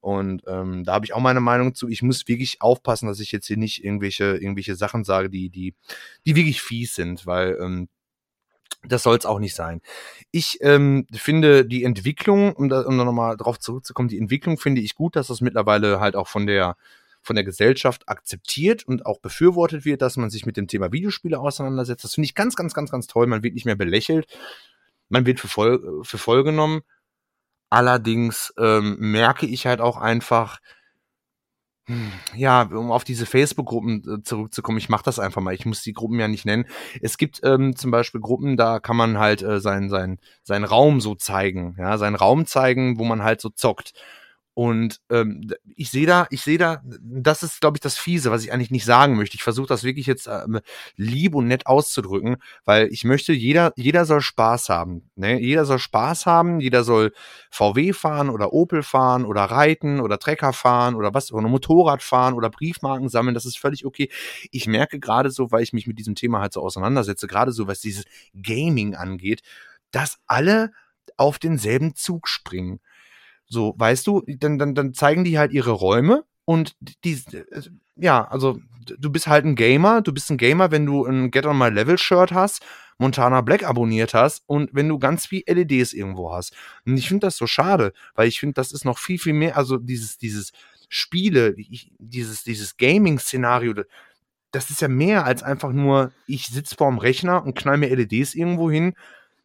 Und 0.00 0.42
ähm, 0.46 0.84
da 0.84 0.92
habe 0.92 1.06
ich 1.06 1.14
auch 1.14 1.20
meine 1.20 1.40
Meinung 1.40 1.74
zu. 1.74 1.88
Ich 1.88 2.02
muss 2.02 2.28
wirklich 2.28 2.60
aufpassen, 2.60 3.06
dass 3.06 3.20
ich 3.20 3.32
jetzt 3.32 3.46
hier 3.46 3.56
nicht 3.56 3.82
irgendwelche, 3.82 4.36
irgendwelche 4.36 4.76
Sachen 4.76 5.02
sage, 5.02 5.30
die, 5.30 5.48
die, 5.48 5.74
die 6.26 6.36
wirklich 6.36 6.60
fies 6.60 6.94
sind, 6.94 7.24
weil 7.24 7.56
ähm, 7.58 7.88
das 8.86 9.02
soll 9.02 9.16
es 9.16 9.24
auch 9.24 9.38
nicht 9.38 9.54
sein. 9.54 9.80
Ich 10.30 10.58
ähm, 10.60 11.06
finde 11.12 11.64
die 11.64 11.84
Entwicklung, 11.84 12.52
um 12.52 12.68
da, 12.68 12.82
um 12.82 12.98
da 12.98 13.04
nochmal 13.04 13.36
drauf 13.38 13.58
zurückzukommen, 13.58 14.08
die 14.08 14.18
Entwicklung 14.18 14.58
finde 14.58 14.82
ich 14.82 14.94
gut, 14.94 15.16
dass 15.16 15.28
das 15.28 15.40
mittlerweile 15.40 16.00
halt 16.00 16.16
auch 16.16 16.28
von 16.28 16.46
der 16.46 16.76
von 17.24 17.36
der 17.36 17.44
Gesellschaft 17.44 18.08
akzeptiert 18.08 18.84
und 18.84 19.06
auch 19.06 19.18
befürwortet 19.18 19.84
wird, 19.84 20.02
dass 20.02 20.16
man 20.16 20.30
sich 20.30 20.46
mit 20.46 20.56
dem 20.56 20.68
Thema 20.68 20.92
Videospiele 20.92 21.38
auseinandersetzt. 21.38 22.04
Das 22.04 22.14
finde 22.14 22.26
ich 22.26 22.34
ganz, 22.34 22.54
ganz, 22.54 22.74
ganz, 22.74 22.90
ganz 22.90 23.06
toll. 23.06 23.26
Man 23.26 23.42
wird 23.42 23.54
nicht 23.54 23.64
mehr 23.64 23.76
belächelt. 23.76 24.26
Man 25.08 25.26
wird 25.26 25.40
für 25.40 25.48
voll, 25.48 26.02
für 26.04 26.18
voll 26.18 26.44
genommen. 26.44 26.82
Allerdings 27.70 28.52
ähm, 28.58 28.96
merke 28.98 29.46
ich 29.46 29.66
halt 29.66 29.80
auch 29.80 29.96
einfach, 29.96 30.60
hm, 31.86 32.12
ja, 32.34 32.62
um 32.62 32.90
auf 32.92 33.04
diese 33.04 33.26
Facebook-Gruppen 33.26 34.20
äh, 34.20 34.22
zurückzukommen, 34.22 34.78
ich 34.78 34.88
mache 34.88 35.04
das 35.04 35.18
einfach 35.18 35.42
mal. 35.42 35.54
Ich 35.54 35.66
muss 35.66 35.82
die 35.82 35.92
Gruppen 35.92 36.18
ja 36.18 36.28
nicht 36.28 36.46
nennen. 36.46 36.66
Es 37.02 37.18
gibt 37.18 37.40
ähm, 37.42 37.74
zum 37.76 37.90
Beispiel 37.90 38.20
Gruppen, 38.20 38.56
da 38.56 38.80
kann 38.80 38.96
man 38.96 39.18
halt 39.18 39.42
äh, 39.42 39.60
seinen 39.60 39.88
sein, 39.88 40.18
sein 40.42 40.64
Raum 40.64 41.00
so 41.00 41.14
zeigen, 41.14 41.76
ja, 41.78 41.98
seinen 41.98 42.16
Raum 42.16 42.46
zeigen, 42.46 42.98
wo 42.98 43.04
man 43.04 43.22
halt 43.22 43.40
so 43.40 43.50
zockt. 43.50 43.92
Und 44.54 45.00
ähm, 45.10 45.50
ich 45.74 45.90
sehe 45.90 46.06
da, 46.06 46.28
ich 46.30 46.42
sehe 46.42 46.58
da, 46.58 46.80
das 47.00 47.42
ist, 47.42 47.60
glaube 47.60 47.76
ich, 47.76 47.80
das 47.80 47.98
Fiese, 47.98 48.30
was 48.30 48.44
ich 48.44 48.52
eigentlich 48.52 48.70
nicht 48.70 48.84
sagen 48.84 49.16
möchte. 49.16 49.34
Ich 49.36 49.42
versuche 49.42 49.66
das 49.66 49.82
wirklich 49.82 50.06
jetzt 50.06 50.28
ähm, 50.28 50.60
lieb 50.94 51.34
und 51.34 51.48
nett 51.48 51.66
auszudrücken, 51.66 52.36
weil 52.64 52.86
ich 52.92 53.02
möchte, 53.02 53.32
jeder, 53.32 53.72
jeder 53.74 54.04
soll 54.04 54.20
Spaß 54.20 54.68
haben. 54.68 55.10
Ne? 55.16 55.40
Jeder 55.40 55.64
soll 55.64 55.80
Spaß 55.80 56.26
haben, 56.26 56.60
jeder 56.60 56.84
soll 56.84 57.12
VW 57.50 57.92
fahren 57.92 58.30
oder 58.30 58.52
Opel 58.52 58.84
fahren 58.84 59.24
oder 59.24 59.42
reiten 59.42 59.98
oder 59.98 60.20
Trecker 60.20 60.52
fahren 60.52 60.94
oder 60.94 61.12
was, 61.12 61.32
oder 61.32 61.48
Motorrad 61.48 62.02
fahren 62.02 62.34
oder 62.34 62.48
Briefmarken 62.48 63.08
sammeln. 63.08 63.34
Das 63.34 63.46
ist 63.46 63.58
völlig 63.58 63.84
okay. 63.84 64.08
Ich 64.52 64.68
merke 64.68 65.00
gerade 65.00 65.32
so, 65.32 65.50
weil 65.50 65.64
ich 65.64 65.72
mich 65.72 65.88
mit 65.88 65.98
diesem 65.98 66.14
Thema 66.14 66.40
halt 66.40 66.52
so 66.52 66.62
auseinandersetze, 66.62 67.26
gerade 67.26 67.50
so, 67.50 67.66
was 67.66 67.80
dieses 67.80 68.04
Gaming 68.40 68.94
angeht, 68.94 69.42
dass 69.90 70.18
alle 70.28 70.70
auf 71.16 71.40
denselben 71.40 71.94
Zug 71.94 72.28
springen. 72.28 72.80
So, 73.46 73.74
weißt 73.76 74.06
du, 74.06 74.22
dann, 74.26 74.58
dann, 74.58 74.74
dann 74.74 74.94
zeigen 74.94 75.24
die 75.24 75.38
halt 75.38 75.52
ihre 75.52 75.72
Räume 75.72 76.24
und 76.44 76.76
die, 76.80 77.22
ja, 77.96 78.26
also 78.26 78.58
du 78.84 79.10
bist 79.10 79.26
halt 79.26 79.44
ein 79.44 79.54
Gamer, 79.54 80.02
du 80.02 80.12
bist 80.12 80.30
ein 80.30 80.38
Gamer, 80.38 80.70
wenn 80.70 80.86
du 80.86 81.04
ein 81.04 81.30
Get 81.30 81.46
on 81.46 81.58
My 81.58 81.68
Level 81.68 81.98
Shirt 81.98 82.32
hast, 82.32 82.62
Montana 82.98 83.40
Black 83.40 83.64
abonniert 83.64 84.14
hast 84.14 84.42
und 84.46 84.70
wenn 84.72 84.88
du 84.88 84.98
ganz 84.98 85.26
viel 85.26 85.42
LEDs 85.46 85.92
irgendwo 85.92 86.32
hast. 86.32 86.54
Und 86.86 86.96
ich 86.96 87.08
finde 87.08 87.26
das 87.26 87.36
so 87.36 87.46
schade, 87.46 87.92
weil 88.14 88.28
ich 88.28 88.40
finde, 88.40 88.54
das 88.54 88.72
ist 88.72 88.84
noch 88.84 88.98
viel, 88.98 89.18
viel 89.18 89.32
mehr, 89.32 89.56
also 89.56 89.78
dieses, 89.78 90.18
dieses 90.18 90.52
Spiele, 90.88 91.54
dieses, 91.98 92.44
dieses 92.44 92.76
Gaming-Szenario, 92.76 93.74
das 94.52 94.70
ist 94.70 94.80
ja 94.80 94.88
mehr 94.88 95.24
als 95.24 95.42
einfach 95.42 95.72
nur, 95.72 96.12
ich 96.26 96.46
sitze 96.46 96.76
vorm 96.76 96.98
Rechner 96.98 97.44
und 97.44 97.56
knall 97.56 97.78
mir 97.78 97.94
LEDs 97.94 98.34
irgendwo 98.34 98.70
hin 98.70 98.94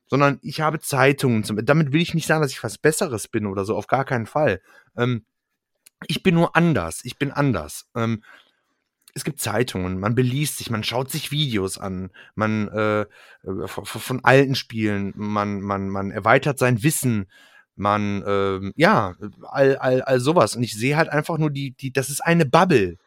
sondern 0.10 0.39
ich 0.41 0.60
habe 0.62 0.80
Zeitungen. 0.80 1.43
Zum, 1.43 1.64
damit 1.66 1.93
will 1.93 2.01
ich 2.01 2.14
nicht 2.14 2.28
sagen, 2.28 2.41
dass 2.41 2.51
ich 2.51 2.64
was 2.64 2.78
Besseres 2.78 3.28
bin 3.28 3.45
oder 3.45 3.64
so, 3.64 3.76
auf 3.78 3.88
gar 3.88 4.03
keinen 4.03 4.26
Fall. 4.26 4.62
Ähm, 4.97 5.24
ich 6.07 6.24
bin 6.24 6.36
nur 6.36 6.55
anders. 6.55 7.01
Ich 7.03 7.18
bin 7.18 7.32
anders. 7.32 7.88
Ähm, 7.95 8.24
es 9.14 9.24
gibt 9.24 9.39
Zeitungen, 9.39 9.99
man 9.99 10.16
beliest 10.16 10.57
sich, 10.57 10.70
man 10.70 10.84
schaut 10.84 11.10
sich 11.10 11.32
Videos 11.32 11.78
an, 11.78 12.12
man 12.36 12.68
äh, 12.70 13.05
von, 13.66 13.86
von, 13.86 14.24
alten 14.24 14.55
Spielen, 14.55 15.14
man, 15.16 15.62
man, 15.62 15.89
man 15.89 16.12
erweitert 16.12 16.60
sein 16.60 16.84
Wissen, 16.84 17.28
man, 17.76 18.22
äh, 18.24 18.72
ja, 18.76 19.16
all, 19.41 19.78
all, 19.78 20.03
all 20.03 20.20
sowas. 20.20 20.55
Und 20.55 20.64
ich 20.64 20.74
sehe 20.74 20.95
halt 20.95 21.10
einfach 21.10 21.38
nur 21.38 21.49
die, 21.49 21.72
die, 21.72 21.91
das 21.91 22.10
ist 22.10 22.24
eine 22.24 22.45
Bubble 22.45 22.97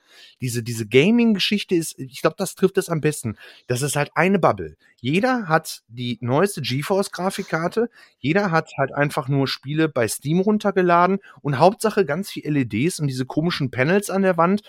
diese, 0.40 0.62
diese 0.62 0.86
Gaming-Geschichte 0.86 1.74
ist, 1.74 1.98
ich 1.98 2.20
glaube, 2.20 2.36
das 2.38 2.54
trifft 2.54 2.78
es 2.78 2.88
am 2.88 3.00
besten. 3.00 3.36
Das 3.66 3.82
ist 3.82 3.96
halt 3.96 4.10
eine 4.14 4.38
Bubble. 4.38 4.76
Jeder 5.00 5.48
hat 5.48 5.82
die 5.88 6.18
neueste 6.20 6.62
GeForce-Grafikkarte, 6.62 7.88
jeder 8.18 8.50
hat 8.50 8.70
halt 8.78 8.92
einfach 8.92 9.28
nur 9.28 9.48
Spiele 9.48 9.88
bei 9.88 10.08
Steam 10.08 10.40
runtergeladen 10.40 11.18
und 11.40 11.58
Hauptsache 11.58 12.04
ganz 12.04 12.30
viel 12.30 12.48
LEDs 12.48 13.00
und 13.00 13.06
diese 13.06 13.26
komischen 13.26 13.70
Panels 13.70 14.10
an 14.10 14.22
der 14.22 14.36
Wand. 14.36 14.62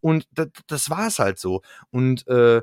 Und 0.00 0.26
das, 0.32 0.48
das 0.66 0.90
war 0.90 1.08
es 1.08 1.18
halt 1.18 1.38
so. 1.38 1.62
Und 1.90 2.26
äh, 2.28 2.62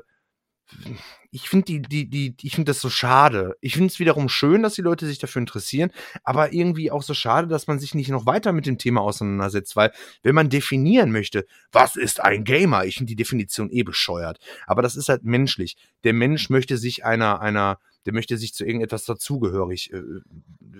ich 1.30 1.48
finde 1.48 1.64
die, 1.66 1.82
die, 1.82 2.08
die, 2.08 2.36
ich 2.42 2.54
finde 2.54 2.70
das 2.70 2.80
so 2.80 2.88
schade. 2.88 3.56
Ich 3.60 3.74
finde 3.74 3.88
es 3.88 3.98
wiederum 3.98 4.28
schön, 4.28 4.62
dass 4.62 4.74
die 4.74 4.82
Leute 4.82 5.06
sich 5.06 5.18
dafür 5.18 5.40
interessieren, 5.40 5.90
aber 6.24 6.52
irgendwie 6.52 6.90
auch 6.90 7.02
so 7.02 7.14
schade, 7.14 7.48
dass 7.48 7.66
man 7.66 7.78
sich 7.78 7.94
nicht 7.94 8.08
noch 8.08 8.26
weiter 8.26 8.52
mit 8.52 8.66
dem 8.66 8.78
Thema 8.78 9.02
auseinandersetzt, 9.02 9.76
weil 9.76 9.92
wenn 10.22 10.34
man 10.34 10.48
definieren 10.48 11.12
möchte, 11.12 11.46
was 11.72 11.96
ist 11.96 12.22
ein 12.22 12.44
Gamer? 12.44 12.84
Ich 12.84 12.96
finde 12.96 13.10
die 13.10 13.16
Definition 13.16 13.70
eh 13.70 13.82
bescheuert. 13.82 14.38
Aber 14.66 14.82
das 14.82 14.96
ist 14.96 15.08
halt 15.08 15.24
menschlich. 15.24 15.76
Der 16.04 16.12
Mensch 16.12 16.48
möchte 16.50 16.78
sich 16.78 17.04
einer, 17.04 17.40
einer, 17.40 17.78
der 18.06 18.14
möchte 18.14 18.38
sich 18.38 18.54
zu 18.54 18.64
irgendetwas 18.64 19.04
dazugehörig 19.04 19.92
äh, 19.92 20.02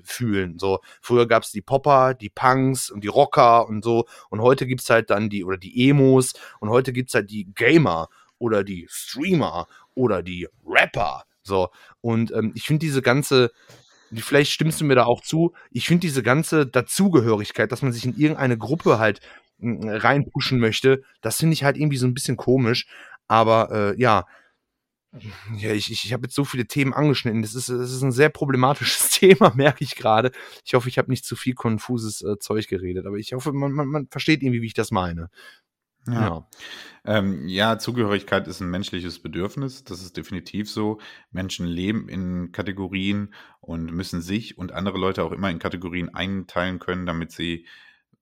fühlen. 0.03 0.59
So, 0.59 0.80
früher 1.03 1.26
gab 1.26 1.43
es 1.43 1.51
die 1.51 1.62
Popper, 1.62 2.14
die 2.14 2.30
Punks 2.30 2.91
und 2.91 3.05
die 3.05 3.09
Rocker 3.09 3.68
und 3.68 3.84
so. 3.84 4.07
Und 4.30 4.41
heute 4.41 4.66
gibt's 4.66 4.89
halt 4.89 5.11
dann 5.11 5.28
die, 5.28 5.45
oder 5.45 5.59
die 5.59 5.89
Emos 5.89 6.32
und 6.61 6.70
heute 6.70 6.93
gibt's 6.93 7.14
halt 7.14 7.30
die 7.30 7.53
Gamer 7.55 8.09
oder 8.39 8.64
die 8.64 8.86
Streamer 8.91 9.66
oder 9.95 10.22
die 10.22 10.49
Rapper. 10.66 11.24
So, 11.43 11.70
und 12.01 12.30
ähm, 12.32 12.53
ich 12.55 12.64
finde 12.64 12.80
diese 12.80 13.03
ganze, 13.03 13.51
vielleicht 14.14 14.53
stimmst 14.53 14.80
du 14.80 14.84
mir 14.84 14.95
da 14.95 15.05
auch 15.05 15.22
zu, 15.22 15.55
ich 15.70 15.86
finde 15.86 16.03
diese 16.03 16.22
ganze 16.22 16.66
Dazugehörigkeit, 16.66 17.72
dass 17.72 17.82
man 17.82 17.93
sich 17.93 18.05
in 18.05 18.16
irgendeine 18.16 18.59
Gruppe 18.59 18.99
halt 18.99 19.20
äh, 19.61 19.91
reinpushen 19.91 20.59
möchte, 20.59 21.03
das 21.20 21.39
finde 21.39 21.55
ich 21.55 21.64
halt 21.64 21.76
irgendwie 21.76 21.97
so 21.97 22.07
ein 22.07 22.14
bisschen 22.14 22.36
komisch. 22.36 22.86
Aber 23.26 23.70
äh, 23.95 24.01
ja, 24.01 24.26
ja, 25.57 25.72
ich, 25.72 25.91
ich, 25.91 26.05
ich 26.05 26.12
habe 26.12 26.24
jetzt 26.24 26.34
so 26.34 26.45
viele 26.45 26.66
Themen 26.66 26.93
angeschnitten. 26.93 27.41
Das 27.41 27.55
ist, 27.55 27.68
das 27.70 27.93
ist 27.93 28.03
ein 28.03 28.12
sehr 28.12 28.28
problematisches 28.28 29.09
Thema, 29.11 29.53
merke 29.55 29.82
ich 29.82 29.97
gerade. 29.97 30.32
Ich 30.64 30.74
hoffe, 30.74 30.89
ich 30.89 30.99
habe 30.99 31.11
nicht 31.11 31.24
zu 31.24 31.34
viel 31.34 31.55
konfuses 31.55 32.22
äh, 32.22 32.39
Zeug 32.39 32.68
geredet, 32.68 33.07
aber 33.07 33.16
ich 33.16 33.32
hoffe, 33.32 33.53
man, 33.53 33.72
man, 33.72 33.89
man 33.89 34.09
versteht 34.09 34.43
irgendwie, 34.43 34.62
wie 34.62 34.66
ich 34.66 34.74
das 34.74 34.91
meine. 34.91 35.30
Ja. 36.07 36.12
Ja. 36.12 36.49
Ähm, 37.05 37.49
ja, 37.49 37.78
Zugehörigkeit 37.78 38.46
ist 38.49 38.61
ein 38.61 38.70
menschliches 38.70 39.20
Bedürfnis. 39.20 39.84
Das 39.84 40.03
ist 40.03 40.16
definitiv 40.16 40.70
so. 40.70 41.01
Menschen 41.30 41.66
leben 41.66 42.09
in 42.09 42.53
Kategorien 42.53 43.34
und 43.61 43.92
müssen 43.92 44.20
sich 44.20 44.59
und 44.59 44.72
andere 44.72 44.99
Leute 44.99 45.22
auch 45.24 45.32
immer 45.32 45.51
in 45.51 45.59
Kategorien 45.59 46.14
einteilen 46.14 46.78
können, 46.78 47.07
damit 47.07 47.32
sie 47.32 47.66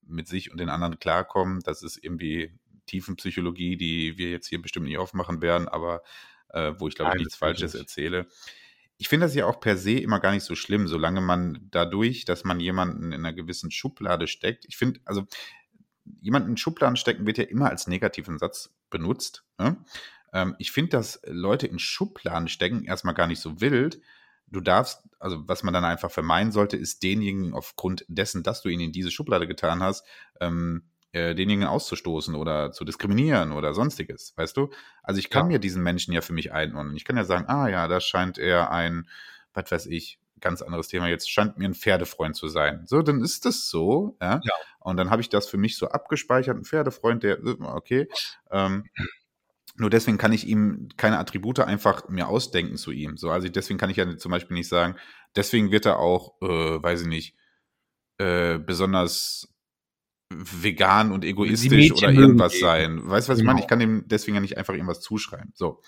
mit 0.03 0.29
sich 0.29 0.53
und 0.53 0.59
den 0.59 0.69
anderen 0.69 0.99
klarkommen. 0.99 1.61
Das 1.65 1.83
ist 1.83 2.03
irgendwie 2.03 2.53
Tiefenpsychologie, 2.87 3.77
die 3.77 4.19
wir 4.19 4.31
jetzt 4.31 4.47
hier 4.47 4.63
bestimmt 4.63 4.87
nicht 4.87 4.99
aufmachen 4.99 5.43
werden, 5.43 5.69
aber 5.69 6.03
äh, 6.51 6.73
wo 6.79 6.89
ich 6.89 6.95
glaube 6.95 7.13
ich 7.15 7.19
nichts 7.19 7.37
Falsches 7.37 7.75
erzähle. 7.75 8.29
Ich 8.99 9.09
finde 9.09 9.27
das 9.27 9.35
ja 9.35 9.47
auch 9.47 9.61
per 9.61 9.77
se 9.77 9.93
immer 9.93 10.21
gar 10.21 10.33
nicht 10.33 10.45
so 10.45 10.55
schlimm, 10.55 10.89
solange 10.89 11.21
man 11.21 11.67
dadurch, 11.71 12.25
dass 12.25 12.45
man 12.45 12.61
jemanden 12.61 13.13
in 13.13 13.27
einer 13.27 13.35
gewissen 13.35 13.71
Schublade 13.71 14.27
steckt. 14.27 14.65
Ich 14.67 14.77
finde, 14.77 15.01
also 15.05 15.27
jemanden 16.21 16.51
in 16.51 16.57
Schubladen 16.57 16.97
stecken 16.97 17.27
wird 17.27 17.39
ja 17.39 17.45
immer 17.45 17.71
als 17.71 17.87
negativen 17.87 18.39
Satz 18.39 18.75
benutzt. 18.91 19.45
Ne? 19.59 19.77
Ähm, 20.33 20.55
ich 20.59 20.73
finde, 20.73 20.91
dass 20.91 21.21
Leute 21.27 21.67
in 21.67 21.79
Schubladen 21.79 22.49
stecken 22.49 22.85
erstmal 22.85 23.15
gar 23.15 23.27
nicht 23.27 23.41
so 23.41 23.61
wild. 23.61 24.01
Du 24.49 24.61
darfst, 24.61 25.03
also 25.19 25.49
was 25.49 25.63
man 25.63 25.75
dann 25.75 25.85
einfach 25.85 26.11
vermeiden 26.11 26.53
sollte, 26.53 26.77
ist 26.77 27.03
denjenigen 27.03 27.53
aufgrund 27.53 28.05
dessen, 28.09 28.43
dass 28.43 28.63
du 28.63 28.69
ihn 28.69 28.81
in 28.81 28.93
diese 28.93 29.11
Schublade 29.11 29.49
getan 29.49 29.83
hast, 29.83 30.07
ähm, 30.41 30.85
äh, 31.13 31.35
denjenigen 31.35 31.65
auszustoßen 31.65 32.35
oder 32.35 32.73
zu 32.73 32.85
diskriminieren 32.85 33.53
oder 33.53 33.75
sonstiges, 33.75 34.35
weißt 34.37 34.57
du? 34.57 34.71
Also 35.03 35.19
ich 35.19 35.31
kann 35.31 35.47
ja. 35.47 35.55
mir 35.55 35.59
diesen 35.59 35.83
Menschen 35.83 36.13
ja 36.13 36.21
für 36.21 36.33
mich 36.33 36.53
einordnen. 36.53 36.97
Ich 36.97 37.05
kann 37.05 37.17
ja 37.17 37.25
sagen, 37.25 37.47
ah 37.49 37.69
ja, 37.69 37.89
da 37.89 38.01
scheint 38.01 38.39
er 38.39 38.71
ein, 38.71 39.09
was 39.53 39.71
weiß 39.71 39.87
ich, 39.87 40.21
ganz 40.41 40.63
anderes 40.63 40.89
Thema 40.89 41.09
jetzt, 41.09 41.31
scheint 41.31 41.59
mir 41.59 41.69
ein 41.69 41.75
Pferdefreund 41.75 42.37
zu 42.37 42.49
sein. 42.49 42.87
So, 42.87 43.03
dann 43.03 43.23
ist 43.23 43.45
das 43.45 43.69
so, 43.69 44.17
ja. 44.21 44.41
ja. 44.43 44.53
Und 44.81 44.97
dann 44.97 45.11
habe 45.11 45.23
ich 45.23 45.29
das 45.29 45.49
für 45.49 45.57
mich 45.57 45.77
so 45.77 45.89
abgespeichert, 45.89 46.57
ein 46.57 46.65
Pferdefreund, 46.65 47.23
der, 47.23 47.39
okay. 47.61 48.09
Ähm, 48.51 48.85
nur 49.77 49.91
deswegen 49.91 50.19
kann 50.19 50.33
ich 50.33 50.47
ihm 50.47 50.89
keine 50.97 51.19
Attribute 51.19 51.61
einfach 51.61 52.09
mir 52.09 52.29
ausdenken 52.29 52.77
zu 52.77 52.93
ihm. 52.93 53.17
So, 53.17 53.31
also 53.31 53.49
deswegen 53.49 53.79
kann 53.79 53.91
ich 53.91 53.97
ja 53.97 54.17
zum 54.17 54.31
Beispiel 54.31 54.57
nicht 54.57 54.69
sagen, 54.69 54.97
deswegen 55.35 55.71
wird 55.71 55.87
er 55.87 55.99
auch, 55.99 56.41
äh, 56.41 56.83
weiß 56.83 57.03
ich 57.03 57.09
nicht, 57.09 57.37
äh, 58.19 58.59
besonders 58.59 59.53
vegan 60.31 61.13
und 61.13 61.25
egoistisch 61.25 61.93
oder 61.93 62.11
irgendwas 62.11 62.59
sein. 62.59 63.01
Weißt 63.09 63.29
du, 63.29 63.33
was 63.33 63.39
genau. 63.39 63.51
ich 63.51 63.55
meine? 63.55 63.61
Ich 63.61 63.69
kann 63.69 63.81
ihm 63.81 64.05
deswegen 64.07 64.35
ja 64.35 64.41
nicht 64.41 64.57
einfach 64.57 64.75
irgendwas 64.75 65.01
zuschreiben. 65.01 65.53
So. 65.55 65.83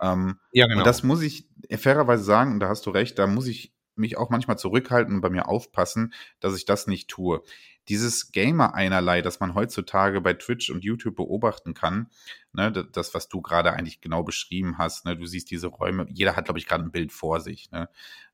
Ähm, 0.00 0.38
ja, 0.52 0.66
genau. 0.66 0.78
Und 0.78 0.86
das 0.86 1.02
muss 1.02 1.22
ich 1.22 1.48
fairerweise 1.76 2.22
sagen, 2.22 2.52
und 2.52 2.60
da 2.60 2.68
hast 2.68 2.86
du 2.86 2.90
recht, 2.90 3.18
da 3.18 3.26
muss 3.26 3.46
ich 3.46 3.71
mich 3.94 4.16
auch 4.16 4.30
manchmal 4.30 4.58
zurückhalten 4.58 5.16
und 5.16 5.20
bei 5.20 5.30
mir 5.30 5.48
aufpassen, 5.48 6.12
dass 6.40 6.56
ich 6.56 6.64
das 6.64 6.86
nicht 6.86 7.08
tue. 7.08 7.42
Dieses 7.88 8.30
Gamer-Einerlei, 8.30 9.22
das 9.22 9.40
man 9.40 9.54
heutzutage 9.54 10.20
bei 10.20 10.34
Twitch 10.34 10.70
und 10.70 10.84
YouTube 10.84 11.16
beobachten 11.16 11.74
kann, 11.74 12.08
ne, 12.52 12.70
das, 12.70 13.14
was 13.14 13.28
du 13.28 13.42
gerade 13.42 13.72
eigentlich 13.72 14.00
genau 14.00 14.22
beschrieben 14.22 14.78
hast, 14.78 15.04
ne, 15.04 15.16
du 15.16 15.26
siehst 15.26 15.50
diese 15.50 15.66
Räume, 15.66 16.06
jeder 16.08 16.36
hat, 16.36 16.44
glaube 16.44 16.58
ich, 16.58 16.66
gerade 16.66 16.84
ein 16.84 16.92
Bild 16.92 17.12
vor 17.12 17.40
sich. 17.40 17.70
Ne, 17.70 17.88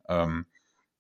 ähm, 0.09 0.47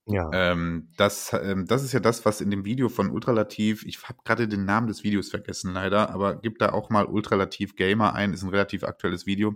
ja. 0.08 0.30
Ähm, 0.32 0.88
das, 0.96 1.32
ähm, 1.32 1.66
das 1.66 1.82
ist 1.82 1.92
ja 1.92 2.00
das, 2.00 2.24
was 2.24 2.40
in 2.40 2.50
dem 2.50 2.64
Video 2.64 2.88
von 2.88 3.10
Ultralativ, 3.10 3.84
ich 3.84 4.02
habe 4.02 4.18
gerade 4.24 4.48
den 4.48 4.64
Namen 4.64 4.86
des 4.86 5.04
Videos 5.04 5.28
vergessen 5.28 5.72
leider, 5.72 6.10
aber 6.10 6.36
gib 6.36 6.58
da 6.58 6.72
auch 6.72 6.90
mal 6.90 7.04
Ultralativ 7.04 7.76
Gamer 7.76 8.14
ein, 8.14 8.32
ist 8.32 8.42
ein 8.42 8.48
relativ 8.48 8.84
aktuelles 8.84 9.26
Video. 9.26 9.54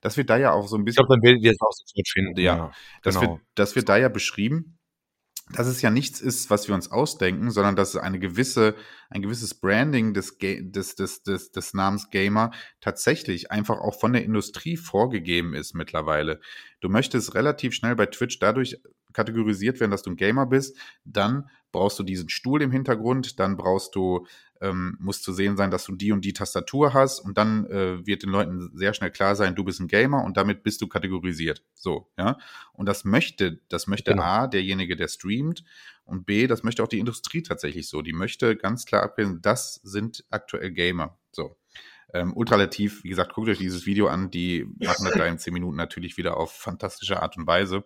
Das 0.00 0.16
wird 0.16 0.30
da 0.30 0.36
ja 0.36 0.52
auch 0.52 0.68
so 0.68 0.76
ein 0.76 0.84
bisschen. 0.84 1.02
Ich 1.02 1.08
glaube, 1.08 1.20
dann 1.20 1.22
werdet 1.22 1.44
ihr 1.44 1.52
es 1.52 1.60
auch 1.60 1.72
sofort 1.72 2.08
finden. 2.08 2.40
Ja, 2.40 2.56
ja 2.56 2.72
das, 3.02 3.18
genau. 3.18 3.32
wird, 3.32 3.40
das 3.54 3.76
wird 3.76 3.88
da 3.88 3.96
ja 3.98 4.08
beschrieben, 4.08 4.78
dass 5.52 5.66
es 5.66 5.82
ja 5.82 5.90
nichts 5.90 6.20
ist, 6.20 6.50
was 6.50 6.68
wir 6.68 6.74
uns 6.74 6.90
ausdenken, 6.90 7.50
sondern 7.50 7.76
dass 7.76 7.96
eine 7.96 8.18
gewisse, 8.18 8.76
ein 9.08 9.22
gewisses 9.22 9.54
Branding 9.54 10.14
des, 10.14 10.38
des, 10.38 10.94
des, 10.94 11.22
des, 11.22 11.50
des 11.50 11.74
Namens 11.74 12.10
Gamer 12.10 12.52
tatsächlich 12.80 13.50
einfach 13.50 13.78
auch 13.78 13.98
von 13.98 14.12
der 14.12 14.24
Industrie 14.24 14.76
vorgegeben 14.76 15.54
ist 15.54 15.74
mittlerweile. 15.74 16.40
Du 16.80 16.88
möchtest 16.88 17.34
relativ 17.34 17.74
schnell 17.74 17.96
bei 17.96 18.06
Twitch 18.06 18.38
dadurch 18.38 18.80
kategorisiert 19.12 19.80
werden, 19.80 19.90
dass 19.90 20.02
du 20.02 20.10
ein 20.10 20.16
Gamer 20.16 20.46
bist, 20.46 20.76
dann 21.04 21.48
brauchst 21.72 21.98
du 21.98 22.02
diesen 22.02 22.28
Stuhl 22.28 22.62
im 22.62 22.70
Hintergrund, 22.70 23.38
dann 23.38 23.56
brauchst 23.56 23.94
du, 23.94 24.26
ähm, 24.60 24.96
muss 24.98 25.22
zu 25.22 25.32
sehen 25.32 25.56
sein, 25.56 25.70
dass 25.70 25.84
du 25.84 25.94
die 25.94 26.12
und 26.12 26.24
die 26.24 26.32
Tastatur 26.32 26.94
hast 26.94 27.20
und 27.20 27.38
dann 27.38 27.66
äh, 27.66 28.04
wird 28.06 28.22
den 28.22 28.30
Leuten 28.30 28.70
sehr 28.74 28.92
schnell 28.94 29.10
klar 29.10 29.36
sein, 29.36 29.54
du 29.54 29.64
bist 29.64 29.80
ein 29.80 29.88
Gamer 29.88 30.24
und 30.24 30.36
damit 30.36 30.62
bist 30.62 30.80
du 30.82 30.88
kategorisiert. 30.88 31.62
So, 31.74 32.10
ja. 32.18 32.38
Und 32.72 32.86
das 32.86 33.04
möchte, 33.04 33.60
das 33.68 33.86
möchte 33.86 34.12
genau. 34.12 34.22
A, 34.22 34.46
derjenige, 34.46 34.96
der 34.96 35.08
streamt 35.08 35.64
und 36.04 36.26
B, 36.26 36.46
das 36.46 36.62
möchte 36.62 36.82
auch 36.82 36.88
die 36.88 36.98
Industrie 36.98 37.42
tatsächlich 37.42 37.88
so. 37.88 38.02
Die 38.02 38.12
möchte 38.12 38.56
ganz 38.56 38.84
klar 38.84 39.02
abgrenzen, 39.02 39.40
das 39.42 39.74
sind 39.82 40.24
aktuell 40.30 40.72
Gamer. 40.72 41.18
So. 41.32 41.56
Ähm, 42.12 42.36
ultralativ, 42.36 43.04
wie 43.04 43.08
gesagt, 43.08 43.34
guckt 43.34 43.48
euch 43.48 43.58
dieses 43.58 43.86
Video 43.86 44.08
an, 44.08 44.30
die 44.30 44.64
machen 44.78 45.04
das 45.04 45.14
da 45.14 45.26
in 45.26 45.38
10 45.38 45.54
Minuten 45.54 45.76
natürlich 45.76 46.16
wieder 46.16 46.36
auf 46.36 46.52
fantastische 46.52 47.22
Art 47.22 47.36
und 47.36 47.46
Weise. 47.46 47.84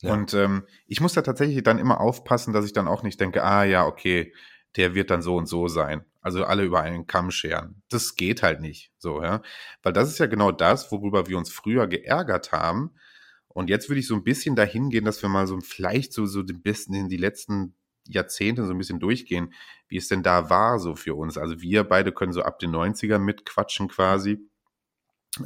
Ja. 0.00 0.12
Und 0.12 0.34
ähm, 0.34 0.64
ich 0.86 1.00
muss 1.00 1.14
da 1.14 1.22
tatsächlich 1.22 1.62
dann 1.62 1.78
immer 1.78 2.00
aufpassen, 2.00 2.52
dass 2.52 2.64
ich 2.64 2.72
dann 2.72 2.88
auch 2.88 3.02
nicht 3.02 3.20
denke, 3.20 3.44
ah 3.44 3.64
ja, 3.64 3.86
okay, 3.86 4.32
der 4.76 4.94
wird 4.94 5.10
dann 5.10 5.22
so 5.22 5.36
und 5.36 5.46
so 5.46 5.68
sein. 5.68 6.04
Also 6.20 6.44
alle 6.44 6.64
über 6.64 6.80
einen 6.80 7.06
Kamm 7.06 7.30
scheren. 7.30 7.82
Das 7.88 8.14
geht 8.16 8.42
halt 8.42 8.60
nicht 8.60 8.92
so, 8.98 9.22
ja. 9.22 9.42
Weil 9.82 9.92
das 9.92 10.08
ist 10.08 10.18
ja 10.18 10.26
genau 10.26 10.50
das, 10.50 10.90
worüber 10.90 11.28
wir 11.28 11.38
uns 11.38 11.50
früher 11.50 11.86
geärgert 11.86 12.52
haben. 12.52 12.92
Und 13.48 13.68
jetzt 13.68 13.88
würde 13.88 14.00
ich 14.00 14.06
so 14.06 14.14
ein 14.14 14.24
bisschen 14.24 14.56
dahin 14.56 14.88
gehen, 14.90 15.04
dass 15.04 15.20
wir 15.20 15.28
mal 15.28 15.46
so 15.46 15.60
vielleicht 15.60 16.12
so, 16.12 16.26
so 16.26 16.42
den 16.42 16.62
besten 16.62 16.94
in 16.94 17.08
die 17.08 17.18
letzten 17.18 17.74
Jahrzehnte 18.08 18.64
so 18.64 18.72
ein 18.72 18.78
bisschen 18.78 18.98
durchgehen, 18.98 19.52
wie 19.88 19.98
es 19.98 20.08
denn 20.08 20.22
da 20.22 20.48
war 20.48 20.78
so 20.78 20.94
für 20.94 21.14
uns. 21.14 21.36
Also 21.36 21.60
wir 21.60 21.84
beide 21.84 22.12
können 22.12 22.32
so 22.32 22.42
ab 22.42 22.58
den 22.58 22.70
90ern 22.70 23.18
mitquatschen 23.18 23.88
quasi. 23.88 24.38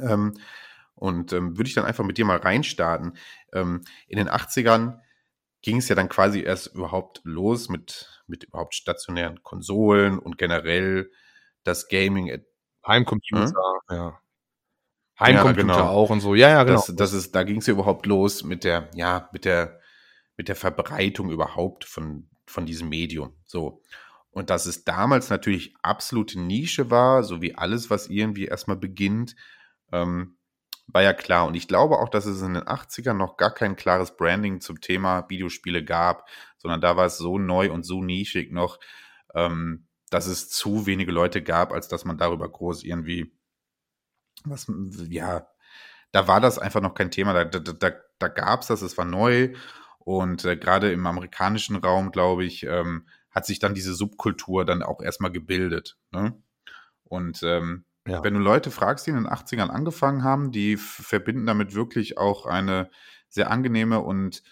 Ähm, 0.01 0.33
und 0.97 1.31
ähm, 1.31 1.57
würde 1.57 1.67
ich 1.67 1.75
dann 1.75 1.85
einfach 1.85 2.03
mit 2.03 2.17
dir 2.17 2.25
mal 2.25 2.37
reinstarten. 2.37 3.17
Ähm, 3.53 3.81
in 4.07 4.17
den 4.17 4.29
80ern 4.29 4.99
ging 5.61 5.77
es 5.77 5.89
ja 5.89 5.95
dann 5.95 6.09
quasi 6.09 6.41
erst 6.41 6.67
überhaupt 6.75 7.21
los 7.23 7.69
mit, 7.69 8.21
mit 8.27 8.43
überhaupt 8.43 8.75
stationären 8.75 9.43
Konsolen 9.43 10.19
und 10.19 10.37
generell 10.37 11.11
das 11.63 11.87
Gaming. 11.87 12.41
Heimcomputer, 12.85 13.53
hm? 13.89 13.95
ja. 13.95 14.19
Heimcomputer 15.19 15.67
ja, 15.67 15.73
genau. 15.73 15.89
auch 15.89 16.09
und 16.09 16.19
so. 16.19 16.35
Ja, 16.35 16.49
ja, 16.49 16.63
genau. 16.63 16.77
Das, 16.77 16.95
das 16.95 17.13
ist, 17.13 17.35
da 17.35 17.43
ging 17.43 17.57
es 17.57 17.67
ja 17.67 17.73
überhaupt 17.73 18.05
los 18.05 18.43
mit 18.43 18.63
der, 18.63 18.89
ja, 18.93 19.29
mit 19.33 19.45
der, 19.45 19.79
mit 20.35 20.47
der 20.47 20.55
Verbreitung 20.55 21.31
überhaupt 21.31 21.85
von, 21.85 22.29
von 22.45 22.65
diesem 22.65 22.89
Medium. 22.89 23.35
So. 23.45 23.81
Und 24.31 24.49
dass 24.49 24.67
es 24.67 24.83
damals 24.83 25.29
natürlich 25.29 25.75
absolute 25.81 26.39
Nische 26.39 26.91
war, 26.91 27.23
so 27.23 27.41
wie 27.41 27.55
alles, 27.55 27.89
was 27.89 28.07
irgendwie 28.07 28.45
erstmal 28.45 28.77
beginnt, 28.77 29.35
ähm, 29.91 30.36
war 30.87 31.03
ja 31.03 31.13
klar. 31.13 31.45
Und 31.45 31.55
ich 31.55 31.67
glaube 31.67 31.99
auch, 31.99 32.09
dass 32.09 32.25
es 32.25 32.41
in 32.41 32.53
den 32.53 32.63
80ern 32.63 33.13
noch 33.13 33.37
gar 33.37 33.53
kein 33.53 33.75
klares 33.75 34.15
Branding 34.15 34.61
zum 34.61 34.81
Thema 34.81 35.29
Videospiele 35.29 35.83
gab, 35.83 36.27
sondern 36.57 36.81
da 36.81 36.95
war 36.95 37.05
es 37.05 37.17
so 37.17 37.37
neu 37.37 37.71
und 37.71 37.83
so 37.83 38.01
nischig 38.01 38.51
noch, 38.51 38.79
ähm, 39.35 39.87
dass 40.09 40.27
es 40.27 40.49
zu 40.49 40.85
wenige 40.85 41.11
Leute 41.11 41.43
gab, 41.43 41.73
als 41.73 41.87
dass 41.87 42.05
man 42.05 42.17
darüber 42.17 42.49
groß 42.49 42.83
irgendwie, 42.83 43.33
was, 44.45 44.71
ja, 45.09 45.47
da 46.11 46.27
war 46.27 46.39
das 46.39 46.57
einfach 46.57 46.81
noch 46.81 46.93
kein 46.93 47.11
Thema. 47.11 47.33
Da, 47.33 47.43
da, 47.43 47.59
da, 47.59 47.91
da 48.17 48.27
gab 48.29 48.61
es 48.61 48.67
das, 48.67 48.81
es 48.81 48.97
war 48.97 49.05
neu. 49.05 49.53
Und 49.99 50.45
äh, 50.45 50.55
gerade 50.55 50.91
im 50.93 51.05
amerikanischen 51.05 51.75
Raum, 51.75 52.11
glaube 52.11 52.45
ich, 52.45 52.63
ähm, 52.63 53.07
hat 53.29 53.45
sich 53.45 53.59
dann 53.59 53.73
diese 53.75 53.93
Subkultur 53.93 54.63
dann 54.63 54.81
auch 54.81 55.01
erstmal 55.01 55.31
gebildet. 55.31 55.97
Ne? 56.11 56.41
Und 57.03 57.43
ähm, 57.43 57.83
ja. 58.07 58.23
Wenn 58.23 58.33
du 58.33 58.39
Leute 58.39 58.71
fragst, 58.71 59.05
die 59.05 59.11
in 59.11 59.17
den 59.17 59.27
80ern 59.27 59.67
angefangen 59.67 60.23
haben, 60.23 60.51
die 60.51 60.77
verbinden 60.77 61.45
damit 61.45 61.75
wirklich 61.75 62.17
auch 62.17 62.45
eine 62.45 62.89
sehr 63.27 63.51
angenehme 63.51 63.99
und 63.99 64.43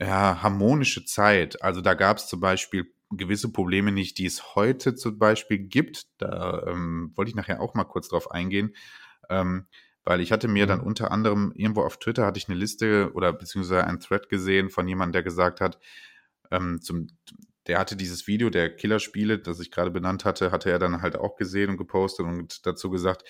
ja, 0.00 0.42
harmonische 0.42 1.04
Zeit. 1.04 1.62
Also 1.62 1.80
da 1.80 1.94
gab 1.94 2.16
es 2.16 2.26
zum 2.26 2.40
Beispiel 2.40 2.92
gewisse 3.10 3.52
Probleme 3.52 3.92
nicht, 3.92 4.18
die 4.18 4.26
es 4.26 4.56
heute 4.56 4.94
zum 4.94 5.18
Beispiel 5.18 5.58
gibt. 5.58 6.06
Da 6.18 6.64
ähm, 6.66 7.12
wollte 7.14 7.28
ich 7.28 7.36
nachher 7.36 7.60
auch 7.60 7.74
mal 7.74 7.84
kurz 7.84 8.08
drauf 8.08 8.30
eingehen, 8.30 8.74
ähm, 9.28 9.66
weil 10.04 10.20
ich 10.20 10.32
hatte 10.32 10.48
mir 10.48 10.66
dann 10.66 10.80
mhm. 10.80 10.86
unter 10.86 11.12
anderem 11.12 11.52
irgendwo 11.54 11.82
auf 11.82 11.98
Twitter 11.98 12.26
hatte 12.26 12.38
ich 12.38 12.48
eine 12.48 12.58
Liste 12.58 13.12
oder 13.14 13.32
beziehungsweise 13.32 13.84
einen 13.84 14.00
Thread 14.00 14.28
gesehen 14.28 14.70
von 14.70 14.88
jemandem, 14.88 15.12
der 15.12 15.22
gesagt 15.22 15.60
hat, 15.60 15.78
ähm, 16.50 16.80
zum, 16.80 17.06
der 17.66 17.78
hatte 17.78 17.96
dieses 17.96 18.26
Video 18.26 18.50
der 18.50 18.74
Killerspiele, 18.74 19.38
das 19.38 19.60
ich 19.60 19.70
gerade 19.70 19.90
benannt 19.90 20.24
hatte, 20.24 20.50
hatte 20.50 20.70
er 20.70 20.78
dann 20.78 21.02
halt 21.02 21.16
auch 21.16 21.36
gesehen 21.36 21.70
und 21.70 21.76
gepostet 21.76 22.26
und 22.26 22.66
dazu 22.66 22.90
gesagt, 22.90 23.24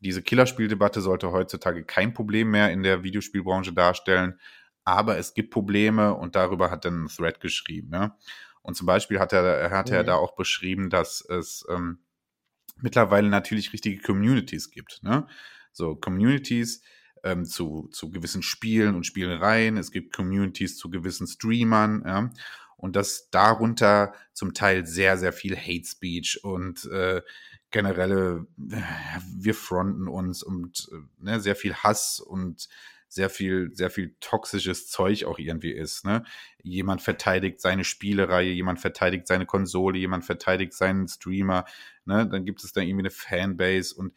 diese 0.00 0.22
Killerspieldebatte 0.22 1.00
sollte 1.00 1.32
heutzutage 1.32 1.84
kein 1.84 2.12
Problem 2.12 2.50
mehr 2.50 2.70
in 2.72 2.82
der 2.82 3.04
Videospielbranche 3.04 3.72
darstellen, 3.72 4.38
aber 4.84 5.16
es 5.18 5.34
gibt 5.34 5.50
Probleme 5.50 6.14
und 6.14 6.36
darüber 6.36 6.70
hat 6.70 6.84
er 6.84 6.90
einen 6.90 7.08
Thread 7.08 7.40
geschrieben. 7.40 7.90
Ja? 7.92 8.18
Und 8.62 8.74
zum 8.74 8.86
Beispiel 8.86 9.18
hat 9.18 9.32
er, 9.32 9.70
hat 9.70 9.90
er 9.90 10.02
mhm. 10.02 10.06
da 10.06 10.14
auch 10.16 10.34
beschrieben, 10.34 10.90
dass 10.90 11.22
es 11.22 11.64
ähm, 11.70 12.00
mittlerweile 12.76 13.28
natürlich 13.28 13.72
richtige 13.72 14.02
Communities 14.02 14.70
gibt. 14.70 15.02
Ne? 15.02 15.26
So 15.72 15.96
Communities 15.96 16.82
ähm, 17.22 17.46
zu, 17.46 17.88
zu 17.92 18.10
gewissen 18.10 18.42
Spielen 18.42 18.94
und 18.94 19.06
Spielereien, 19.06 19.78
es 19.78 19.90
gibt 19.90 20.14
Communities 20.14 20.76
zu 20.76 20.90
gewissen 20.90 21.26
Streamern, 21.26 22.02
ja 22.04 22.30
und 22.84 22.96
dass 22.96 23.30
darunter 23.30 24.12
zum 24.34 24.52
Teil 24.52 24.84
sehr, 24.84 25.16
sehr 25.16 25.32
viel 25.32 25.56
Hate 25.56 25.86
Speech 25.86 26.44
und 26.44 26.84
äh, 26.92 27.22
generelle, 27.70 28.46
äh, 28.58 28.76
wir 29.34 29.54
fronten 29.54 30.06
uns 30.06 30.42
und 30.42 30.90
äh, 30.92 30.96
ne, 31.18 31.40
sehr 31.40 31.56
viel 31.56 31.74
Hass 31.76 32.20
und 32.20 32.68
sehr 33.08 33.30
viel, 33.30 33.70
sehr 33.72 33.88
viel 33.88 34.14
toxisches 34.20 34.90
Zeug 34.90 35.24
auch 35.24 35.38
irgendwie 35.38 35.72
ist. 35.72 36.04
Ne? 36.04 36.24
Jemand 36.62 37.00
verteidigt 37.00 37.62
seine 37.62 37.84
Spielereihe, 37.84 38.52
jemand 38.52 38.80
verteidigt 38.80 39.28
seine 39.28 39.46
Konsole, 39.46 39.96
jemand 39.96 40.26
verteidigt 40.26 40.74
seinen 40.74 41.08
Streamer. 41.08 41.64
Ne? 42.04 42.28
Dann 42.28 42.44
gibt 42.44 42.62
es 42.64 42.74
da 42.74 42.82
irgendwie 42.82 43.04
eine 43.04 43.10
Fanbase 43.10 43.94
und 43.94 44.12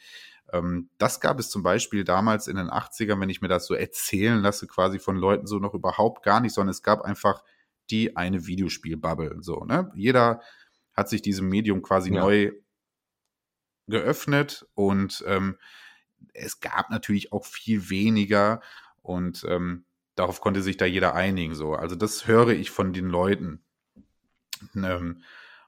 ähm, 0.51 0.89
das 0.97 1.22
gab 1.22 1.39
es 1.39 1.49
zum 1.49 1.63
Beispiel 1.63 2.03
damals 2.03 2.47
in 2.47 2.57
den 2.57 2.68
80ern, 2.70 3.22
wenn 3.22 3.30
ich 3.30 3.41
mir 3.41 3.47
das 3.47 3.65
so 3.65 3.76
erzählen 3.76 4.41
lasse, 4.41 4.68
quasi 4.68 4.99
von 4.99 5.15
Leuten 5.15 5.47
so 5.47 5.57
noch 5.57 5.74
überhaupt 5.74 6.22
gar 6.22 6.41
nicht, 6.41 6.53
sondern 6.53 6.72
es 6.72 6.84
gab 6.84 7.01
einfach 7.03 7.45
die 7.88 8.16
eine 8.16 8.46
Videospielbubble. 8.48 9.38
So, 9.42 9.64
ne? 9.66 9.92
Jeder 9.96 10.42
hat 10.94 11.10
sich 11.10 11.22
diesem 11.22 11.50
Medium 11.50 11.82
quasi 11.82 12.14
ja. 12.14 12.22
neu 12.22 12.52
geöffnet 13.88 14.68
und 14.74 15.24
ähm, 15.28 15.58
es 16.34 16.60
gab 16.60 16.90
natürlich 16.90 17.32
auch 17.32 17.46
viel 17.46 17.90
weniger 17.90 18.62
und 19.02 19.46
ähm, 19.48 19.86
darauf 20.16 20.42
konnte 20.42 20.62
sich 20.62 20.78
da 20.78 20.86
jeder 20.86 21.14
einigen. 21.14 21.56
So, 21.56 21.74
also 21.74 21.96
das 21.96 22.28
höre 22.28 22.50
ich 22.50 22.72
von 22.72 22.94
den 22.94 23.08
Leuten. 23.08 23.64
Ähm, 24.76 25.24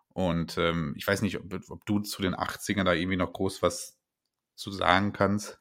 und 0.09 0.57
ähm, 0.57 0.93
ich 0.97 1.07
weiß 1.07 1.21
nicht, 1.21 1.39
ob, 1.39 1.53
ob, 1.69 1.85
du 1.85 1.99
zu 1.99 2.21
den 2.21 2.35
80ern 2.35 2.83
da 2.83 2.93
irgendwie 2.93 3.17
noch 3.17 3.31
groß 3.31 3.61
was 3.61 3.97
zu 4.55 4.71
sagen 4.71 5.13
kannst. 5.13 5.59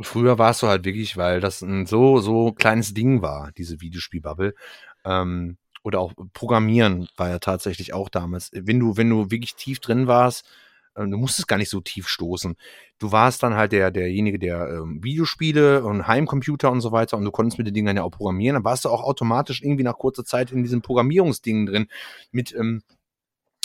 Früher 0.00 0.38
war 0.38 0.50
es 0.50 0.58
so 0.58 0.68
halt 0.68 0.84
wirklich, 0.84 1.16
weil 1.16 1.40
das 1.40 1.62
ein 1.62 1.86
so, 1.86 2.20
so 2.20 2.52
kleines 2.52 2.94
Ding 2.94 3.22
war, 3.22 3.50
diese 3.52 3.80
Videospielbubble. 3.80 4.54
Ähm, 5.08 5.56
oder 5.82 6.00
auch 6.00 6.12
Programmieren 6.34 7.08
war 7.16 7.30
ja 7.30 7.38
tatsächlich 7.38 7.94
auch 7.94 8.10
damals. 8.10 8.50
Wenn 8.52 8.78
du, 8.78 8.96
wenn 8.96 9.08
du 9.08 9.30
wirklich 9.30 9.54
tief 9.54 9.80
drin 9.80 10.06
warst, 10.06 10.44
äh, 10.94 11.06
du 11.06 11.16
musstest 11.16 11.48
gar 11.48 11.56
nicht 11.56 11.70
so 11.70 11.80
tief 11.80 12.08
stoßen. 12.08 12.56
Du 12.98 13.12
warst 13.12 13.42
dann 13.42 13.54
halt 13.54 13.72
der, 13.72 13.90
derjenige, 13.90 14.38
der 14.38 14.68
ähm, 14.68 15.02
Videospiele 15.02 15.82
und 15.84 16.06
Heimcomputer 16.06 16.70
und 16.70 16.80
so 16.80 16.92
weiter 16.92 17.16
und 17.16 17.24
du 17.24 17.30
konntest 17.30 17.58
mit 17.58 17.66
den 17.66 17.74
Dingen 17.74 17.96
ja 17.96 18.02
auch 18.02 18.10
programmieren. 18.10 18.54
Dann 18.54 18.64
warst 18.64 18.84
du 18.84 18.90
auch 18.90 19.02
automatisch 19.02 19.62
irgendwie 19.62 19.84
nach 19.84 19.96
kurzer 19.96 20.24
Zeit 20.24 20.52
in 20.52 20.62
diesen 20.62 20.82
Programmierungsdingen 20.82 21.66
drin 21.66 21.86
mit 22.32 22.54
ähm, 22.54 22.82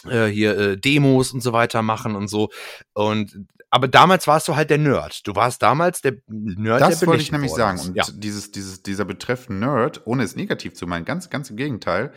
äh, 0.05 0.27
hier 0.27 0.57
äh, 0.57 0.77
Demos 0.77 1.33
und 1.33 1.41
so 1.41 1.53
weiter 1.53 1.81
machen 1.81 2.15
und 2.15 2.27
so. 2.27 2.49
Und 2.93 3.47
aber 3.73 3.87
damals 3.87 4.27
warst 4.27 4.47
du 4.47 4.55
halt 4.55 4.69
der 4.69 4.77
Nerd. 4.77 5.25
Du 5.25 5.35
warst 5.35 5.63
damals 5.63 6.01
der 6.01 6.17
Nerd. 6.27 6.81
Das 6.81 6.99
der 6.99 7.07
wollte 7.07 7.23
ich 7.23 7.31
nämlich 7.31 7.51
sagen. 7.51 7.79
Und 7.79 7.95
ja. 7.95 8.03
dieses, 8.13 8.51
dieses, 8.51 8.83
dieser 8.83 9.03
Betreff 9.03 9.49
Nerd, 9.49 10.05
ohne 10.05 10.21
es 10.21 10.35
negativ 10.35 10.75
zu 10.75 10.85
meinen, 10.85 11.05
ganz, 11.05 11.31
ganz 11.31 11.49
im 11.49 11.57
Gegenteil. 11.57 12.13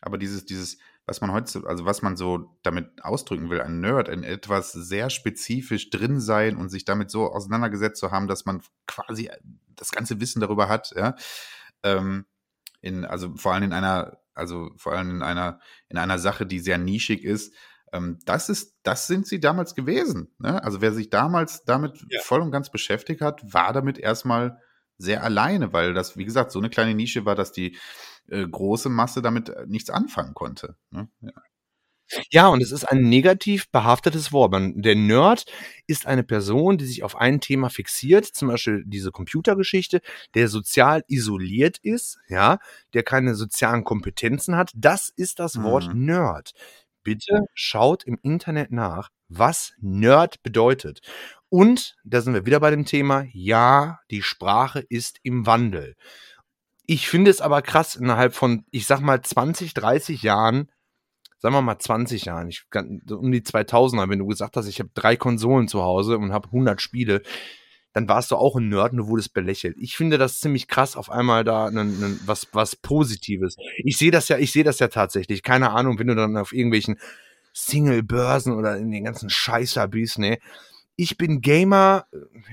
Aber 0.00 0.18
dieses, 0.18 0.46
dieses, 0.46 0.78
was 1.06 1.20
man 1.20 1.30
heute, 1.30 1.62
also 1.64 1.84
was 1.84 2.02
man 2.02 2.16
so 2.16 2.58
damit 2.64 2.90
ausdrücken 3.04 3.50
will, 3.50 3.60
ein 3.60 3.78
Nerd, 3.78 4.08
in 4.08 4.24
etwas 4.24 4.72
sehr 4.72 5.08
spezifisch 5.08 5.90
drin 5.90 6.20
sein 6.20 6.56
und 6.56 6.70
sich 6.70 6.84
damit 6.84 7.12
so 7.12 7.30
auseinandergesetzt 7.30 8.00
zu 8.00 8.10
haben, 8.10 8.26
dass 8.26 8.44
man 8.44 8.60
quasi 8.88 9.30
das 9.76 9.92
ganze 9.92 10.20
Wissen 10.20 10.40
darüber 10.40 10.68
hat, 10.68 10.92
ja. 10.96 11.14
Ähm, 11.84 12.26
in, 12.80 13.04
also 13.04 13.36
vor 13.36 13.54
allem 13.54 13.62
in 13.62 13.72
einer, 13.72 14.18
also 14.36 14.70
vor 14.76 14.92
allem 14.92 15.10
in 15.10 15.22
einer, 15.22 15.60
in 15.88 15.98
einer 15.98 16.18
Sache, 16.18 16.46
die 16.46 16.60
sehr 16.60 16.78
nischig 16.78 17.24
ist, 17.24 17.54
ähm, 17.92 18.18
das 18.24 18.48
ist, 18.48 18.76
das 18.82 19.06
sind 19.06 19.26
sie 19.26 19.40
damals 19.40 19.74
gewesen. 19.74 20.34
Ne? 20.38 20.62
Also 20.62 20.80
wer 20.80 20.92
sich 20.92 21.10
damals 21.10 21.64
damit 21.64 22.04
ja. 22.08 22.20
voll 22.20 22.40
und 22.40 22.50
ganz 22.50 22.70
beschäftigt 22.70 23.20
hat, 23.20 23.42
war 23.52 23.72
damit 23.72 23.98
erstmal 23.98 24.60
sehr 24.98 25.22
alleine, 25.22 25.72
weil 25.72 25.94
das, 25.94 26.16
wie 26.16 26.24
gesagt, 26.24 26.50
so 26.52 26.58
eine 26.58 26.70
kleine 26.70 26.94
Nische 26.94 27.24
war, 27.24 27.34
dass 27.34 27.52
die 27.52 27.76
äh, 28.28 28.46
große 28.46 28.88
Masse 28.88 29.22
damit 29.22 29.48
äh, 29.48 29.66
nichts 29.66 29.90
anfangen 29.90 30.34
konnte. 30.34 30.76
Ne? 30.90 31.08
Ja. 31.20 31.32
Ja, 32.30 32.48
und 32.48 32.62
es 32.62 32.70
ist 32.72 32.84
ein 32.84 33.02
negativ 33.08 33.68
behaftetes 33.70 34.32
Wort. 34.32 34.52
Man, 34.52 34.80
der 34.82 34.94
Nerd 34.94 35.44
ist 35.86 36.06
eine 36.06 36.22
Person, 36.22 36.78
die 36.78 36.84
sich 36.86 37.02
auf 37.02 37.16
ein 37.16 37.40
Thema 37.40 37.68
fixiert, 37.68 38.24
zum 38.26 38.48
Beispiel 38.48 38.84
diese 38.86 39.10
Computergeschichte, 39.10 40.00
der 40.34 40.48
sozial 40.48 41.02
isoliert 41.08 41.78
ist, 41.82 42.18
ja, 42.28 42.58
der 42.94 43.02
keine 43.02 43.34
sozialen 43.34 43.84
Kompetenzen 43.84 44.56
hat. 44.56 44.70
Das 44.74 45.08
ist 45.16 45.38
das 45.40 45.62
Wort 45.62 45.92
Mhm. 45.92 46.04
Nerd. 46.06 46.52
Bitte 47.02 47.40
schaut 47.54 48.04
im 48.04 48.18
Internet 48.22 48.70
nach, 48.72 49.10
was 49.28 49.72
Nerd 49.80 50.42
bedeutet. 50.42 51.00
Und 51.48 51.96
da 52.04 52.20
sind 52.20 52.34
wir 52.34 52.46
wieder 52.46 52.60
bei 52.60 52.70
dem 52.70 52.84
Thema, 52.84 53.24
ja, 53.32 54.00
die 54.10 54.22
Sprache 54.22 54.80
ist 54.88 55.18
im 55.22 55.46
Wandel. 55.46 55.94
Ich 56.86 57.08
finde 57.08 57.30
es 57.30 57.40
aber 57.40 57.62
krass, 57.62 57.96
innerhalb 57.96 58.34
von, 58.34 58.64
ich 58.70 58.86
sag 58.86 59.00
mal, 59.00 59.20
20, 59.22 59.74
30 59.74 60.22
Jahren, 60.22 60.70
sagen 61.46 61.54
wir 61.54 61.62
mal 61.62 61.78
20 61.78 62.24
Jahren, 62.24 62.48
ich, 62.48 62.64
um 63.08 63.30
die 63.30 63.40
2000er, 63.40 64.10
wenn 64.10 64.18
du 64.18 64.26
gesagt 64.26 64.56
hast, 64.56 64.66
ich 64.66 64.80
habe 64.80 64.90
drei 64.94 65.14
Konsolen 65.14 65.68
zu 65.68 65.80
Hause 65.80 66.18
und 66.18 66.32
habe 66.32 66.48
100 66.48 66.82
Spiele, 66.82 67.22
dann 67.92 68.08
warst 68.08 68.32
du 68.32 68.36
auch 68.36 68.56
ein 68.56 68.68
Nerd 68.68 68.90
und 68.90 68.98
du 68.98 69.06
wurdest 69.06 69.32
belächelt. 69.32 69.76
Ich 69.78 69.96
finde 69.96 70.18
das 70.18 70.40
ziemlich 70.40 70.66
krass, 70.66 70.96
auf 70.96 71.08
einmal 71.08 71.44
da 71.44 71.70
nen, 71.70 72.00
nen, 72.00 72.20
was, 72.26 72.48
was 72.50 72.74
Positives. 72.74 73.54
Ich 73.84 73.96
sehe 73.96 74.10
das 74.10 74.28
ja, 74.28 74.38
ich 74.38 74.50
sehe 74.50 74.64
das 74.64 74.80
ja 74.80 74.88
tatsächlich. 74.88 75.44
Keine 75.44 75.70
Ahnung, 75.70 76.00
wenn 76.00 76.08
du 76.08 76.16
dann 76.16 76.36
auf 76.36 76.52
irgendwelchen 76.52 76.98
Single-Börsen 77.52 78.52
oder 78.52 78.76
in 78.76 78.90
den 78.90 79.04
ganzen 79.04 79.30
Scheißer 79.30 79.86
bist, 79.86 80.18
ne? 80.18 80.38
Ich 80.98 81.18
bin 81.18 81.42
Gamer, 81.42 82.06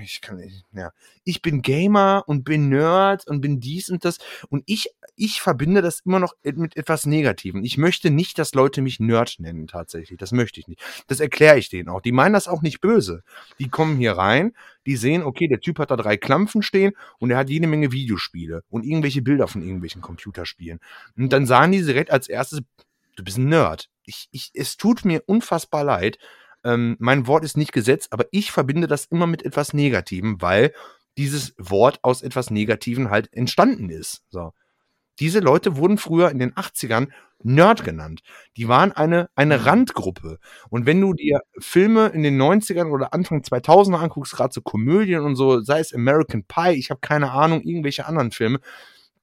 ich 0.03 0.19
kann 0.19 0.35
nicht, 0.35 0.65
ja. 0.73 0.91
Ich 1.23 1.41
bin 1.41 1.61
Gamer 1.61 2.25
und 2.27 2.43
bin 2.43 2.67
Nerd 2.67 3.25
und 3.25 3.39
bin 3.39 3.61
dies 3.61 3.89
und 3.89 4.03
das 4.03 4.17
und 4.49 4.63
ich, 4.65 4.89
ich 5.15 5.39
verbinde 5.41 5.81
das 5.81 6.01
immer 6.01 6.19
noch 6.19 6.33
mit 6.43 6.75
etwas 6.75 7.05
Negativem. 7.05 7.63
Ich 7.63 7.77
möchte 7.77 8.09
nicht, 8.09 8.37
dass 8.37 8.53
Leute 8.53 8.81
mich 8.81 8.99
Nerd 8.99 9.37
nennen, 9.39 9.67
tatsächlich. 9.67 10.19
Das 10.19 10.33
möchte 10.33 10.59
ich 10.59 10.67
nicht. 10.67 10.81
Das 11.07 11.21
erkläre 11.21 11.57
ich 11.57 11.69
denen 11.69 11.87
auch. 11.87 12.01
Die 12.01 12.11
meinen 12.11 12.33
das 12.33 12.49
auch 12.49 12.61
nicht 12.61 12.81
böse. 12.81 13.23
Die 13.59 13.69
kommen 13.69 13.97
hier 13.97 14.13
rein, 14.13 14.51
die 14.85 14.97
sehen, 14.97 15.23
okay, 15.23 15.47
der 15.47 15.61
Typ 15.61 15.79
hat 15.79 15.91
da 15.91 15.95
drei 15.95 16.17
Klampfen 16.17 16.61
stehen 16.63 16.91
und 17.19 17.31
er 17.31 17.37
hat 17.37 17.49
jede 17.49 17.67
Menge 17.67 17.93
Videospiele 17.93 18.63
und 18.69 18.85
irgendwelche 18.85 19.21
Bilder 19.21 19.47
von 19.47 19.61
irgendwelchen 19.61 20.01
Computerspielen. 20.01 20.79
Und 21.15 21.31
dann 21.31 21.45
sagen 21.45 21.71
die 21.71 21.81
direkt 21.81 22.11
als 22.11 22.27
erstes, 22.27 22.59
du 23.15 23.23
bist 23.23 23.37
ein 23.37 23.47
Nerd. 23.47 23.89
Ich, 24.05 24.27
ich, 24.31 24.51
es 24.53 24.75
tut 24.75 25.05
mir 25.05 25.23
unfassbar 25.27 25.85
leid. 25.85 26.17
Ähm, 26.63 26.95
mein 26.99 27.27
Wort 27.27 27.43
ist 27.43 27.57
nicht 27.57 27.73
Gesetz, 27.73 28.07
aber 28.11 28.25
ich 28.31 28.51
verbinde 28.51 28.87
das 28.87 29.05
immer 29.05 29.27
mit 29.27 29.43
etwas 29.43 29.73
Negativem, 29.73 30.41
weil 30.41 30.73
dieses 31.17 31.53
Wort 31.57 31.99
aus 32.03 32.21
etwas 32.21 32.49
Negativen 32.51 33.09
halt 33.09 33.31
entstanden 33.33 33.89
ist. 33.89 34.23
So. 34.29 34.53
Diese 35.19 35.39
Leute 35.39 35.77
wurden 35.77 35.97
früher 35.97 36.31
in 36.31 36.39
den 36.39 36.53
80ern 36.55 37.09
Nerd 37.45 37.83
genannt. 37.83 38.21
Die 38.57 38.69
waren 38.69 38.93
eine, 38.93 39.29
eine 39.35 39.57
Mhm. 39.59 39.63
Randgruppe. 39.65 40.39
Und 40.69 40.85
wenn 40.85 41.01
du 41.01 41.13
dir 41.13 41.41
Filme 41.59 42.07
in 42.07 42.23
den 42.23 42.37
90ern 42.37 42.89
oder 42.89 43.13
Anfang 43.13 43.43
2000er 43.43 43.99
anguckst, 43.99 44.33
gerade 44.35 44.53
so 44.53 44.61
Komödien 44.61 45.21
und 45.23 45.35
so, 45.35 45.59
sei 45.61 45.79
es 45.79 45.93
American 45.93 46.45
Pie, 46.45 46.71
ich 46.73 46.89
habe 46.89 47.01
keine 47.01 47.31
Ahnung, 47.31 47.61
irgendwelche 47.61 48.05
anderen 48.05 48.31
Filme, 48.31 48.59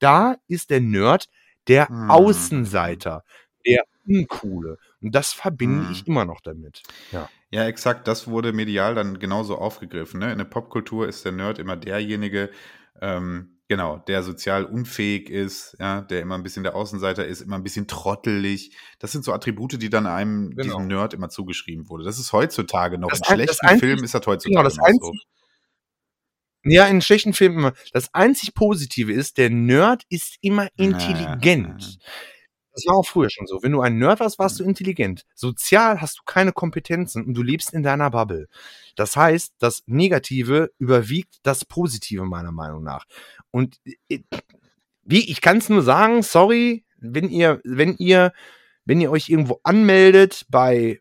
da 0.01 0.36
ist 0.49 0.70
der 0.70 0.80
Nerd 0.80 1.28
der 1.68 1.91
Mhm. 1.91 2.11
Außenseiter, 2.11 3.24
der 3.66 3.84
Uncoole. 4.07 4.78
Und 5.03 5.15
das 5.15 5.33
verbinde 5.33 5.87
Mhm. 5.87 5.93
ich 5.93 6.07
immer 6.07 6.25
noch 6.25 6.41
damit. 6.41 6.83
Ja, 7.51 7.65
exakt. 7.67 8.07
Das 8.07 8.29
wurde 8.29 8.53
medial 8.53 8.95
dann 8.95 9.19
genauso 9.19 9.57
aufgegriffen. 9.59 10.21
Ne? 10.21 10.31
In 10.33 10.39
der 10.39 10.45
Popkultur 10.45 11.09
ist 11.09 11.25
der 11.25 11.33
Nerd 11.33 11.59
immer 11.59 11.77
derjenige, 11.77 12.51
ähm, 13.01 13.61
genau, 13.67 13.97
der 13.99 14.23
sozial 14.23 14.65
unfähig 14.65 15.31
ist, 15.31 15.75
ja, 15.81 16.03
der 16.03 16.21
immer 16.21 16.35
ein 16.37 16.43
bisschen 16.43 16.65
der 16.65 16.75
Außenseiter 16.77 17.25
ist, 17.27 17.41
immer 17.41 17.57
ein 17.57 17.63
bisschen 17.63 17.87
trottelig. 17.87 18.77
Das 18.99 19.11
sind 19.13 19.25
so 19.25 19.33
Attribute, 19.33 19.81
die 19.81 19.89
dann 19.91 20.07
einem 20.07 20.51
Genau. 20.51 20.63
diesem 20.63 20.87
Nerd 20.87 21.15
immer 21.15 21.29
zugeschrieben 21.31 21.89
wurde. 21.89 22.05
Das 22.05 22.19
ist 22.19 22.33
heutzutage 22.33 22.99
noch. 22.99 23.09
Das 23.09 23.21
in 23.21 23.25
schlechten 23.37 23.67
einzig- 23.67 23.81
Filmen 23.81 24.05
ist 24.05 24.15
das 24.15 24.27
heutzutage 24.27 24.51
Genau, 24.51 24.63
das 24.63 24.77
noch 24.77 24.85
so. 24.87 25.09
einzig, 25.09 25.27
ja, 26.65 26.87
in 26.89 27.01
schlechten 27.01 27.33
Filmen 27.33 27.57
immer. 27.59 27.73
Das 27.93 28.13
einzig 28.13 28.55
Positive 28.55 29.13
ist, 29.13 29.39
der 29.39 29.49
Nerd 29.49 30.03
ist 30.11 30.37
immer 30.43 30.69
intelligent. 30.77 31.99
Das 32.85 32.93
war 32.93 32.99
auch 32.99 33.07
früher 33.07 33.31
schon 33.31 33.47
so. 33.47 33.62
Wenn 33.62 33.72
du 33.72 33.81
ein 33.81 33.99
Nerd 33.99 34.20
warst, 34.20 34.39
warst 34.39 34.59
du 34.59 34.64
intelligent. 34.64 35.26
Sozial 35.35 36.01
hast 36.01 36.18
du 36.18 36.22
keine 36.24 36.53
Kompetenzen 36.53 37.24
und 37.24 37.35
du 37.35 37.43
lebst 37.43 37.72
in 37.74 37.83
deiner 37.83 38.11
Bubble. 38.11 38.49
Das 38.97 39.16
heißt, 39.16 39.55
das 39.59 39.83
Negative 39.87 40.70
überwiegt 40.78 41.41
das 41.43 41.64
Positive 41.64 42.24
meiner 42.24 42.53
Meinung 42.53 42.83
nach. 42.83 43.05
Und 43.51 43.81
wie, 45.05 45.31
ich 45.31 45.41
kann 45.41 45.59
es 45.59 45.68
nur 45.68 45.83
sagen, 45.83 46.22
sorry, 46.22 46.85
wenn 46.99 47.28
ihr, 47.28 47.61
wenn 47.64 47.97
ihr, 47.97 48.33
wenn 48.85 49.01
ihr 49.01 49.11
euch 49.11 49.28
irgendwo 49.28 49.61
anmeldet 49.62 50.47
bei 50.49 51.01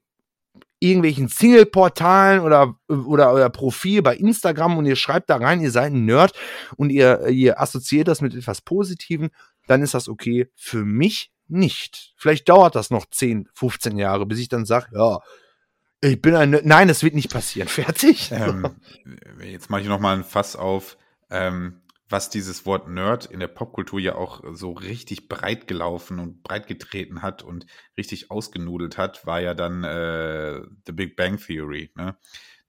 irgendwelchen 0.80 1.28
Single-Portalen 1.28 2.42
oder, 2.42 2.80
oder 2.88 3.32
euer 3.32 3.50
Profil 3.50 4.02
bei 4.02 4.16
Instagram 4.16 4.78
und 4.78 4.86
ihr 4.86 4.96
schreibt 4.96 5.30
da 5.30 5.38
rein, 5.38 5.62
ihr 5.62 5.72
seid 5.72 5.92
ein 5.92 6.06
Nerd 6.06 6.34
und 6.78 6.90
ihr, 6.90 7.28
ihr 7.28 7.60
assoziiert 7.62 8.08
das 8.08 8.22
mit 8.22 8.34
etwas 8.34 8.62
Positivem, 8.62 9.30
dann 9.68 9.82
ist 9.82 9.94
das 9.94 10.08
okay. 10.08 10.50
Für 10.56 10.86
mich 10.86 11.32
nicht. 11.50 12.14
Vielleicht 12.18 12.48
dauert 12.50 12.76
das 12.76 12.90
noch 12.90 13.06
10, 13.10 13.48
15 13.54 13.98
Jahre, 13.98 14.26
bis 14.26 14.40
ich 14.40 14.50
dann 14.50 14.66
sage, 14.66 14.88
ja, 14.94 15.20
ich 16.02 16.22
bin 16.22 16.36
ein. 16.36 16.58
Nein, 16.64 16.88
das 16.88 17.04
wird 17.04 17.16
nicht 17.16 17.32
passieren. 17.32 17.68
Fertig. 17.70 18.32
Ähm, 18.32 18.76
jetzt 19.44 19.70
mache 19.70 19.82
ich 19.82 19.88
noch 19.88 20.00
mal 20.00 20.16
ein 20.16 20.24
Fass 20.24 20.56
auf, 20.56 20.98
ähm, 21.30 21.82
was 22.08 22.30
dieses 22.30 22.66
Wort 22.66 22.88
Nerd 22.88 23.26
in 23.26 23.40
der 23.40 23.50
Popkultur 23.50 24.00
ja 24.00 24.16
auch 24.16 24.42
so 24.54 24.72
richtig 24.72 25.28
breit 25.28 25.68
gelaufen 25.68 26.20
und 26.20 26.42
breit 26.42 26.68
getreten 26.68 27.22
hat 27.22 27.44
und 27.44 27.66
richtig 27.98 28.32
ausgenudelt 28.32 28.98
hat, 28.98 29.26
war 29.28 29.42
ja 29.42 29.54
dann 29.54 29.84
äh, 29.84 30.62
The 30.88 30.94
Big 30.94 31.16
Bang 31.16 31.38
Theory. 31.38 31.92
Ne? 31.96 32.18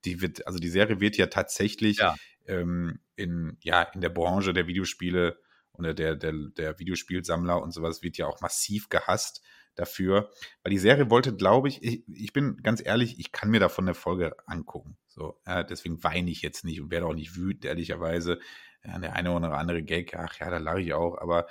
Die 0.04 0.20
wird, 0.20 0.46
also 0.46 0.58
die 0.58 0.68
Serie 0.68 1.00
wird 1.00 1.16
ja 1.16 1.26
tatsächlich 1.28 1.98
Ja. 1.98 2.16
ähm, 2.46 2.98
in, 3.16 3.56
ja, 3.62 3.82
in 3.82 4.00
der 4.00 4.08
Branche 4.10 4.52
der 4.52 4.66
Videospiele 4.66 5.38
oder 5.80 5.94
der, 5.94 6.16
der, 6.16 6.32
der 6.56 6.78
Videospielsammler 6.78 7.60
und 7.60 7.72
sowas 7.72 8.02
wird 8.02 8.16
ja 8.16 8.26
auch 8.26 8.40
massiv 8.40 8.88
gehasst 8.88 9.42
dafür. 9.74 10.30
Weil 10.62 10.70
die 10.70 10.78
Serie 10.78 11.10
wollte, 11.10 11.34
glaube 11.34 11.68
ich, 11.68 11.82
ich, 11.82 12.04
ich 12.08 12.32
bin 12.32 12.58
ganz 12.62 12.84
ehrlich, 12.84 13.18
ich 13.18 13.32
kann 13.32 13.50
mir 13.50 13.60
davon 13.60 13.84
eine 13.84 13.94
Folge 13.94 14.36
angucken. 14.46 14.96
So, 15.08 15.40
ja, 15.46 15.62
deswegen 15.62 16.02
weine 16.04 16.30
ich 16.30 16.42
jetzt 16.42 16.64
nicht 16.64 16.80
und 16.80 16.90
werde 16.90 17.06
auch 17.06 17.14
nicht 17.14 17.36
wütend, 17.36 17.64
ehrlicherweise. 17.64 18.38
Ja, 18.84 18.98
der 18.98 19.14
eine 19.14 19.32
oder 19.32 19.52
andere 19.52 19.82
Gag, 19.82 20.14
ach 20.16 20.38
ja, 20.38 20.50
da 20.50 20.58
lache 20.58 20.80
ich 20.80 20.94
auch, 20.94 21.18
aber 21.18 21.46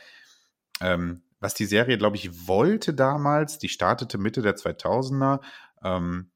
ähm, 0.81 1.21
was 1.39 1.53
die 1.53 1.65
Serie, 1.65 1.97
glaube 1.97 2.17
ich, 2.17 2.47
wollte 2.47 2.93
damals, 2.93 3.59
die 3.59 3.69
startete 3.69 4.17
Mitte 4.17 4.41
der 4.41 4.55
2000er, 4.55 5.41
ähm, 5.83 6.31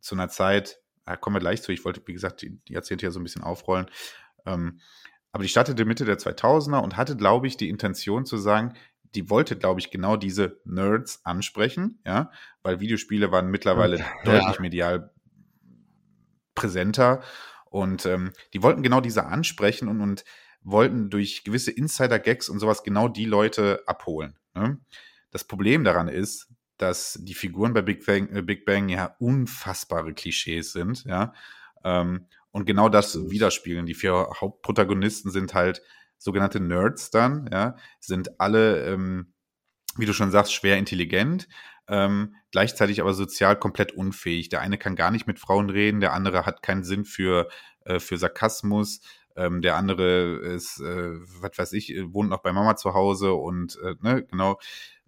zu 0.00 0.14
einer 0.14 0.28
Zeit, 0.28 0.80
da 1.04 1.16
kommen 1.16 1.36
wir 1.36 1.40
gleich 1.40 1.62
zu, 1.62 1.72
ich 1.72 1.84
wollte, 1.84 2.00
wie 2.06 2.12
gesagt, 2.12 2.42
die, 2.42 2.58
die 2.68 2.72
Jahrzehnte 2.72 3.06
ja 3.06 3.10
so 3.10 3.20
ein 3.20 3.24
bisschen 3.24 3.42
aufrollen, 3.42 3.90
ähm, 4.46 4.80
aber 5.32 5.42
die 5.42 5.48
startete 5.48 5.84
Mitte 5.84 6.04
der 6.04 6.18
2000er 6.18 6.78
und 6.78 6.96
hatte, 6.96 7.16
glaube 7.16 7.46
ich, 7.46 7.56
die 7.56 7.68
Intention 7.68 8.26
zu 8.26 8.36
sagen, 8.36 8.74
die 9.14 9.28
wollte, 9.28 9.56
glaube 9.56 9.80
ich, 9.80 9.90
genau 9.90 10.16
diese 10.16 10.60
Nerds 10.64 11.24
ansprechen, 11.24 12.00
ja, 12.06 12.30
weil 12.62 12.80
Videospiele 12.80 13.32
waren 13.32 13.50
mittlerweile 13.50 13.98
Ja. 13.98 14.06
deutlich 14.24 14.60
medial 14.60 15.10
präsenter 16.54 17.22
und 17.70 18.06
ähm, 18.06 18.32
die 18.52 18.62
wollten 18.62 18.82
genau 18.82 19.00
diese 19.00 19.26
ansprechen 19.26 19.88
und, 19.88 20.00
und 20.00 20.24
wollten 20.62 21.10
durch 21.10 21.44
gewisse 21.44 21.70
Insider-Gags 21.70 22.48
und 22.48 22.58
sowas 22.58 22.82
genau 22.82 23.08
die 23.08 23.24
Leute 23.24 23.82
abholen. 23.86 24.36
Ne? 24.54 24.78
Das 25.30 25.44
Problem 25.44 25.84
daran 25.84 26.08
ist, 26.08 26.48
dass 26.76 27.18
die 27.22 27.34
Figuren 27.34 27.72
bei 27.72 27.82
Big 27.82 28.04
Bang, 28.04 28.28
äh, 28.34 28.42
Big 28.42 28.64
Bang 28.64 28.88
ja 28.88 29.14
unfassbare 29.18 30.12
Klischees 30.14 30.72
sind, 30.72 31.04
ja. 31.04 31.32
Ähm, 31.82 32.26
und 32.52 32.66
genau 32.66 32.88
das 32.88 33.30
widerspiegeln. 33.30 33.86
Die 33.86 33.94
vier 33.94 34.30
Hauptprotagonisten 34.40 35.30
sind 35.30 35.54
halt 35.54 35.82
sogenannte 36.18 36.60
Nerds 36.60 37.10
dann, 37.10 37.48
ja, 37.52 37.76
sind 38.00 38.40
alle, 38.40 38.84
ähm, 38.86 39.32
wie 39.96 40.06
du 40.06 40.12
schon 40.12 40.30
sagst, 40.30 40.52
schwer 40.52 40.76
intelligent, 40.78 41.48
ähm, 41.88 42.36
gleichzeitig 42.52 43.00
aber 43.00 43.14
sozial 43.14 43.58
komplett 43.58 43.92
unfähig. 43.92 44.48
Der 44.48 44.60
eine 44.60 44.78
kann 44.78 44.96
gar 44.96 45.10
nicht 45.10 45.26
mit 45.26 45.38
Frauen 45.38 45.70
reden, 45.70 46.00
der 46.00 46.12
andere 46.12 46.46
hat 46.46 46.62
keinen 46.62 46.84
Sinn 46.84 47.04
für, 47.04 47.48
äh, 47.84 47.98
für 47.98 48.18
Sarkasmus, 48.18 49.00
ähm, 49.36 49.62
der 49.62 49.76
andere 49.76 50.36
ist, 50.38 50.80
äh, 50.80 51.12
was 51.40 51.56
weiß 51.56 51.72
ich, 51.72 51.94
wohnt 52.12 52.30
noch 52.30 52.42
bei 52.42 52.52
Mama 52.52 52.76
zu 52.76 52.94
Hause 52.94 53.32
und, 53.34 53.78
äh, 53.82 53.94
ne, 54.00 54.24
genau, 54.24 54.58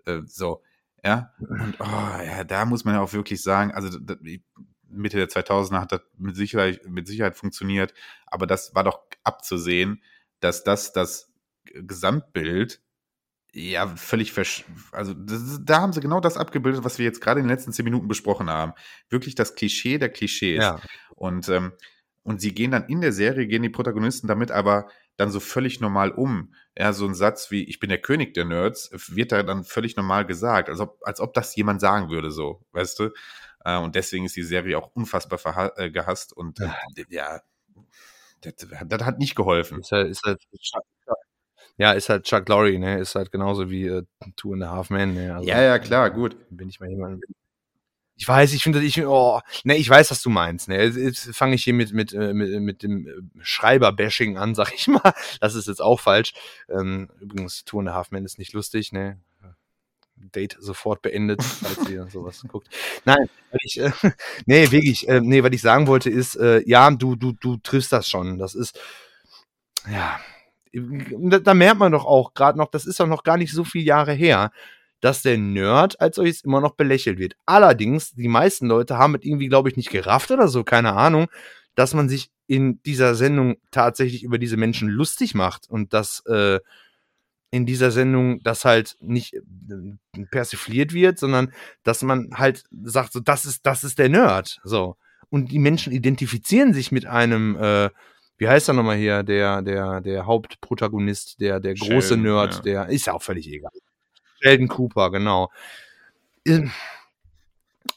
äh, 0.07 0.21
so, 0.27 0.63
ja. 1.05 1.33
Und, 1.39 1.77
oh, 1.81 1.85
ja, 2.25 2.45
da 2.45 2.65
muss 2.65 2.85
man 2.85 2.95
ja 2.95 3.01
auch 3.01 3.13
wirklich 3.13 3.43
sagen, 3.43 3.73
also, 3.73 3.99
Mitte 4.93 5.17
der 5.17 5.29
2000er 5.29 5.81
hat 5.81 5.93
das 5.93 6.03
mit 6.19 6.37
Sicherheit, 6.37 6.81
mit 6.87 7.07
Sicherheit 7.07 7.37
funktioniert, 7.37 7.95
aber 8.27 8.47
das 8.47 8.75
war 8.75 8.85
doch 8.85 9.01
abzusehen, 9.25 10.03
dass 10.41 10.65
das 10.65 10.93
das 10.93 11.33
Gesamtbild 11.65 12.83
ja 13.55 13.87
völlig 13.97 14.33
versch 14.33 14.65
also 14.93 15.13
das, 15.15 15.61
da 15.63 15.81
haben 15.81 15.93
sie 15.93 16.01
genau 16.01 16.21
das 16.21 16.37
abgebildet, 16.37 16.85
was 16.85 16.99
wir 16.99 17.05
jetzt 17.05 17.21
gerade 17.21 17.41
in 17.41 17.47
den 17.47 17.55
letzten 17.55 17.73
zehn 17.73 17.85
Minuten 17.85 18.09
besprochen 18.09 18.49
haben. 18.49 18.73
Wirklich 19.11 19.35
das 19.35 19.55
Klischee 19.55 19.99
der 19.99 20.09
Klischees. 20.09 20.63
Ja. 20.63 20.81
Und, 21.15 21.49
ähm, 21.49 21.73
und 22.23 22.41
sie 22.41 22.55
gehen 22.55 22.71
dann 22.71 22.87
in 22.87 23.01
der 23.01 23.13
Serie, 23.13 23.47
gehen 23.47 23.63
die 23.63 23.69
Protagonisten 23.69 24.27
damit 24.27 24.51
aber 24.51 24.89
dann 25.17 25.31
so 25.31 25.41
völlig 25.41 25.81
normal 25.81 26.11
um. 26.11 26.55
Ja, 26.77 26.93
so 26.93 27.07
ein 27.07 27.15
Satz 27.15 27.51
wie, 27.51 27.65
ich 27.65 27.81
bin 27.81 27.91
der 27.91 28.01
König 28.01 28.33
der 28.35 28.47
Nerds, 28.47 28.91
wird 29.09 29.33
da 29.33 29.43
dann 29.43 29.65
völlig 29.65 29.97
normal 29.97 30.25
gesagt, 30.25 30.71
als 30.71 30.81
ob, 30.81 30.99
als 31.03 31.21
ob 31.21 31.35
das 31.35 31.55
jemand 31.55 31.81
sagen 31.81 32.11
würde, 32.11 32.31
so, 32.31 32.65
weißt 32.73 32.99
du? 32.99 33.11
Äh, 33.65 33.79
und 33.79 33.95
deswegen 33.95 34.25
ist 34.25 34.37
die 34.37 34.43
Serie 34.43 34.79
auch 34.79 34.91
unfassbar 34.95 35.73
äh, 35.79 35.91
gehasst 35.91 36.33
und 36.33 36.61
äh, 36.61 36.71
ja, 37.09 37.41
das, 38.41 38.55
das, 38.87 39.03
hat 39.03 39.19
nicht 39.19 39.35
geholfen. 39.35 39.81
Ist 39.81 39.93
halt, 39.93 40.11
ist 40.11 40.25
halt, 40.25 40.43
ja, 41.77 41.93
ist 41.93 42.09
halt 42.09 42.25
Chuck 42.25 42.49
Lorre, 42.49 42.79
ne? 42.79 42.99
Ist 42.99 43.15
halt 43.15 43.33
genauso 43.33 43.71
wie 43.71 43.87
äh, 43.87 44.03
Two 44.37 44.53
and 44.53 44.65
a 44.65 44.71
Half 44.71 44.91
Men, 44.91 45.15
ne? 45.15 45.35
Also, 45.35 45.49
ja, 45.49 45.63
ja, 45.63 45.79
klar, 45.79 46.11
gut. 46.11 46.37
Bin 46.51 46.69
ich 46.69 46.81
mal 46.81 46.89
jemand. 46.89 47.25
Ich 48.17 48.29
weiß, 48.29 48.53
ich 48.53 48.63
finde, 48.63 48.83
ich, 48.83 49.05
oh, 49.05 49.41
ne, 49.65 49.77
ich 49.77 49.89
weiß, 49.89 50.11
was 50.11 50.23
du 50.23 50.31
meinst. 50.31 50.69
Ne, 50.69 50.85
jetzt 50.85 51.35
fange 51.35 51.55
ich 51.55 51.65
hier 51.65 51.73
mit 51.75 51.93
mit 51.93 52.13
äh, 52.13 52.35
mit, 52.35 52.61
mit 52.61 52.83
dem 52.83 53.07
äh, 53.07 53.13
Schreiber-Bashing 53.41 54.37
an, 54.37 54.55
sag 54.57 54.75
ich 54.75 54.87
mal. 54.87 55.15
Das 55.41 55.55
ist 55.55 55.67
jetzt 55.67 55.81
auch 55.81 56.01
falsch. 56.01 56.35
Ähm, 56.69 57.11
übrigens, 57.21 57.65
Two 57.65 57.81
and 57.81 57.89
a 57.89 57.95
Half 57.95 58.11
Men 58.11 58.25
ist 58.25 58.39
nicht 58.39 58.53
lustig, 58.53 58.93
ne? 58.93 59.21
Date 60.31 60.57
sofort 60.61 61.03
beendet, 61.03 61.43
falls 61.63 61.89
ihr 61.89 62.07
sowas 62.09 62.45
guckt. 62.49 62.69
Nein, 63.05 63.29
weil 63.51 63.61
ich, 63.65 63.81
äh, 63.81 63.93
nee, 64.47 64.71
wirklich, 64.71 65.09
äh, 65.09 65.21
nee, 65.21 65.43
was 65.43 65.53
ich 65.53 65.63
sagen 65.63 65.87
wollte 65.87 66.11
ist, 66.11 66.37
äh, 66.37 66.63
ja, 66.67 66.91
du, 66.91 67.17
du, 67.17 67.33
du 67.33 67.57
triffst 67.59 67.93
das 67.93 68.09
schon. 68.09 68.39
Das 68.39 68.55
ist, 68.55 68.79
ja, 69.91 70.21
da, 70.73 71.39
da 71.39 71.55
merkt 71.55 71.79
man 71.79 71.93
doch 71.93 72.05
auch 72.05 72.35
gerade 72.35 72.59
noch, 72.59 72.71
das 72.71 72.87
ist 72.87 73.01
doch 73.01 73.07
noch 73.07 73.25
gar 73.25 73.37
nicht 73.37 73.53
so 73.53 73.65
viele 73.65 73.85
Jahre 73.85 74.13
her 74.13 74.51
dass 75.03 75.21
der 75.21 75.37
Nerd 75.37 76.01
als 76.01 76.17
solches 76.17 76.45
immer 76.45 76.61
noch 76.61 76.77
belächelt 76.77 77.19
wird. 77.19 77.35
Allerdings, 77.45 78.13
die 78.13 78.29
meisten 78.29 78.69
Leute 78.69 78.97
haben 78.97 79.13
mit 79.13 79.25
irgendwie, 79.25 79.49
glaube 79.49 79.69
ich, 79.69 79.77
nicht 79.77 79.91
gerafft 79.91 80.31
oder 80.31 80.47
so, 80.47 80.63
keine 80.63 80.95
Ahnung, 80.95 81.27
dass 81.75 81.93
man 81.93 82.09
sich 82.09 82.31
in 82.47 82.81
dieser 82.85 83.17
Sendung 83.17 83.57
tatsächlich 83.73 84.23
über 84.23 84.39
diese 84.39 84.57
Menschen 84.57 84.89
lustig 84.89 85.35
macht 85.35 85.69
und 85.69 85.93
dass 85.93 86.25
äh, 86.27 86.61
in 87.53 87.67
dieser 87.67 87.93
Sendung 87.93 88.43
das 88.43 88.65
halt 88.65 88.97
nicht 89.01 89.35
äh, 89.35 90.25
persifliert 90.33 90.93
wird, 90.93 91.21
sondern 91.21 91.53
dass 91.85 92.03
man 92.03 92.31
halt 92.35 92.65
sagt, 92.83 93.13
so 93.13 93.21
das 93.21 93.45
ist 93.45 93.65
das 93.65 93.85
ist 93.85 94.01
der 94.01 94.09
Nerd, 94.09 94.61
so 94.65 94.97
und 95.31 95.53
die 95.53 95.61
Menschen 95.61 95.93
identifizieren 95.93 96.75
sich 96.75 96.91
mit 96.91 97.07
einem 97.07 97.57
äh, 97.57 97.91
wie 98.43 98.49
heißt 98.49 98.69
er 98.69 98.75
nochmal 98.75 98.97
hier, 98.97 99.23
der, 99.23 99.63
der, 99.63 100.01
der 100.01 100.27
Hauptprotagonist, 100.27 101.41
der, 101.41 101.61
der 101.61 101.75
große 101.75 102.09
Sheldon, 102.09 102.23
Nerd, 102.23 102.55
ja. 102.57 102.61
der 102.63 102.89
ist 102.89 103.07
ja 103.07 103.13
auch 103.13 103.23
völlig 103.23 103.47
egal. 103.47 103.71
Sheldon 104.41 104.67
Cooper, 104.67 105.13
genau. 105.13 105.49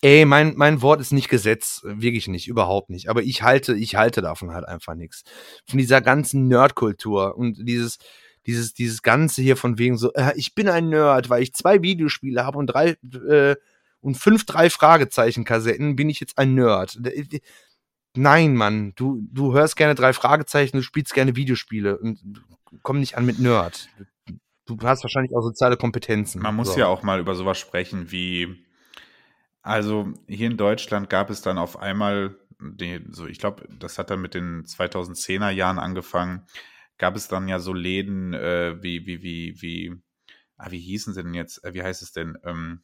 Ey, 0.01 0.25
mein, 0.25 0.53
mein 0.55 0.83
Wort 0.83 1.01
ist 1.01 1.13
nicht 1.13 1.29
Gesetz, 1.29 1.81
wirklich 1.83 2.27
nicht, 2.27 2.47
überhaupt 2.47 2.91
nicht. 2.91 3.09
Aber 3.09 3.23
ich 3.23 3.41
halte, 3.41 3.73
ich 3.73 3.95
halte 3.95 4.21
davon 4.21 4.51
halt 4.51 4.67
einfach 4.67 4.93
nichts. 4.93 5.23
Von 5.67 5.79
dieser 5.79 5.99
ganzen 5.99 6.47
Nerdkultur 6.47 7.35
und 7.35 7.67
dieses, 7.67 7.97
dieses, 8.45 8.73
dieses 8.73 9.01
Ganze 9.01 9.41
hier 9.41 9.57
von 9.57 9.77
wegen 9.77 9.97
so, 9.97 10.13
äh, 10.13 10.33
ich 10.35 10.55
bin 10.55 10.69
ein 10.69 10.89
Nerd, 10.89 11.29
weil 11.29 11.43
ich 11.43 11.53
zwei 11.53 11.81
Videospiele 11.81 12.45
habe 12.45 12.57
und 12.57 12.67
drei 12.67 12.97
äh, 13.29 13.55
und 14.01 14.15
fünf 14.15 14.45
drei 14.45 14.69
Fragezeichen 14.69 15.45
Kassetten, 15.45 15.95
bin 15.95 16.09
ich 16.09 16.19
jetzt 16.19 16.37
ein 16.37 16.53
Nerd. 16.53 16.99
Nein, 18.15 18.55
Mann, 18.55 18.93
du, 18.95 19.21
du 19.31 19.53
hörst 19.53 19.75
gerne 19.75 19.95
drei 19.95 20.13
Fragezeichen, 20.13 20.77
du 20.77 20.83
spielst 20.83 21.13
gerne 21.13 21.35
Videospiele 21.35 21.97
und 21.97 22.19
komm 22.81 22.99
nicht 22.99 23.17
an 23.17 23.25
mit 23.25 23.39
Nerd 23.39 23.89
du 24.65 24.77
hast 24.81 25.03
wahrscheinlich 25.03 25.35
auch 25.35 25.41
soziale 25.41 25.77
Kompetenzen. 25.77 26.41
Man 26.41 26.55
muss 26.55 26.73
so. 26.73 26.79
ja 26.79 26.87
auch 26.87 27.03
mal 27.03 27.19
über 27.19 27.35
sowas 27.35 27.57
sprechen 27.57 28.11
wie, 28.11 28.65
also 29.61 30.13
hier 30.27 30.47
in 30.47 30.57
Deutschland 30.57 31.09
gab 31.09 31.29
es 31.29 31.41
dann 31.41 31.57
auf 31.57 31.79
einmal, 31.79 32.35
die, 32.59 33.01
so 33.09 33.27
ich 33.27 33.39
glaube, 33.39 33.67
das 33.79 33.97
hat 33.97 34.09
dann 34.09 34.21
mit 34.21 34.33
den 34.33 34.65
2010er 34.65 35.49
Jahren 35.49 35.79
angefangen, 35.79 36.45
gab 36.97 37.15
es 37.15 37.27
dann 37.27 37.47
ja 37.47 37.59
so 37.59 37.73
Läden 37.73 38.33
äh, 38.33 38.81
wie, 38.81 39.05
wie, 39.05 39.21
wie, 39.23 39.61
wie, 39.61 39.95
ah, 40.57 40.71
wie 40.71 40.79
hießen 40.79 41.13
sie 41.13 41.23
denn 41.23 41.33
jetzt, 41.33 41.63
äh, 41.63 41.73
wie 41.73 41.83
heißt 41.83 42.01
es 42.01 42.11
denn, 42.11 42.37
ähm, 42.43 42.83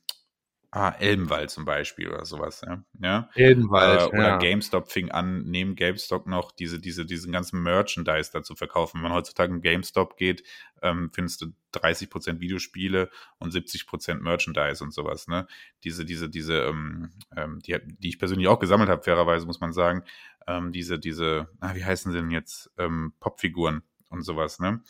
Ah, 0.74 0.96
Elbenwald 1.00 1.50
zum 1.50 1.66
Beispiel 1.66 2.08
oder 2.08 2.24
sowas, 2.24 2.62
ja. 2.66 2.82
ja? 3.02 3.30
Elbenwald. 3.36 4.04
Äh, 4.04 4.06
oder 4.06 4.28
ja. 4.28 4.38
GameStop 4.38 4.90
fing 4.90 5.12
an, 5.12 5.44
neben 5.44 5.76
GameStop 5.76 6.28
noch 6.28 6.54
diese, 6.54 6.80
diese, 6.80 7.06
diesen 7.06 7.34
ganzen 7.34 7.62
Merchandise 7.62 8.30
da 8.32 8.42
zu 8.42 8.56
verkaufen. 8.56 8.96
Wenn 8.96 9.10
man 9.10 9.12
heutzutage 9.12 9.54
in 9.54 9.62
GameStop 9.62 10.16
geht, 10.16 10.48
ähm, 10.82 11.12
findest 11.14 11.42
du 11.42 11.48
30% 11.74 12.40
Videospiele 12.40 13.10
und 13.38 13.54
70% 13.54 14.22
Merchandise 14.22 14.82
und 14.82 14.94
sowas, 14.94 15.28
ne? 15.28 15.46
Diese, 15.84 16.06
diese, 16.06 16.30
diese, 16.30 16.60
ähm, 16.60 17.10
ähm, 17.36 17.60
die, 17.60 17.78
die 17.84 18.08
ich 18.08 18.18
persönlich 18.18 18.48
auch 18.48 18.60
gesammelt 18.60 18.90
habe, 18.90 19.04
fairerweise 19.04 19.46
muss 19.46 19.60
man 19.60 19.74
sagen, 19.74 20.06
ähm, 20.48 20.72
diese, 20.72 21.00
diese, 21.00 21.50
ah, 21.60 21.76
wie 21.76 21.84
heißen 21.84 22.14
sie 22.14 22.18
denn 22.18 22.32
jetzt? 22.32 22.72
Ähm, 22.78 23.12
Popfiguren 23.20 23.84
und 24.12 24.22
sowas, 24.22 24.60
ne? 24.60 24.82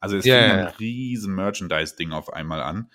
Also 0.00 0.16
es 0.16 0.26
yeah, 0.26 0.40
fing 0.42 0.58
ein 0.58 0.66
riesen 0.80 1.34
Merchandise-Ding 1.34 2.12
auf 2.12 2.32
einmal 2.32 2.60
an. 2.60 2.90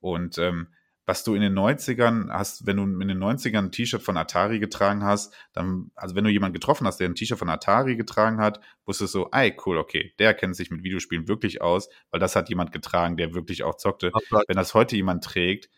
Und 0.00 0.36
ähm, 0.36 0.68
was 1.06 1.24
du 1.24 1.34
in 1.34 1.40
den 1.40 1.58
90ern 1.58 2.30
hast, 2.30 2.66
wenn 2.66 2.76
du 2.76 2.84
in 2.84 3.08
den 3.08 3.18
90ern 3.18 3.58
ein 3.58 3.72
T-Shirt 3.72 4.02
von 4.02 4.16
Atari 4.16 4.60
getragen 4.60 5.02
hast, 5.02 5.34
dann, 5.52 5.90
also 5.96 6.14
wenn 6.14 6.22
du 6.22 6.30
jemanden 6.30 6.52
getroffen 6.52 6.86
hast, 6.86 6.98
der 6.98 7.08
ein 7.08 7.14
T-Shirt 7.14 7.38
von 7.38 7.48
Atari 7.48 7.96
getragen 7.96 8.38
hat, 8.38 8.60
wusstest 8.84 9.14
du 9.14 9.20
so, 9.20 9.28
ey, 9.32 9.56
cool, 9.66 9.78
okay, 9.78 10.14
der 10.18 10.34
kennt 10.34 10.54
sich 10.54 10.70
mit 10.70 10.84
Videospielen 10.84 11.26
wirklich 11.26 11.62
aus, 11.62 11.88
weil 12.10 12.20
das 12.20 12.36
hat 12.36 12.48
jemand 12.48 12.70
getragen, 12.70 13.16
der 13.16 13.34
wirklich 13.34 13.64
auch 13.64 13.76
zockte. 13.76 14.10
Okay. 14.12 14.44
Wenn 14.46 14.56
das 14.56 14.74
heute 14.74 14.94
jemand 14.94 15.24
trägt, 15.24 15.68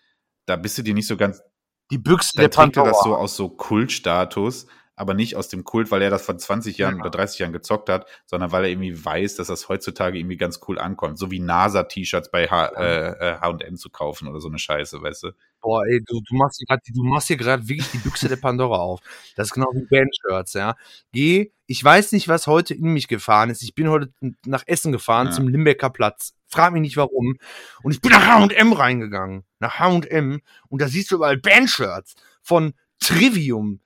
da 0.44 0.57
bist 0.57 0.76
du 0.76 0.82
dir 0.82 0.92
nicht 0.92 1.07
so 1.07 1.16
ganz. 1.16 1.42
Die 1.90 1.98
Büchse 1.98 2.32
der 2.36 2.50
trägt 2.50 2.76
er 2.76 2.84
das 2.84 3.03
so 3.03 3.16
aus 3.16 3.36
so 3.36 3.48
Kultstatus 3.48 4.66
aber 4.95 5.14
nicht 5.14 5.36
aus 5.36 5.49
dem 5.49 5.64
Kult, 5.64 5.90
weil 5.90 6.03
er 6.03 6.11
das 6.11 6.24
vor 6.24 6.36
20 6.36 6.76
Jahren 6.78 6.97
ja. 6.97 7.01
oder 7.01 7.11
30 7.11 7.38
Jahren 7.38 7.53
gezockt 7.53 7.88
hat, 7.88 8.07
sondern 8.26 8.53
weil 8.53 8.64
er 8.64 8.70
irgendwie 8.70 9.05
weiß, 9.05 9.36
dass 9.36 9.47
das 9.47 9.68
heutzutage 9.68 10.18
irgendwie 10.18 10.36
ganz 10.36 10.61
cool 10.68 10.78
ankommt. 10.78 11.18
So 11.18 11.30
wie 11.30 11.40
NASA-T-Shirts 11.40 12.30
bei 12.30 12.49
H&M 12.49 13.61
äh, 13.61 13.74
zu 13.74 13.90
kaufen 13.90 14.28
oder 14.28 14.40
so 14.40 14.49
eine 14.49 14.59
Scheiße, 14.59 15.03
weißt 15.03 15.24
du? 15.24 15.30
Boah, 15.61 15.84
ey, 15.86 16.03
du, 16.05 16.20
du 16.20 16.34
machst 16.34 16.59
hier 16.59 16.66
gerade, 16.66 16.82
du 16.93 17.03
machst 17.05 17.28
hier 17.28 17.36
gerade 17.36 17.68
wirklich 17.68 17.90
die 17.90 17.99
Büchse 17.99 18.28
der 18.28 18.36
Pandora 18.36 18.78
auf. 18.78 19.01
Das 19.36 19.49
ist 19.49 19.55
genau 19.55 19.68
wie 19.72 19.86
Bandshirts, 19.86 20.55
ja. 20.55 20.76
Geh, 21.12 21.53
ich 21.66 21.82
weiß 21.82 22.12
nicht, 22.12 22.28
was 22.28 22.47
heute 22.47 22.74
in 22.74 22.93
mich 22.93 23.09
gefahren 23.09 23.49
ist. 23.49 23.62
Ich 23.62 23.74
bin 23.74 23.88
heute 23.88 24.12
nach 24.45 24.64
Essen 24.66 24.93
gefahren 24.93 25.28
ja. 25.28 25.32
zum 25.32 25.49
Limbecker 25.49 25.90
Platz. 25.90 26.34
Frag 26.49 26.72
mich 26.72 26.82
nicht 26.82 26.97
warum. 26.97 27.38
Und 27.82 27.93
ich 27.93 28.01
bin 28.01 28.11
nach 28.11 28.26
H&M 28.26 28.72
reingegangen. 28.72 29.45
Nach 29.59 29.78
H&M. 29.78 30.43
Und 30.68 30.82
da 30.82 30.88
siehst 30.88 31.11
du 31.11 31.14
überall 31.16 31.38
Bandshirts 31.38 32.14
von 32.43 32.74
Trivium, 32.99 33.80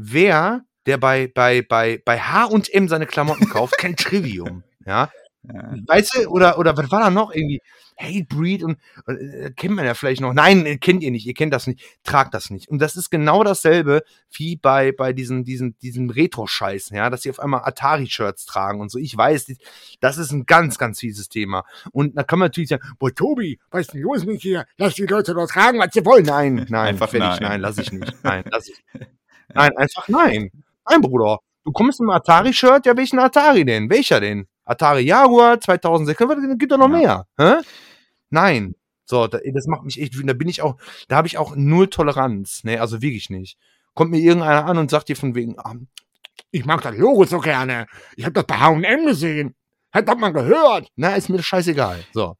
wer, 0.00 0.64
der 0.86 0.98
bei, 0.98 1.30
bei, 1.32 1.62
bei, 1.62 2.00
bei 2.04 2.18
H&M 2.18 2.88
seine 2.88 3.06
Klamotten 3.06 3.48
kauft, 3.48 3.76
kennt 3.78 3.98
Trivium, 4.00 4.64
ja. 4.86 5.10
ja. 5.42 5.74
Weißt 5.86 6.16
du, 6.16 6.28
oder, 6.28 6.58
oder 6.58 6.76
was 6.76 6.90
war 6.90 7.00
da 7.00 7.10
noch 7.10 7.32
irgendwie? 7.32 7.60
Hatebreed 8.00 8.62
und 8.62 8.78
äh, 9.06 9.50
kennt 9.50 9.74
man 9.74 9.84
ja 9.84 9.92
vielleicht 9.92 10.22
noch. 10.22 10.32
Nein, 10.32 10.64
äh, 10.64 10.78
kennt 10.78 11.02
ihr 11.02 11.10
nicht, 11.10 11.26
ihr 11.26 11.34
kennt 11.34 11.52
das 11.52 11.66
nicht, 11.66 11.82
tragt 12.02 12.32
das 12.32 12.48
nicht. 12.48 12.68
Und 12.68 12.80
das 12.80 12.96
ist 12.96 13.10
genau 13.10 13.44
dasselbe 13.44 14.02
wie 14.32 14.56
bei, 14.56 14.92
bei 14.92 15.12
diesen, 15.12 15.44
diesen, 15.44 15.76
diesen 15.82 16.08
Retro-Scheiß, 16.08 16.90
ja, 16.90 17.10
dass 17.10 17.22
sie 17.22 17.30
auf 17.30 17.40
einmal 17.40 17.60
Atari-Shirts 17.64 18.46
tragen 18.46 18.80
und 18.80 18.90
so. 18.90 18.98
Ich 18.98 19.14
weiß, 19.14 19.52
das 20.00 20.16
ist 20.16 20.32
ein 20.32 20.46
ganz, 20.46 20.78
ganz 20.78 21.00
fieses 21.00 21.28
Thema. 21.28 21.64
Und 21.92 22.16
da 22.16 22.22
kann 22.22 22.38
man 22.38 22.46
natürlich 22.46 22.70
sagen, 22.70 22.88
boah, 22.98 23.14
Tobi, 23.14 23.58
was 23.70 23.82
ist 23.82 23.92
denn 23.92 24.00
los 24.00 24.24
mit 24.24 24.40
hier? 24.40 24.66
Lass 24.78 24.94
die 24.94 25.04
Leute 25.04 25.34
doch 25.34 25.46
tragen, 25.46 25.78
was 25.78 25.92
sie 25.92 26.04
wollen. 26.06 26.24
Nein, 26.24 26.66
nein, 26.70 26.88
Einfach 26.88 27.12
nein. 27.12 27.34
Ich, 27.34 27.40
nein, 27.40 27.60
lass 27.60 27.76
ich 27.76 27.92
nicht. 27.92 28.16
Nein, 28.22 28.44
lass 28.50 28.68
ich. 28.68 28.82
Nein, 29.54 29.76
einfach 29.76 30.08
nein. 30.08 30.50
Nein, 30.88 31.00
Bruder. 31.00 31.38
Du 31.64 31.72
kommst 31.72 32.00
im 32.00 32.10
Atari-Shirt, 32.10 32.86
ja, 32.86 32.96
welchen 32.96 33.18
Atari 33.18 33.64
denn? 33.64 33.90
Welcher 33.90 34.20
denn? 34.20 34.46
Atari 34.64 35.02
Jaguar 35.02 35.60
2006, 35.60 36.58
gibt 36.58 36.72
doch 36.72 36.78
noch 36.78 36.88
mehr. 36.88 37.26
Hä? 37.38 37.56
Nein. 38.30 38.74
So, 39.04 39.26
das 39.26 39.66
macht 39.66 39.82
mich 39.82 40.00
echt 40.00 40.14
wütend. 40.14 40.30
Da 40.30 40.34
bin 40.34 40.48
ich 40.48 40.62
auch, 40.62 40.76
da 41.08 41.16
habe 41.16 41.26
ich 41.26 41.36
auch 41.36 41.56
null 41.56 41.88
Toleranz. 41.88 42.62
Ne, 42.62 42.80
also 42.80 43.02
wirklich 43.02 43.28
nicht. 43.28 43.58
Kommt 43.94 44.12
mir 44.12 44.20
irgendeiner 44.20 44.66
an 44.66 44.78
und 44.78 44.88
sagt 44.88 45.08
dir 45.08 45.16
von 45.16 45.34
wegen, 45.34 45.58
ah, 45.58 45.74
ich 46.52 46.64
mag 46.64 46.80
das 46.82 46.96
Logo 46.96 47.24
so 47.24 47.40
gerne. 47.40 47.86
Ich 48.16 48.24
habe 48.24 48.32
das 48.34 48.46
bei 48.46 48.56
H&M 48.56 49.06
gesehen. 49.06 49.56
Hat 49.92 50.08
das 50.08 50.16
mal 50.16 50.32
gehört. 50.32 50.88
Na, 50.94 51.16
ist 51.16 51.28
mir 51.28 51.42
scheißegal. 51.42 52.04
So. 52.12 52.36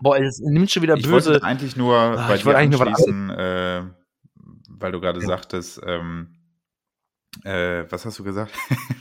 Boah, 0.00 0.18
es 0.18 0.40
nimmt 0.40 0.70
schon 0.70 0.82
wieder 0.82 0.96
böse. 0.96 1.06
Ich 1.06 1.12
wollte 1.12 1.44
eigentlich 1.44 1.76
nur 1.76 1.96
Ach, 1.96 2.28
bei 2.28 2.34
ich 2.34 2.42
dir 2.42 2.56
eigentlich 2.56 2.80
nur 2.80 3.38
äh, 3.38 3.82
weil 4.78 4.92
du 4.92 5.00
gerade 5.00 5.20
ja. 5.20 5.26
sagtest, 5.26 5.80
ähm, 5.86 6.36
äh, 7.44 7.84
was 7.90 8.04
hast 8.04 8.18
du 8.18 8.24
gesagt? 8.24 8.52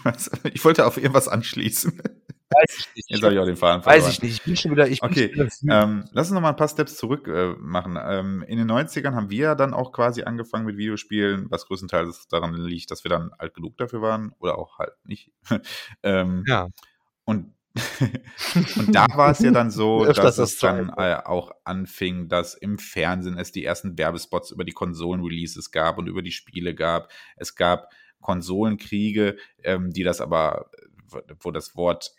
ich 0.54 0.64
wollte 0.64 0.86
auf 0.86 0.98
irgendwas 0.98 1.28
anschließen. 1.28 2.02
Weiß 2.52 2.78
ich 2.78 2.96
nicht. 2.96 3.10
Jetzt 3.10 3.24
habe 3.24 3.34
ich 3.34 3.40
auch 3.40 3.46
den 3.46 3.56
Faden 3.56 3.82
verloren. 3.82 4.04
Weiß 4.04 4.12
ich 4.12 4.22
nicht. 4.22 4.34
Ich 4.34 4.44
bin 4.44 4.58
schon 4.58 4.72
wieder. 4.72 4.88
Ich 4.88 5.02
okay. 5.02 5.32
ähm, 5.70 6.06
lass 6.12 6.28
uns 6.28 6.32
noch 6.32 6.42
mal 6.42 6.50
ein 6.50 6.56
paar 6.56 6.68
Steps 6.68 6.98
zurück 6.98 7.28
äh, 7.28 7.56
machen. 7.60 7.98
Ähm, 8.02 8.44
in 8.48 8.58
den 8.58 8.70
90ern 8.70 9.16
haben 9.16 9.30
wir 9.30 9.44
ja 9.44 9.56
dann 9.56 9.74
auch 9.74 9.92
quasi 9.94 10.24
angefangen 10.24 10.66
mit 10.66 10.78
Videospielen, 10.78 11.48
was 11.50 11.66
größtenteils 11.66 12.28
daran 12.28 12.54
liegt, 12.56 12.92
dass 12.92 13.04
wir 13.04 13.10
dann 13.10 13.32
alt 13.38 13.54
genug 13.54 13.78
dafür 13.78 14.02
waren 14.02 14.34
oder 14.40 14.58
auch 14.58 14.80
halt 14.80 14.94
nicht. 15.06 15.32
ähm, 16.04 16.44
ja. 16.46 16.68
Und 17.24 17.54
und 18.76 18.94
da 18.94 19.08
war 19.16 19.32
es 19.32 19.40
ja 19.40 19.52
dann 19.52 19.72
so, 19.72 20.06
dass 20.14 20.38
es 20.38 20.58
dann 20.58 20.90
äh, 20.98 21.16
auch 21.16 21.52
anfing, 21.64 22.28
dass 22.28 22.54
im 22.54 22.78
Fernsehen 22.78 23.38
es 23.38 23.52
die 23.52 23.64
ersten 23.64 23.98
Werbespots 23.98 24.52
über 24.52 24.64
die 24.64 24.74
Konsolen-Releases 24.74 25.72
gab 25.72 25.98
und 25.98 26.08
über 26.08 26.22
die 26.22 26.32
Spiele 26.32 26.76
gab. 26.76 27.12
Es 27.38 27.56
gab 27.56 27.90
Konsolenkriege, 28.20 29.38
ähm, 29.64 29.92
die 29.92 30.04
das 30.04 30.22
aber, 30.22 30.70
wo 31.40 31.52
das 31.52 31.76
Wort 31.76 32.14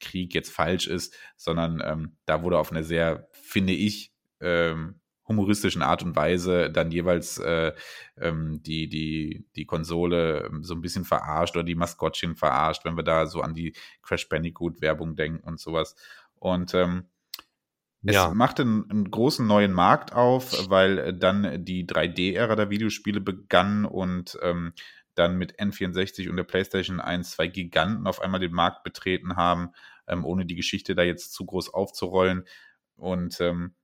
Krieg 0.00 0.34
jetzt 0.34 0.50
falsch 0.50 0.86
ist, 0.86 1.14
sondern 1.36 1.82
ähm, 1.84 2.16
da 2.26 2.42
wurde 2.42 2.58
auf 2.58 2.72
eine 2.72 2.84
sehr, 2.84 3.28
finde 3.32 3.72
ich, 3.72 4.12
ähm, 4.40 5.00
humoristischen 5.30 5.82
Art 5.82 6.02
und 6.02 6.16
Weise 6.16 6.70
dann 6.70 6.90
jeweils 6.90 7.38
äh, 7.38 7.72
ähm, 8.18 8.62
die, 8.62 8.88
die, 8.88 9.46
die 9.54 9.64
Konsole 9.64 10.44
ähm, 10.44 10.64
so 10.64 10.74
ein 10.74 10.82
bisschen 10.82 11.04
verarscht 11.04 11.56
oder 11.56 11.64
die 11.64 11.76
Maskottchen 11.76 12.34
verarscht, 12.34 12.84
wenn 12.84 12.96
wir 12.96 13.04
da 13.04 13.26
so 13.26 13.40
an 13.40 13.54
die 13.54 13.74
Crash 14.02 14.28
Bandicoot-Werbung 14.28 15.14
denken 15.14 15.46
und 15.46 15.60
sowas. 15.60 15.94
Und 16.34 16.74
ähm, 16.74 17.04
es 18.04 18.14
ja. 18.14 18.34
machte 18.34 18.62
einen, 18.62 18.90
einen, 18.90 19.10
großen 19.10 19.46
neuen 19.46 19.72
Markt 19.72 20.12
auf, 20.12 20.68
weil 20.68 21.12
dann 21.12 21.64
die 21.64 21.86
3D-Ära 21.86 22.56
der 22.56 22.70
Videospiele 22.70 23.20
begann 23.20 23.84
und 23.84 24.36
ähm, 24.42 24.72
dann 25.14 25.36
mit 25.36 25.60
N64 25.60 26.28
und 26.28 26.36
der 26.36 26.44
PlayStation 26.44 26.98
1 26.98 27.32
zwei 27.32 27.46
Giganten 27.46 28.06
auf 28.06 28.20
einmal 28.20 28.40
den 28.40 28.52
Markt 28.52 28.82
betreten 28.82 29.36
haben, 29.36 29.70
ähm, 30.08 30.24
ohne 30.24 30.46
die 30.46 30.56
Geschichte 30.56 30.94
da 30.94 31.02
jetzt 31.02 31.34
zu 31.34 31.44
groß 31.44 31.72
aufzurollen. 31.72 32.44
Und 32.96 33.40
ähm, 33.40 33.74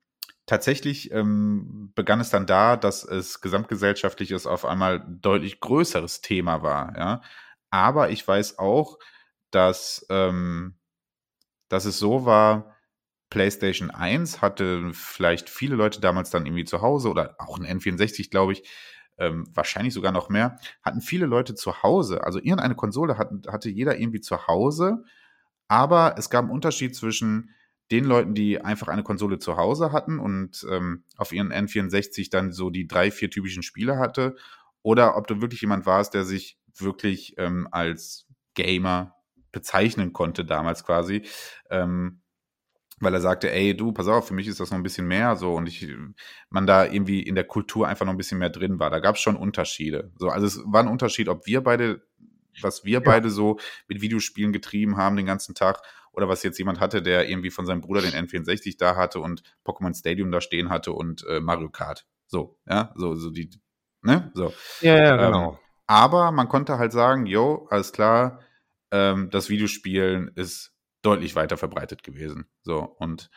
tatsächlich 0.47 1.11
ähm, 1.11 1.93
begann 1.95 2.21
es 2.21 2.31
dann 2.31 2.47
da, 2.47 2.77
dass 2.77 3.05
es 3.05 3.41
gesamtgesellschaftliches 3.41 4.47
auf 4.47 4.65
einmal 4.65 5.05
deutlich 5.09 5.61
größeres 5.61 6.21
Thema 6.21 6.63
war. 6.63 6.97
Ja? 6.97 7.21
Aber 7.71 8.11
ich 8.11 8.27
weiß 8.27 8.59
auch, 8.59 8.99
dass, 9.51 10.07
ähm, 10.09 10.79
dass 11.69 11.85
es 11.85 11.99
so 11.99 12.25
war, 12.25 12.77
PlayStation 13.29 13.91
1 13.91 14.41
hatte 14.41 14.91
vielleicht 14.93 15.51
viele 15.51 15.75
Leute 15.75 16.01
damals 16.01 16.31
dann 16.31 16.47
irgendwie 16.47 16.65
zu 16.65 16.81
Hause 16.81 17.11
oder 17.11 17.35
auch 17.39 17.59
ein 17.59 17.67
N64, 17.67 18.31
glaube 18.31 18.53
ich, 18.53 18.63
ähm, 19.19 19.49
wahrscheinlich 19.53 19.95
sogar 19.95 20.13
noch 20.13 20.29
mehr, 20.29 20.59
hatten 20.83 21.01
viele 21.01 21.27
Leute 21.27 21.55
zu 21.55 21.83
Hause. 21.83 22.23
Also 22.23 22.39
irgendeine 22.39 22.77
Konsole 22.77 23.19
hat, 23.19 23.31
hatte 23.49 23.69
jeder 23.69 23.99
irgendwie 23.99 24.21
zu 24.21 24.47
Hause, 24.47 25.05
aber 25.69 26.15
es 26.19 26.31
gab 26.31 26.45
einen 26.45 26.53
Unterschied 26.53 26.95
zwischen 26.95 27.51
den 27.91 28.05
Leuten, 28.05 28.35
die 28.35 28.61
einfach 28.61 28.89
eine 28.89 29.03
Konsole 29.03 29.39
zu 29.39 29.57
Hause 29.57 29.93
hatten 29.93 30.19
und 30.19 30.67
ähm, 30.71 31.05
auf 31.17 31.33
ihren 31.33 31.53
N64 31.53 32.31
dann 32.31 32.53
so 32.53 32.71
die 32.71 32.87
drei, 32.87 33.11
vier 33.11 33.31
typischen 33.31 33.63
Spiele 33.63 33.99
hatte, 33.99 34.37
oder 34.87 35.17
ob 35.17 35.27
du 35.27 35.41
wirklich 35.41 35.63
jemand 35.63 35.85
warst, 35.85 36.15
der 36.15 36.25
sich 36.25 36.61
wirklich 36.79 37.35
ähm, 37.39 37.67
als 37.73 38.29
Gamer 38.55 39.17
bezeichnen 39.51 40.13
konnte 40.13 40.45
damals 40.45 40.85
quasi, 40.85 41.23
ähm, 41.71 42.21
weil 43.01 43.13
er 43.13 43.21
sagte, 43.21 43.51
ey, 43.51 43.77
du, 43.77 43.91
pass 43.91 44.07
auf, 44.07 44.29
für 44.29 44.35
mich 44.35 44.47
ist 44.47 44.61
das 44.61 44.71
noch 44.71 44.79
ein 44.79 44.85
bisschen 44.85 45.09
mehr 45.09 45.35
so 45.35 45.55
und 45.55 45.67
ich, 45.67 45.87
man 46.51 46.69
da 46.69 46.85
irgendwie 46.85 47.21
in 47.21 47.35
der 47.35 47.45
Kultur 47.45 47.89
einfach 47.89 48.07
noch 48.07 48.13
ein 48.13 48.17
bisschen 48.17 48.39
mehr 48.39 48.51
drin 48.51 48.79
war. 48.79 48.91
Da 48.91 49.01
gab 49.01 49.17
es 49.17 49.21
schon 49.21 49.35
Unterschiede. 49.35 50.13
So, 50.19 50.29
also 50.29 50.47
es 50.47 50.63
war 50.65 50.85
ein 50.85 50.89
Unterschied, 50.89 51.29
ob 51.29 51.47
wir 51.47 51.63
beide, 51.63 52.07
was 52.63 52.85
wir 52.85 52.95
ja. 52.95 53.01
beide 53.01 53.31
so 53.31 53.59
mit 53.89 54.01
Videospielen 54.01 54.53
getrieben 54.53 54.97
haben 54.97 55.17
den 55.17 55.27
ganzen 55.27 55.55
Tag 55.57 55.83
oder 56.17 56.29
was 56.29 56.43
jetzt 56.43 56.59
jemand 56.59 56.81
hatte, 56.81 57.03
der 57.03 57.29
irgendwie 57.29 57.51
von 57.51 57.67
seinem 57.67 57.83
Bruder 57.83 58.01
den 58.01 58.13
N64 58.13 58.79
da 58.79 58.97
hatte 58.97 59.21
und 59.21 59.43
Pokémon 59.65 59.97
Stadium 59.97 60.33
da 60.33 60.41
stehen 60.41 60.71
hatte 60.71 60.93
und 60.93 61.25
äh, 61.29 61.41
Mario 61.41 61.69
Kart. 61.69 62.07
So, 62.27 62.59
ja, 62.67 62.93
so, 62.97 63.15
so 63.15 63.31
die, 63.31 63.51
ne, 64.03 64.33
so. 64.35 64.53
Ja, 64.81 64.97
ja, 64.97 65.15
ähm, 65.15 65.19
genau. 65.19 65.53
Ähm, 65.53 65.59
aber 65.87 66.33
man 66.33 66.49
konnte 66.49 66.79
halt 66.79 66.93
sagen, 66.93 67.27
yo, 67.27 67.69
alles 67.71 67.93
klar, 67.93 68.41
ähm, 68.91 69.31
das 69.31 69.51
Videospielen 69.51 70.33
ist 70.35 70.73
deutlich 71.03 71.37
weiter 71.37 71.57
verbreitet 71.57 72.03
gewesen. 72.03 72.47
So, 72.63 72.79
und 72.81 73.31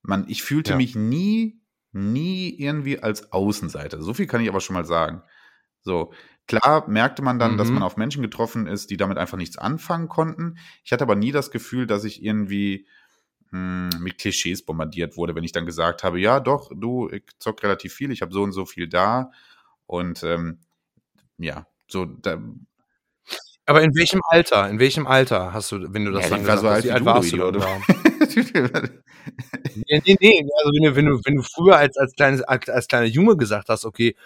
man, 0.00 0.26
ich 0.28 0.42
fühlte 0.42 0.72
ja. 0.72 0.76
mich 0.76 0.96
nie, 0.96 1.62
nie 1.92 2.58
irgendwie 2.58 2.98
als 2.98 3.30
Außenseiter. 3.30 4.02
So 4.02 4.14
viel 4.14 4.26
kann 4.26 4.40
ich 4.40 4.48
aber 4.48 4.60
schon 4.60 4.74
mal 4.74 4.86
sagen. 4.86 5.22
So, 5.82 6.12
Klar 6.46 6.88
merkte 6.88 7.22
man 7.22 7.38
dann, 7.38 7.52
mhm. 7.52 7.58
dass 7.58 7.70
man 7.70 7.82
auf 7.82 7.96
Menschen 7.96 8.22
getroffen 8.22 8.66
ist, 8.66 8.90
die 8.90 8.96
damit 8.96 9.18
einfach 9.18 9.38
nichts 9.38 9.58
anfangen 9.58 10.08
konnten. 10.08 10.58
Ich 10.84 10.92
hatte 10.92 11.04
aber 11.04 11.14
nie 11.14 11.32
das 11.32 11.50
Gefühl, 11.50 11.86
dass 11.86 12.04
ich 12.04 12.22
irgendwie 12.22 12.86
mh, 13.50 13.90
hm, 13.92 14.02
mit 14.02 14.18
Klischees 14.18 14.64
bombardiert 14.64 15.16
wurde, 15.16 15.34
wenn 15.34 15.44
ich 15.44 15.52
dann 15.52 15.66
gesagt 15.66 16.02
habe, 16.04 16.20
ja 16.20 16.40
doch, 16.40 16.70
du, 16.74 17.08
ich 17.10 17.24
zock 17.38 17.62
relativ 17.62 17.94
viel, 17.94 18.10
ich 18.10 18.22
habe 18.22 18.32
so 18.32 18.42
und 18.42 18.52
so 18.52 18.66
viel 18.66 18.88
da. 18.88 19.30
Und 19.86 20.22
ähm, 20.24 20.58
ja, 21.38 21.66
so 21.86 22.04
da, 22.06 22.38
aber 23.64 23.82
in 23.82 23.94
welchem 23.94 24.20
Alter? 24.28 24.68
In 24.68 24.78
welchem 24.80 25.06
Alter 25.06 25.52
hast 25.52 25.70
du, 25.70 25.92
wenn 25.94 26.04
du 26.04 26.10
das 26.10 26.24
ja, 26.24 26.30
dann 26.30 26.40
gesagt 26.40 26.64
hast, 26.64 26.84
wie 26.84 26.90
alt 26.90 27.04
warst 27.04 27.32
du, 27.32 27.44
oder? 27.44 27.64
nee, 29.86 30.02
nee, 30.04 30.16
nee. 30.20 30.46
Also 30.58 30.72
wenn 30.72 30.82
du, 30.82 30.96
wenn 30.96 31.06
du, 31.06 31.20
wenn 31.24 31.36
du 31.36 31.42
früher 31.42 31.76
als, 31.76 31.96
als, 31.96 32.14
kleines, 32.14 32.42
als 32.42 32.88
kleiner 32.88 33.06
Junge 33.06 33.36
gesagt 33.36 33.68
hast, 33.68 33.84
okay, 33.84 34.16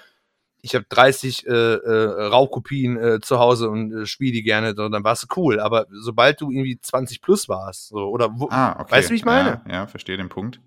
ich 0.66 0.74
habe 0.74 0.84
30 0.88 1.46
äh, 1.46 1.50
äh, 1.50 2.26
Raubkopien 2.26 2.96
äh, 2.96 3.20
zu 3.20 3.38
Hause 3.38 3.70
und 3.70 3.92
äh, 3.92 4.06
spiele 4.06 4.32
die 4.32 4.42
gerne, 4.42 4.74
so, 4.76 4.88
dann 4.88 5.04
warst 5.04 5.22
du 5.22 5.26
cool. 5.36 5.60
Aber 5.60 5.86
sobald 5.90 6.40
du 6.40 6.50
irgendwie 6.50 6.78
20 6.80 7.22
plus 7.22 7.48
warst, 7.48 7.88
so, 7.88 8.08
oder 8.08 8.30
wo, 8.34 8.48
ah, 8.50 8.80
okay. 8.80 8.92
weißt 8.92 9.08
du, 9.08 9.12
wie 9.12 9.16
ich 9.16 9.24
meine? 9.24 9.62
Ja, 9.66 9.72
ja 9.72 9.86
verstehe 9.86 10.16
den 10.16 10.28
Punkt. 10.28 10.60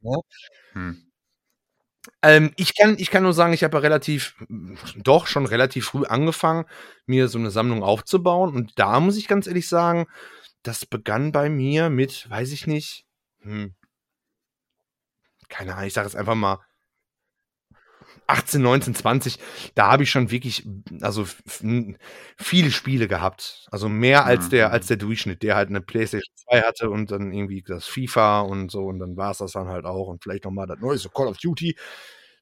Ja. 0.00 0.16
Hm. 0.72 1.02
Ähm, 2.22 2.52
ich, 2.56 2.76
kann, 2.76 2.96
ich 2.98 3.10
kann 3.10 3.22
nur 3.22 3.32
sagen, 3.32 3.52
ich 3.52 3.64
habe 3.64 3.76
ja 3.76 3.80
relativ, 3.80 4.36
doch 4.96 5.26
schon 5.26 5.46
relativ 5.46 5.86
früh 5.86 6.04
angefangen, 6.04 6.66
mir 7.06 7.28
so 7.28 7.38
eine 7.38 7.50
Sammlung 7.50 7.82
aufzubauen. 7.82 8.54
Und 8.54 8.78
da 8.78 9.00
muss 9.00 9.16
ich 9.16 9.28
ganz 9.28 9.46
ehrlich 9.46 9.68
sagen, 9.68 10.06
das 10.62 10.86
begann 10.86 11.32
bei 11.32 11.48
mir 11.48 11.90
mit, 11.90 12.28
weiß 12.30 12.52
ich 12.52 12.66
nicht, 12.66 13.06
hm, 13.40 13.74
keine 15.48 15.74
Ahnung, 15.74 15.86
ich 15.86 15.94
sage 15.94 16.08
es 16.08 16.16
einfach 16.16 16.34
mal 16.34 16.58
18, 18.26 18.60
19, 18.60 18.94
20, 18.94 19.38
da 19.74 19.90
habe 19.90 20.02
ich 20.02 20.10
schon 20.10 20.30
wirklich, 20.30 20.66
also 21.00 21.26
viele 22.36 22.70
Spiele 22.70 23.08
gehabt. 23.08 23.66
Also 23.70 23.88
mehr 23.88 24.26
als 24.26 24.48
der, 24.48 24.72
als 24.72 24.86
mhm. 24.86 24.88
der 24.88 24.96
Durchschnitt, 24.96 25.42
der 25.42 25.56
halt 25.56 25.68
eine 25.68 25.80
PlayStation 25.80 26.34
2 26.50 26.62
hatte 26.62 26.90
und 26.90 27.10
dann 27.10 27.32
irgendwie 27.32 27.62
das 27.62 27.86
FIFA 27.86 28.40
und 28.40 28.70
so 28.70 28.86
und 28.86 28.98
dann 28.98 29.16
war 29.16 29.30
es 29.30 29.38
das 29.38 29.52
dann 29.52 29.68
halt 29.68 29.84
auch 29.84 30.08
und 30.08 30.22
vielleicht 30.22 30.44
nochmal 30.44 30.66
das 30.66 30.80
neueste 30.80 31.08
Call 31.10 31.28
of 31.28 31.38
Duty. 31.38 31.76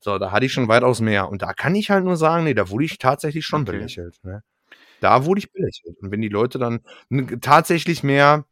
So, 0.01 0.19
da 0.19 0.33
hatte 0.33 0.45
ich 0.45 0.53
schon 0.53 0.69
weitaus 0.69 1.01
mehr. 1.01 1.31
Und 1.31 1.41
da 1.41 1.55
kann 1.55 1.75
ich 1.75 1.91
halt 1.91 2.05
nur 2.05 2.19
sagen, 2.19 2.45
nee, 2.45 2.53
da 2.53 2.69
wurde 2.69 2.85
ich 2.85 2.99
tatsächlich 2.99 3.47
schon 3.47 3.63
okay. 3.63 3.73
belächelt. 3.73 4.19
Ne? 4.23 4.43
Da 5.01 5.25
wurde 5.25 5.39
ich 5.39 5.51
belächelt. 5.51 5.97
Und 6.01 6.11
wenn 6.11 6.21
die 6.21 6.29
Leute 6.29 6.59
dann 6.59 6.81
tatsächlich 7.41 8.03
mehr 8.03 8.45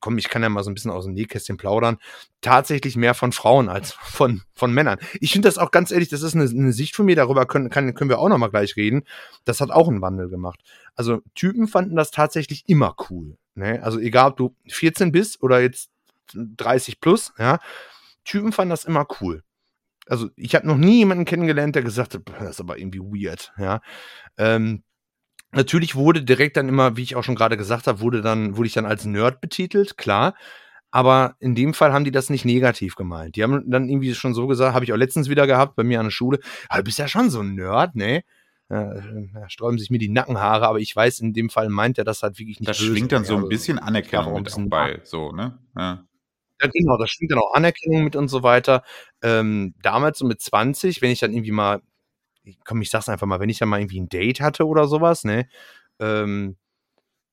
komm, 0.00 0.18
ich 0.18 0.28
kann 0.28 0.42
ja 0.42 0.48
mal 0.48 0.62
so 0.62 0.70
ein 0.70 0.74
bisschen 0.74 0.90
aus 0.90 1.04
dem 1.04 1.14
Nähkästchen 1.14 1.56
plaudern, 1.56 1.98
tatsächlich 2.40 2.96
mehr 2.96 3.14
von 3.14 3.32
Frauen 3.32 3.68
als 3.68 3.92
von, 3.92 4.42
von 4.54 4.72
Männern. 4.72 4.98
Ich 5.20 5.32
finde 5.32 5.48
das 5.48 5.58
auch 5.58 5.70
ganz 5.70 5.90
ehrlich, 5.90 6.08
das 6.08 6.22
ist 6.22 6.34
eine, 6.34 6.44
eine 6.44 6.72
Sicht 6.72 6.94
von 6.94 7.06
mir, 7.06 7.16
darüber 7.16 7.46
können, 7.46 7.70
kann, 7.70 7.94
können 7.94 8.10
wir 8.10 8.18
auch 8.18 8.28
nochmal 8.28 8.50
gleich 8.50 8.76
reden. 8.76 9.04
Das 9.44 9.60
hat 9.60 9.70
auch 9.70 9.88
einen 9.88 10.02
Wandel 10.02 10.28
gemacht. 10.28 10.60
Also 10.94 11.22
Typen 11.34 11.68
fanden 11.68 11.96
das 11.96 12.10
tatsächlich 12.10 12.64
immer 12.68 12.94
cool. 13.10 13.36
Ne? 13.54 13.82
Also 13.82 13.98
egal, 13.98 14.30
ob 14.30 14.36
du 14.36 14.56
14 14.68 15.12
bist 15.12 15.42
oder 15.42 15.60
jetzt 15.60 15.90
30 16.34 17.00
plus, 17.00 17.32
ja, 17.38 17.58
Typen 18.24 18.52
fanden 18.52 18.70
das 18.70 18.84
immer 18.84 19.06
cool. 19.20 19.42
Also 20.06 20.28
ich 20.36 20.54
habe 20.54 20.66
noch 20.66 20.76
nie 20.76 20.98
jemanden 20.98 21.24
kennengelernt, 21.24 21.74
der 21.74 21.82
gesagt 21.82 22.14
hat, 22.14 22.22
das 22.38 22.50
ist 22.50 22.60
aber 22.60 22.78
irgendwie 22.78 23.00
weird, 23.00 23.52
ja. 23.58 23.80
Ähm, 24.36 24.82
Natürlich 25.54 25.94
wurde 25.94 26.22
direkt 26.22 26.56
dann 26.56 26.68
immer, 26.68 26.96
wie 26.96 27.02
ich 27.02 27.16
auch 27.16 27.24
schon 27.24 27.34
gerade 27.34 27.56
gesagt 27.56 27.86
habe, 27.86 28.00
wurde 28.00 28.20
dann, 28.20 28.56
wurde 28.56 28.66
ich 28.66 28.74
dann 28.74 28.86
als 28.86 29.04
Nerd 29.04 29.40
betitelt, 29.40 29.96
klar. 29.96 30.34
Aber 30.90 31.34
in 31.40 31.54
dem 31.54 31.74
Fall 31.74 31.92
haben 31.92 32.04
die 32.04 32.12
das 32.12 32.30
nicht 32.30 32.44
negativ 32.44 32.94
gemeint. 32.94 33.34
Die 33.34 33.42
haben 33.42 33.68
dann 33.68 33.88
irgendwie 33.88 34.14
schon 34.14 34.32
so 34.32 34.46
gesagt, 34.46 34.74
habe 34.74 34.84
ich 34.84 34.92
auch 34.92 34.96
letztens 34.96 35.28
wieder 35.28 35.46
gehabt 35.46 35.74
bei 35.74 35.82
mir 35.82 35.98
an 35.98 36.06
der 36.06 36.10
Schule, 36.12 36.38
ah, 36.68 36.78
du 36.78 36.84
bist 36.84 36.98
ja 36.98 37.08
schon 37.08 37.30
so 37.30 37.40
ein 37.40 37.54
Nerd, 37.54 37.96
ne? 37.96 38.22
Da 38.68 39.48
sträuben 39.48 39.78
sich 39.78 39.90
mir 39.90 39.98
die 39.98 40.08
Nackenhaare, 40.08 40.66
aber 40.66 40.78
ich 40.78 40.94
weiß, 40.94 41.20
in 41.20 41.32
dem 41.32 41.50
Fall 41.50 41.68
meint 41.68 41.98
er 41.98 42.04
das 42.04 42.22
halt 42.22 42.38
wirklich 42.38 42.60
nicht. 42.60 42.68
Das 42.68 42.78
böse, 42.78 42.92
schwingt 42.92 43.12
dann 43.12 43.24
so 43.24 43.36
ein 43.36 43.48
bisschen 43.48 43.78
Anerkennung 43.78 44.34
mit 44.34 44.56
ein 44.56 44.68
bei, 44.68 45.00
so, 45.04 45.32
ne? 45.32 45.58
Ja. 45.76 46.06
Ja, 46.60 46.70
genau, 46.72 46.96
da 46.96 47.06
schwingt 47.06 47.32
dann 47.32 47.40
auch 47.40 47.52
Anerkennung 47.54 48.04
mit 48.04 48.16
und 48.16 48.28
so 48.28 48.42
weiter. 48.42 48.84
Ähm, 49.22 49.74
damals 49.82 50.18
so 50.18 50.24
mit 50.24 50.40
20, 50.40 51.02
wenn 51.02 51.10
ich 51.10 51.18
dann 51.18 51.32
irgendwie 51.32 51.50
mal 51.50 51.82
komm, 52.64 52.82
ich 52.82 52.90
sag's 52.90 53.08
einfach 53.08 53.26
mal, 53.26 53.40
wenn 53.40 53.48
ich 53.48 53.58
dann 53.58 53.68
mal 53.68 53.80
irgendwie 53.80 54.00
ein 54.00 54.08
Date 54.08 54.40
hatte 54.40 54.66
oder 54.66 54.86
sowas, 54.86 55.24
ne, 55.24 55.48
ähm, 56.00 56.56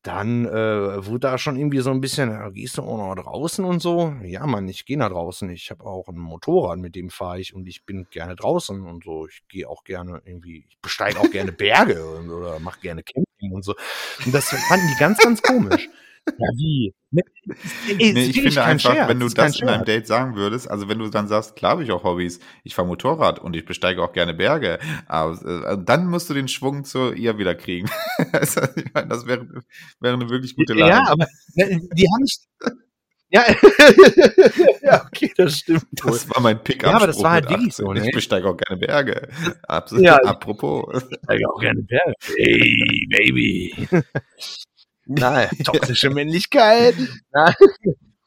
dann 0.03 0.45
äh, 0.45 1.05
wurde 1.05 1.19
da 1.19 1.37
schon 1.37 1.57
irgendwie 1.57 1.79
so 1.81 1.91
ein 1.91 2.01
bisschen, 2.01 2.53
gehst 2.53 2.77
du 2.77 2.81
auch 2.81 2.97
noch 2.97 3.21
draußen 3.21 3.63
und 3.63 3.81
so? 3.81 4.15
Ja, 4.23 4.47
Mann, 4.47 4.67
ich 4.67 4.85
gehe 4.85 4.97
nach 4.97 5.09
draußen. 5.09 5.47
Ich 5.51 5.69
habe 5.69 5.85
auch 5.85 6.07
ein 6.07 6.17
Motorrad, 6.17 6.79
mit 6.79 6.95
dem 6.95 7.11
fahre 7.11 7.39
ich 7.39 7.53
und 7.53 7.67
ich 7.67 7.85
bin 7.85 8.07
gerne 8.09 8.35
draußen 8.35 8.81
und 8.81 9.03
so. 9.03 9.27
Ich 9.27 9.43
gehe 9.47 9.69
auch 9.69 9.83
gerne 9.83 10.21
irgendwie, 10.25 10.65
ich 10.67 10.77
besteige 10.81 11.19
auch 11.19 11.29
gerne 11.29 11.51
Berge 11.51 12.03
und, 12.03 12.31
oder 12.31 12.59
mache 12.59 12.79
gerne 12.81 13.03
Camping 13.03 13.51
und 13.51 13.63
so. 13.63 13.75
Und 14.25 14.33
das 14.33 14.49
fanden 14.49 14.87
die 14.87 14.99
ganz, 14.99 15.19
ganz 15.19 15.41
komisch. 15.43 15.87
Ja, 16.27 16.47
wie? 16.55 16.93
Ne, 17.09 17.23
nee, 17.87 18.13
nee, 18.13 18.25
ich 18.25 18.41
finde 18.41 18.63
einfach, 18.63 18.93
Scherz, 18.93 19.09
wenn 19.09 19.19
du 19.19 19.27
das 19.27 19.59
in 19.59 19.67
einem 19.67 19.85
Date 19.85 20.07
sagen 20.07 20.35
würdest, 20.35 20.69
also 20.69 20.87
wenn 20.87 20.99
du 20.99 21.09
dann 21.09 21.27
sagst, 21.27 21.55
klar 21.55 21.71
habe 21.71 21.83
ich 21.83 21.91
auch 21.91 22.03
Hobbys, 22.03 22.39
ich 22.63 22.75
fahre 22.75 22.87
Motorrad 22.87 23.39
und 23.39 23.55
ich 23.55 23.65
besteige 23.65 24.01
auch 24.03 24.13
gerne 24.13 24.33
Berge, 24.33 24.79
aber 25.07 25.33
äh, 25.67 25.77
dann 25.83 26.07
musst 26.07 26.29
du 26.29 26.33
den 26.33 26.47
Schwung 26.47 26.83
zu 26.85 27.11
ihr 27.11 27.37
wieder 27.37 27.55
kriegen. 27.55 27.89
also, 28.31 28.61
ich 28.75 28.93
meine, 28.93 29.07
das 29.07 29.25
wäre, 29.25 29.47
wäre 29.99 30.13
eine 30.13 30.29
wirklich 30.29 30.55
gute 30.55 30.73
Lage. 30.73 30.91
Ja, 30.91 31.07
aber 31.07 31.25
ne, 31.55 31.81
die 31.93 32.07
haben 32.07 32.21
nicht. 32.21 32.41
Ja, 33.33 33.45
ja, 34.81 35.05
okay, 35.05 35.31
das 35.37 35.59
stimmt. 35.59 35.85
Das 35.93 36.29
war 36.29 36.41
mein 36.41 36.61
Pickup. 36.61 36.89
Ja, 36.89 36.97
aber 36.97 37.07
das 37.07 37.23
war 37.23 37.31
halt 37.31 37.49
wirklich 37.49 37.73
so. 37.73 37.93
Ne? 37.93 38.05
Ich 38.05 38.11
besteige 38.11 38.49
auch 38.49 38.57
gerne 38.57 38.77
Berge. 38.77 39.29
Absolut. 39.63 40.03
Ja, 40.03 40.17
Apropos. 40.17 41.01
Ich 41.01 41.09
besteige 41.09 41.49
auch 41.49 41.61
gerne 41.61 41.81
Berge. 41.81 42.13
Hey, 42.35 43.07
Baby. 43.09 43.87
Nein, 45.19 45.49
toxische 45.63 46.09
Männlichkeit. 46.09 46.95
Nein. 47.31 47.53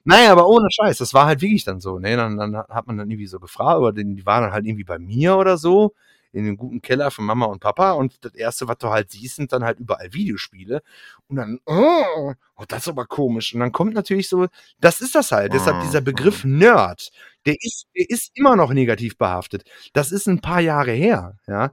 Nein, 0.05 0.29
aber 0.29 0.47
ohne 0.47 0.69
Scheiß, 0.71 0.99
das 0.99 1.15
war 1.15 1.27
halt 1.27 1.41
wirklich 1.41 1.65
dann 1.65 1.81
so. 1.81 1.99
Ne? 1.99 2.17
Dann, 2.17 2.37
dann 2.37 2.57
hat 2.57 2.87
man 2.87 2.99
dann 2.99 3.11
irgendwie 3.11 3.27
so 3.27 3.41
gefragt, 3.41 3.81
oder 3.81 3.93
die 3.93 4.27
waren 4.27 4.43
dann 4.43 4.53
halt 4.53 4.67
irgendwie 4.67 4.85
bei 4.85 4.99
mir 4.99 5.37
oder 5.37 5.57
so 5.57 5.95
in 6.35 6.45
den 6.45 6.57
guten 6.57 6.83
Keller 6.83 7.11
von 7.11 7.25
Mama 7.25 7.47
und 7.47 7.61
Papa 7.61 7.93
und 7.93 8.25
das 8.25 8.35
erste, 8.35 8.67
was 8.67 8.79
du 8.79 8.89
halt 8.89 9.11
siehst, 9.11 9.37
sind 9.37 9.53
dann 9.53 9.63
halt 9.63 9.79
überall 9.79 10.13
Videospiele 10.13 10.83
und 11.29 11.37
dann, 11.37 11.61
oh, 11.65 12.35
oh 12.57 12.65
das 12.67 12.83
ist 12.83 12.89
aber 12.89 13.07
komisch 13.07 13.55
und 13.55 13.61
dann 13.61 13.71
kommt 13.71 13.95
natürlich 13.95 14.29
so, 14.29 14.49
das 14.81 15.01
ist 15.01 15.15
das 15.15 15.31
halt, 15.31 15.53
deshalb 15.55 15.81
dieser 15.83 16.01
mhm. 16.01 16.07
Begriff 16.07 16.45
Nerd, 16.45 17.13
der 17.47 17.55
ist, 17.61 17.87
der 17.97 18.11
ist 18.11 18.33
immer 18.35 18.57
noch 18.57 18.73
negativ 18.73 19.17
behaftet. 19.17 19.65
Das 19.93 20.11
ist 20.11 20.27
ein 20.27 20.41
paar 20.41 20.61
Jahre 20.61 20.91
her, 20.93 21.39
ja. 21.47 21.71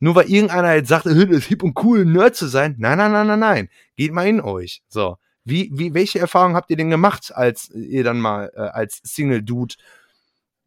Nur 0.00 0.14
weil 0.14 0.30
irgendeiner 0.30 0.74
jetzt 0.74 0.88
sagt, 0.88 1.06
es 1.06 1.16
ist 1.16 1.46
hip 1.46 1.62
und 1.62 1.78
cool, 1.82 2.04
Nerd 2.04 2.36
zu 2.36 2.46
sein. 2.46 2.76
Nein, 2.78 2.98
nein, 2.98 3.12
nein, 3.12 3.26
nein, 3.26 3.40
nein. 3.40 3.68
Geht 3.96 4.12
mal 4.12 4.26
in 4.26 4.40
euch. 4.40 4.82
So. 4.88 5.16
Wie, 5.44 5.70
wie, 5.72 5.94
welche 5.94 6.18
Erfahrungen 6.18 6.56
habt 6.56 6.70
ihr 6.70 6.76
denn 6.76 6.90
gemacht, 6.90 7.32
als 7.34 7.70
ihr 7.70 8.04
dann 8.04 8.20
mal 8.20 8.52
äh, 8.54 8.60
als 8.60 9.00
Single 9.02 9.42
Dude 9.42 9.74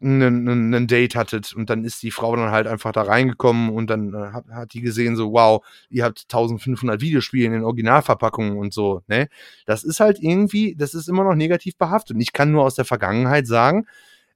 ein 0.03 0.87
Date 0.87 1.15
hattet 1.15 1.53
und 1.53 1.69
dann 1.69 1.85
ist 1.85 2.01
die 2.01 2.09
Frau 2.09 2.35
dann 2.35 2.49
halt 2.49 2.65
einfach 2.65 2.91
da 2.91 3.03
reingekommen 3.03 3.69
und 3.69 3.87
dann 3.87 4.13
äh, 4.13 4.31
hat, 4.33 4.47
hat 4.49 4.73
die 4.73 4.81
gesehen 4.81 5.15
so, 5.15 5.31
wow, 5.31 5.63
ihr 5.91 6.03
habt 6.03 6.23
1500 6.23 7.01
Videospiele 7.01 7.45
in 7.45 7.51
den 7.51 7.63
Originalverpackungen 7.63 8.57
und 8.57 8.73
so, 8.73 9.03
ne? 9.07 9.29
Das 9.67 9.83
ist 9.83 9.99
halt 9.99 10.17
irgendwie, 10.19 10.75
das 10.75 10.95
ist 10.95 11.07
immer 11.07 11.23
noch 11.23 11.35
negativ 11.35 11.77
behaftet 11.77 12.15
und 12.15 12.21
ich 12.21 12.33
kann 12.33 12.51
nur 12.51 12.63
aus 12.63 12.73
der 12.73 12.85
Vergangenheit 12.85 13.45
sagen, 13.45 13.85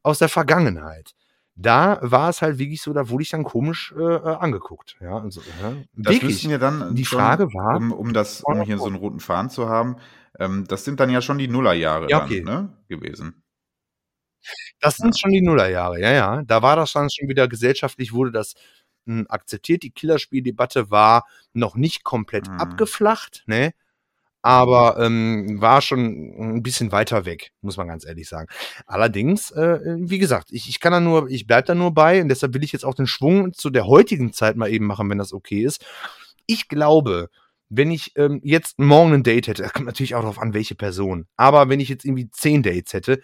aus 0.03 0.19
der 0.19 0.29
Vergangenheit. 0.29 1.15
Da 1.57 1.99
war 2.01 2.29
es 2.29 2.41
halt 2.41 2.57
wirklich 2.57 2.81
so, 2.81 2.91
da 2.91 3.09
wurde 3.09 3.23
ich 3.23 3.29
dann 3.29 3.45
komisch 3.45 3.93
äh, 3.97 4.01
äh 4.01 4.35
angeguckt. 4.35 4.97
Ja, 4.99 5.19
also, 5.19 5.41
ja, 5.61 5.73
das 5.93 6.21
müssen 6.21 6.49
wir 6.49 6.59
dann 6.59 6.95
die 6.95 7.05
Frage 7.05 7.45
war, 7.53 7.77
um, 7.77 7.93
um 7.93 8.13
das, 8.13 8.41
um 8.41 8.61
hier 8.61 8.77
so 8.77 8.87
einen 8.87 8.95
roten 8.95 9.21
Faden 9.21 9.49
zu 9.49 9.69
haben, 9.69 9.95
ähm, 10.37 10.65
das 10.67 10.83
sind 10.83 10.99
dann 10.99 11.09
ja 11.09 11.21
schon 11.21 11.37
die 11.37 11.47
Nullerjahre 11.47 12.09
ja, 12.09 12.23
okay. 12.23 12.43
dann, 12.43 12.63
ne, 12.63 12.77
gewesen. 12.89 13.41
Das 14.79 14.97
sind 14.97 15.17
schon 15.17 15.31
die 15.31 15.41
Nullerjahre, 15.41 15.99
ja, 15.99 16.11
ja. 16.11 16.43
Da 16.43 16.61
war 16.61 16.75
das 16.75 16.91
dann 16.91 17.09
schon 17.09 17.29
wieder 17.29 17.47
gesellschaftlich, 17.47 18.11
wurde 18.11 18.31
das 18.31 18.55
mh, 19.05 19.19
hm, 19.19 19.25
akzeptiert. 19.29 19.83
Die 19.83 19.91
Killerspieldebatte 19.91 20.91
war 20.91 21.25
noch 21.53 21.75
nicht 21.75 22.03
komplett 22.03 22.49
mhm. 22.49 22.59
abgeflacht, 22.59 23.43
ne? 23.47 23.73
Aber 24.45 24.99
ähm, 24.99 25.59
war 25.59 25.81
schon 25.81 26.57
ein 26.57 26.61
bisschen 26.61 26.91
weiter 26.91 27.25
weg, 27.25 27.49
muss 27.61 27.77
man 27.77 27.87
ganz 27.87 28.05
ehrlich 28.05 28.29
sagen. 28.29 28.47
Allerdings, 28.85 29.49
äh, 29.49 29.79
wie 29.97 30.19
gesagt, 30.19 30.49
ich, 30.51 30.69
ich 30.69 30.79
kann 30.79 30.91
da 30.91 30.99
nur, 30.99 31.27
ich 31.31 31.47
bleib 31.47 31.65
da 31.65 31.73
nur 31.73 31.95
bei 31.95 32.21
und 32.21 32.29
deshalb 32.29 32.53
will 32.53 32.63
ich 32.63 32.71
jetzt 32.71 32.85
auch 32.85 32.93
den 32.93 33.07
Schwung 33.07 33.53
zu 33.53 33.71
der 33.71 33.87
heutigen 33.87 34.33
Zeit 34.33 34.55
mal 34.55 34.69
eben 34.69 34.85
machen, 34.85 35.09
wenn 35.09 35.17
das 35.17 35.33
okay 35.33 35.63
ist. 35.63 35.83
Ich 36.45 36.67
glaube, 36.67 37.29
wenn 37.69 37.89
ich 37.89 38.11
ähm, 38.17 38.39
jetzt 38.43 38.77
morgen 38.77 39.13
ein 39.13 39.23
Date 39.23 39.47
hätte, 39.47 39.63
das 39.63 39.73
kommt 39.73 39.87
natürlich 39.87 40.13
auch 40.13 40.21
darauf 40.21 40.37
an, 40.37 40.53
welche 40.53 40.75
Person, 40.75 41.25
aber 41.37 41.67
wenn 41.69 41.79
ich 41.79 41.89
jetzt 41.89 42.05
irgendwie 42.05 42.29
zehn 42.29 42.61
Dates 42.61 42.93
hätte, 42.93 43.21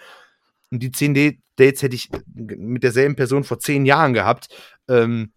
und 0.72 0.82
die 0.82 0.90
zehn 0.90 1.14
Dates 1.14 1.84
hätte 1.84 1.96
ich 1.96 2.10
mit 2.34 2.82
derselben 2.82 3.16
Person 3.16 3.44
vor 3.44 3.60
zehn 3.60 3.86
Jahren 3.86 4.14
gehabt, 4.14 4.48
ähm, 4.88 5.34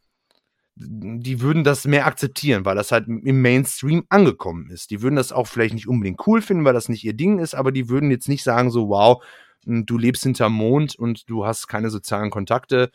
die 0.76 1.40
würden 1.40 1.62
das 1.62 1.84
mehr 1.84 2.06
akzeptieren, 2.06 2.64
weil 2.64 2.74
das 2.74 2.90
halt 2.90 3.06
im 3.06 3.42
Mainstream 3.42 4.04
angekommen 4.08 4.70
ist. 4.70 4.90
Die 4.90 5.02
würden 5.02 5.16
das 5.16 5.30
auch 5.30 5.46
vielleicht 5.46 5.74
nicht 5.74 5.88
unbedingt 5.88 6.26
cool 6.26 6.42
finden, 6.42 6.64
weil 6.64 6.74
das 6.74 6.88
nicht 6.88 7.04
ihr 7.04 7.14
Ding 7.14 7.38
ist, 7.38 7.54
aber 7.54 7.70
die 7.70 7.88
würden 7.88 8.10
jetzt 8.10 8.28
nicht 8.28 8.42
sagen 8.42 8.70
so, 8.70 8.88
wow, 8.88 9.22
du 9.64 9.98
lebst 9.98 10.24
hinterm 10.24 10.52
Mond 10.52 10.96
und 10.96 11.30
du 11.30 11.46
hast 11.46 11.68
keine 11.68 11.90
sozialen 11.90 12.30
Kontakte 12.30 12.90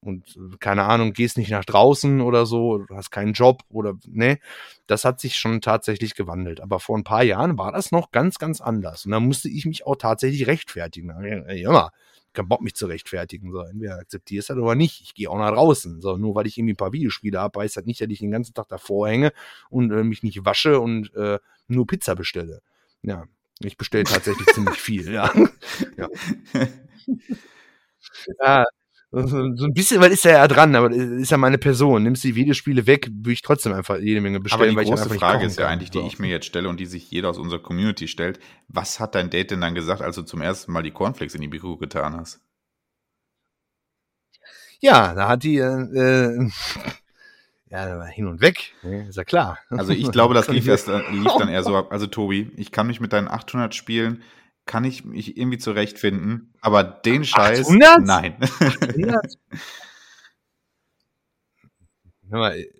und 0.00 0.38
keine 0.60 0.84
Ahnung, 0.84 1.14
gehst 1.14 1.36
nicht 1.36 1.50
nach 1.50 1.64
draußen 1.64 2.20
oder 2.20 2.46
so, 2.46 2.86
hast 2.94 3.10
keinen 3.10 3.32
Job 3.32 3.62
oder 3.68 3.94
ne, 4.06 4.38
das 4.86 5.04
hat 5.04 5.18
sich 5.18 5.36
schon 5.36 5.60
tatsächlich 5.60 6.14
gewandelt. 6.14 6.60
Aber 6.60 6.78
vor 6.78 6.96
ein 6.96 7.04
paar 7.04 7.24
Jahren 7.24 7.58
war 7.58 7.72
das 7.72 7.90
noch 7.90 8.12
ganz, 8.12 8.38
ganz 8.38 8.60
anders. 8.60 9.04
Und 9.04 9.10
da 9.10 9.18
musste 9.18 9.48
ich 9.48 9.66
mich 9.66 9.84
auch 9.84 9.96
tatsächlich 9.96 10.46
rechtfertigen. 10.46 11.12
Ja, 11.56 11.90
mal, 12.36 12.42
kein 12.42 12.48
Bock, 12.48 12.60
mich 12.60 12.74
zu 12.74 12.86
rechtfertigen. 12.86 13.52
So, 13.52 13.60
entweder 13.60 13.98
akzeptierst 13.98 14.50
du 14.50 14.54
das 14.54 14.62
oder 14.62 14.74
nicht. 14.74 15.00
Ich 15.02 15.14
gehe 15.14 15.30
auch 15.30 15.38
nach 15.38 15.52
draußen. 15.52 16.00
So, 16.00 16.16
nur 16.16 16.34
weil 16.34 16.46
ich 16.46 16.58
irgendwie 16.58 16.74
ein 16.74 16.76
paar 16.76 16.92
Videospiele 16.92 17.40
habe, 17.40 17.60
heißt 17.60 17.76
das 17.76 17.84
nicht, 17.84 18.00
dass 18.00 18.08
ich 18.08 18.18
den 18.18 18.30
ganzen 18.30 18.54
Tag 18.54 18.68
davor 18.68 19.08
hänge 19.08 19.32
und 19.70 19.90
äh, 19.92 20.04
mich 20.04 20.22
nicht 20.22 20.44
wasche 20.44 20.80
und 20.80 21.14
äh, 21.14 21.38
nur 21.68 21.86
Pizza 21.86 22.14
bestelle. 22.14 22.62
Ja, 23.02 23.24
ich 23.60 23.76
bestelle 23.76 24.04
tatsächlich 24.04 24.46
ziemlich 24.54 24.76
viel, 24.80 25.12
ja. 25.12 25.32
ja. 25.96 26.08
ja. 28.42 28.64
So 29.12 29.66
ein 29.66 29.72
bisschen, 29.72 30.00
weil 30.00 30.10
ist 30.10 30.26
er 30.26 30.32
ja 30.32 30.48
dran, 30.48 30.74
aber 30.74 30.90
ist 30.90 31.30
ja 31.30 31.36
meine 31.36 31.58
Person. 31.58 32.02
Nimmst 32.02 32.24
die 32.24 32.34
Videospiele 32.34 32.86
weg, 32.86 33.08
würde 33.10 33.32
ich 33.32 33.42
trotzdem 33.42 33.72
einfach 33.72 33.98
jede 33.98 34.20
Menge 34.20 34.40
bestellen. 34.40 34.72
Aber 34.72 34.82
die 34.82 34.90
große 34.90 35.10
Frage 35.10 35.46
ist 35.46 35.58
ja 35.58 35.68
eigentlich, 35.68 35.90
die 35.90 36.00
ich 36.00 36.18
mir 36.18 36.28
jetzt 36.28 36.46
stelle 36.46 36.68
und 36.68 36.80
die 36.80 36.86
sich 36.86 37.10
jeder 37.10 37.30
aus 37.30 37.38
unserer 37.38 37.60
Community 37.60 38.08
stellt. 38.08 38.40
Was 38.68 38.98
hat 38.98 39.14
dein 39.14 39.30
Date 39.30 39.52
denn 39.52 39.60
dann 39.60 39.74
gesagt, 39.74 40.02
als 40.02 40.16
du 40.16 40.22
zum 40.22 40.42
ersten 40.42 40.72
Mal 40.72 40.82
die 40.82 40.90
Cornflakes 40.90 41.34
in 41.34 41.40
die 41.40 41.48
Mikro 41.48 41.76
getan 41.76 42.16
hast? 42.16 42.40
Ja, 44.80 45.14
da 45.14 45.28
hat 45.28 45.44
die, 45.44 45.58
äh, 45.58 46.48
ja, 47.70 48.04
hin 48.06 48.26
und 48.26 48.40
weg, 48.40 48.74
ne, 48.82 49.08
ist 49.08 49.16
ja 49.16 49.24
klar. 49.24 49.58
Also 49.70 49.92
ich 49.92 50.10
glaube, 50.10 50.34
das 50.34 50.48
lief, 50.48 50.66
erst, 50.66 50.88
äh, 50.88 51.00
lief 51.10 51.32
dann 51.38 51.48
eher 51.48 51.62
so 51.62 51.76
ab. 51.76 51.92
Also 51.92 52.06
Tobi, 52.06 52.50
ich 52.56 52.72
kann 52.72 52.86
mich 52.86 53.00
mit 53.00 53.12
deinen 53.12 53.28
800 53.28 53.74
Spielen 53.74 54.22
kann 54.66 54.84
ich 54.84 55.04
mich 55.04 55.36
irgendwie 55.36 55.58
zurechtfinden. 55.58 56.52
Aber 56.60 56.82
den 56.82 57.24
Scheiß, 57.24 57.60
800? 57.60 58.00
nein. 58.02 58.36
800? 58.40 59.38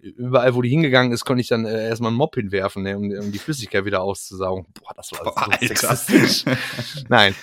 Überall, 0.03 0.55
wo 0.57 0.63
die 0.63 0.69
hingegangen 0.69 1.13
ist, 1.13 1.25
konnte 1.25 1.41
ich 1.41 1.47
dann 1.47 1.65
äh, 1.67 1.89
erstmal 1.89 2.09
einen 2.09 2.17
Mob 2.17 2.35
hinwerfen, 2.35 2.83
ne, 2.83 2.97
um, 2.99 3.05
um, 3.11 3.31
die 3.31 3.39
Flüssigkeit 3.39 3.85
wieder 3.85 4.03
auszusaugen. 4.03 4.67
Boah, 4.75 4.93
das 4.95 5.13
war 5.13 5.23
Boah, 5.23 5.49
so 5.61 5.67
sexistisch. 5.67 6.45
Nein. 7.09 7.35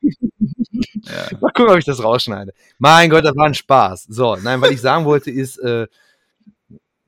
Ja. 0.00 1.38
Mal 1.40 1.52
gucken, 1.52 1.72
ob 1.72 1.78
ich 1.78 1.84
das 1.84 2.02
rausschneide. 2.02 2.52
Mein 2.78 3.08
Gott, 3.08 3.24
das 3.24 3.36
war 3.36 3.46
ein 3.46 3.54
Spaß. 3.54 4.06
So, 4.08 4.36
nein, 4.36 4.60
was 4.60 4.70
ich 4.70 4.80
sagen 4.80 5.04
wollte 5.04 5.30
ist, 5.30 5.58
äh, 5.58 5.86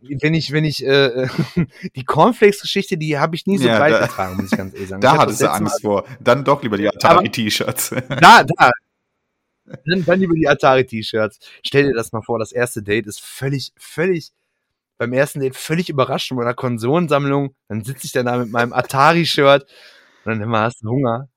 wenn 0.00 0.34
ich, 0.34 0.52
wenn 0.52 0.64
ich, 0.64 0.84
äh, 0.84 1.28
die 1.96 2.04
Cornflakes-Geschichte, 2.04 2.96
die 2.96 3.18
habe 3.18 3.36
ich 3.36 3.46
nie 3.46 3.58
so 3.58 3.66
ja, 3.66 3.78
breit 3.78 3.92
da, 3.92 4.06
getragen, 4.06 4.36
muss 4.36 4.52
ich 4.52 4.58
ganz 4.58 4.74
ehrlich 4.74 4.88
sagen. 4.88 5.00
Da 5.00 5.18
hattest 5.18 5.40
du 5.40 5.50
Angst 5.50 5.84
Mal, 5.84 5.88
vor. 5.88 6.04
Dann 6.20 6.44
doch 6.44 6.62
lieber 6.62 6.76
die 6.76 6.88
Atari-T-Shirts. 6.88 7.90
Da, 8.20 8.44
da. 8.44 8.70
Dann, 9.86 10.04
dann 10.04 10.20
lieber 10.20 10.34
die 10.34 10.48
Atari-T-Shirts. 10.48 11.38
Stell 11.64 11.84
dir 11.84 11.94
das 11.94 12.12
mal 12.12 12.22
vor, 12.22 12.38
das 12.38 12.52
erste 12.52 12.82
Date 12.82 13.06
ist 13.06 13.20
völlig, 13.20 13.72
völlig, 13.76 14.32
beim 14.98 15.12
ersten 15.12 15.40
Date 15.40 15.56
völlig 15.56 15.88
überrascht 15.88 16.28
von 16.28 16.38
meiner 16.38 16.54
Konsolensammlung. 16.54 17.54
Dann 17.68 17.84
sitze 17.84 18.06
ich 18.06 18.12
dann 18.12 18.26
da 18.26 18.36
mit 18.36 18.50
meinem 18.50 18.72
Atari-Shirt 18.72 19.62
und 20.24 20.32
dann 20.32 20.40
immer 20.40 20.60
hast 20.60 20.82
du 20.82 20.90
Hunger. 20.90 21.28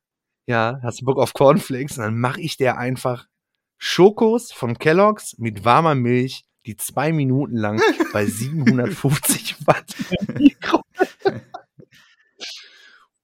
Ja, 0.46 0.80
hast 0.84 1.02
du 1.02 1.06
Bock 1.06 1.20
auf 1.20 1.34
Cornflakes? 1.34 1.98
Und 1.98 2.04
dann 2.04 2.20
mache 2.20 2.42
ich 2.42 2.58
dir 2.58 2.78
einfach 2.78 3.28
Schokos 3.78 4.52
von 4.52 4.78
Kellogg's 4.78 5.38
mit 5.38 5.64
warmer 5.64 5.96
Milch 5.96 6.44
die 6.66 6.78
zwei 6.78 7.12
Minuten 7.12 7.56
lang 7.56 7.82
bei 8.12 8.26
750 8.28 9.68
Watt. 9.68 9.96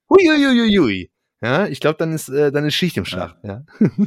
Huiuiuiui. 0.10 1.12
Ja, 1.42 1.68
ich 1.68 1.80
glaube, 1.80 1.98
dann 1.98 2.12
ist, 2.14 2.30
äh, 2.30 2.52
dann 2.52 2.66
ist 2.66 2.76
Schicht 2.76 2.98
im 2.98 3.06
Schacht. 3.06 3.38
Ja. 3.44 3.64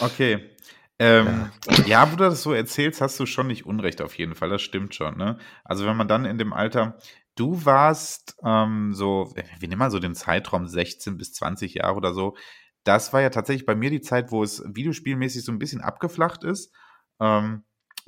Okay. 0.00 0.50
Ähm, 0.98 1.50
ja. 1.70 1.84
ja, 1.86 2.12
wo 2.12 2.16
du 2.16 2.24
das 2.24 2.42
so 2.42 2.52
erzählst, 2.52 3.00
hast 3.00 3.20
du 3.20 3.24
schon 3.24 3.46
nicht 3.46 3.66
Unrecht 3.66 4.02
auf 4.02 4.18
jeden 4.18 4.34
Fall. 4.34 4.48
Das 4.50 4.62
stimmt 4.62 4.94
schon. 4.94 5.16
Ne? 5.16 5.38
Also 5.64 5.86
wenn 5.86 5.96
man 5.96 6.08
dann 6.08 6.24
in 6.24 6.38
dem 6.38 6.52
Alter, 6.52 6.98
du 7.36 7.64
warst 7.64 8.36
ähm, 8.44 8.92
so, 8.94 9.32
wir 9.34 9.68
nehmen 9.68 9.78
mal 9.78 9.92
so 9.92 10.00
den 10.00 10.14
Zeitraum 10.16 10.66
16 10.66 11.16
bis 11.16 11.32
20 11.34 11.74
Jahre 11.74 11.94
oder 11.94 12.12
so. 12.12 12.36
Das 12.82 13.12
war 13.12 13.20
ja 13.22 13.30
tatsächlich 13.30 13.64
bei 13.64 13.76
mir 13.76 13.90
die 13.90 14.00
Zeit, 14.00 14.32
wo 14.32 14.42
es 14.42 14.62
videospielmäßig 14.66 15.44
so 15.44 15.52
ein 15.52 15.60
bisschen 15.60 15.80
abgeflacht 15.80 16.44
ist. 16.44 16.74
Ähm, 17.20 17.64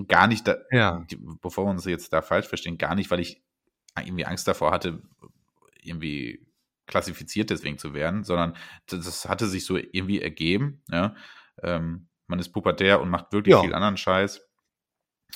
gar 0.07 0.27
nicht, 0.27 0.47
da, 0.47 0.57
ja. 0.71 1.05
bevor 1.43 1.67
wir 1.67 1.71
uns 1.71 1.85
jetzt 1.85 2.13
da 2.13 2.23
falsch 2.23 2.47
verstehen, 2.47 2.79
gar 2.79 2.95
nicht, 2.95 3.11
weil 3.11 3.21
ich 3.21 3.43
irgendwie 3.97 4.27
Angst 4.27 4.47
davor 4.47 4.71
hatte, 4.71 5.03
irgendwie 5.83 6.47
klassifiziert 6.87 7.51
deswegen 7.51 7.79
zu 7.79 7.95
werden, 7.95 8.25
sondern 8.25 8.57
das, 8.87 9.29
hatte 9.29 9.47
sich 9.47 9.65
so 9.65 9.77
irgendwie 9.77 10.21
ergeben. 10.23 10.83
Ja? 10.91 11.15
Ähm, 11.63 12.09
man 12.27 12.39
ist 12.39 12.51
pubertär 12.51 13.01
und 13.01 13.11
macht 13.11 13.33
wirklich 13.33 13.53
ja. 13.53 13.61
viel 13.61 13.75
anderen 13.75 13.97
Scheiß. 13.97 14.41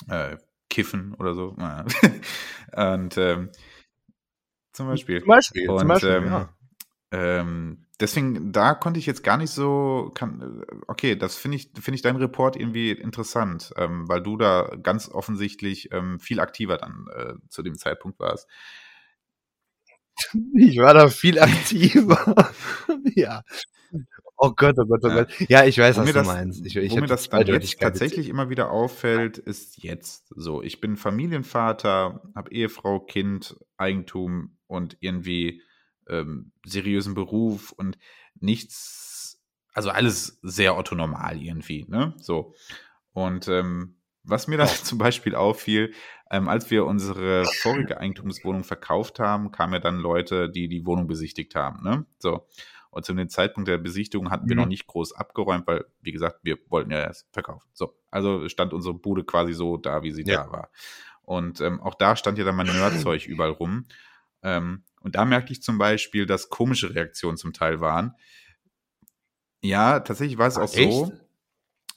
Äh, 0.07 0.37
Kiffen 0.69 1.13
oder 1.15 1.35
so. 1.35 1.49
und 2.75 3.17
ähm, 3.17 3.51
zum 4.71 4.87
Beispiel. 4.87 5.19
Zum 5.19 5.27
Beispiel, 5.27 5.69
und, 5.69 5.79
zum 5.79 5.87
Beispiel 5.87 6.09
ähm, 6.09 6.25
ja. 6.25 6.49
Deswegen, 8.03 8.51
da 8.51 8.75
konnte 8.75 8.99
ich 8.99 9.05
jetzt 9.05 9.23
gar 9.23 9.37
nicht 9.37 9.51
so, 9.51 10.11
kann, 10.13 10.63
okay, 10.87 11.15
das 11.15 11.37
finde 11.37 11.55
ich, 11.57 11.71
finde 11.73 11.95
ich 11.95 12.01
deinen 12.01 12.17
Report 12.17 12.57
irgendwie 12.57 12.91
interessant, 12.91 13.73
ähm, 13.77 14.09
weil 14.09 14.21
du 14.21 14.35
da 14.35 14.75
ganz 14.83 15.09
offensichtlich 15.09 15.91
ähm, 15.93 16.19
viel 16.19 16.41
aktiver 16.41 16.77
dann 16.77 17.05
äh, 17.15 17.33
zu 17.47 17.63
dem 17.63 17.75
Zeitpunkt 17.75 18.19
warst. 18.19 18.47
Ich 20.55 20.77
war 20.77 20.93
da 20.93 21.09
viel 21.09 21.39
aktiver. 21.39 22.51
ja. 23.15 23.41
Oh 24.37 24.51
Gott, 24.55 24.75
oh 24.77 24.85
Gott, 24.85 24.99
oh 25.03 25.09
Gott. 25.09 25.39
Ja, 25.49 25.65
ich 25.65 25.79
weiß, 25.79 25.97
wo 25.97 26.01
was 26.01 26.07
du 26.07 26.13
das, 26.13 26.27
meinst. 26.27 26.65
Ich, 26.65 26.75
ich 26.75 26.91
wo 26.91 26.97
mir 26.97 27.07
das 27.07 27.29
dann 27.29 27.47
jetzt 27.47 27.79
tatsächlich 27.79 28.29
immer 28.29 28.49
wieder 28.49 28.69
auffällt, 28.69 29.39
ist 29.39 29.81
jetzt 29.81 30.27
so. 30.35 30.61
Ich 30.61 30.79
bin 30.81 30.97
Familienvater, 30.97 32.21
habe 32.35 32.51
Ehefrau, 32.51 32.99
Kind, 32.99 33.55
Eigentum 33.77 34.57
und 34.67 34.97
irgendwie 34.99 35.63
ähm, 36.09 36.51
seriösen 36.65 37.13
Beruf 37.13 37.71
und 37.71 37.97
nichts, 38.39 39.41
also 39.73 39.89
alles 39.89 40.39
sehr 40.41 40.75
orthonormal 40.75 41.41
irgendwie, 41.41 41.85
ne? 41.87 42.13
So. 42.17 42.53
Und 43.13 43.47
ähm, 43.47 43.95
was 44.23 44.47
mir 44.47 44.57
da 44.57 44.65
zum 44.83 44.97
Beispiel 44.97 45.35
auffiel, 45.35 45.93
ähm, 46.31 46.47
als 46.47 46.71
wir 46.71 46.85
unsere 46.85 47.45
vorige 47.61 47.99
Eigentumswohnung 47.99 48.63
verkauft 48.63 49.19
haben, 49.19 49.51
kamen 49.51 49.73
ja 49.73 49.79
dann 49.79 49.99
Leute, 49.99 50.49
die 50.49 50.67
die 50.67 50.85
Wohnung 50.85 51.07
besichtigt 51.07 51.55
haben, 51.55 51.83
ne? 51.83 52.05
So. 52.19 52.47
Und 52.93 53.05
zu 53.05 53.13
dem 53.15 53.27
Zeitpunkt 53.27 53.67
der 53.67 53.79
Besichtigung 53.79 54.29
hatten 54.29 54.47
wir 54.47 54.55
mhm. 54.55 54.61
noch 54.61 54.67
nicht 54.67 54.85
groß 54.85 55.13
abgeräumt, 55.13 55.65
weil, 55.65 55.85
wie 56.01 56.11
gesagt, 56.11 56.41
wir 56.43 56.59
wollten 56.69 56.91
ja 56.91 56.99
erst 56.99 57.27
verkaufen. 57.31 57.67
So, 57.73 57.95
also 58.11 58.47
stand 58.49 58.71
unsere 58.71 58.93
Bude 58.93 59.23
quasi 59.23 59.53
so 59.53 59.77
da, 59.77 60.03
wie 60.03 60.11
sie 60.11 60.23
ja. 60.23 60.43
da 60.43 60.51
war. 60.51 60.69
Und 61.23 61.59
ähm, 61.61 61.81
auch 61.81 61.95
da 61.95 62.15
stand 62.15 62.37
ja 62.37 62.43
dann 62.43 62.55
mein 62.55 62.67
Nerdzeug 62.67 63.25
überall 63.25 63.49
rum. 63.49 63.85
Ähm, 64.43 64.83
und 65.03 65.15
da 65.15 65.25
merkte 65.25 65.53
ich 65.53 65.61
zum 65.61 65.77
Beispiel, 65.77 66.25
dass 66.25 66.49
komische 66.49 66.95
Reaktionen 66.95 67.37
zum 67.37 67.53
Teil 67.53 67.81
waren. 67.81 68.15
Ja, 69.61 69.99
tatsächlich 69.99 70.37
war 70.37 70.47
es 70.47 70.57
Ach, 70.57 70.63
auch 70.63 70.73
echt? 70.73 70.91
so, 70.91 71.11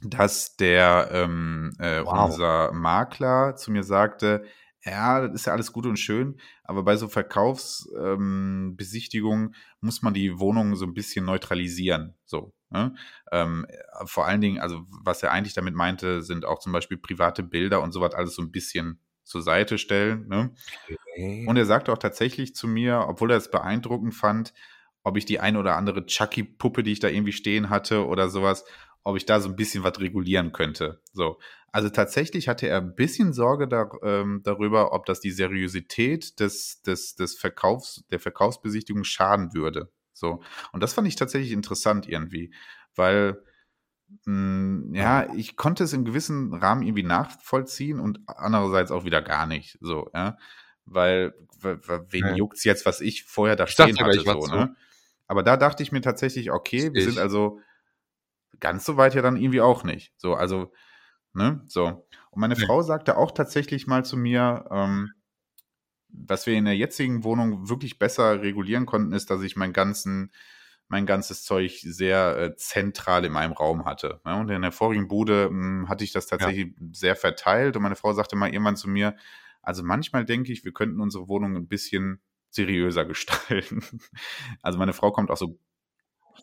dass 0.03 0.57
der 0.57 1.09
ähm, 1.13 1.73
äh, 1.79 2.05
wow. 2.05 2.27
unser 2.27 2.73
Makler 2.73 3.57
zu 3.57 3.71
mir 3.71 3.83
sagte, 3.83 4.45
ja, 4.85 5.27
das 5.27 5.35
ist 5.35 5.47
ja 5.47 5.53
alles 5.53 5.73
gut 5.73 5.87
und 5.87 5.99
schön, 5.99 6.39
aber 6.63 6.83
bei 6.85 6.97
so 6.97 7.09
Verkaufsbesichtigungen 7.09 9.47
ähm, 9.47 9.55
muss 9.81 10.03
man 10.03 10.15
die 10.15 10.39
Wohnung 10.39 10.77
so 10.77 10.85
ein 10.85 10.95
bisschen 10.95 11.25
neutralisieren. 11.25 12.15
So. 12.25 12.53
Ne? 12.71 12.95
Ähm, 13.33 13.67
vor 14.05 14.27
allen 14.27 14.41
Dingen, 14.41 14.61
also 14.61 14.87
was 15.03 15.25
er 15.25 15.33
eigentlich 15.33 15.55
damit 15.55 15.75
meinte, 15.75 16.23
sind 16.23 16.45
auch 16.45 16.61
zum 16.61 16.71
Beispiel 16.73 16.99
private 16.99 17.43
Bilder 17.43 17.83
und 17.83 17.91
sowas 17.93 18.15
alles 18.15 18.37
so 18.37 18.43
ein 18.43 18.53
bisschen 18.53 19.01
zur 19.27 19.43
Seite 19.43 19.77
stellen. 19.77 20.29
Ne? 20.29 20.55
Okay. 20.85 21.45
Und 21.49 21.57
er 21.57 21.67
sagte 21.67 21.93
auch 21.93 21.99
tatsächlich 21.99 22.55
zu 22.55 22.69
mir, 22.69 23.05
obwohl 23.09 23.33
er 23.33 23.37
es 23.37 23.51
beeindruckend 23.51 24.15
fand, 24.15 24.55
ob 25.03 25.17
ich 25.17 25.25
die 25.25 25.41
eine 25.41 25.59
oder 25.59 25.77
andere 25.77 26.07
Chucky-Puppe, 26.07 26.83
die 26.83 26.93
ich 26.93 27.01
da 27.01 27.09
irgendwie 27.09 27.33
stehen 27.33 27.69
hatte 27.69 28.07
oder 28.07 28.29
sowas, 28.29 28.65
ob 29.03 29.17
ich 29.17 29.27
da 29.27 29.41
so 29.41 29.49
ein 29.49 29.57
bisschen 29.57 29.85
was 29.85 30.01
regulieren 30.01 30.53
könnte. 30.53 31.01
So. 31.13 31.39
Also 31.73 31.91
tatsächlich 31.91 32.49
hatte 32.49 32.69
er 32.69 32.79
ein 32.79 32.95
bisschen 32.95 33.33
Sorge 33.33 33.69
da, 33.69 33.91
ähm, 34.03 34.41
darüber, 34.45 34.93
ob 34.93 35.07
das 35.07 35.21
die 35.21 35.31
Seriosität 35.31 36.41
des, 36.41 36.83
des, 36.83 37.17
des 37.17 37.37
Verkaufs, 37.37 38.05
der 38.11 38.21
Verkaufsbesichtigung 38.21 39.05
schaden 39.05 39.53
würde. 39.55 39.91
So. 40.13 40.41
Und 40.73 40.83
das 40.83 40.95
fand 40.95 41.07
ich 41.09 41.17
tatsächlich 41.17 41.53
interessant 41.53 42.09
irgendwie, 42.09 42.55
weil 42.95 43.43
ja, 44.27 45.33
ich 45.35 45.57
konnte 45.57 45.85
es 45.85 45.93
in 45.93 46.05
gewissen 46.05 46.55
Rahmen 46.55 46.83
irgendwie 46.83 47.03
nachvollziehen 47.03 48.01
und 48.01 48.21
andererseits 48.27 48.91
auch 48.91 49.05
wieder 49.05 49.23
gar 49.23 49.47
nicht. 49.47 49.79
So, 49.81 50.11
ja. 50.15 50.37
Weil, 50.85 51.35
wen 51.61 52.25
ja. 52.25 52.35
juckt's 52.35 52.65
jetzt, 52.65 52.87
was 52.87 53.01
ich 53.01 53.25
vorher 53.25 53.57
da 53.57 53.65
ich 53.65 53.71
stehen 53.71 53.99
hatte, 53.99 54.21
so, 54.21 54.47
ne? 54.47 54.77
Aber 55.27 55.43
da 55.43 55.57
dachte 55.57 55.83
ich 55.83 55.91
mir 55.91 56.01
tatsächlich, 56.01 56.51
okay, 56.53 56.93
wir 56.93 57.03
sind 57.03 57.19
also 57.19 57.61
ganz 58.61 58.85
so 58.85 58.97
weit 58.97 59.15
ja 59.15 59.23
dann 59.23 59.37
irgendwie 59.37 59.61
auch 59.61 59.85
nicht. 59.85 60.13
So, 60.17 60.35
also, 60.35 60.73
ne, 61.33 61.63
so. 61.67 62.07
Und 62.31 62.41
meine 62.41 62.55
ja. 62.55 62.67
Frau 62.67 62.83
sagte 62.83 63.17
auch 63.17 63.33
tatsächlich 63.33 63.87
mal 63.87 64.05
zu 64.05 64.17
mir, 64.17 64.67
ähm, 64.71 65.13
was 66.09 66.47
wir 66.47 66.55
in 66.55 66.65
der 66.65 66.77
jetzigen 66.77 67.25
Wohnung 67.25 67.69
wirklich 67.69 67.99
besser 67.99 68.41
regulieren 68.43 68.87
konnten, 68.87 69.13
ist, 69.13 69.31
dass 69.31 69.43
ich 69.43 69.57
mein 69.57 69.73
ganzen, 69.73 70.33
mein 70.89 71.07
ganzes 71.07 71.45
Zeug 71.45 71.81
sehr 71.83 72.37
äh, 72.37 72.57
zentral 72.57 73.25
in 73.25 73.33
meinem 73.33 73.53
Raum 73.53 73.85
hatte. 73.85 74.21
Ja, 74.25 74.41
und 74.41 74.51
in 74.51 74.63
der 74.63 74.73
vorigen 74.73 75.09
Bude 75.09 75.49
mh, 75.51 75.51
hm, 75.51 75.89
hatte 75.89 76.05
ich 76.05 76.13
das 76.13 76.27
tatsächlich 76.27 76.67
ja. 76.67 76.87
sehr 76.93 77.17
verteilt. 77.17 77.77
Und 77.77 77.83
meine 77.83 77.97
Frau 77.97 78.13
sagte 78.13 78.37
mal 78.37 78.53
irgendwann 78.53 78.77
zu 78.77 78.89
mir, 78.89 79.17
also 79.63 79.83
manchmal 79.83 80.25
denke 80.25 80.53
ich, 80.53 80.65
wir 80.65 80.73
könnten 80.73 81.01
unsere 81.01 81.29
Wohnung 81.29 81.57
ein 81.57 81.69
bisschen 81.69 82.21
seriöser 82.51 83.05
gestalten. 83.05 83.83
Also 84.63 84.79
meine 84.79 84.93
Frau 84.93 85.11
kommt 85.13 85.31
auch 85.31 85.37
so 85.37 85.59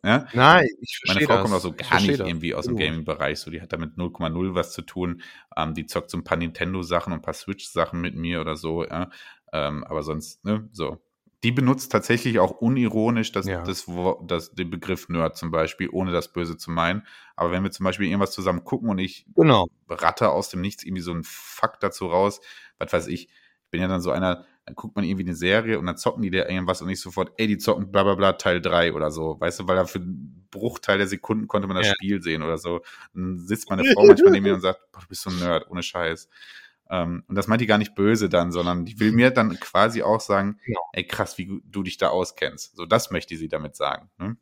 ja? 0.03 0.27
Nein, 0.33 0.67
ich 0.81 0.99
verstehe 0.99 1.27
Meine 1.27 1.27
Frau 1.27 1.33
das. 1.33 1.41
kommt 1.43 1.55
auch 1.55 1.59
so 1.59 1.73
gar 1.73 2.01
nicht 2.01 2.19
das. 2.19 2.27
irgendwie 2.27 2.55
aus 2.55 2.65
dem 2.65 2.75
Gaming-Bereich. 2.75 3.39
So, 3.39 3.51
die 3.51 3.61
hat 3.61 3.71
damit 3.71 3.95
0,0 3.95 4.55
was 4.55 4.73
zu 4.73 4.81
tun. 4.81 5.21
Ähm, 5.55 5.73
die 5.73 5.85
zockt 5.85 6.09
so 6.09 6.17
ein 6.17 6.23
paar 6.23 6.37
Nintendo-Sachen 6.37 7.13
und 7.13 7.19
ein 7.19 7.21
paar 7.21 7.33
Switch-Sachen 7.33 8.01
mit 8.01 8.15
mir 8.15 8.41
oder 8.41 8.55
so. 8.55 8.83
Ja? 8.83 9.09
Ähm, 9.51 9.83
aber 9.83 10.03
sonst, 10.03 10.43
ne, 10.43 10.67
so. 10.71 11.01
Die 11.43 11.51
benutzt 11.51 11.91
tatsächlich 11.91 12.39
auch 12.39 12.51
unironisch 12.51 13.31
das, 13.33 13.45
ja. 13.45 13.63
das, 13.63 13.85
das, 14.23 14.53
den 14.53 14.69
Begriff 14.69 15.09
Nerd 15.09 15.35
zum 15.37 15.51
Beispiel, 15.51 15.89
ohne 15.91 16.11
das 16.11 16.31
Böse 16.31 16.57
zu 16.57 16.71
meinen. 16.71 17.05
Aber 17.35 17.51
wenn 17.51 17.63
wir 17.63 17.71
zum 17.71 17.83
Beispiel 17.83 18.07
irgendwas 18.07 18.31
zusammen 18.31 18.63
gucken 18.63 18.89
und 18.89 18.99
ich 18.99 19.25
genau. 19.35 19.67
ratte 19.89 20.29
aus 20.29 20.49
dem 20.49 20.61
Nichts 20.61 20.83
irgendwie 20.83 21.01
so 21.01 21.11
einen 21.11 21.23
Fakt 21.25 21.83
dazu 21.83 22.07
raus, 22.07 22.39
was 22.79 22.93
weiß 22.93 23.07
ich, 23.07 23.27
ich 23.27 23.69
bin 23.71 23.81
ja 23.81 23.87
dann 23.87 24.01
so 24.01 24.11
einer, 24.11 24.45
dann 24.65 24.75
guckt 24.75 24.95
man 24.95 25.03
irgendwie 25.03 25.25
eine 25.25 25.35
Serie 25.35 25.79
und 25.79 25.85
dann 25.85 25.97
zocken 25.97 26.21
die 26.21 26.29
da 26.29 26.47
irgendwas 26.47 26.81
und 26.81 26.87
nicht 26.87 27.01
sofort, 27.01 27.33
ey, 27.37 27.47
die 27.47 27.57
zocken 27.57 27.91
bla 27.91 28.03
bla 28.03 28.15
bla 28.15 28.33
Teil 28.33 28.61
3 28.61 28.93
oder 28.93 29.11
so, 29.11 29.37
weißt 29.39 29.59
du, 29.59 29.67
weil 29.67 29.75
da 29.75 29.85
für 29.85 29.99
einen 29.99 30.47
Bruchteil 30.49 30.97
der 30.97 31.07
Sekunden 31.07 31.47
konnte 31.47 31.67
man 31.67 31.75
das 31.75 31.87
ja. 31.87 31.93
Spiel 31.93 32.21
sehen 32.21 32.43
oder 32.43 32.57
so. 32.57 32.81
Dann 33.13 33.39
sitzt 33.39 33.69
meine 33.69 33.83
Frau 33.83 34.05
manchmal 34.05 34.31
neben 34.31 34.45
mir 34.45 34.53
und 34.53 34.61
sagt, 34.61 34.79
boah, 34.91 35.01
du 35.01 35.07
bist 35.07 35.23
so 35.23 35.29
ein 35.29 35.39
Nerd, 35.39 35.69
ohne 35.69 35.83
Scheiß. 35.83 36.29
Ähm, 36.93 37.23
und 37.27 37.33
das 37.33 37.47
meint 37.47 37.59
die 37.59 37.65
gar 37.65 37.79
nicht 37.79 37.95
böse 37.95 38.29
dann, 38.29 38.51
sondern 38.51 38.85
die 38.85 38.99
will 38.99 39.11
mir 39.11 39.31
dann 39.31 39.59
quasi 39.59 40.03
auch 40.03 40.21
sagen, 40.21 40.59
ja. 40.67 40.77
ey, 40.91 41.03
krass, 41.03 41.39
wie 41.39 41.59
du 41.65 41.81
dich 41.81 41.97
da 41.97 42.09
auskennst. 42.09 42.75
So, 42.75 42.85
das 42.85 43.09
möchte 43.09 43.35
sie 43.35 43.47
damit 43.47 43.75
sagen. 43.75 44.11
Ne? 44.19 44.37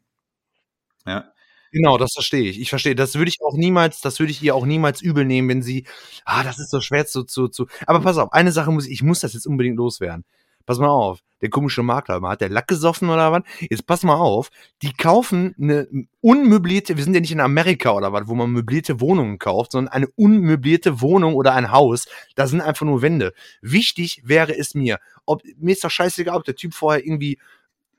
Ja. 1.05 1.31
Genau, 1.71 1.97
das 1.97 2.11
verstehe 2.13 2.49
ich. 2.49 2.59
Ich 2.59 2.69
verstehe. 2.69 2.93
Das 2.93 3.15
würde 3.15 3.29
ich 3.29 3.37
auch 3.41 3.55
niemals, 3.55 4.01
das 4.01 4.19
würde 4.19 4.31
ich 4.31 4.43
ihr 4.43 4.53
auch 4.53 4.65
niemals 4.65 5.01
übel 5.01 5.23
nehmen, 5.23 5.47
wenn 5.47 5.61
sie, 5.61 5.87
ah, 6.25 6.43
das 6.43 6.59
ist 6.59 6.71
so 6.71 6.81
schwer 6.81 7.05
zu, 7.05 7.23
zu, 7.23 7.47
zu. 7.47 7.67
Aber 7.87 8.01
pass 8.01 8.17
auf, 8.17 8.33
eine 8.33 8.51
Sache 8.51 8.69
muss 8.71 8.85
ich, 8.85 8.91
ich 8.91 9.03
muss 9.03 9.21
das 9.21 9.33
jetzt 9.33 9.47
unbedingt 9.47 9.77
loswerden. 9.77 10.25
Pass 10.65 10.79
mal 10.79 10.89
auf, 10.89 11.19
der 11.41 11.49
komische 11.49 11.83
Makler, 11.83 12.21
hat 12.21 12.41
der 12.41 12.49
Lack 12.49 12.67
gesoffen 12.67 13.09
oder 13.09 13.31
was? 13.31 13.43
Jetzt 13.59 13.85
pass 13.85 14.03
mal 14.03 14.15
auf, 14.15 14.49
die 14.81 14.93
kaufen 14.93 15.55
eine 15.59 15.87
unmöblierte, 16.21 16.97
wir 16.97 17.03
sind 17.03 17.13
ja 17.13 17.19
nicht 17.19 17.31
in 17.31 17.39
Amerika 17.39 17.91
oder 17.91 18.13
was, 18.13 18.27
wo 18.27 18.35
man 18.35 18.51
möblierte 18.51 19.01
Wohnungen 19.01 19.39
kauft, 19.39 19.71
sondern 19.71 19.93
eine 19.93 20.07
unmöblierte 20.15 21.01
Wohnung 21.01 21.35
oder 21.35 21.53
ein 21.53 21.71
Haus, 21.71 22.07
da 22.35 22.47
sind 22.47 22.61
einfach 22.61 22.85
nur 22.85 23.01
Wände. 23.01 23.33
Wichtig 23.61 24.21
wäre 24.23 24.57
es 24.57 24.75
mir, 24.75 24.99
ob, 25.25 25.41
mir 25.57 25.71
ist 25.71 25.83
doch 25.83 25.91
scheißegal, 25.91 26.37
ob 26.37 26.43
der 26.43 26.55
Typ 26.55 26.73
vorher 26.73 27.03
irgendwie, 27.03 27.39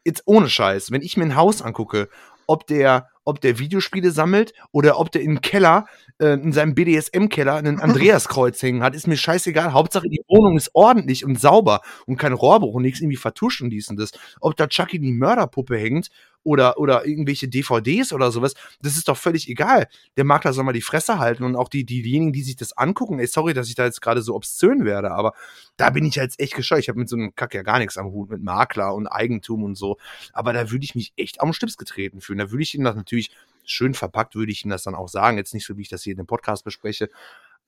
jetzt 0.04 0.22
ohne 0.26 0.48
Scheiß, 0.48 0.90
wenn 0.90 1.02
ich 1.02 1.16
mir 1.16 1.24
ein 1.24 1.36
Haus 1.36 1.62
angucke, 1.62 2.08
ob 2.46 2.66
der 2.66 3.08
ob 3.24 3.40
der 3.40 3.58
Videospiele 3.58 4.10
sammelt 4.10 4.52
oder 4.72 4.98
ob 4.98 5.12
der 5.12 5.22
im 5.22 5.40
Keller, 5.40 5.86
äh, 6.18 6.34
in 6.34 6.52
seinem 6.52 6.74
BDSM-Keller, 6.74 7.54
ein 7.54 7.80
Andreaskreuz 7.80 8.62
hängen 8.62 8.82
hat, 8.82 8.94
ist 8.94 9.06
mir 9.06 9.16
scheißegal. 9.16 9.72
Hauptsache, 9.72 10.08
die 10.08 10.22
Wohnung 10.28 10.56
ist 10.56 10.70
ordentlich 10.74 11.24
und 11.24 11.40
sauber 11.40 11.80
und 12.06 12.16
kein 12.16 12.32
Rohrbruch 12.32 12.74
und 12.74 12.82
nichts 12.82 13.00
irgendwie 13.00 13.16
vertuscht 13.16 13.62
und 13.62 13.70
dies 13.70 13.88
und 13.88 13.98
das. 13.98 14.12
Ob 14.40 14.56
da 14.56 14.66
Chucky 14.66 14.98
die 14.98 15.12
Mörderpuppe 15.12 15.76
hängt 15.76 16.10
oder, 16.44 16.78
oder 16.78 17.06
irgendwelche 17.06 17.48
DVDs 17.48 18.12
oder 18.12 18.30
sowas, 18.32 18.54
das 18.80 18.96
ist 18.96 19.08
doch 19.08 19.16
völlig 19.16 19.48
egal. 19.48 19.88
Der 20.16 20.24
Makler 20.24 20.52
soll 20.52 20.64
mal 20.64 20.72
die 20.72 20.82
Fresse 20.82 21.18
halten 21.18 21.44
und 21.44 21.56
auch 21.56 21.68
die, 21.68 21.84
die, 21.84 22.02
diejenigen, 22.02 22.32
die 22.32 22.42
sich 22.42 22.56
das 22.56 22.76
angucken, 22.76 23.18
ey, 23.18 23.26
sorry, 23.26 23.54
dass 23.54 23.68
ich 23.68 23.74
da 23.74 23.84
jetzt 23.84 24.00
gerade 24.00 24.22
so 24.22 24.34
obszön 24.34 24.84
werde, 24.84 25.12
aber 25.12 25.32
da 25.76 25.90
bin 25.90 26.04
ich 26.04 26.16
jetzt 26.16 26.40
echt 26.40 26.54
gescheut. 26.54 26.80
Ich 26.80 26.88
habe 26.88 26.98
mit 26.98 27.08
so 27.08 27.16
einem 27.16 27.34
Kack 27.34 27.54
ja 27.54 27.62
gar 27.62 27.78
nichts 27.78 27.96
am 27.96 28.06
Hut, 28.06 28.30
mit 28.30 28.42
Makler 28.42 28.94
und 28.94 29.06
Eigentum 29.06 29.62
und 29.64 29.76
so. 29.76 29.96
Aber 30.32 30.52
da 30.52 30.70
würde 30.70 30.84
ich 30.84 30.94
mich 30.94 31.12
echt 31.16 31.40
am 31.40 31.52
Stips 31.52 31.76
getreten 31.76 32.20
fühlen. 32.20 32.38
Da 32.38 32.50
würde 32.50 32.62
ich 32.62 32.74
ihnen 32.74 32.84
das 32.84 32.96
natürlich 32.96 33.30
schön 33.64 33.94
verpackt, 33.94 34.34
würde 34.34 34.52
ich 34.52 34.64
ihnen 34.64 34.70
das 34.70 34.82
dann 34.82 34.94
auch 34.94 35.08
sagen. 35.08 35.36
Jetzt 35.36 35.54
nicht 35.54 35.66
so, 35.66 35.76
wie 35.76 35.82
ich 35.82 35.88
das 35.88 36.02
hier 36.02 36.12
in 36.12 36.18
dem 36.18 36.26
Podcast 36.26 36.64
bespreche, 36.64 37.08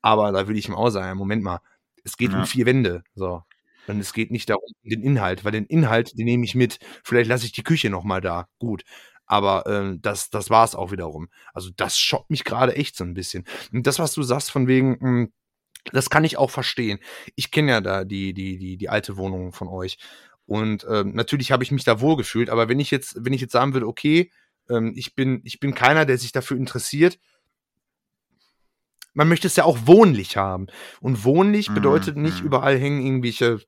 aber 0.02 0.32
da 0.32 0.46
würde 0.46 0.58
ich 0.58 0.68
ihm 0.68 0.74
auch 0.74 0.90
sagen, 0.90 1.18
Moment 1.18 1.42
mal, 1.42 1.60
es 2.04 2.16
geht 2.16 2.32
ja. 2.32 2.40
um 2.40 2.46
vier 2.46 2.66
Wände. 2.66 3.04
So. 3.14 3.42
Und 3.86 4.00
es 4.00 4.12
geht 4.12 4.30
nicht 4.30 4.50
darum, 4.50 4.70
den 4.82 5.02
Inhalt, 5.02 5.44
weil 5.44 5.52
den 5.52 5.66
Inhalt, 5.66 6.18
den 6.18 6.24
nehme 6.24 6.44
ich 6.44 6.54
mit. 6.54 6.78
Vielleicht 7.02 7.28
lasse 7.28 7.46
ich 7.46 7.52
die 7.52 7.62
Küche 7.62 7.90
nochmal 7.90 8.20
da. 8.20 8.48
Gut. 8.58 8.84
Aber 9.26 9.64
ähm, 9.66 10.00
das, 10.02 10.30
das 10.30 10.50
war 10.50 10.64
es 10.64 10.74
auch 10.74 10.92
wiederum. 10.92 11.28
Also 11.52 11.70
das 11.74 11.98
schockt 11.98 12.30
mich 12.30 12.44
gerade 12.44 12.76
echt 12.76 12.96
so 12.96 13.04
ein 13.04 13.14
bisschen. 13.14 13.44
Und 13.72 13.86
das, 13.86 13.98
was 13.98 14.12
du 14.12 14.22
sagst, 14.22 14.50
von 14.50 14.68
wegen, 14.68 14.90
mh, 14.92 14.98
hm, 15.00 15.32
das 15.92 16.10
kann 16.10 16.24
ich 16.24 16.38
auch 16.38 16.50
verstehen. 16.50 16.98
Ich 17.34 17.50
kenne 17.50 17.72
ja 17.72 17.80
da 17.80 18.04
die, 18.04 18.32
die, 18.32 18.58
die, 18.58 18.76
die 18.76 18.88
alte 18.88 19.16
Wohnung 19.16 19.52
von 19.52 19.68
euch. 19.68 19.98
Und 20.46 20.86
ähm, 20.88 21.14
natürlich 21.14 21.52
habe 21.52 21.62
ich 21.62 21.72
mich 21.72 21.84
da 21.84 22.00
wohl 22.00 22.16
gefühlt. 22.16 22.50
Aber 22.50 22.68
wenn 22.68 22.80
ich 22.80 22.90
jetzt, 22.90 23.16
wenn 23.24 23.32
ich 23.32 23.40
jetzt 23.40 23.52
sagen 23.52 23.74
würde, 23.74 23.86
okay, 23.86 24.30
ähm, 24.68 24.92
ich, 24.96 25.14
bin, 25.14 25.40
ich 25.44 25.60
bin 25.60 25.74
keiner, 25.74 26.04
der 26.04 26.18
sich 26.18 26.32
dafür 26.32 26.56
interessiert, 26.56 27.18
man 29.14 29.28
möchte 29.28 29.46
es 29.46 29.56
ja 29.56 29.64
auch 29.64 29.78
wohnlich 29.84 30.36
haben. 30.36 30.66
Und 31.00 31.24
wohnlich 31.24 31.70
mhm, 31.70 31.74
bedeutet 31.74 32.16
nicht 32.16 32.40
mhm. 32.40 32.46
überall 32.46 32.78
hängen 32.78 33.04
irgendwelche 33.04 33.60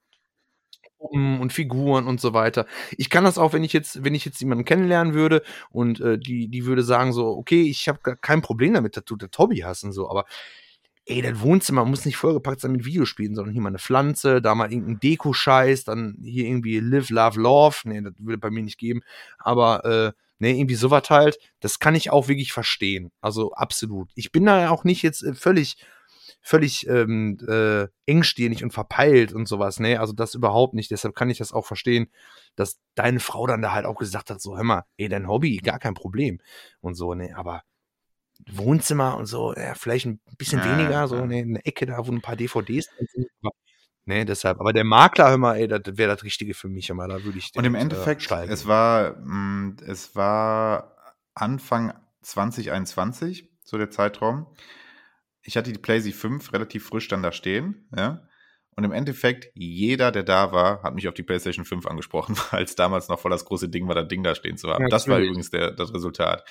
Puppen 1.06 1.40
und 1.40 1.52
Figuren 1.52 2.06
und 2.06 2.20
so 2.20 2.32
weiter. 2.32 2.66
Ich 2.96 3.10
kann 3.10 3.24
das 3.24 3.38
auch, 3.38 3.52
wenn 3.52 3.64
ich 3.64 3.72
jetzt, 3.72 4.04
wenn 4.04 4.14
ich 4.14 4.24
jetzt 4.24 4.40
jemanden 4.40 4.64
kennenlernen 4.64 5.14
würde 5.14 5.42
und 5.70 6.00
äh, 6.00 6.18
die, 6.18 6.48
die 6.48 6.66
würde 6.66 6.82
sagen 6.82 7.12
so, 7.12 7.28
okay, 7.28 7.62
ich 7.62 7.88
habe 7.88 8.16
kein 8.16 8.42
Problem 8.42 8.74
damit, 8.74 8.96
dass 8.96 9.04
du 9.04 9.16
das 9.16 9.30
Hobby 9.38 9.58
hast 9.58 9.84
und 9.84 9.92
so, 9.92 10.10
aber 10.10 10.24
ey, 11.06 11.22
das 11.22 11.40
Wohnzimmer 11.40 11.84
muss 11.84 12.04
nicht 12.04 12.16
vollgepackt 12.16 12.60
sein 12.60 12.72
mit 12.72 12.84
Videospielen, 12.84 13.36
sondern 13.36 13.52
hier 13.52 13.62
mal 13.62 13.68
eine 13.68 13.78
Pflanze, 13.78 14.42
da 14.42 14.54
mal 14.54 14.72
irgendein 14.72 14.98
Deko-Scheiß, 14.98 15.84
dann 15.84 16.18
hier 16.22 16.46
irgendwie 16.46 16.80
Live, 16.80 17.10
Love, 17.10 17.40
Love. 17.40 17.76
Nee, 17.84 18.00
das 18.00 18.14
würde 18.18 18.38
bei 18.38 18.50
mir 18.50 18.64
nicht 18.64 18.78
geben. 18.78 19.02
Aber 19.38 19.84
äh, 19.84 20.12
ne, 20.40 20.58
irgendwie 20.58 20.74
sowas 20.74 21.08
halt, 21.08 21.38
das 21.60 21.78
kann 21.78 21.94
ich 21.94 22.10
auch 22.10 22.26
wirklich 22.26 22.52
verstehen. 22.52 23.12
Also 23.20 23.52
absolut. 23.52 24.10
Ich 24.16 24.32
bin 24.32 24.46
da 24.46 24.68
auch 24.70 24.82
nicht 24.82 25.02
jetzt 25.02 25.22
äh, 25.22 25.34
völlig 25.34 25.76
völlig 26.46 26.86
ähm, 26.86 27.38
äh, 27.48 27.88
engstirnig 28.06 28.62
und 28.62 28.70
verpeilt 28.70 29.32
und 29.32 29.48
sowas, 29.48 29.80
ne? 29.80 29.98
Also 29.98 30.12
das 30.12 30.36
überhaupt 30.36 30.74
nicht. 30.74 30.92
Deshalb 30.92 31.16
kann 31.16 31.28
ich 31.28 31.38
das 31.38 31.52
auch 31.52 31.66
verstehen, 31.66 32.06
dass 32.54 32.78
deine 32.94 33.18
Frau 33.18 33.48
dann 33.48 33.62
da 33.62 33.72
halt 33.72 33.84
auch 33.84 33.96
gesagt 33.96 34.30
hat, 34.30 34.40
so, 34.40 34.56
hör 34.56 34.62
mal, 34.62 34.84
ey, 34.96 35.08
dein 35.08 35.26
Hobby, 35.26 35.56
gar 35.56 35.80
kein 35.80 35.94
Problem. 35.94 36.38
Und 36.80 36.94
so, 36.94 37.14
ne? 37.14 37.36
Aber 37.36 37.62
Wohnzimmer 38.48 39.16
und 39.16 39.26
so, 39.26 39.54
ja, 39.54 39.74
vielleicht 39.74 40.06
ein 40.06 40.20
bisschen 40.38 40.60
Ja, 40.60 40.78
weniger, 40.78 41.08
so 41.08 41.16
ja. 41.16 41.26
ne, 41.26 41.38
eine 41.38 41.64
Ecke 41.64 41.84
da, 41.86 42.06
wo 42.06 42.12
ein 42.12 42.20
paar 42.20 42.36
DVDs 42.36 42.86
sind. 42.96 43.28
Aber, 43.42 43.50
ne, 44.04 44.24
deshalb. 44.24 44.60
Aber 44.60 44.72
der 44.72 44.84
Makler, 44.84 45.30
hör 45.30 45.38
mal, 45.38 45.56
ey, 45.56 45.66
das 45.66 45.80
wäre 45.86 46.14
das 46.14 46.22
Richtige 46.22 46.54
für 46.54 46.68
mich, 46.68 46.92
mal, 46.92 47.08
da 47.08 47.24
würde 47.24 47.38
ich 47.38 47.50
Und 47.56 47.64
im 47.64 47.74
äh, 47.74 47.80
Endeffekt, 47.80 48.22
steigen. 48.22 48.52
es 48.52 48.68
war, 48.68 49.16
mh, 49.16 49.82
es 49.84 50.14
war 50.14 50.96
Anfang 51.34 51.92
2021, 52.22 53.48
so 53.64 53.78
der 53.78 53.90
Zeitraum. 53.90 54.46
Ich 55.46 55.56
hatte 55.56 55.72
die 55.72 55.78
PlayStation 55.78 56.32
5 56.40 56.52
relativ 56.52 56.86
frisch 56.86 57.08
dann 57.08 57.22
da 57.22 57.32
stehen, 57.32 57.88
ja. 57.96 58.22
Und 58.78 58.84
im 58.84 58.92
Endeffekt, 58.92 59.50
jeder, 59.54 60.12
der 60.12 60.22
da 60.22 60.52
war, 60.52 60.82
hat 60.82 60.94
mich 60.94 61.08
auf 61.08 61.14
die 61.14 61.22
PlayStation 61.22 61.64
5 61.64 61.86
angesprochen, 61.86 62.36
weil 62.50 62.64
es 62.64 62.74
damals 62.74 63.08
noch 63.08 63.18
voll 63.18 63.30
das 63.30 63.44
große 63.46 63.68
Ding 63.70 63.88
war, 63.88 63.94
das 63.94 64.08
Ding 64.08 64.22
da 64.22 64.34
stehen 64.34 64.58
zu 64.58 64.68
haben. 64.68 64.82
Ja, 64.82 64.88
das 64.88 65.08
war 65.08 65.18
übrigens 65.18 65.50
der, 65.50 65.70
das 65.70 65.94
Resultat. 65.94 66.44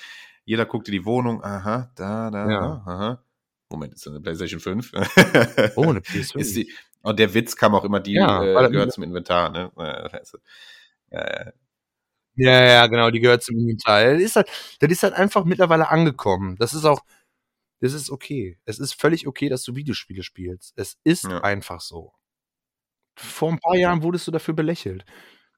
Jeder 0.44 0.64
guckte 0.64 0.90
die 0.90 1.04
Wohnung, 1.04 1.42
aha, 1.44 1.92
da, 1.94 2.30
da, 2.30 2.50
Ja. 2.50 2.82
aha. 2.84 3.22
Moment, 3.68 3.94
ist 3.94 4.06
das 4.06 4.12
eine 4.12 4.22
PlayStation 4.22 4.60
5? 4.60 4.92
Oh, 5.76 5.90
eine 5.90 6.00
PS5. 6.00 6.36
ist 6.36 6.56
die, 6.56 6.72
und 7.02 7.18
der 7.18 7.34
Witz 7.34 7.54
kam 7.54 7.74
auch 7.74 7.84
immer, 7.84 8.00
die 8.00 8.14
Ja, 8.14 8.42
äh, 8.42 8.70
gehört 8.70 8.92
zum 8.92 9.04
Inventar, 9.04 9.50
ne? 9.50 9.70
Äh, 11.10 11.52
Ja, 12.34 12.64
ja, 12.64 12.86
genau, 12.86 13.10
die 13.10 13.20
gehört 13.20 13.42
zum 13.42 13.56
Inventar. 13.56 14.04
Das 14.12 14.20
ist 14.22 14.36
halt, 14.36 14.48
das 14.80 14.90
ist 14.90 15.02
halt 15.02 15.14
einfach 15.14 15.44
mittlerweile 15.44 15.88
angekommen. 15.88 16.56
Das 16.58 16.74
ist 16.74 16.84
auch, 16.84 17.00
das 17.94 18.02
ist 18.02 18.10
okay. 18.10 18.58
Es 18.64 18.78
ist 18.78 18.94
völlig 19.00 19.26
okay, 19.26 19.48
dass 19.48 19.62
du 19.62 19.74
Videospiele 19.76 20.22
spielst. 20.22 20.72
Es 20.76 20.96
ist 21.04 21.24
Ja. 21.24 21.40
einfach 21.42 21.80
so. 21.80 22.12
Vor 23.16 23.50
ein 23.52 23.58
paar 23.58 23.76
Jahren 23.76 24.02
wurdest 24.02 24.26
du 24.26 24.30
dafür 24.30 24.54
belächelt. 24.54 25.04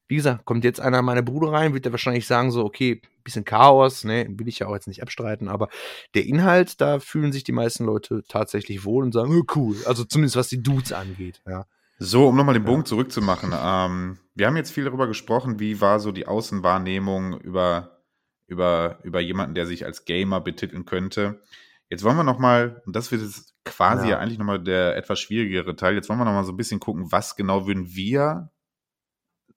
Wie 0.07 0.17
gesagt, 0.17 0.45
kommt 0.47 0.65
jetzt 0.65 0.81
einer 0.81 1.03
meiner 1.03 1.23
Brüder 1.23 1.53
rein, 1.53 1.75
wird 1.75 1.85
der 1.85 1.93
wahrscheinlich 1.93 2.27
sagen 2.27 2.51
so, 2.51 2.65
okay, 2.65 3.03
bisschen 3.25 3.45
Chaos, 3.45 4.05
ne, 4.05 4.27
will 4.31 4.49
ich 4.49 4.61
ja 4.61 4.67
auch 4.67 4.75
jetzt 4.75 4.89
nicht 4.89 5.03
abstreiten, 5.03 5.49
aber 5.49 5.69
der 6.15 6.25
Inhalt, 6.25 6.81
da 6.81 6.99
fühlen 6.99 7.31
sich 7.31 7.45
die 7.45 7.53
meisten 7.53 7.85
Leute 7.85 8.23
tatsächlich 8.27 8.85
wohl 8.87 9.05
und 9.05 9.13
sagen, 9.13 9.37
oh, 9.39 9.45
cool. 9.55 9.77
Also 9.85 10.05
zumindest 10.05 10.37
was 10.37 10.49
die 10.49 10.63
Dudes 10.63 10.93
angeht, 10.93 11.43
ja. 11.47 11.67
So, 11.99 12.29
um 12.29 12.37
nochmal 12.37 12.55
den 12.55 12.63
Ja. 12.63 12.71
Bogen 12.71 12.87
zurückzumachen. 12.87 13.53
Ähm, 13.53 14.19
wir 14.35 14.47
haben 14.47 14.57
jetzt 14.57 14.71
viel 14.71 14.85
darüber 14.85 15.09
gesprochen, 15.09 15.59
wie 15.61 15.81
war 15.83 16.01
so 16.01 16.11
die 16.13 16.27
Außenwahrnehmung 16.27 17.39
über, 17.41 17.99
über, 18.47 19.01
über 19.03 19.21
jemanden, 19.21 19.55
der 19.57 19.67
sich 19.67 19.85
als 19.85 20.05
Gamer 20.07 20.41
betiteln 20.41 20.87
könnte. 20.87 21.43
Jetzt 21.91 22.05
wollen 22.05 22.17
wir 22.17 22.25
nochmal, 22.25 22.83
und 22.87 22.95
das 22.95 23.11
wird 23.11 23.23
jetzt 23.23 23.55
quasi 23.65 24.05
Ja. 24.05 24.13
ja. 24.13 24.19
eigentlich 24.19 24.39
nochmal 24.39 24.63
der 24.63 24.97
etwas 24.97 25.21
schwierigere 25.21 25.75
Teil, 25.77 25.95
jetzt 25.95 26.09
wollen 26.09 26.19
wir 26.19 26.25
nochmal 26.25 26.45
so 26.45 26.53
ein 26.53 26.57
bisschen 26.57 26.81
gucken, 26.81 27.11
was 27.11 27.37
genau 27.37 27.67
würden 27.67 27.95
wir 27.95 28.51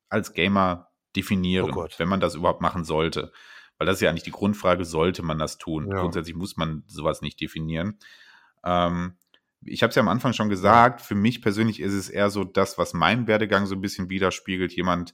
als 0.10 0.34
Gamer 0.34 0.92
definieren, 1.16 1.72
Oh 1.74 1.88
wenn 1.98 2.10
man 2.10 2.20
das 2.20 2.36
überhaupt 2.36 2.62
machen 2.62 2.84
sollte. 2.84 3.32
Weil 3.78 3.88
das 3.88 3.96
ist 3.96 4.02
ja 4.02 4.10
eigentlich 4.10 4.24
die 4.24 4.32
Grundfrage, 4.32 4.86
sollte 4.86 5.24
man 5.24 5.40
das 5.40 5.58
tun? 5.58 5.88
Ja. 5.90 6.02
Grundsätzlich 6.02 6.36
muss 6.36 6.56
man 6.56 6.84
sowas 6.88 7.22
nicht 7.22 7.40
definieren. 7.42 7.98
Ähm, 8.64 9.18
ich 9.64 9.84
habe 9.84 9.90
es 9.90 9.96
ja 9.96 10.02
am 10.02 10.08
Anfang 10.08 10.34
schon 10.34 10.50
gesagt, 10.50 11.02
für 11.02 11.16
mich 11.16 11.42
persönlich 11.42 11.80
ist 11.80 11.94
es 11.94 12.10
eher 12.10 12.30
so 12.30 12.44
das, 12.44 12.78
was 12.78 12.94
meinen 12.94 13.28
Werdegang 13.28 13.66
so 13.66 13.76
ein 13.76 13.82
bisschen 13.82 14.10
widerspiegelt. 14.10 14.74
Jemand, 14.74 15.14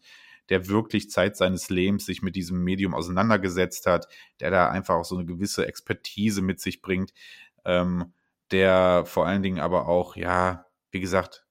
der 0.49 0.67
wirklich 0.67 1.09
Zeit 1.09 1.37
seines 1.37 1.69
Lebens 1.69 2.05
sich 2.05 2.21
mit 2.21 2.35
diesem 2.35 2.63
Medium 2.63 2.93
auseinandergesetzt 2.93 3.85
hat, 3.85 4.07
der 4.39 4.51
da 4.51 4.69
einfach 4.69 4.95
auch 4.95 5.05
so 5.05 5.15
eine 5.17 5.25
gewisse 5.25 5.67
Expertise 5.67 6.41
mit 6.41 6.59
sich 6.59 6.81
bringt, 6.81 7.13
ähm, 7.65 8.13
der 8.51 9.03
vor 9.05 9.27
allen 9.27 9.43
Dingen 9.43 9.59
aber 9.59 9.87
auch, 9.87 10.15
ja, 10.15 10.65
wie 10.91 11.01
gesagt, 11.01 11.45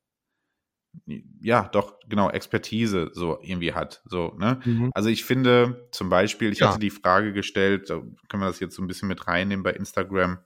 ja, 1.40 1.68
doch, 1.68 1.98
genau, 2.08 2.30
Expertise 2.30 3.10
so 3.12 3.38
irgendwie 3.42 3.74
hat. 3.74 4.02
So, 4.06 4.34
ne? 4.38 4.60
Mhm. 4.64 4.90
Also 4.94 5.10
ich 5.10 5.24
finde 5.24 5.88
zum 5.92 6.08
Beispiel, 6.08 6.52
ich 6.52 6.60
Ja. 6.60 6.70
hatte 6.70 6.78
die 6.78 6.90
Frage 6.90 7.32
gestellt, 7.32 7.90
da 7.90 8.00
können 8.28 8.42
wir 8.42 8.46
das 8.46 8.60
jetzt 8.60 8.74
so 8.76 8.82
ein 8.82 8.86
bisschen 8.86 9.08
mit 9.08 9.26
reinnehmen 9.26 9.62
bei 9.62 9.72
Instagram, 9.72 10.38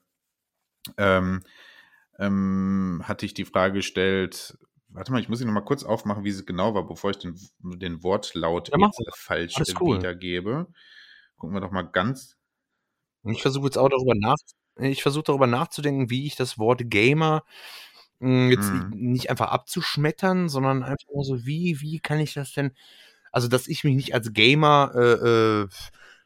ähm, 0.97 1.43
ähm, 2.19 3.03
hatte 3.05 3.27
ich 3.27 3.35
die 3.35 3.45
Frage 3.45 3.75
gestellt, 3.75 4.59
warte 4.93 5.13
mal, 5.13 5.21
ich 5.21 5.29
muss 5.29 5.39
sie 5.39 5.45
noch 5.45 5.53
mal 5.53 5.61
kurz 5.61 5.83
aufmachen, 5.85 6.25
wie 6.25 6.31
sie 6.33 6.45
genau 6.45 6.75
war, 6.75 6.87
bevor 6.87 7.11
ich 7.11 7.19
den, 7.19 7.39
den 7.61 8.03
Wortlaut 8.03 8.69
Ja, 8.71 8.79
jetzt 8.79 9.19
falsch 9.19 9.55
cool. 9.81 9.99
wiedergebe. 9.99 10.67
Gucken 11.37 11.55
wir 11.57 11.61
doch 11.61 11.71
mal 11.71 11.83
ganz. 11.83 12.37
Ich 13.25 13.43
versuche 13.43 13.67
jetzt 13.67 13.79
auch 13.79 13.89
darüber 13.89 14.15
nach, 14.15 14.37
ich 14.79 15.03
versuche 15.03 15.25
darüber 15.25 15.47
nachzudenken, 15.47 16.11
wie 16.11 16.27
ich 16.27 16.37
das 16.37 16.59
Wort 16.59 16.83
Gamer 16.87 17.45
mh, 18.21 18.51
jetzt 18.51 18.71
Mhm. 18.73 18.91
nicht 18.91 19.31
einfach 19.31 19.49
abzuschmettern, 19.49 20.49
sondern 20.49 20.83
einfach 20.83 21.07
nur 21.13 21.25
so, 21.25 21.45
wie, 21.47 21.81
wie 21.81 22.01
kann 22.01 22.21
ich 22.21 22.35
das 22.35 22.53
denn, 22.53 22.73
also 23.33 23.49
dass 23.49 23.69
ich 23.69 23.85
mich 23.85 23.95
nicht 23.97 24.15
als 24.15 24.33
Gamer 24.33 24.93
äh, 24.95 25.63
äh, 25.63 25.69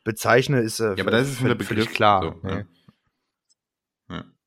bezeichne, 0.04 0.60
ist 0.60 0.80
äh, 0.80 0.94
Ja, 0.96 1.04
aber 1.04 1.10
das 1.10 1.28
ist 1.30 1.42
der 1.42 1.54
Begriff. 1.54 1.92
klar. 1.94 2.22
So, 2.22 2.48
ne? 2.48 2.54
ne? 2.54 2.58
Ja. 2.60 2.64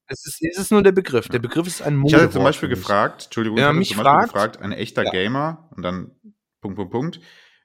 Es 0.07 0.25
ist, 0.25 0.41
es 0.41 0.57
ist 0.57 0.71
nur 0.71 0.81
der 0.83 0.91
Begriff. 0.93 1.27
Der. 1.27 1.39
Begriff 1.39 1.67
ist 1.67 1.81
ein 1.81 1.93
Ich 1.95 1.99
Modewort 1.99 2.21
hatte 2.23 2.33
zum 2.33 2.43
Beispiel 2.43 2.69
gefragt, 2.69 3.25
Entschuldigung, 3.25 3.57
Ja, 3.57 3.65
ich 3.65 3.67
hatte 3.69 3.79
mich 3.79 3.87
zum 3.89 3.97
Beispiel 3.97 4.11
fragt- 4.13 4.33
gefragt, 4.33 4.61
ein 4.61 4.71
echter 4.71 5.03
Ja. 5.03 5.11
Gamer 5.11 5.69
und 5.75 5.83
dann 5.83 6.11
Punkt, 6.61 6.77
Punkt, 6.77 6.91
Punkt, 6.91 7.19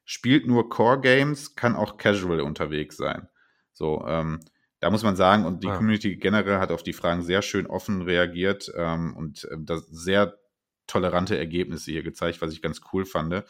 spielt 0.04 0.46
nur 0.46 0.68
Core-Games, 0.68 1.54
kann 1.54 1.76
auch 1.76 1.96
casual 1.96 2.40
unterwegs 2.40 2.96
sein. 2.96 3.28
So, 3.72 4.04
ähm, 4.06 4.40
da 4.80 4.90
muss 4.90 5.04
man 5.04 5.14
sagen, 5.14 5.44
und 5.46 5.62
die 5.62 5.68
Ja. 5.68 5.76
Community 5.76 6.16
generell 6.16 6.58
hat 6.58 6.72
auf 6.72 6.82
die 6.82 6.92
Fragen 6.92 7.22
sehr 7.22 7.42
schön 7.42 7.66
offen 7.66 8.02
reagiert 8.02 8.70
ähm, 8.76 9.14
und 9.16 9.44
äh, 9.44 9.56
das 9.60 9.86
sehr 9.86 10.38
tolerante 10.88 11.38
Ergebnisse 11.38 11.92
hier 11.92 12.02
gezeigt, 12.02 12.42
was 12.42 12.52
ich 12.52 12.60
ganz 12.60 12.80
cool 12.92 13.04
fand. 13.04 13.44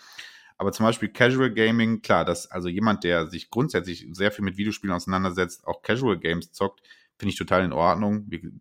Aber 0.59 0.70
zum 0.73 0.85
Beispiel 0.85 1.09
Casual 1.09 1.51
Gaming, 1.52 2.02
klar, 2.02 2.24
dass 2.27 2.51
also 2.51 2.69
jemand, 2.69 3.02
der 3.05 3.27
sich 3.27 3.48
grundsätzlich 3.51 4.06
sehr 4.12 4.31
viel 4.31 4.44
mit 4.44 4.59
Videospielen 4.59 4.94
auseinandersetzt, 4.94 5.66
auch 5.66 5.82
Casual 5.82 6.19
Games 6.19 6.52
zockt, 6.52 6.82
finde 7.19 7.31
ich 7.32 7.39
total 7.39 7.64
in 7.64 7.73
Ordnung. 7.73 8.27
Wie, 8.28 8.52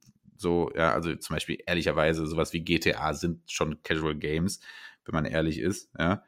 so, 0.41 0.72
ja, 0.76 0.93
also 0.93 1.15
zum 1.15 1.35
Beispiel 1.35 1.59
ehrlicherweise, 1.65 2.26
sowas 2.27 2.53
wie 2.53 2.61
GTA 2.61 3.13
sind 3.13 3.49
schon 3.49 3.81
Casual 3.84 4.15
Games, 4.15 4.59
wenn 5.05 5.13
man 5.15 5.26
ehrlich 5.26 5.59
ist, 5.59 5.89
ja. 5.97 6.23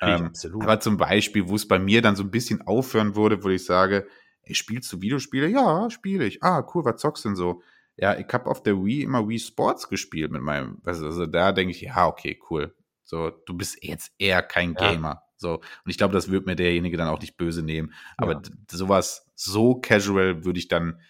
Ähm, 0.00 0.26
absolut. 0.26 0.62
aber 0.64 0.80
zum 0.80 0.96
Beispiel, 0.96 1.48
wo 1.48 1.54
es 1.54 1.68
bei 1.68 1.78
mir 1.78 2.02
dann 2.02 2.16
so 2.16 2.24
ein 2.24 2.30
bisschen 2.30 2.62
aufhören 2.66 3.14
würde, 3.16 3.44
wo 3.44 3.48
ich 3.48 3.64
sage, 3.64 4.08
ey, 4.42 4.54
spielst 4.54 4.92
du 4.92 5.00
Videospiele? 5.00 5.48
Ja, 5.48 5.90
spiele 5.90 6.24
ich. 6.26 6.42
Ah, 6.42 6.66
cool, 6.74 6.84
was 6.84 7.00
zockst 7.00 7.24
denn 7.24 7.36
so? 7.36 7.62
Ja, 7.96 8.18
ich 8.18 8.26
habe 8.32 8.50
auf 8.50 8.62
der 8.62 8.82
Wii 8.84 9.02
immer 9.02 9.28
Wii 9.28 9.38
Sports 9.38 9.88
gespielt 9.88 10.32
mit 10.32 10.42
meinem, 10.42 10.80
also, 10.84 11.06
also 11.06 11.26
da 11.26 11.52
denke 11.52 11.72
ich, 11.72 11.82
ja, 11.82 12.06
okay, 12.06 12.38
cool. 12.50 12.74
So, 13.04 13.30
du 13.30 13.54
bist 13.54 13.78
jetzt 13.82 14.12
eher 14.18 14.42
kein 14.42 14.74
Ja. 14.74 14.92
Gamer. 14.92 15.22
So, 15.36 15.56
und 15.56 15.90
ich 15.90 15.98
glaube, 15.98 16.14
das 16.14 16.30
wird 16.30 16.46
mir 16.46 16.56
derjenige 16.56 16.96
dann 16.96 17.08
auch 17.08 17.20
nicht 17.20 17.36
böse 17.36 17.62
nehmen. 17.62 17.92
Aber 18.16 18.34
Ja. 18.34 18.42
sowas 18.70 19.26
so 19.34 19.74
casual 19.80 20.44
würde 20.44 20.58
ich 20.58 20.68
dann, 20.68 21.00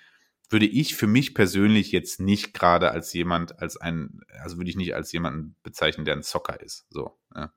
würde 0.53 0.66
ich 0.66 0.95
für 0.97 1.07
mich 1.07 1.35
persönlich 1.35 1.93
jetzt 1.93 2.20
nicht 2.20 2.55
gerade 2.55 2.91
als 2.93 3.12
jemand, 3.12 3.59
als 3.61 3.77
ein, 3.77 4.20
also 4.41 4.57
würde 4.59 4.70
ich 4.70 4.77
nicht 4.77 4.95
als 4.95 5.12
jemanden 5.12 5.57
bezeichnen, 5.62 6.05
der 6.05 6.16
ein 6.16 6.23
Zocker 6.23 6.61
ist. 6.61 6.87
So, 6.91 7.19
ja. 7.35 7.53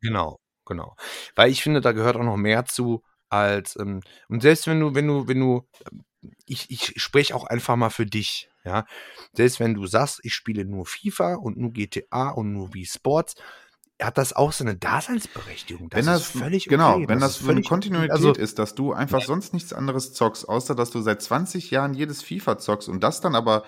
Genau, 0.00 0.38
genau. 0.66 0.96
Weil 1.34 1.50
ich 1.50 1.62
finde, 1.62 1.80
da 1.80 1.92
gehört 1.92 2.16
auch 2.16 2.22
noch 2.24 2.36
mehr 2.36 2.64
zu 2.64 3.02
als 3.28 3.76
ähm, 3.76 4.00
und 4.28 4.42
selbst 4.42 4.66
wenn 4.66 4.80
du, 4.80 4.94
wenn 4.94 5.06
du, 5.06 5.28
wenn 5.28 5.40
du, 5.40 5.68
ähm, 5.92 6.04
ich, 6.46 6.70
ich 6.70 7.00
spreche 7.00 7.34
auch 7.34 7.44
einfach 7.44 7.76
mal 7.76 7.90
für 7.90 8.06
dich, 8.06 8.50
ja. 8.64 8.86
Selbst 9.32 9.60
wenn 9.60 9.74
du 9.74 9.86
sagst, 9.86 10.20
ich 10.24 10.34
spiele 10.34 10.64
nur 10.64 10.86
FIFA 10.86 11.36
und 11.36 11.56
nur 11.56 11.72
GTA 11.72 12.30
und 12.30 12.52
nur 12.52 12.74
Wii 12.74 12.86
Sports, 12.86 13.34
hat 14.02 14.18
das 14.18 14.32
auch 14.32 14.52
so 14.52 14.64
eine 14.64 14.76
Daseinsberechtigung. 14.76 15.90
Das 15.90 15.98
wenn 15.98 16.06
das 16.06 16.22
ist 16.22 16.38
völlig 16.38 16.66
genau, 16.66 16.96
okay. 16.96 17.08
wenn 17.08 17.20
das, 17.20 17.32
ist 17.32 17.44
so 17.44 17.50
eine. 17.50 17.62
Kontinuität 17.62 18.10
Also, 18.10 18.32
ist, 18.32 18.58
dass 18.58 18.74
du 18.74 18.92
einfach 18.92 19.22
sonst 19.22 19.52
nichts 19.54 19.72
anderes 19.72 20.12
zockst, 20.12 20.48
außer 20.48 20.74
dass 20.74 20.90
du 20.90 21.00
seit 21.00 21.22
20 21.22 21.70
Jahren 21.70 21.94
jedes 21.94 22.22
FIFA 22.22 22.58
zockst 22.58 22.88
und 22.88 23.02
das 23.02 23.20
dann 23.20 23.34
aber 23.34 23.64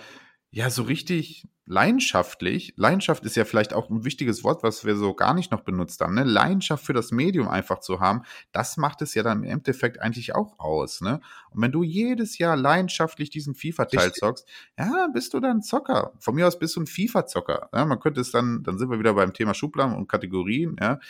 ja 0.53 0.69
so 0.71 0.83
richtig 0.83 1.49
leidenschaftlich. 1.65 2.75
Leidenschaft 2.77 3.25
ist 3.25 3.37
ja 3.37 3.45
vielleicht 3.47 3.73
auch 3.73 3.89
ein 3.89 4.05
wichtiges 4.05 4.45
Wort, 4.45 4.63
was 4.63 4.85
wir 4.85 4.97
so 4.97 5.15
gar 5.15 5.33
nicht 5.33 5.51
noch 5.51 5.63
benutzt 5.63 6.01
haben. 6.01 6.15
Ne? 6.15 6.25
Leidenschaft 6.25 6.85
für 6.85 6.93
das 6.93 7.11
Medium 7.11 7.49
einfach 7.49 7.81
zu 7.81 8.01
haben, 8.01 8.23
das 8.53 8.77
macht 8.77 9.01
es 9.01 9.15
ja 9.15 9.23
dann 9.23 9.45
im 9.45 9.51
Endeffekt 9.51 10.01
eigentlich 10.01 10.35
auch 10.35 10.59
aus. 10.59 11.01
Ne? 11.01 11.21
Und 11.51 11.63
wenn 11.63 11.73
du 11.73 11.83
jedes 11.83 12.37
Jahr 12.37 12.57
leidenschaftlich 12.57 13.31
diesen 13.31 13.55
FIFA-Teil 13.55 14.13
zockst, 14.13 14.47
ja, 14.79 15.09
bist 15.13 15.33
du 15.33 15.41
dann 15.41 15.63
Zocker. 15.63 16.13
Von 16.19 16.35
mir 16.35 16.47
aus 16.47 16.59
bist 16.59 16.77
du 16.77 16.81
ein 16.81 16.87
FIFA-Zocker. 16.87 17.71
Ja, 17.73 17.87
man 17.87 18.01
könnte 18.01 18.21
es 18.21 18.31
dann, 18.31 18.63
dann 18.63 18.77
sind 18.77 18.91
wir 18.91 18.99
wieder 18.99 19.15
beim 19.15 19.33
Thema 19.33 19.55
Schubladen 19.55 19.97
und 19.97 20.09
Kategorien, 20.09 20.77
ja. 20.81 21.01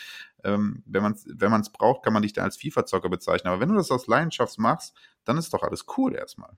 Ähm, 0.45 0.83
wenn 0.85 1.03
man 1.03 1.13
es 1.13 1.25
wenn 1.27 1.51
man's 1.51 1.69
braucht, 1.69 2.03
kann 2.03 2.11
man 2.13 2.21
dich 2.21 2.33
dann 2.33 2.43
als 2.45 2.57
FIFA-Zocker 2.57 3.09
bezeichnen. 3.09 3.51
Aber 3.51 3.61
wenn 3.61 3.69
du 3.69 3.75
das 3.75 3.91
aus 3.91 4.07
Leidenschaft 4.07 4.57
machst, 4.59 4.93
dann 5.25 5.37
ist 5.37 5.53
doch 5.53 5.63
alles 5.63 5.85
cool 5.97 6.15
erstmal. 6.15 6.57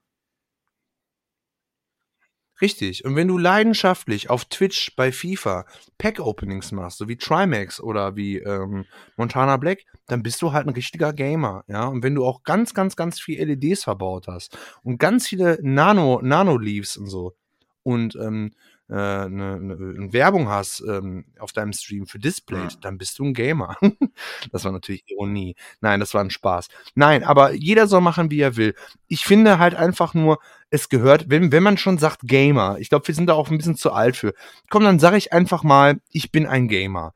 Richtig. 2.61 3.03
Und 3.03 3.15
wenn 3.15 3.27
du 3.27 3.38
leidenschaftlich 3.38 4.30
auf 4.30 4.45
Twitch 4.45 4.95
bei 4.95 5.11
FIFA 5.11 5.65
Pack-Openings 5.98 6.72
machst, 6.72 6.99
so 6.99 7.07
wie 7.10 7.18
Trimax 7.18 7.82
oder 7.82 8.15
wie 8.15 8.38
ähm, 8.38 8.86
Montana 9.18 9.57
Black, 9.57 9.80
dann 10.07 10.23
bist 10.23 10.41
du 10.41 10.53
halt 10.53 10.68
ein 10.68 10.73
richtiger 10.73 11.11
Gamer, 11.14 11.64
ja. 11.68 11.86
Und 11.86 12.03
wenn 12.03 12.15
du 12.15 12.26
auch 12.26 12.44
ganz, 12.44 12.73
ganz, 12.73 12.95
ganz 12.95 13.19
viel 13.19 13.44
LEDs 13.44 13.84
verbaut 13.84 14.27
hast 14.27 14.57
und 14.84 14.99
ganz 14.99 15.27
viele 15.27 15.60
Nano, 15.61 16.22
Nano-Leaves 16.22 16.98
und 16.98 17.07
so, 17.07 17.36
und 17.84 18.15
ähm, 18.15 18.52
äh, 18.90 18.94
eine, 18.94 19.56
eine 19.56 20.14
Werbung 20.14 20.48
hast 20.48 20.82
ähm, 20.88 21.26
auf 21.40 21.52
deinem 21.53 21.73
Stream 21.73 22.06
für 22.06 22.19
Display, 22.19 22.60
ja. 22.60 22.69
dann 22.82 22.98
bist 22.98 23.19
du 23.19 23.26
ein 23.26 23.34
Gamer. 23.34 23.77
das 24.52 24.64
war 24.64 24.72
natürlich 24.72 25.03
Ironie. 25.07 25.56
Nein, 25.82 25.99
das 25.99 26.14
war 26.14 26.22
ein 26.22 26.30
Spaß. 26.30 26.68
Nein, 26.94 27.23
aber 27.23 27.53
jeder 27.53 27.88
soll 27.88 28.02
machen, 28.02 28.32
wie 28.32 28.41
er 28.41 28.56
will. 28.56 28.76
Ich 29.07 29.26
finde 29.26 29.60
halt 29.60 29.76
einfach 29.76 30.14
nur, 30.14 30.40
es 30.69 30.89
gehört, 30.89 31.29
wenn, 31.29 31.51
wenn 31.51 31.63
man 31.63 31.77
schon 31.77 31.97
sagt 31.97 32.21
Gamer, 32.23 32.77
ich 32.79 32.89
glaube, 32.89 33.07
wir 33.07 33.15
sind 33.15 33.27
da 33.27 33.33
auch 33.33 33.49
ein 33.49 33.57
bisschen 33.57 33.77
zu 33.77 33.91
alt 33.91 34.15
für. 34.15 34.33
Komm, 34.69 34.83
dann 34.83 34.99
sage 34.99 35.17
ich 35.17 35.31
einfach 35.31 35.63
mal, 35.63 35.99
ich 36.09 36.31
bin 36.31 36.47
ein 36.47 36.67
Gamer. 36.67 37.13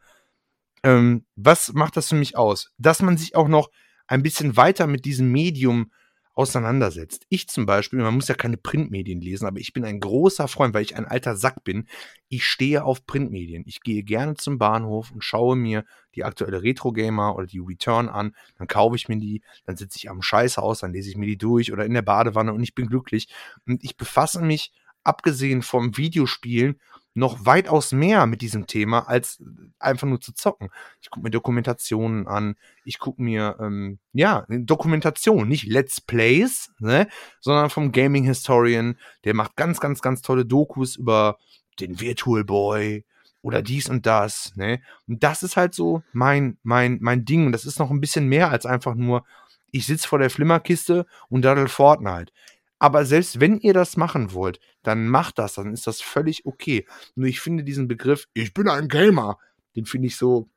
Ähm, 0.83 1.25
was 1.35 1.73
macht 1.73 1.97
das 1.97 2.09
für 2.09 2.15
mich 2.15 2.37
aus? 2.37 2.71
Dass 2.77 3.01
man 3.01 3.17
sich 3.17 3.35
auch 3.35 3.47
noch 3.47 3.69
ein 4.07 4.23
bisschen 4.23 4.55
weiter 4.55 4.87
mit 4.87 5.05
diesem 5.05 5.31
Medium 5.31 5.91
auseinandersetzt. 6.39 7.25
Ich 7.27 7.49
zum 7.49 7.65
Beispiel, 7.65 7.99
man 7.99 8.15
muss 8.15 8.29
ja 8.29 8.33
keine 8.33 8.55
Printmedien 8.55 9.19
lesen, 9.19 9.45
aber 9.45 9.59
ich 9.59 9.73
bin 9.73 9.83
ein 9.83 9.99
großer 9.99 10.47
Freund, 10.47 10.73
weil 10.73 10.83
ich 10.83 10.95
ein 10.95 11.05
alter 11.05 11.35
Sack 11.35 11.65
bin. 11.65 11.85
Ich 12.29 12.45
stehe 12.45 12.85
auf 12.85 13.05
Printmedien. 13.05 13.65
Ich 13.67 13.81
gehe 13.81 14.03
gerne 14.03 14.35
zum 14.35 14.57
Bahnhof 14.57 15.11
und 15.11 15.21
schaue 15.21 15.57
mir 15.57 15.83
die 16.15 16.23
aktuelle 16.23 16.63
Retro 16.63 16.93
Gamer 16.93 17.35
oder 17.35 17.45
die 17.45 17.59
Return 17.59 18.07
an. 18.07 18.33
Dann 18.57 18.67
kaufe 18.67 18.95
ich 18.95 19.09
mir 19.09 19.17
die, 19.17 19.41
dann 19.65 19.75
sitze 19.75 19.97
ich 19.97 20.09
am 20.09 20.21
Scheißhaus, 20.21 20.79
dann 20.79 20.93
lese 20.93 21.09
ich 21.09 21.17
mir 21.17 21.25
die 21.25 21.37
durch 21.37 21.73
oder 21.73 21.85
in 21.85 21.93
der 21.93 22.03
Badewanne 22.03 22.53
und 22.53 22.63
ich 22.63 22.73
bin 22.73 22.87
glücklich. 22.87 23.27
Und 23.67 23.83
ich 23.83 23.97
befasse 23.97 24.41
mich, 24.41 24.71
abgesehen 25.03 25.61
vom 25.61 25.97
Videospielen, 25.97 26.79
noch 27.19 27.45
weitaus 27.45 27.91
mehr 27.91 28.25
mit 28.25 28.41
diesem 28.41 28.65
Thema, 28.65 29.07
als 29.07 29.43
einfach 29.77 30.07
nur 30.07 30.21
zu 30.21 30.33
zocken. 30.33 30.69
Ich 31.01 31.09
gucke 31.09 31.23
mir 31.23 31.29
Dokumentationen 31.29 32.27
an, 32.27 32.55
ich 32.85 32.97
gucke 32.97 33.21
mir, 33.21 33.57
ähm, 33.59 33.99
ja, 34.13 34.45
Dokumentation, 34.49 35.47
nicht 35.47 35.67
Let's 35.67 36.01
Plays, 36.01 36.71
ne, 36.79 37.07
sondern 37.41 37.69
vom 37.69 37.91
Gaming 37.91 38.23
Historian, 38.23 38.97
der 39.25 39.35
macht 39.35 39.55
ganz, 39.55 39.79
ganz, 39.79 40.01
ganz 40.01 40.21
tolle 40.21 40.45
Dokus 40.45 40.95
über 40.95 41.37
den 41.79 41.99
Virtual 41.99 42.43
Boy 42.43 43.05
oder 43.41 43.61
dies 43.61 43.89
und 43.89 44.05
das, 44.05 44.53
ne. 44.55 44.81
Und 45.07 45.23
das 45.23 45.43
ist 45.43 45.57
halt 45.57 45.73
so 45.73 46.01
mein, 46.13 46.57
mein, 46.63 46.97
mein 47.01 47.25
Ding. 47.25 47.45
Und 47.45 47.51
das 47.51 47.65
ist 47.65 47.79
noch 47.79 47.91
ein 47.91 48.01
bisschen 48.01 48.27
mehr 48.27 48.49
als 48.49 48.65
einfach 48.65 48.95
nur, 48.95 49.25
ich 49.71 49.85
sitze 49.85 50.07
vor 50.07 50.19
der 50.19 50.29
Flimmerkiste 50.29 51.05
und 51.29 51.43
daddel 51.43 51.67
Fortnite. 51.67 52.31
Aber 52.79 53.05
selbst 53.05 53.39
wenn 53.39 53.59
ihr 53.59 53.73
das 53.73 53.97
machen 53.97 54.33
wollt, 54.33 54.59
dann 54.83 55.07
macht 55.09 55.37
das, 55.37 55.55
dann 55.55 55.73
ist 55.73 55.85
das 55.85 56.01
völlig 56.01 56.45
okay. 56.45 56.87
Nur 57.15 57.27
ich 57.27 57.41
finde 57.41 57.63
diesen 57.63 57.87
Begriff, 57.87 58.27
ich 58.33 58.53
bin 58.53 58.69
ein 58.69 58.87
Gamer, 58.87 59.37
den 59.75 59.85
finde 59.85 60.07
ich 60.07 60.15
so, 60.15 60.49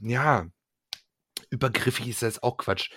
ja, 0.00 0.46
übergriffig 1.50 2.08
ist 2.08 2.22
das 2.22 2.42
auch 2.42 2.56
Quatsch. 2.56 2.90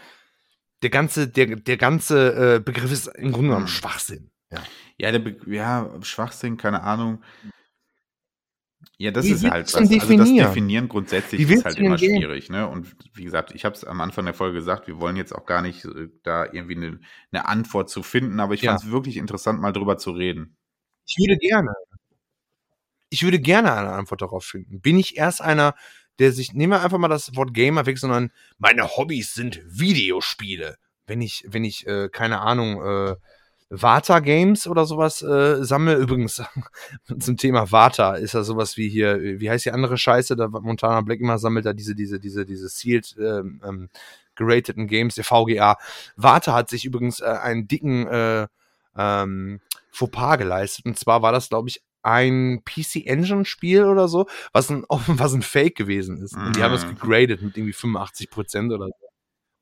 Der 0.81 0.89
ganze, 0.89 1.27
der, 1.27 1.57
der 1.57 1.77
ganze 1.77 2.55
äh, 2.55 2.59
Begriff 2.59 2.91
ist 2.91 3.07
im 3.07 3.31
Grunde 3.31 3.49
genommen 3.49 3.67
hm. 3.67 3.73
Schwachsinn. 3.73 4.31
Ja, 4.51 4.63
ja, 4.97 5.17
der 5.17 5.35
ja, 5.47 5.89
Schwachsinn, 6.01 6.57
keine 6.57 6.83
Ahnung. 6.83 7.23
Ja, 8.97 9.11
das 9.11 9.25
wie 9.25 9.31
ist 9.31 9.43
halt 9.43 9.67
was. 9.67 9.75
Also 9.75 9.97
das 9.97 10.07
Definieren 10.07 10.87
grundsätzlich 10.87 11.49
ist 11.49 11.65
halt 11.65 11.77
immer 11.77 11.95
gehen? 11.95 12.17
schwierig. 12.17 12.49
Ne? 12.49 12.67
Und 12.67 12.95
wie 13.13 13.23
gesagt, 13.23 13.53
ich 13.53 13.65
habe 13.65 13.75
es 13.75 13.83
am 13.83 14.01
Anfang 14.01 14.25
der 14.25 14.33
Folge 14.33 14.57
gesagt, 14.57 14.87
wir 14.87 14.99
wollen 14.99 15.15
jetzt 15.15 15.33
auch 15.33 15.45
gar 15.45 15.61
nicht 15.61 15.85
äh, 15.85 16.09
da 16.23 16.45
irgendwie 16.45 16.75
eine, 16.75 16.99
eine 17.31 17.47
Antwort 17.47 17.89
zu 17.89 18.03
finden, 18.03 18.39
aber 18.39 18.53
ich 18.53 18.61
ja. 18.61 18.71
fand 18.71 18.83
es 18.83 18.91
wirklich 18.91 19.17
interessant, 19.17 19.61
mal 19.61 19.73
drüber 19.73 19.97
zu 19.97 20.11
reden. 20.11 20.57
Ich 21.05 21.17
würde 21.19 21.37
gerne. 21.37 21.73
Ich 23.09 23.23
würde 23.23 23.39
gerne 23.39 23.73
eine 23.73 23.91
Antwort 23.91 24.21
darauf 24.21 24.45
finden. 24.45 24.81
Bin 24.81 24.97
ich 24.97 25.17
erst 25.17 25.41
einer, 25.41 25.75
der 26.19 26.31
sich, 26.31 26.53
nehmen 26.53 26.73
wir 26.73 26.81
einfach 26.81 26.97
mal 26.97 27.07
das 27.07 27.35
Wort 27.35 27.53
Gamer 27.53 27.85
weg, 27.85 27.97
sondern 27.97 28.31
meine 28.57 28.87
Hobbys 28.87 29.33
sind 29.33 29.61
Videospiele. 29.65 30.77
Wenn 31.05 31.21
ich, 31.21 31.45
wenn 31.47 31.63
ich, 31.63 31.85
äh, 31.85 32.09
keine 32.09 32.39
Ahnung, 32.39 32.81
äh, 32.81 33.15
Vata 33.81 34.19
Games 34.19 34.67
oder 34.67 34.85
sowas 34.85 35.21
äh, 35.21 35.63
sammle. 35.63 35.95
Übrigens, 35.95 36.43
zum 37.19 37.37
Thema 37.37 37.71
Vata 37.71 38.15
ist 38.15 38.33
ja 38.33 38.43
sowas 38.43 38.77
wie 38.77 38.89
hier, 38.89 39.39
wie 39.39 39.49
heißt 39.49 39.65
die 39.65 39.71
andere 39.71 39.97
Scheiße, 39.97 40.35
da 40.35 40.47
Montana 40.47 41.01
Black 41.01 41.19
immer 41.19 41.39
sammelt 41.39 41.65
da 41.65 41.73
diese, 41.73 41.95
diese, 41.95 42.19
diese, 42.19 42.45
diese 42.45 42.69
sealed 42.69 43.15
ähm, 43.19 43.61
ähm, 43.65 43.89
gerateten 44.35 44.87
Games, 44.87 45.15
der 45.15 45.23
VGA. 45.23 45.77
Vata 46.15 46.53
hat 46.53 46.69
sich 46.69 46.85
übrigens 46.85 47.19
äh, 47.19 47.25
einen 47.25 47.67
dicken 47.67 48.07
äh, 48.07 48.47
ähm, 48.95 49.59
Fauxpas 49.91 50.37
geleistet. 50.37 50.85
Und 50.85 50.99
zwar 50.99 51.21
war 51.21 51.31
das, 51.31 51.49
glaube 51.49 51.69
ich, 51.69 51.81
ein 52.03 52.63
PC 52.65 53.05
Engine 53.05 53.45
Spiel 53.45 53.85
oder 53.85 54.07
so, 54.07 54.27
was 54.51 54.69
ein, 54.69 54.83
was 54.89 55.33
ein 55.33 55.41
Fake 55.41 55.75
gewesen 55.75 56.21
ist. 56.21 56.35
Und 56.35 56.55
die 56.55 56.63
haben 56.63 56.73
das 56.73 56.85
mhm. 56.85 56.95
gegradet 56.95 57.41
mit 57.41 57.57
irgendwie 57.57 57.73
85 57.73 58.29
Prozent 58.29 58.71
oder 58.71 58.87
so. 58.87 59.02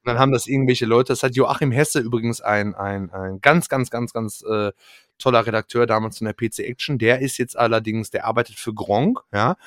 Und 0.04 0.14
dann 0.14 0.20
haben 0.20 0.32
das 0.32 0.48
irgendwelche 0.48 0.86
Leute, 0.86 1.14
das 1.14 1.24
hat 1.24 1.36
Joachim 1.36 1.72
Hesse 1.72 2.00
übrigens 2.00 2.42
ein, 2.42 2.74
ein, 2.74 3.12
ein 3.12 3.40
ganz, 3.42 3.70
ganz, 3.70 3.92
ganz, 3.92 4.14
ganz 4.14 4.44
äh, 4.44 4.72
toller 5.20 5.46
Redakteur 5.46 5.86
damals 5.86 6.18
von 6.18 6.26
der 6.26 6.34
PC 6.34 6.60
Action. 6.60 6.98
Der 6.98 7.20
ist 7.20 7.38
jetzt 7.38 7.58
allerdings, 7.58 8.10
der 8.10 8.26
arbeitet 8.26 8.56
für 8.56 8.74
Gronk, 8.74 9.20
ja. 9.32 9.58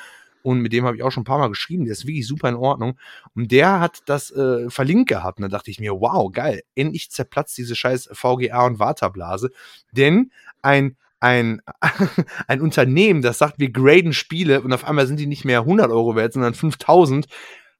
Und 0.42 0.58
mit 0.60 0.74
dem 0.74 0.84
habe 0.84 0.94
ich 0.94 1.02
auch 1.02 1.10
schon 1.10 1.22
ein 1.22 1.24
paar 1.24 1.38
Mal 1.38 1.48
geschrieben. 1.48 1.86
Der 1.86 1.92
ist 1.92 2.06
wirklich 2.06 2.26
super 2.26 2.50
in 2.50 2.54
Ordnung. 2.54 2.98
Und 3.34 3.50
der 3.50 3.80
hat 3.80 4.02
das 4.04 4.30
äh, 4.30 4.68
verlinkt 4.68 5.08
gehabt. 5.08 5.38
Und 5.38 5.42
da 5.42 5.48
dachte 5.48 5.70
ich 5.70 5.80
mir, 5.80 5.92
wow, 5.92 6.30
geil. 6.30 6.62
Endlich 6.74 7.10
zerplatzt 7.10 7.56
diese 7.56 7.74
scheiß 7.74 8.10
VGA 8.12 8.66
und 8.66 8.78
Waterblase. 8.78 9.50
Denn 9.92 10.32
ein 10.60 10.96
ein, 11.24 11.62
ein 12.48 12.60
Unternehmen, 12.60 13.22
das 13.22 13.38
sagt, 13.38 13.58
wir 13.58 13.70
graden 13.70 14.12
Spiele 14.12 14.60
und 14.60 14.74
auf 14.74 14.84
einmal 14.84 15.06
sind 15.06 15.18
die 15.18 15.26
nicht 15.26 15.46
mehr 15.46 15.60
100 15.60 15.90
Euro 15.90 16.14
wert, 16.16 16.34
sondern 16.34 16.52
5000, 16.52 17.26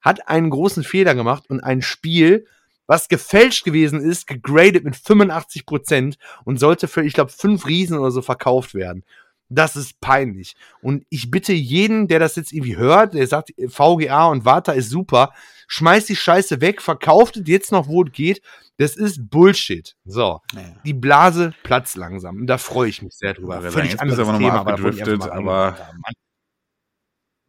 hat 0.05 0.29
einen 0.29 0.51
großen 0.51 0.83
Fehler 0.83 1.15
gemacht 1.15 1.49
und 1.49 1.61
ein 1.61 1.81
Spiel, 1.81 2.45
was 2.85 3.09
gefälscht 3.09 3.65
gewesen 3.65 3.99
ist, 3.99 4.27
gegradet 4.27 4.83
mit 4.85 4.95
85 4.95 5.65
Prozent 5.65 6.17
und 6.43 6.59
sollte 6.59 6.87
für, 6.87 7.03
ich 7.03 7.13
glaube, 7.13 7.31
fünf 7.31 7.65
Riesen 7.65 7.97
oder 7.97 8.11
so 8.11 8.21
verkauft 8.21 8.75
werden. 8.75 9.03
Das 9.49 9.75
ist 9.75 9.99
peinlich. 10.01 10.55
Und 10.81 11.05
ich 11.09 11.29
bitte 11.29 11.53
jeden, 11.53 12.07
der 12.07 12.19
das 12.19 12.35
jetzt 12.35 12.51
irgendwie 12.51 12.77
hört, 12.77 13.13
der 13.15 13.27
sagt, 13.27 13.53
VGA 13.67 14.27
und 14.27 14.45
Vata 14.45 14.71
ist 14.71 14.89
super, 14.89 15.33
schmeißt 15.67 16.09
die 16.09 16.15
Scheiße 16.15 16.61
weg, 16.61 16.81
verkauft 16.81 17.37
es 17.37 17.43
jetzt 17.47 17.71
noch, 17.71 17.87
wo 17.87 18.03
es 18.03 18.11
geht. 18.11 18.41
Das 18.77 18.95
ist 18.95 19.29
Bullshit. 19.29 19.95
So. 20.05 20.41
Naja. 20.53 20.75
Die 20.83 20.93
Blase 20.93 21.53
platzt 21.63 21.95
langsam. 21.95 22.37
Und 22.37 22.47
da 22.47 22.57
freue 22.57 22.89
ich 22.89 23.01
mich 23.01 23.13
sehr 23.15 23.33
drüber. 23.33 23.61
Völlig 23.61 23.99
anderes 23.99 24.19
aber 24.19 24.37
Thema, 24.37 24.67
abgedriftet, 24.67 25.29
aber, 25.29 25.77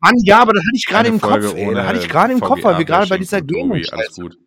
Mann, 0.07 0.15
ja, 0.25 0.41
aber 0.41 0.53
das 0.53 0.63
hatte 0.63 0.77
ich 0.77 0.87
gerade 0.87 1.09
im 1.09 1.21
Kopf, 1.21 1.55
ey. 1.55 1.75
Das 1.75 1.87
hatte 1.87 1.99
ich 1.99 2.09
gerade 2.09 2.33
im 2.33 2.41
Kopf, 2.41 2.63
weil 2.63 2.79
wir 2.79 2.85
gerade 2.85 3.09
bei 3.09 3.19
dieser 3.19 3.43
Gaming 3.43 3.85
Alles 3.91 4.17
gut. 4.17 4.39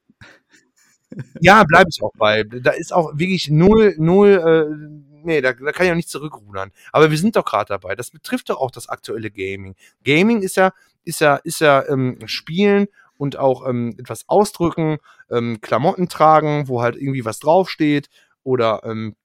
Ja, 1.42 1.64
bleibe 1.64 1.90
ich 1.90 2.04
auch 2.04 2.14
bei. 2.18 2.44
Da 2.44 2.70
ist 2.72 2.94
auch 2.94 3.18
wirklich 3.18 3.50
null, 3.50 3.96
null, 3.98 4.30
äh, 4.30 5.26
nee, 5.26 5.42
da, 5.42 5.54
da 5.54 5.72
kann 5.72 5.88
ich 5.88 5.92
auch 5.92 5.96
nicht 5.96 6.10
zurückrudern. 6.10 6.72
Aber 6.92 7.10
wir 7.10 7.18
sind 7.18 7.36
doch 7.36 7.46
gerade 7.46 7.68
dabei. 7.68 7.96
Das 7.96 8.12
betrifft 8.12 8.50
doch 8.50 8.62
auch 8.62 8.70
das 8.70 8.90
aktuelle 8.90 9.32
Gaming. 9.32 9.76
Gaming 10.06 10.44
ist 10.44 10.56
ja, 10.56 10.72
ist 11.04 11.20
ja, 11.20 11.38
ist 11.38 11.62
ja 11.62 11.84
ähm, 11.90 12.20
Spielen 12.26 12.88
und 13.18 13.38
auch 13.38 13.68
ähm, 13.68 13.96
etwas 13.98 14.30
ausdrücken, 14.30 15.00
ähm, 15.32 15.62
Klamotten 15.62 16.10
tragen, 16.10 16.68
wo 16.68 16.84
halt 16.84 16.96
irgendwie 16.96 17.26
was 17.26 17.40
draufsteht 17.40 18.08
oder 18.44 18.82
ähm, 18.84 19.16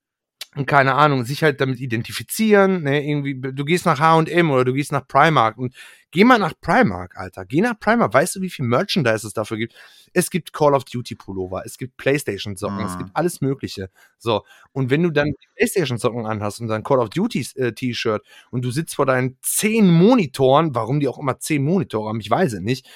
keine 0.66 0.94
Ahnung, 0.94 1.24
sich 1.24 1.42
halt 1.42 1.60
damit 1.60 1.80
identifizieren, 1.80 2.84
ne, 2.84 3.04
irgendwie, 3.04 3.34
du 3.34 3.64
gehst 3.64 3.86
nach 3.86 3.98
H&M 3.98 4.50
oder 4.50 4.64
du 4.64 4.72
gehst 4.72 4.92
nach 4.92 5.06
Primark 5.06 5.58
und 5.58 5.74
geh 6.12 6.22
mal 6.22 6.38
nach 6.38 6.54
Primark, 6.60 7.16
Alter, 7.16 7.44
geh 7.44 7.60
nach 7.60 7.78
Primark, 7.78 8.14
weißt 8.14 8.36
du, 8.36 8.40
wie 8.40 8.50
viel 8.50 8.64
Merchandise 8.64 9.26
es 9.26 9.32
dafür 9.32 9.56
gibt? 9.56 9.74
Es 10.12 10.30
gibt 10.30 10.52
Call 10.52 10.74
of 10.74 10.84
Duty 10.84 11.16
Pullover, 11.16 11.62
es 11.64 11.76
gibt 11.76 11.96
Playstation 11.96 12.56
Socken, 12.56 12.78
mhm. 12.78 12.86
es 12.86 12.96
gibt 12.96 13.10
alles 13.14 13.40
mögliche, 13.40 13.90
so, 14.16 14.44
und 14.72 14.90
wenn 14.90 15.02
du 15.02 15.10
dann 15.10 15.34
Playstation 15.56 15.98
Socken 15.98 16.24
anhast 16.24 16.60
und 16.60 16.68
dann 16.68 16.84
Call 16.84 17.00
of 17.00 17.10
Duty 17.10 17.46
äh, 17.56 17.72
T-Shirt 17.72 18.22
und 18.50 18.64
du 18.64 18.70
sitzt 18.70 18.94
vor 18.94 19.06
deinen 19.06 19.36
zehn 19.42 19.90
Monitoren, 19.90 20.74
warum 20.74 21.00
die 21.00 21.08
auch 21.08 21.18
immer 21.18 21.40
zehn 21.40 21.64
Monitore 21.64 22.08
haben, 22.10 22.20
ich 22.20 22.30
weiß 22.30 22.52
es 22.52 22.60
nicht, 22.60 22.88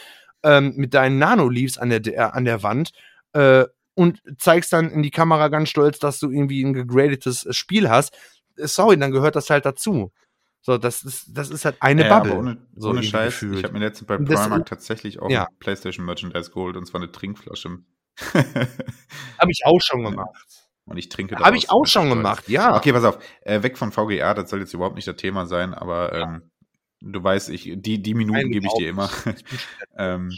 ähm, 0.44 0.74
mit 0.76 0.94
deinen 0.94 1.18
Nano-Leaves 1.18 1.78
an 1.78 1.90
der, 1.90 2.06
äh, 2.06 2.18
an 2.18 2.44
der 2.44 2.62
Wand, 2.62 2.92
äh, 3.32 3.64
und 3.98 4.22
zeigst 4.38 4.72
dann 4.72 4.90
in 4.92 5.02
die 5.02 5.10
Kamera 5.10 5.48
ganz 5.48 5.70
stolz, 5.70 5.98
dass 5.98 6.20
du 6.20 6.30
irgendwie 6.30 6.62
ein 6.62 6.72
gegradetes 6.72 7.44
äh, 7.44 7.52
Spiel 7.52 7.90
hast. 7.90 8.16
Äh, 8.56 8.68
sorry, 8.68 8.96
dann 8.96 9.10
gehört 9.10 9.34
das 9.34 9.50
halt 9.50 9.66
dazu. 9.66 10.12
So, 10.60 10.78
das 10.78 11.02
ist, 11.02 11.36
das 11.36 11.50
ist 11.50 11.64
halt 11.64 11.78
eine 11.80 12.06
ja, 12.06 12.16
Bubble. 12.16 12.38
ohne, 12.38 12.58
so 12.76 12.90
ohne 12.90 13.02
Scheiß, 13.02 13.32
gefühlt. 13.32 13.58
ich 13.58 13.64
habe 13.64 13.74
mir 13.74 13.80
letztens 13.80 14.06
bei 14.06 14.16
Primark 14.16 14.66
tatsächlich 14.66 15.18
auch 15.18 15.28
ja. 15.28 15.48
PlayStation 15.58 16.06
Merchandise 16.06 16.52
geholt 16.52 16.76
und 16.76 16.86
zwar 16.86 17.00
eine 17.00 17.10
Trinkflasche. 17.10 17.78
habe 19.38 19.50
ich 19.50 19.62
auch 19.64 19.80
schon 19.80 20.04
gemacht. 20.04 20.30
Und 20.84 20.96
ich 20.96 21.08
trinke 21.08 21.36
Habe 21.36 21.56
ich 21.56 21.68
auch 21.70 21.86
schon 21.86 22.08
gemacht, 22.08 22.48
ja. 22.48 22.76
Okay, 22.76 22.92
pass 22.92 23.04
auf. 23.04 23.18
Äh, 23.40 23.64
weg 23.64 23.76
von 23.76 23.90
VGA, 23.90 24.32
das 24.32 24.48
soll 24.48 24.60
jetzt 24.60 24.74
überhaupt 24.74 24.94
nicht 24.94 25.08
das 25.08 25.16
Thema 25.16 25.46
sein, 25.46 25.74
aber 25.74 26.12
ähm, 26.12 26.50
du 27.00 27.22
weißt, 27.22 27.50
ich, 27.50 27.72
die, 27.74 28.00
die 28.00 28.14
Minuten 28.14 28.52
gebe 28.52 28.66
ich 28.66 28.72
dir 28.74 28.90
immer. 28.90 29.10
ähm, 29.98 30.30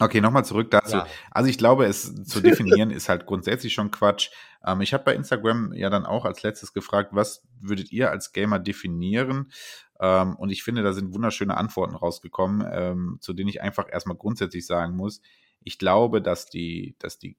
Okay, 0.00 0.20
nochmal 0.20 0.44
zurück 0.44 0.70
dazu. 0.70 0.96
Ja. 0.96 1.06
Also 1.30 1.50
ich 1.50 1.58
glaube, 1.58 1.86
es 1.86 2.24
zu 2.24 2.40
definieren 2.40 2.90
ist 2.90 3.08
halt 3.08 3.26
grundsätzlich 3.26 3.72
schon 3.72 3.90
Quatsch. 3.90 4.30
Ähm, 4.64 4.80
ich 4.80 4.94
habe 4.94 5.04
bei 5.04 5.14
Instagram 5.14 5.72
ja 5.72 5.90
dann 5.90 6.06
auch 6.06 6.24
als 6.24 6.42
letztes 6.42 6.72
gefragt, 6.72 7.10
was 7.12 7.42
würdet 7.60 7.90
ihr 7.90 8.10
als 8.10 8.32
Gamer 8.32 8.58
definieren? 8.58 9.50
Ähm, 10.00 10.36
und 10.36 10.50
ich 10.50 10.62
finde, 10.62 10.82
da 10.82 10.92
sind 10.92 11.14
wunderschöne 11.14 11.56
Antworten 11.56 11.96
rausgekommen, 11.96 12.66
ähm, 12.70 13.18
zu 13.20 13.32
denen 13.32 13.48
ich 13.48 13.60
einfach 13.60 13.86
erstmal 13.90 14.16
grundsätzlich 14.16 14.66
sagen 14.66 14.94
muss. 14.94 15.20
Ich 15.60 15.78
glaube, 15.78 16.22
dass 16.22 16.46
die, 16.46 16.94
dass 16.98 17.18
die, 17.18 17.36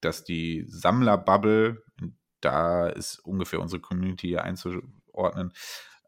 dass 0.00 0.24
die 0.24 0.64
Sammlerbubble, 0.68 1.82
da 2.40 2.88
ist 2.88 3.20
ungefähr 3.20 3.60
unsere 3.60 3.80
Community 3.80 4.36
einzu 4.36 4.82
einordnen, 5.14 5.52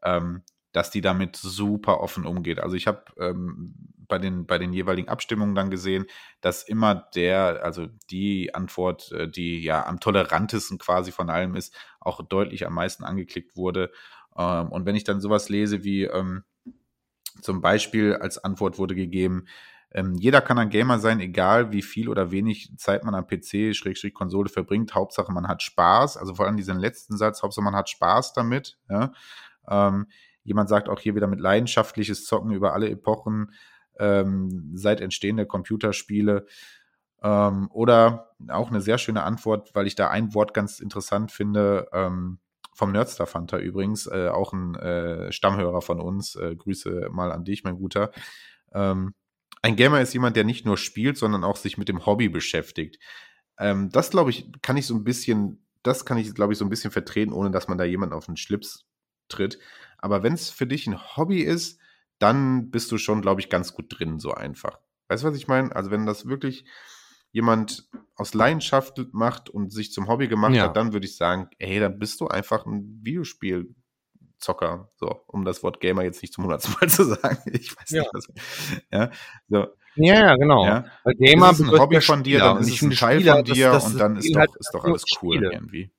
ähm, 0.03 0.43
dass 0.75 0.91
die 0.91 0.99
damit 0.99 1.37
super 1.37 2.01
offen 2.01 2.25
umgeht. 2.25 2.59
Also 2.59 2.75
ich 2.75 2.85
habe 2.85 3.05
ähm, 3.17 3.73
bei, 4.09 4.17
den, 4.17 4.45
bei 4.45 4.57
den 4.57 4.73
jeweiligen 4.73 5.07
Abstimmungen 5.07 5.55
dann 5.55 5.71
gesehen, 5.71 6.05
dass 6.41 6.63
immer 6.63 7.07
der, 7.15 7.63
also 7.63 7.87
die 8.11 8.53
Antwort, 8.53 9.09
äh, 9.13 9.29
die 9.29 9.63
ja 9.63 9.85
am 9.85 10.01
tolerantesten 10.01 10.77
quasi 10.77 11.13
von 11.13 11.29
allem 11.29 11.55
ist, 11.55 11.73
auch 12.01 12.21
deutlich 12.21 12.67
am 12.67 12.73
meisten 12.73 13.05
angeklickt 13.05 13.55
wurde. 13.55 13.89
Ähm, 14.37 14.69
und 14.69 14.85
wenn 14.85 14.97
ich 14.97 15.05
dann 15.05 15.21
sowas 15.21 15.47
lese 15.47 15.85
wie 15.85 16.03
ähm, 16.03 16.43
zum 17.41 17.61
Beispiel 17.61 18.15
als 18.15 18.37
Antwort 18.37 18.77
wurde 18.77 18.95
gegeben, 18.95 19.45
ähm, 19.93 20.15
jeder 20.15 20.41
kann 20.41 20.59
ein 20.59 20.69
Gamer 20.69 20.99
sein, 20.99 21.21
egal 21.21 21.71
wie 21.71 21.83
viel 21.83 22.09
oder 22.09 22.31
wenig 22.31 22.73
Zeit 22.75 23.05
man 23.05 23.15
am 23.15 23.27
PC, 23.27 23.73
Schrägstrich 23.73 24.13
Konsole 24.13 24.49
verbringt. 24.49 24.93
Hauptsache 24.93 25.31
man 25.31 25.47
hat 25.47 25.63
Spaß. 25.63 26.17
Also 26.17 26.35
vor 26.35 26.47
allem 26.47 26.57
diesen 26.57 26.79
letzten 26.79 27.15
Satz, 27.15 27.43
Hauptsache 27.43 27.63
man 27.63 27.77
hat 27.77 27.89
Spaß 27.89 28.33
damit. 28.33 28.77
Ja? 28.89 29.13
Jemand 30.45 30.69
sagt 30.69 30.87
auch 30.87 31.01
hier 31.01 31.15
wieder 31.15 31.27
mit 31.27 31.41
leidenschaftliches 31.41 32.25
Zocken 32.25 32.51
über 32.51 32.73
alle 32.73 32.89
Epochen 32.89 33.51
ähm, 33.99 34.71
seit 34.73 35.01
Entstehen 35.01 35.37
der 35.37 35.45
Computerspiele. 35.45 36.45
Ähm, 37.21 37.69
oder 37.71 38.35
auch 38.49 38.69
eine 38.69 38.81
sehr 38.81 38.97
schöne 38.97 39.23
Antwort, 39.23 39.73
weil 39.73 39.87
ich 39.87 39.95
da 39.95 40.09
ein 40.09 40.33
Wort 40.33 40.53
ganz 40.53 40.79
interessant 40.79 41.31
finde, 41.31 41.89
ähm, 41.91 42.39
vom 42.73 42.91
Nerdstar 42.91 43.25
Fanta 43.25 43.57
übrigens, 43.57 44.05
äh, 44.05 44.27
auch 44.27 44.53
ein 44.53 44.75
äh, 44.75 45.31
Stammhörer 45.31 45.81
von 45.81 45.99
uns. 45.99 46.35
Äh, 46.35 46.55
Grüße 46.55 47.09
mal 47.11 47.31
an 47.31 47.45
dich, 47.45 47.63
mein 47.63 47.77
Guter. 47.77 48.11
Ähm, 48.73 49.13
ein 49.61 49.75
Gamer 49.75 50.01
ist 50.01 50.13
jemand, 50.13 50.35
der 50.35 50.43
nicht 50.43 50.65
nur 50.65 50.77
spielt, 50.77 51.17
sondern 51.17 51.43
auch 51.43 51.55
sich 51.55 51.77
mit 51.77 51.89
dem 51.89 52.05
Hobby 52.05 52.29
beschäftigt. 52.29 52.99
Ähm, 53.57 53.89
das, 53.91 54.11
glaube 54.11 54.29
ich, 54.29 54.51
kann 54.61 54.77
ich 54.77 54.85
so 54.85 54.93
ein 54.93 55.03
bisschen, 55.03 55.65
das 55.81 56.05
kann 56.05 56.17
ich, 56.17 56.35
glaube 56.35 56.53
ich, 56.53 56.59
so 56.59 56.65
ein 56.65 56.69
bisschen 56.69 56.91
vertreten, 56.91 57.33
ohne 57.33 57.49
dass 57.49 57.67
man 57.67 57.77
da 57.77 57.85
jemanden 57.85 58.13
auf 58.13 58.25
den 58.25 58.37
Schlips 58.37 58.85
tritt. 59.29 59.57
Aber 59.97 60.23
wenn 60.23 60.33
es 60.33 60.49
für 60.49 60.67
dich 60.67 60.87
ein 60.87 61.17
Hobby 61.17 61.41
ist, 61.41 61.79
dann 62.19 62.71
bist 62.71 62.91
du 62.91 62.97
schon, 62.97 63.21
glaube 63.21 63.41
ich, 63.41 63.49
ganz 63.49 63.73
gut 63.73 63.85
drin, 63.89 64.19
so 64.19 64.31
einfach. 64.31 64.79
Weißt 65.07 65.23
du, 65.23 65.27
was 65.27 65.37
ich 65.37 65.47
meine? 65.47 65.75
Also, 65.75 65.91
wenn 65.91 66.05
das 66.05 66.27
wirklich 66.27 66.65
jemand 67.31 67.89
aus 68.15 68.33
Leidenschaft 68.33 68.97
macht 69.11 69.49
und 69.49 69.71
sich 69.71 69.91
zum 69.91 70.07
Hobby 70.07 70.29
gemacht 70.29 70.53
ja. 70.53 70.63
hat, 70.63 70.77
dann 70.77 70.93
würde 70.93 71.05
ich 71.05 71.17
sagen, 71.17 71.49
ey, 71.59 71.81
dann 71.81 71.99
bist 71.99 72.21
du 72.21 72.27
einfach 72.29 72.65
ein 72.65 73.01
Videospielzocker, 73.03 74.89
so, 74.95 75.21
um 75.27 75.43
das 75.43 75.61
Wort 75.61 75.81
Gamer 75.81 76.03
jetzt 76.03 76.21
nicht 76.21 76.33
zum 76.33 76.45
hundertsten 76.45 76.75
Mal 76.79 76.89
zu 76.89 77.03
sagen. 77.03 77.39
Ich 77.51 77.75
weiß 77.75 77.89
ja. 77.89 78.01
nicht, 78.03 78.13
was. 78.13 78.27
Ja, 78.89 79.11
so. 79.49 79.67
ja, 79.95 80.13
ja 80.15 80.35
genau. 80.37 80.65
Ja. 80.65 80.85
Gamer 81.19 81.51
ist 81.51 81.59
ein 81.59 81.71
Hobby 81.71 81.99
von 81.99 82.23
dir, 82.23 82.39
dann 82.39 82.59
ist 82.59 82.69
es 82.69 82.81
ein 82.81 82.91
Teil 82.91 83.19
Spieler, 83.19 83.35
von 83.35 83.43
dir 83.43 83.71
das, 83.71 83.83
das 83.83 83.91
und 83.91 83.99
dann 83.99 84.15
ist 84.15 84.33
doch, 84.33 84.39
halt 84.39 84.55
ist 84.57 84.71
doch 84.73 84.85
alles 84.85 85.03
cool 85.21 85.35
Spiele. 85.35 85.51
irgendwie. 85.51 85.91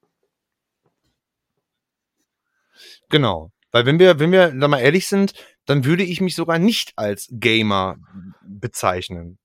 Genau. 3.10 3.52
Weil 3.72 3.86
wenn 3.86 3.98
wir, 3.98 4.18
wenn 4.18 4.32
wir 4.32 4.52
da 4.52 4.68
mal 4.68 4.80
ehrlich 4.80 5.06
sind, 5.06 5.32
dann 5.66 5.84
würde 5.84 6.04
ich 6.04 6.20
mich 6.20 6.34
sogar 6.34 6.58
nicht 6.58 6.92
als 6.96 7.28
Gamer 7.30 7.96
bezeichnen. 8.42 9.38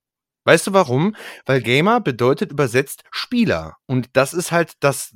Weißt 0.44 0.66
du 0.66 0.72
warum? 0.72 1.14
Weil 1.46 1.62
Gamer 1.62 2.00
bedeutet 2.00 2.50
übersetzt 2.50 3.04
Spieler. 3.10 3.76
Und 3.86 4.08
das 4.14 4.32
ist 4.32 4.50
halt 4.50 4.72
das, 4.80 5.14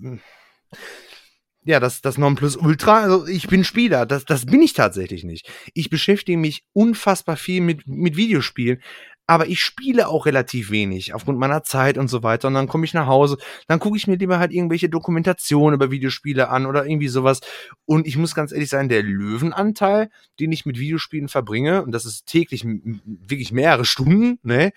ja, 1.65 1.81
das, 1.81 2.01
das 2.01 2.16
Nonplusultra. 2.16 3.03
Also 3.03 3.27
ich 3.27 3.49
bin 3.49 3.65
Spieler. 3.65 4.07
Das, 4.07 4.24
das 4.24 4.47
bin 4.47 4.62
ich 4.62 4.73
tatsächlich 4.73 5.24
nicht. 5.24 5.51
Ich 5.74 5.91
beschäftige 5.91 6.39
mich 6.39 6.62
unfassbar 6.73 7.37
viel 7.37 7.61
mit, 7.61 7.89
mit 7.89 8.16
Videospielen 8.16 8.81
aber 9.27 9.48
ich 9.48 9.61
spiele 9.61 10.09
auch 10.09 10.27
relativ 10.27 10.70
wenig 10.70 11.15
aufgrund 11.15 11.39
meiner 11.39 11.62
Zeit 11.65 11.98
und 11.98 12.09
so 12.09 12.23
weiter. 12.23 12.48
Und 12.48 12.55
dann 12.55 12.69
komme 12.69 12.85
ich 12.85 12.94
nach 12.94 13.07
Hause, 13.07 13.39
dann 13.66 13.81
gucke 13.81 13.97
ich 13.97 14.07
mir 14.07 14.16
lieber 14.16 14.39
halt 14.39 14.53
irgendwelche 14.53 14.89
Dokumentationen 14.89 15.74
über 15.74 15.90
Videospiele 15.90 16.48
an 16.48 16.66
oder 16.66 16.86
irgendwie 16.86 17.09
sowas. 17.09 17.40
Und 17.85 18.07
ich 18.07 18.16
muss 18.16 18.35
ganz 18.35 18.53
ehrlich 18.53 18.69
sein, 18.69 18.89
der 18.89 19.03
Löwenanteil, 19.03 20.11
den 20.39 20.53
ich 20.53 20.66
mit 20.66 20.78
Videospielen 20.78 21.28
verbringe, 21.28 21.82
und 21.82 21.93
das 21.93 22.05
ist 22.05 22.27
täglich 22.27 22.65
wirklich 22.65 23.53
mehrere 23.53 23.85
Stunden, 23.85 24.39
ne, 24.43 24.73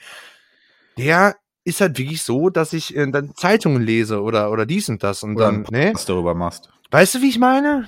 der 0.97 1.35
ist 1.63 1.81
halt 1.81 1.97
wirklich 1.97 2.23
so, 2.23 2.49
dass 2.49 2.73
ich 2.73 2.95
äh, 2.95 3.09
dann 3.11 3.35
Zeitungen 3.35 3.81
lese 3.83 4.21
oder, 4.21 4.51
oder 4.51 4.65
dies 4.65 4.89
und 4.89 5.03
das 5.03 5.23
und 5.23 5.35
oder 5.35 5.45
dann, 5.45 5.65
ne? 5.69 5.91
Was 5.93 6.05
darüber 6.05 6.33
machst. 6.33 6.69
Weißt 6.89 7.15
du, 7.15 7.21
wie 7.21 7.29
ich 7.29 7.37
meine? 7.37 7.87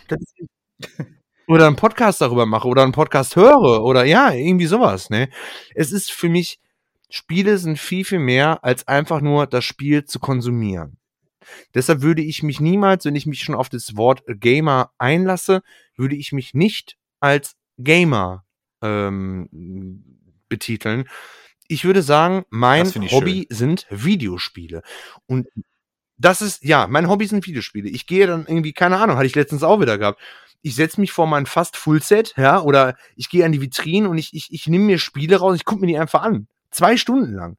oder 1.51 1.67
einen 1.67 1.75
Podcast 1.75 2.21
darüber 2.21 2.45
mache 2.45 2.65
oder 2.65 2.83
einen 2.83 2.93
Podcast 2.93 3.35
höre 3.35 3.83
oder 3.83 4.05
ja, 4.05 4.31
irgendwie 4.31 4.67
sowas, 4.67 5.09
ne? 5.09 5.29
Es 5.75 5.91
ist 5.91 6.09
für 6.09 6.29
mich, 6.29 6.61
Spiele 7.09 7.57
sind 7.57 7.77
viel, 7.77 8.05
viel 8.05 8.19
mehr 8.19 8.63
als 8.63 8.87
einfach 8.87 9.19
nur 9.19 9.47
das 9.47 9.65
Spiel 9.65 10.05
zu 10.05 10.19
konsumieren. 10.19 10.95
Deshalb 11.73 12.03
würde 12.03 12.21
ich 12.21 12.41
mich 12.41 12.61
niemals, 12.61 13.03
wenn 13.03 13.15
ich 13.15 13.25
mich 13.25 13.43
schon 13.43 13.55
auf 13.55 13.67
das 13.67 13.97
Wort 13.97 14.23
Gamer 14.27 14.91
einlasse, 14.97 15.61
würde 15.97 16.15
ich 16.15 16.31
mich 16.31 16.53
nicht 16.53 16.95
als 17.19 17.57
Gamer 17.77 18.45
ähm, 18.81 20.05
betiteln. 20.47 21.09
Ich 21.67 21.83
würde 21.83 22.01
sagen, 22.01 22.45
mein 22.49 22.87
Hobby 22.87 23.47
schön. 23.49 23.57
sind 23.57 23.87
Videospiele. 23.89 24.83
Und 25.25 25.47
das 26.21 26.41
ist, 26.41 26.63
ja, 26.63 26.87
mein 26.87 27.09
Hobby 27.09 27.25
sind 27.27 27.45
Videospiele. 27.45 27.89
Ich 27.89 28.07
gehe 28.07 28.27
dann 28.27 28.45
irgendwie, 28.47 28.73
keine 28.73 28.97
Ahnung, 28.97 29.17
hatte 29.17 29.27
ich 29.27 29.35
letztens 29.35 29.63
auch 29.63 29.79
wieder 29.79 29.97
gehabt 29.97 30.19
ich 30.61 30.75
setze 30.75 31.01
mich 31.01 31.11
vor 31.11 31.27
mein 31.27 31.45
fast 31.45 31.75
Fullset, 31.77 32.33
ja, 32.37 32.61
oder 32.61 32.95
ich 33.15 33.29
gehe 33.29 33.45
an 33.45 33.51
die 33.51 33.61
Vitrinen 33.61 34.09
und 34.09 34.17
ich, 34.17 34.33
ich, 34.33 34.51
ich 34.51 34.67
nehme 34.67 34.85
mir 34.85 34.99
Spiele 34.99 35.37
raus, 35.37 35.55
ich 35.55 35.65
gucke 35.65 35.81
mir 35.81 35.87
die 35.87 35.97
einfach 35.97 36.21
an. 36.21 36.47
Zwei 36.69 36.97
Stunden 36.97 37.33
lang. 37.33 37.57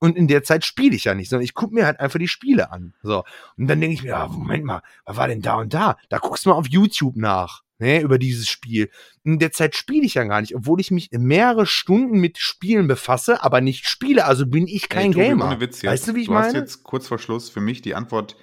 Und 0.00 0.16
in 0.16 0.28
der 0.28 0.44
Zeit 0.44 0.64
spiele 0.64 0.94
ich 0.94 1.04
ja 1.04 1.14
nicht, 1.14 1.28
sondern 1.28 1.44
ich 1.44 1.54
gucke 1.54 1.74
mir 1.74 1.84
halt 1.84 1.98
einfach 1.98 2.18
die 2.18 2.28
Spiele 2.28 2.70
an. 2.70 2.94
So. 3.02 3.24
Und 3.56 3.66
dann 3.66 3.80
denke 3.80 3.94
ich 3.94 4.02
mir, 4.02 4.10
ja, 4.10 4.28
Moment 4.28 4.64
mal, 4.64 4.82
was 5.04 5.16
war 5.16 5.26
denn 5.26 5.42
da 5.42 5.56
und 5.56 5.74
da? 5.74 5.96
Da 6.08 6.18
guckst 6.18 6.44
du 6.44 6.50
mal 6.50 6.56
auf 6.56 6.68
YouTube 6.68 7.16
nach, 7.16 7.62
ne, 7.78 8.00
über 8.00 8.18
dieses 8.18 8.48
Spiel. 8.48 8.90
In 9.24 9.40
der 9.40 9.50
Zeit 9.50 9.74
spiele 9.74 10.06
ich 10.06 10.14
ja 10.14 10.24
gar 10.24 10.40
nicht, 10.40 10.54
obwohl 10.54 10.80
ich 10.80 10.92
mich 10.92 11.10
mehrere 11.10 11.66
Stunden 11.66 12.20
mit 12.20 12.38
Spielen 12.38 12.86
befasse, 12.86 13.42
aber 13.42 13.60
nicht 13.60 13.88
spiele. 13.88 14.24
Also 14.24 14.46
bin 14.46 14.68
ich 14.68 14.88
kein 14.88 15.12
Ey, 15.12 15.28
Gamer. 15.28 15.60
Witz 15.60 15.82
jetzt. 15.82 15.90
Weißt 15.90 16.08
du, 16.08 16.14
wie 16.14 16.20
ich 16.20 16.26
du 16.26 16.32
meine? 16.32 16.52
Du 16.52 16.54
hast 16.54 16.60
jetzt 16.60 16.84
kurz 16.84 17.08
vor 17.08 17.18
Schluss 17.18 17.50
für 17.50 17.60
mich 17.60 17.82
die 17.82 17.96
Antwort 17.96 18.36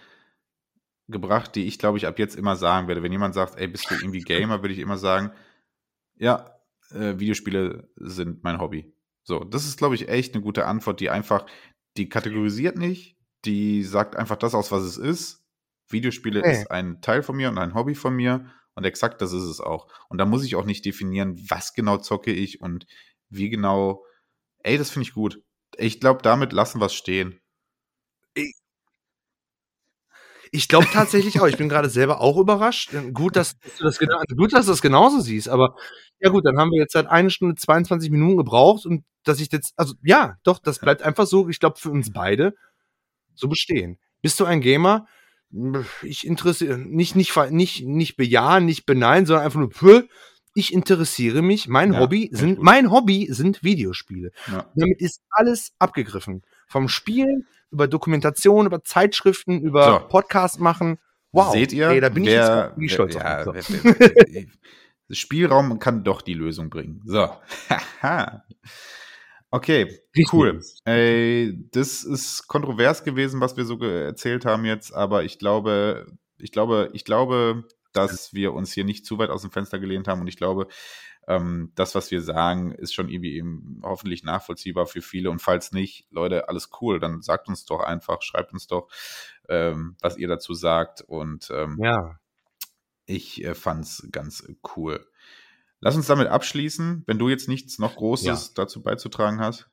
gebracht, 1.07 1.55
die 1.55 1.65
ich, 1.65 1.79
glaube 1.79 1.97
ich, 1.97 2.07
ab 2.07 2.19
jetzt 2.19 2.35
immer 2.35 2.55
sagen 2.55 2.87
werde. 2.87 3.01
Wenn 3.01 3.11
jemand 3.11 3.33
sagt, 3.33 3.57
ey, 3.57 3.67
bist 3.67 3.89
du 3.89 3.95
irgendwie 3.95 4.21
Gamer, 4.21 4.61
würde 4.61 4.73
ich 4.73 4.79
immer 4.79 4.97
sagen, 4.97 5.31
ja, 6.17 6.51
äh, 6.91 7.17
Videospiele 7.17 7.89
sind 7.95 8.43
mein 8.43 8.59
Hobby. 8.59 8.94
So, 9.25 9.43
das 9.43 9.65
ist, 9.65 9.77
glaube 9.77 9.95
ich, 9.95 10.07
echt 10.07 10.33
eine 10.33 10.43
gute 10.43 10.65
Antwort, 10.65 10.99
die 10.99 11.09
einfach, 11.09 11.45
die 11.97 12.07
kategorisiert 12.07 12.77
nicht, 12.77 13.17
die 13.43 13.83
sagt 13.83 14.15
einfach 14.15 14.37
das 14.37 14.53
aus, 14.55 14.71
was 14.71 14.83
es 14.83 14.97
ist. 14.97 15.43
Videospiele 15.89 16.41
hey. 16.41 16.61
ist 16.61 16.71
ein 16.71 17.01
Teil 17.01 17.23
von 17.23 17.35
mir 17.35 17.49
und 17.49 17.57
ein 17.57 17.73
Hobby 17.73 17.95
von 17.95 18.15
mir 18.15 18.51
und 18.75 18.83
exakt 18.85 19.21
das 19.21 19.33
ist 19.33 19.43
es 19.43 19.59
auch. 19.59 19.87
Und 20.09 20.19
da 20.19 20.25
muss 20.25 20.43
ich 20.43 20.55
auch 20.55 20.65
nicht 20.65 20.85
definieren, 20.85 21.35
was 21.49 21.73
genau 21.73 21.97
zocke 21.97 22.31
ich 22.31 22.61
und 22.61 22.85
wie 23.29 23.49
genau. 23.49 24.05
Ey, 24.59 24.77
das 24.77 24.91
finde 24.91 25.07
ich 25.07 25.13
gut. 25.13 25.41
Ich 25.77 25.99
glaube, 25.99 26.21
damit 26.21 26.53
lassen 26.53 26.79
wir 26.79 26.85
es 26.85 26.93
stehen. 26.93 27.39
Ich 30.51 30.67
glaube 30.67 30.87
tatsächlich 30.91 31.39
auch. 31.39 31.47
Ich 31.47 31.57
bin 31.57 31.69
gerade 31.69 31.89
selber 31.89 32.21
auch 32.21 32.37
überrascht. 32.37 32.91
Gut, 33.13 33.35
dass, 33.35 33.57
du 33.77 33.83
das 33.83 33.97
genau, 33.97 34.21
gut, 34.35 34.53
dass 34.53 34.65
du 34.65 34.71
das 34.71 34.81
genauso 34.81 35.19
siehst. 35.19 35.49
Aber 35.49 35.75
ja 36.19 36.29
gut, 36.29 36.45
dann 36.45 36.57
haben 36.57 36.71
wir 36.71 36.79
jetzt 36.79 36.93
seit 36.93 37.07
eine 37.07 37.29
Stunde 37.29 37.55
22 37.55 38.09
Minuten 38.09 38.37
gebraucht 38.37 38.85
und 38.85 39.03
dass 39.23 39.39
ich 39.39 39.51
jetzt, 39.51 39.73
also 39.75 39.95
ja, 40.03 40.37
doch, 40.43 40.59
das 40.59 40.79
bleibt 40.79 41.01
einfach 41.01 41.25
so. 41.25 41.49
Ich 41.49 41.59
glaube 41.59 41.79
für 41.79 41.89
uns 41.89 42.11
beide 42.13 42.53
so 43.33 43.47
bestehen. 43.47 43.97
Bist 44.21 44.39
du 44.39 44.45
ein 44.45 44.61
Gamer? 44.61 45.07
Ich 46.01 46.25
interessiere 46.25 46.77
nicht 46.77 47.15
nicht 47.15 47.35
nicht 47.51 47.85
nicht 47.85 48.17
bejahen, 48.17 48.65
nicht 48.65 48.85
beneiden, 48.85 49.25
sondern 49.25 49.45
einfach 49.45 49.59
nur 49.59 49.69
pö, 49.69 50.03
ich 50.53 50.73
interessiere 50.73 51.41
mich. 51.41 51.67
Mein 51.67 51.93
ja, 51.93 51.99
Hobby 51.99 52.29
sind 52.31 52.61
mein 52.61 52.91
Hobby 52.91 53.27
sind 53.29 53.63
Videospiele. 53.63 54.31
Ja. 54.47 54.69
Damit 54.75 55.01
ist 55.01 55.21
alles 55.29 55.73
abgegriffen. 55.79 56.43
Vom 56.67 56.87
Spielen 56.87 57.45
über 57.71 57.87
Dokumentation, 57.87 58.65
über 58.65 58.83
Zeitschriften, 58.83 59.61
über 59.61 60.01
so. 60.01 60.07
Podcast 60.07 60.59
machen. 60.59 60.97
Wow. 61.31 61.51
Seht 61.51 61.73
ihr? 61.73 61.89
Ey, 61.89 61.99
da 61.99 62.09
bin 62.09 62.25
wer, 62.25 62.73
ich 62.77 62.83
jetzt 62.83 62.93
stolz 62.93 63.15
wer, 63.15 63.47
auf. 63.47 63.61
So. 63.61 63.73
Wer, 63.83 64.45
Spielraum 65.09 65.79
kann 65.79 66.03
doch 66.03 66.21
die 66.21 66.33
Lösung 66.33 66.69
bringen. 66.69 67.01
So. 67.05 67.29
okay, 69.51 69.99
cool. 70.31 70.61
Ey, 70.85 71.67
das 71.71 72.03
ist 72.03 72.47
kontrovers 72.47 73.03
gewesen, 73.03 73.41
was 73.41 73.57
wir 73.57 73.65
so 73.65 73.77
erzählt 73.79 74.45
haben 74.45 74.65
jetzt, 74.65 74.93
aber 74.93 75.23
ich 75.23 75.39
glaube, 75.39 76.07
ich 76.37 76.51
glaube, 76.51 76.89
ich 76.93 77.05
glaube, 77.05 77.63
dass 77.93 78.33
wir 78.33 78.53
uns 78.53 78.73
hier 78.73 78.83
nicht 78.83 79.05
zu 79.05 79.17
weit 79.19 79.29
aus 79.29 79.41
dem 79.41 79.51
Fenster 79.51 79.79
gelehnt 79.79 80.07
haben 80.07 80.21
und 80.21 80.27
ich 80.27 80.37
glaube, 80.37 80.67
ähm, 81.27 81.71
das, 81.75 81.95
was 81.95 82.11
wir 82.11 82.21
sagen, 82.21 82.71
ist 82.71 82.93
schon 82.93 83.09
irgendwie 83.09 83.35
eben 83.35 83.81
hoffentlich 83.83 84.23
nachvollziehbar 84.23 84.85
für 84.85 85.01
viele. 85.01 85.31
Und 85.31 85.41
falls 85.41 85.71
nicht, 85.71 86.07
Leute, 86.11 86.49
alles 86.49 86.69
cool, 86.81 86.99
dann 86.99 87.21
sagt 87.21 87.47
uns 87.47 87.65
doch 87.65 87.79
einfach, 87.79 88.21
schreibt 88.21 88.53
uns 88.53 88.67
doch, 88.67 88.87
ähm, 89.49 89.95
was 90.01 90.17
ihr 90.17 90.27
dazu 90.27 90.53
sagt. 90.53 91.01
Und 91.01 91.49
ähm, 91.51 91.79
ja. 91.81 92.19
Ich 93.05 93.43
äh, 93.43 93.55
fand's 93.55 94.07
ganz 94.11 94.47
cool. 94.75 95.05
Lass 95.79 95.95
uns 95.95 96.07
damit 96.07 96.27
abschließen, 96.27 97.03
wenn 97.05 97.19
du 97.19 97.29
jetzt 97.29 97.47
nichts 97.47 97.79
noch 97.79 97.95
Großes 97.95 98.25
ja. 98.25 98.51
dazu 98.55 98.81
beizutragen 98.81 99.39
hast. 99.39 99.69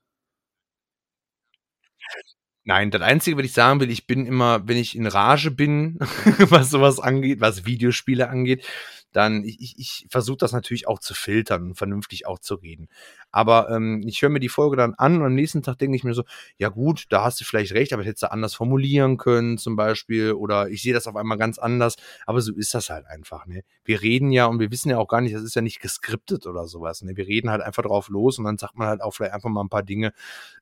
Nein, 2.64 2.92
das 2.92 3.02
Einzige, 3.02 3.36
was 3.36 3.44
ich 3.44 3.52
sagen 3.52 3.80
will, 3.80 3.90
ich 3.90 4.06
bin 4.06 4.24
immer, 4.24 4.68
wenn 4.68 4.76
ich 4.76 4.94
in 4.94 5.06
Rage 5.06 5.50
bin, 5.50 5.96
was 5.98 6.70
sowas 6.70 7.00
angeht, 7.00 7.40
was 7.40 7.64
Videospiele 7.64 8.28
angeht, 8.28 8.64
dann 9.10 9.42
ich, 9.42 9.60
ich, 9.60 9.78
ich 9.78 10.06
versuche 10.10 10.38
das 10.38 10.52
natürlich 10.52 10.86
auch 10.86 11.00
zu 11.00 11.14
filtern 11.14 11.62
und 11.62 11.74
vernünftig 11.74 12.26
auch 12.26 12.38
zu 12.38 12.54
reden. 12.54 12.88
Aber 13.32 13.70
ähm, 13.70 14.02
ich 14.06 14.20
höre 14.20 14.28
mir 14.28 14.40
die 14.40 14.50
Folge 14.50 14.76
dann 14.76 14.94
an 14.94 15.16
und 15.16 15.24
am 15.24 15.34
nächsten 15.34 15.62
Tag 15.62 15.78
denke 15.78 15.96
ich 15.96 16.04
mir 16.04 16.12
so, 16.12 16.22
ja 16.58 16.68
gut, 16.68 17.06
da 17.08 17.24
hast 17.24 17.40
du 17.40 17.44
vielleicht 17.44 17.72
recht, 17.72 17.92
aber 17.94 18.04
hättest 18.04 18.24
du 18.24 18.30
anders 18.30 18.54
formulieren 18.54 19.16
können 19.16 19.56
zum 19.56 19.74
Beispiel 19.74 20.32
oder 20.32 20.68
ich 20.68 20.82
sehe 20.82 20.92
das 20.92 21.06
auf 21.06 21.16
einmal 21.16 21.38
ganz 21.38 21.58
anders. 21.58 21.96
Aber 22.26 22.42
so 22.42 22.52
ist 22.54 22.74
das 22.74 22.90
halt 22.90 23.06
einfach. 23.06 23.46
Ne? 23.46 23.62
Wir 23.84 24.02
reden 24.02 24.30
ja 24.30 24.46
und 24.46 24.60
wir 24.60 24.70
wissen 24.70 24.90
ja 24.90 24.98
auch 24.98 25.08
gar 25.08 25.22
nicht, 25.22 25.34
das 25.34 25.42
ist 25.42 25.56
ja 25.56 25.62
nicht 25.62 25.80
geskriptet 25.80 26.46
oder 26.46 26.66
sowas. 26.66 27.02
Ne? 27.02 27.16
Wir 27.16 27.26
reden 27.26 27.50
halt 27.50 27.62
einfach 27.62 27.82
drauf 27.82 28.08
los 28.10 28.38
und 28.38 28.44
dann 28.44 28.58
sagt 28.58 28.76
man 28.76 28.88
halt 28.88 29.00
auch 29.00 29.12
vielleicht 29.12 29.32
einfach 29.32 29.48
mal 29.48 29.62
ein 29.62 29.70
paar 29.70 29.82
Dinge. 29.82 30.12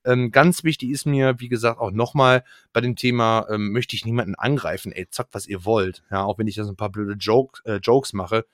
Ähm, 0.05 0.31
ganz 0.31 0.63
wichtig 0.63 0.91
ist 0.91 1.07
mir, 1.07 1.41
wie 1.41 1.49
gesagt, 1.49 1.81
auch 1.81 1.91
nochmal 1.91 2.45
bei 2.73 2.81
dem 2.81 2.95
Thema, 2.95 3.47
ähm, 3.51 3.73
möchte 3.73 3.97
ich 3.97 4.05
niemanden 4.05 4.37
angreifen. 4.37 4.93
Ey, 4.93 5.09
zockt, 5.11 5.35
was 5.35 5.49
ihr 5.49 5.65
wollt. 5.65 6.05
Ja, 6.11 6.23
auch 6.23 6.39
wenn 6.39 6.47
ich 6.47 6.55
das 6.55 6.69
ein 6.69 6.77
paar 6.77 6.91
blöde 6.91 7.15
Joke, 7.15 7.61
äh, 7.65 7.77
Jokes 7.77 8.13
mache. 8.13 8.47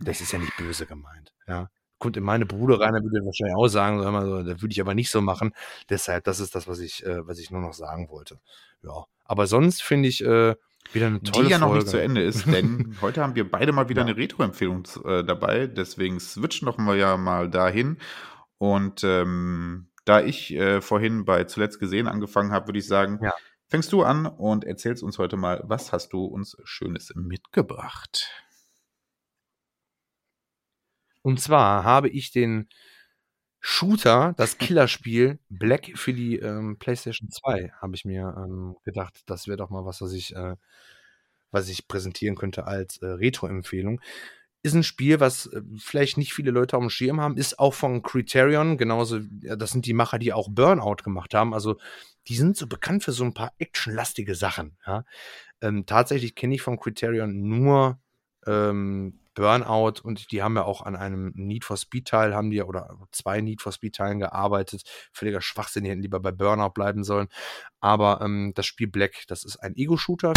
Das 0.00 0.20
ist 0.20 0.32
ja 0.32 0.40
nicht 0.40 0.56
böse 0.56 0.86
gemeint. 0.86 1.32
Ja 1.46 1.70
kommt 2.02 2.16
in 2.16 2.24
meine 2.24 2.46
Bude 2.46 2.80
rein, 2.80 2.94
dann 2.94 3.04
würde 3.04 3.24
wahrscheinlich 3.24 3.56
auch 3.56 3.68
sagen, 3.68 4.02
so, 4.02 4.10
so, 4.10 4.42
das 4.42 4.60
würde 4.60 4.72
ich 4.72 4.80
aber 4.80 4.92
nicht 4.92 5.08
so 5.08 5.20
machen. 5.20 5.54
Deshalb, 5.88 6.24
das 6.24 6.40
ist 6.40 6.56
das, 6.56 6.66
was 6.66 6.80
ich, 6.80 7.06
äh, 7.06 7.26
was 7.28 7.38
ich 7.38 7.52
nur 7.52 7.60
noch 7.60 7.74
sagen 7.74 8.08
wollte. 8.10 8.40
Ja, 8.82 9.04
aber 9.24 9.46
sonst 9.46 9.84
finde 9.84 10.08
ich 10.08 10.20
äh, 10.24 10.56
wieder 10.92 11.06
eine 11.06 11.22
tolle 11.22 11.46
Die 11.46 11.52
ja 11.52 11.58
Folge. 11.58 11.74
noch 11.74 11.74
nicht 11.74 11.88
zu 11.88 12.02
Ende 12.02 12.20
ist, 12.22 12.46
denn 12.46 12.96
heute 13.02 13.22
haben 13.22 13.36
wir 13.36 13.48
beide 13.48 13.70
mal 13.70 13.88
wieder 13.88 14.02
ja. 14.02 14.08
eine 14.08 14.16
Retro-Empfehlung 14.16 14.82
äh, 15.04 15.22
dabei. 15.22 15.68
Deswegen 15.68 16.18
switchen 16.18 16.66
doch 16.66 16.76
wir 16.76 16.96
ja 16.96 17.16
mal 17.16 17.48
dahin. 17.48 17.98
Und 18.58 19.04
ähm, 19.04 19.86
da 20.04 20.20
ich 20.20 20.52
äh, 20.54 20.80
vorhin 20.80 21.24
bei 21.24 21.44
zuletzt 21.44 21.78
gesehen 21.78 22.08
angefangen 22.08 22.50
habe, 22.50 22.66
würde 22.66 22.80
ich 22.80 22.86
sagen, 22.88 23.20
ja. 23.22 23.32
fängst 23.68 23.92
du 23.92 24.02
an 24.02 24.26
und 24.26 24.64
erzählst 24.64 25.04
uns 25.04 25.18
heute 25.18 25.36
mal, 25.36 25.62
was 25.66 25.92
hast 25.92 26.12
du 26.12 26.24
uns 26.24 26.56
Schönes 26.64 27.12
mitgebracht? 27.14 28.28
Und 31.22 31.40
zwar 31.40 31.84
habe 31.84 32.08
ich 32.08 32.32
den 32.32 32.68
Shooter, 33.64 34.34
das 34.36 34.58
Killerspiel 34.58 35.38
Black 35.48 35.92
für 35.94 36.12
die 36.12 36.36
ähm, 36.36 36.78
PlayStation 36.78 37.30
2, 37.30 37.72
habe 37.80 37.94
ich 37.94 38.04
mir 38.04 38.34
ähm, 38.36 38.76
gedacht, 38.84 39.22
das 39.26 39.46
wäre 39.46 39.56
doch 39.56 39.70
mal 39.70 39.84
was, 39.84 40.00
was 40.00 40.12
ich, 40.12 40.34
äh, 40.34 40.56
was 41.52 41.68
ich 41.68 41.86
präsentieren 41.86 42.34
könnte 42.34 42.66
als 42.66 42.98
äh, 42.98 43.06
Retro-Empfehlung. 43.06 44.00
Ist 44.64 44.74
ein 44.74 44.82
Spiel, 44.82 45.20
was 45.20 45.46
äh, 45.46 45.62
vielleicht 45.78 46.18
nicht 46.18 46.34
viele 46.34 46.50
Leute 46.50 46.76
auf 46.76 46.82
dem 46.82 46.90
Schirm 46.90 47.20
haben, 47.20 47.36
ist 47.36 47.60
auch 47.60 47.72
von 47.72 48.02
Criterion, 48.02 48.78
genauso, 48.78 49.20
ja, 49.42 49.54
das 49.54 49.70
sind 49.70 49.86
die 49.86 49.94
Macher, 49.94 50.18
die 50.18 50.32
auch 50.32 50.48
Burnout 50.50 51.04
gemacht 51.04 51.32
haben. 51.32 51.54
Also 51.54 51.78
die 52.26 52.34
sind 52.34 52.56
so 52.56 52.66
bekannt 52.66 53.04
für 53.04 53.12
so 53.12 53.22
ein 53.22 53.34
paar 53.34 53.52
actionlastige 53.58 54.34
Sachen. 54.34 54.76
Ja? 54.84 55.04
Ähm, 55.60 55.86
tatsächlich 55.86 56.34
kenne 56.34 56.56
ich 56.56 56.62
von 56.62 56.80
Criterion 56.80 57.48
nur 57.48 58.00
ähm, 58.46 59.18
Burnout 59.34 60.02
und 60.02 60.30
die 60.30 60.42
haben 60.42 60.56
ja 60.56 60.64
auch 60.64 60.82
an 60.82 60.94
einem 60.94 61.32
Need 61.34 61.64
for 61.64 61.76
Speed 61.76 62.06
Teil 62.06 62.34
haben 62.34 62.50
die 62.50 62.62
oder 62.62 62.98
zwei 63.12 63.40
Need 63.40 63.62
for 63.62 63.72
Speed 63.72 63.94
Teilen 63.94 64.18
gearbeitet. 64.18 64.82
Völliger 65.12 65.40
Schwachsinn, 65.40 65.84
die 65.84 65.90
hätten 65.90 66.02
lieber 66.02 66.20
bei 66.20 66.32
Burnout 66.32 66.70
bleiben 66.70 67.02
sollen. 67.02 67.28
Aber 67.80 68.20
ähm, 68.20 68.52
das 68.54 68.66
Spiel 68.66 68.88
Black, 68.88 69.24
das 69.28 69.44
ist 69.44 69.56
ein 69.56 69.74
Ego-Shooter. 69.74 70.34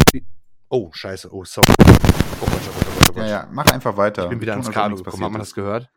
Oh, 0.69 0.91
scheiße, 0.93 1.33
oh, 1.33 1.43
sorry. 1.43 1.67
Oh 1.69 2.45
Gott, 2.45 2.49
oh 2.51 2.71
Gott, 2.73 2.87
oh 2.87 3.13
Gott, 3.13 3.17
Ja, 3.17 3.27
ja, 3.27 3.49
mach 3.51 3.65
einfach 3.67 3.97
weiter. 3.97 4.23
Ich 4.23 4.29
bin 4.29 4.41
wieder 4.41 4.53
ans 4.53 4.71
Kabel 4.71 4.97
gekommen, 4.97 5.23
haben 5.23 5.33
wir 5.33 5.39
das 5.39 5.53
gehört? 5.53 5.89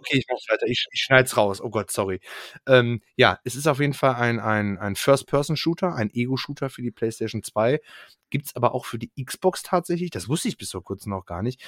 Okay, 0.00 0.16
ich 0.18 0.26
mach's 0.30 0.48
weiter. 0.48 0.66
Ich, 0.66 0.86
ich 0.92 1.00
schneid's 1.02 1.36
raus. 1.36 1.60
Oh 1.60 1.68
Gott, 1.68 1.90
sorry. 1.90 2.20
Ähm, 2.66 3.02
ja, 3.16 3.38
es 3.44 3.54
ist 3.54 3.66
auf 3.66 3.80
jeden 3.80 3.92
Fall 3.92 4.14
ein, 4.14 4.40
ein, 4.40 4.78
ein 4.78 4.96
First-Person-Shooter, 4.96 5.94
ein 5.94 6.10
Ego-Shooter 6.10 6.70
für 6.70 6.80
die 6.80 6.90
PlayStation 6.90 7.42
2. 7.42 7.80
Gibt's 8.30 8.56
aber 8.56 8.74
auch 8.74 8.86
für 8.86 8.98
die 8.98 9.12
Xbox 9.22 9.62
tatsächlich. 9.62 10.10
Das 10.10 10.28
wusste 10.28 10.48
ich 10.48 10.56
bis 10.56 10.70
vor 10.70 10.82
kurzem 10.82 11.10
noch 11.10 11.26
gar 11.26 11.42
nicht. 11.42 11.62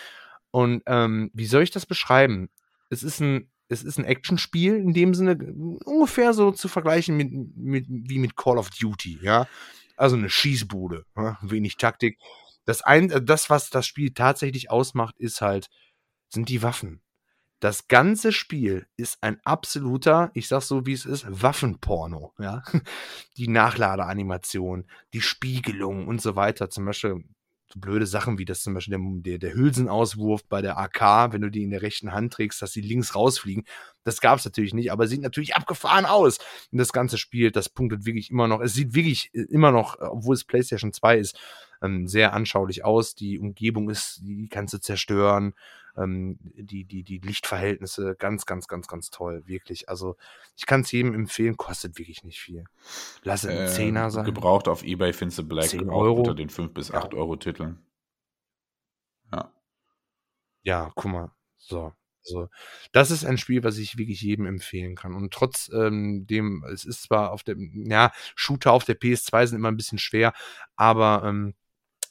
Und 0.51 0.83
ähm, 0.87 1.31
wie 1.35 1.45
soll 1.45 1.63
ich 1.63 1.71
das 1.71 1.85
beschreiben? 1.85 2.49
Es 2.89 3.03
ist 3.03 3.21
ein, 3.21 3.51
es 3.69 3.83
ist 3.83 3.99
ein 3.99 4.07
Actionspiel 4.07 4.77
in 4.77 4.95
dem 4.95 5.13
Sinne 5.13 5.37
ungefähr 5.85 6.33
so 6.33 6.53
zu 6.53 6.69
vergleichen 6.69 7.17
mit, 7.17 7.33
mit, 7.55 7.87
wie 7.89 8.19
mit 8.19 8.35
Call 8.35 8.57
of 8.57 8.71
Duty, 8.71 9.19
ja. 9.21 9.47
Also 9.97 10.17
eine 10.17 10.31
Schießbude, 10.31 11.05
ja? 11.17 11.39
wenig 11.43 11.77
Taktik. 11.77 12.19
Das, 12.65 12.81
ein, 12.81 13.13
das, 13.27 13.51
was 13.51 13.69
das 13.69 13.87
Spiel 13.87 14.15
tatsächlich 14.15 14.71
ausmacht, 14.71 15.19
ist 15.19 15.43
halt, 15.43 15.69
sind 16.31 16.49
die 16.49 16.63
Waffen. 16.63 17.03
Das 17.63 17.87
ganze 17.87 18.33
Spiel 18.33 18.89
ist 18.97 19.19
ein 19.21 19.39
absoluter, 19.45 20.33
ich 20.35 20.49
sag 20.49 20.63
so 20.63 20.85
wie 20.85 20.95
es 20.95 21.07
ist, 21.07 21.25
Waffenporno. 21.29 22.33
Ja? 22.41 22.65
Die 23.37 23.47
Nachladeanimation, 23.47 24.85
die 25.13 25.21
Spiegelung 25.21 26.09
und 26.09 26.21
so 26.21 26.35
weiter. 26.35 26.71
Zum 26.71 26.87
Beispiel 26.87 27.23
so 27.73 27.79
blöde 27.79 28.07
Sachen 28.07 28.37
wie 28.37 28.45
das 28.45 28.65
zum 28.65 28.75
Beispiel 28.75 28.99
der, 28.99 29.39
der, 29.39 29.39
der 29.39 29.55
Hülsenauswurf 29.55 30.45
bei 30.49 30.61
der 30.61 30.77
AK, 30.77 31.33
wenn 31.33 31.41
du 31.41 31.51
die 31.51 31.63
in 31.63 31.71
der 31.71 31.83
rechten 31.83 32.11
Hand 32.11 32.33
trägst, 32.33 32.61
dass 32.63 32.73
sie 32.73 32.81
links 32.81 33.15
rausfliegen. 33.15 33.63
Das 34.03 34.21
gab 34.21 34.41
es 34.41 34.45
natürlich 34.45 34.75
nicht, 34.75 34.91
aber 34.91 35.07
sieht 35.07 35.23
natürlich 35.23 35.55
abgefahren 35.55 36.05
aus. 36.05 36.39
Und 36.73 36.79
das 36.79 36.93
ganze 36.93 37.17
Spiel, 37.17 37.53
das 37.53 37.69
punktet 37.69 38.05
wirklich 38.05 38.33
immer 38.33 38.49
noch. 38.49 38.61
Es 38.61 38.75
sieht 38.75 38.93
wirklich 38.97 39.31
äh, 39.35 39.43
immer 39.43 39.71
noch, 39.71 40.01
obwohl 40.01 40.35
es 40.35 40.43
PlayStation 40.43 40.93
2 40.93 41.17
ist, 41.17 41.39
ähm, 41.81 42.09
sehr 42.09 42.33
anschaulich 42.33 42.85
aus. 42.85 43.15
Die 43.15 43.39
Umgebung 43.39 43.89
ist, 43.89 44.19
die 44.25 44.49
kannst 44.49 44.75
du 44.75 44.79
zerstören 44.79 45.55
ähm, 45.97 46.39
die, 46.41 46.85
die, 46.85 47.03
die 47.03 47.19
Lichtverhältnisse 47.19 48.17
ganz, 48.19 48.47
ganz, 48.47 48.67
ganz, 48.69 48.87
ganz 48.87 49.11
toll, 49.11 49.43
wirklich. 49.47 49.89
Also 49.89 50.17
ich 50.57 50.67
kann 50.67 50.83
es 50.83 50.93
jedem 50.93 51.15
empfehlen, 51.15 51.57
kostet 51.57 51.99
wirklich 51.99 52.25
nicht 52.25 52.41
viel. 52.41 52.65
Lass 53.23 53.45
es 53.45 53.51
ein 53.51 53.65
äh, 53.65 53.69
Zehner 53.69 54.11
sein. 54.11 54.25
Gebraucht 54.25 54.69
auf 54.69 54.83
Ebay 54.83 55.13
findest 55.13 55.39
du 55.39 55.49
Black 55.49 55.69
10 55.69 55.91
Euro. 55.91 56.19
unter 56.19 56.35
den 56.35 56.49
5 56.49 56.73
bis 56.73 56.91
8 56.91 57.13
ja. 57.13 57.19
Euro 57.19 57.37
Titeln. 57.37 57.85
Ja. 59.33 59.53
Ja, 60.63 60.93
guck 60.95 61.13
mal. 61.13 61.31
So. 61.59 61.93
Also, 62.25 62.49
das 62.93 63.11
ist 63.11 63.25
ein 63.25 63.37
Spiel, 63.37 63.65
was 63.65 63.79
ich 63.79 63.99
wirklich 63.99 64.21
jedem 64.23 64.47
empfehlen 64.47 64.95
kann. 64.95 65.15
Und 65.15 65.33
trotz 65.33 65.71
ähm, 65.75 66.27
dem, 66.27 66.65
es 66.73 66.85
ist 66.85 67.03
zwar 67.03 67.33
auf 67.33 67.43
dem, 67.43 67.85
ja, 67.91 68.13
Shooter 68.37 68.73
auf 68.73 68.85
der 68.85 68.99
PS2 68.99 69.49
sind 69.49 69.59
immer 69.59 69.71
ein 69.73 69.77
bisschen 69.77 69.99
schwer, 69.99 70.33
aber 70.77 71.25
ähm, 71.27 71.55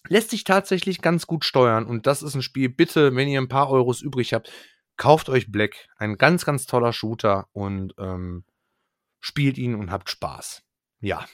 lässt 0.07 0.31
sich 0.31 0.43
tatsächlich 0.43 1.01
ganz 1.01 1.27
gut 1.27 1.45
steuern. 1.45 1.85
Und 1.85 2.07
das 2.07 2.23
ist 2.23 2.35
ein 2.35 2.41
Spiel, 2.41 2.69
bitte, 2.69 3.15
wenn 3.15 3.27
ihr 3.27 3.39
ein 3.39 3.47
paar 3.47 3.69
Euros 3.69 4.01
übrig 4.01 4.33
habt, 4.33 4.51
kauft 4.97 5.29
euch 5.29 5.51
Black. 5.51 5.87
Ein 5.97 6.17
ganz, 6.17 6.45
ganz 6.45 6.65
toller 6.65 6.93
Shooter 6.93 7.47
und 7.53 7.93
ähm, 7.97 8.43
spielt 9.19 9.57
ihn 9.57 9.75
und 9.75 9.91
habt 9.91 10.09
Spaß. 10.09 10.63
Ja, 10.99 11.25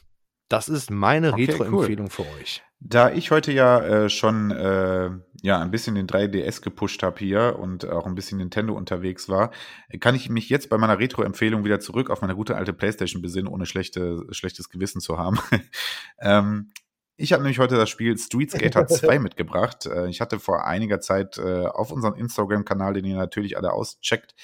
das 0.49 0.69
ist 0.69 0.91
meine 0.91 1.33
okay, 1.33 1.45
Retro-Empfehlung 1.45 2.05
cool. 2.05 2.25
für 2.25 2.39
euch. 2.39 2.63
Da 2.79 3.11
ich 3.11 3.31
heute 3.31 3.51
ja 3.51 3.79
äh, 3.81 4.09
schon 4.09 4.51
äh, 4.51 5.09
ja 5.41 5.59
ein 5.59 5.71
bisschen 5.71 5.95
den 5.95 6.07
3DS 6.07 6.61
gepusht 6.61 7.01
habe 7.01 7.17
hier 7.17 7.57
und 7.59 7.89
auch 7.89 8.05
ein 8.05 8.13
bisschen 8.13 8.37
Nintendo 8.37 8.75
unterwegs 8.75 9.27
war, 9.29 9.51
kann 9.99 10.13
ich 10.13 10.29
mich 10.29 10.47
jetzt 10.49 10.69
bei 10.69 10.77
meiner 10.77 10.99
Retro-Empfehlung 10.99 11.65
wieder 11.65 11.79
zurück 11.79 12.11
auf 12.11 12.21
meine 12.21 12.35
gute 12.35 12.55
alte 12.55 12.73
PlayStation 12.73 13.21
besinnen, 13.21 13.51
ohne 13.51 13.65
schlechte, 13.65 14.27
schlechtes 14.29 14.69
Gewissen 14.69 15.01
zu 15.01 15.17
haben. 15.17 15.39
ähm, 16.21 16.71
ich 17.17 17.33
habe 17.33 17.43
nämlich 17.43 17.59
heute 17.59 17.75
das 17.75 17.89
Spiel 17.89 18.17
Street 18.17 18.51
Skater 18.51 18.87
2 18.87 19.19
mitgebracht. 19.19 19.85
Äh, 19.87 20.07
ich 20.07 20.21
hatte 20.21 20.39
vor 20.39 20.65
einiger 20.65 21.01
Zeit 21.01 21.37
äh, 21.37 21.65
auf 21.65 21.91
unserem 21.91 22.13
Instagram-Kanal, 22.15 22.93
den 22.93 23.05
ihr 23.05 23.17
natürlich 23.17 23.57
alle 23.57 23.73
auscheckt, 23.73 24.35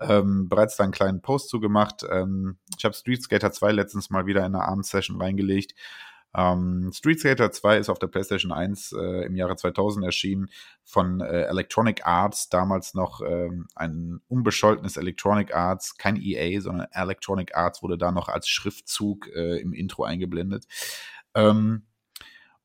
ähm, 0.00 0.48
bereits 0.48 0.76
da 0.76 0.84
einen 0.84 0.92
kleinen 0.92 1.22
Post 1.22 1.48
zugemacht. 1.48 2.04
Ähm, 2.10 2.58
ich 2.76 2.84
habe 2.84 2.94
Street 2.94 3.22
Skater 3.22 3.52
2 3.52 3.72
letztens 3.72 4.10
mal 4.10 4.26
wieder 4.26 4.40
in 4.40 4.54
eine 4.54 4.64
Abendsession 4.64 5.20
reingelegt. 5.20 5.74
Ähm, 6.34 6.90
Street 6.92 7.20
Skater 7.20 7.50
2 7.50 7.78
ist 7.78 7.88
auf 7.88 7.98
der 7.98 8.08
PlayStation 8.08 8.52
1 8.52 8.92
äh, 8.92 9.24
im 9.24 9.36
Jahre 9.36 9.56
2000 9.56 10.04
erschienen 10.04 10.50
von 10.84 11.20
äh, 11.20 11.44
Electronic 11.44 12.04
Arts, 12.06 12.50
damals 12.50 12.92
noch 12.92 13.22
ähm, 13.22 13.68
ein 13.74 14.20
unbescholtenes 14.28 14.98
Electronic 14.98 15.54
Arts, 15.54 15.96
kein 15.96 16.16
EA, 16.16 16.60
sondern 16.60 16.88
Electronic 16.90 17.56
Arts 17.56 17.82
wurde 17.82 17.96
da 17.96 18.12
noch 18.12 18.28
als 18.28 18.48
Schriftzug 18.48 19.28
äh, 19.28 19.60
im 19.60 19.72
Intro 19.72 20.04
eingeblendet. 20.04 20.66
Ähm, 21.34 21.86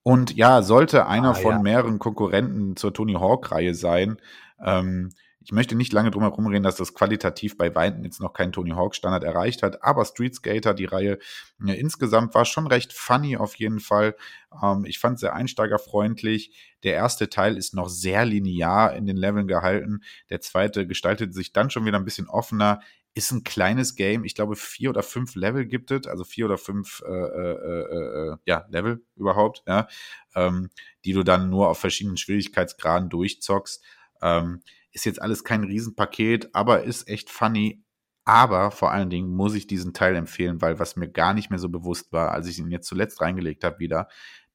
und 0.04 0.36
ja, 0.36 0.62
sollte 0.62 1.08
einer 1.08 1.32
ah, 1.32 1.36
von 1.36 1.54
ja. 1.54 1.62
mehreren 1.62 2.00
Konkurrenten 2.00 2.76
zur 2.76 2.94
Tony 2.94 3.14
Hawk-Reihe 3.14 3.76
sein. 3.76 4.18
Ähm, 4.64 5.10
ich 5.44 5.52
möchte 5.52 5.76
nicht 5.76 5.92
lange 5.92 6.12
drum 6.12 6.22
herum 6.22 6.46
reden, 6.48 6.64
dass 6.64 6.76
das 6.76 6.94
qualitativ 6.94 7.58
bei 7.58 7.74
Weitem 7.74 8.04
jetzt 8.04 8.20
noch 8.20 8.34
keinen 8.34 8.52
Tony 8.52 8.72
Hawk-Standard 8.72 9.24
erreicht 9.24 9.64
hat, 9.64 9.84
aber 9.84 10.06
Street 10.06 10.36
Skater, 10.36 10.76
die 10.76 10.86
Reihe 10.86 11.18
ja, 11.64 11.74
insgesamt 11.74 12.36
war 12.36 12.46
schon 12.46 12.68
recht 12.68 12.94
funny 12.94 13.38
auf 13.38 13.56
jeden 13.56 13.80
Fall. 13.80 14.16
Ähm, 14.62 14.86
ich 14.86 15.00
fand 15.00 15.20
sehr 15.20 15.34
einsteigerfreundlich. 15.34 16.52
Der 16.84 16.94
erste 16.94 17.30
Teil 17.30 17.58
ist 17.58 17.74
noch 17.74 17.90
sehr 17.90 18.24
linear 18.26 18.96
in 18.96 19.08
den 19.08 19.18
Leveln 19.18 19.48
gehalten. 19.48 20.02
Der 20.30 20.42
zweite 20.42 20.86
gestaltet 20.86 21.34
sich 21.34 21.54
dann 21.54 21.72
schon 21.72 21.86
wieder 21.86 21.98
ein 21.98 22.06
bisschen 22.06 22.30
offener 22.30 22.80
ist 23.14 23.32
ein 23.32 23.44
kleines 23.44 23.96
Game. 23.96 24.24
Ich 24.24 24.36
glaube, 24.36 24.56
vier 24.56 24.90
oder 24.90 25.04
fünf 25.04 25.36
Level 25.36 25.66
gibt 25.66 25.92
es, 25.92 26.08
also 26.08 26.24
vier 26.24 26.46
oder 26.46 26.58
fünf 26.58 27.02
äh, 27.06 27.12
äh, 27.12 27.54
äh, 27.54 28.32
äh, 28.32 28.38
ja, 28.46 28.66
Level 28.70 29.06
überhaupt, 29.16 29.64
ja, 29.68 29.88
ähm, 30.36 30.70
die 31.04 31.14
du 31.14 31.24
dann 31.24 31.50
nur 31.50 31.70
auf 31.70 31.80
verschiedenen 31.80 32.18
Schwierigkeitsgraden 32.18 33.10
durchzockst. 33.10 33.84
Ähm, 34.22 34.62
ist 34.92 35.06
jetzt 35.06 35.22
alles 35.22 35.44
kein 35.44 35.64
Riesenpaket, 35.64 36.54
aber 36.54 36.84
ist 36.84 37.08
echt 37.08 37.30
funny. 37.30 37.84
Aber 38.24 38.72
vor 38.72 38.92
allen 38.92 39.10
Dingen 39.10 39.36
muss 39.36 39.56
ich 39.56 39.68
diesen 39.68 39.94
Teil 39.94 40.16
empfehlen, 40.16 40.62
weil 40.62 40.80
was 40.80 40.96
mir 40.96 41.10
gar 41.10 41.34
nicht 41.34 41.50
mehr 41.50 41.60
so 41.60 41.70
bewusst 41.70 42.14
war, 42.14 42.32
als 42.32 42.48
ich 42.48 42.60
ihn 42.60 42.70
jetzt 42.70 42.88
zuletzt 42.88 43.20
reingelegt 43.20 43.64
habe 43.64 43.80
wieder, 43.80 44.08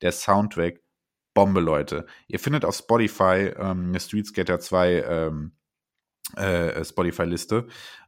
der 0.02 0.12
Soundtrack 0.12 0.80
Bombe, 1.34 1.60
Leute. 1.60 2.06
Ihr 2.28 2.38
findet 2.38 2.64
auf 2.64 2.74
Spotify 2.74 3.52
ähm, 3.58 3.88
eine 3.88 4.00
Street 4.00 4.26
Skater 4.26 4.58
2 4.58 5.02
ähm, 5.02 5.52
äh, 6.34 6.82
Spotify-Liste, 6.82 7.66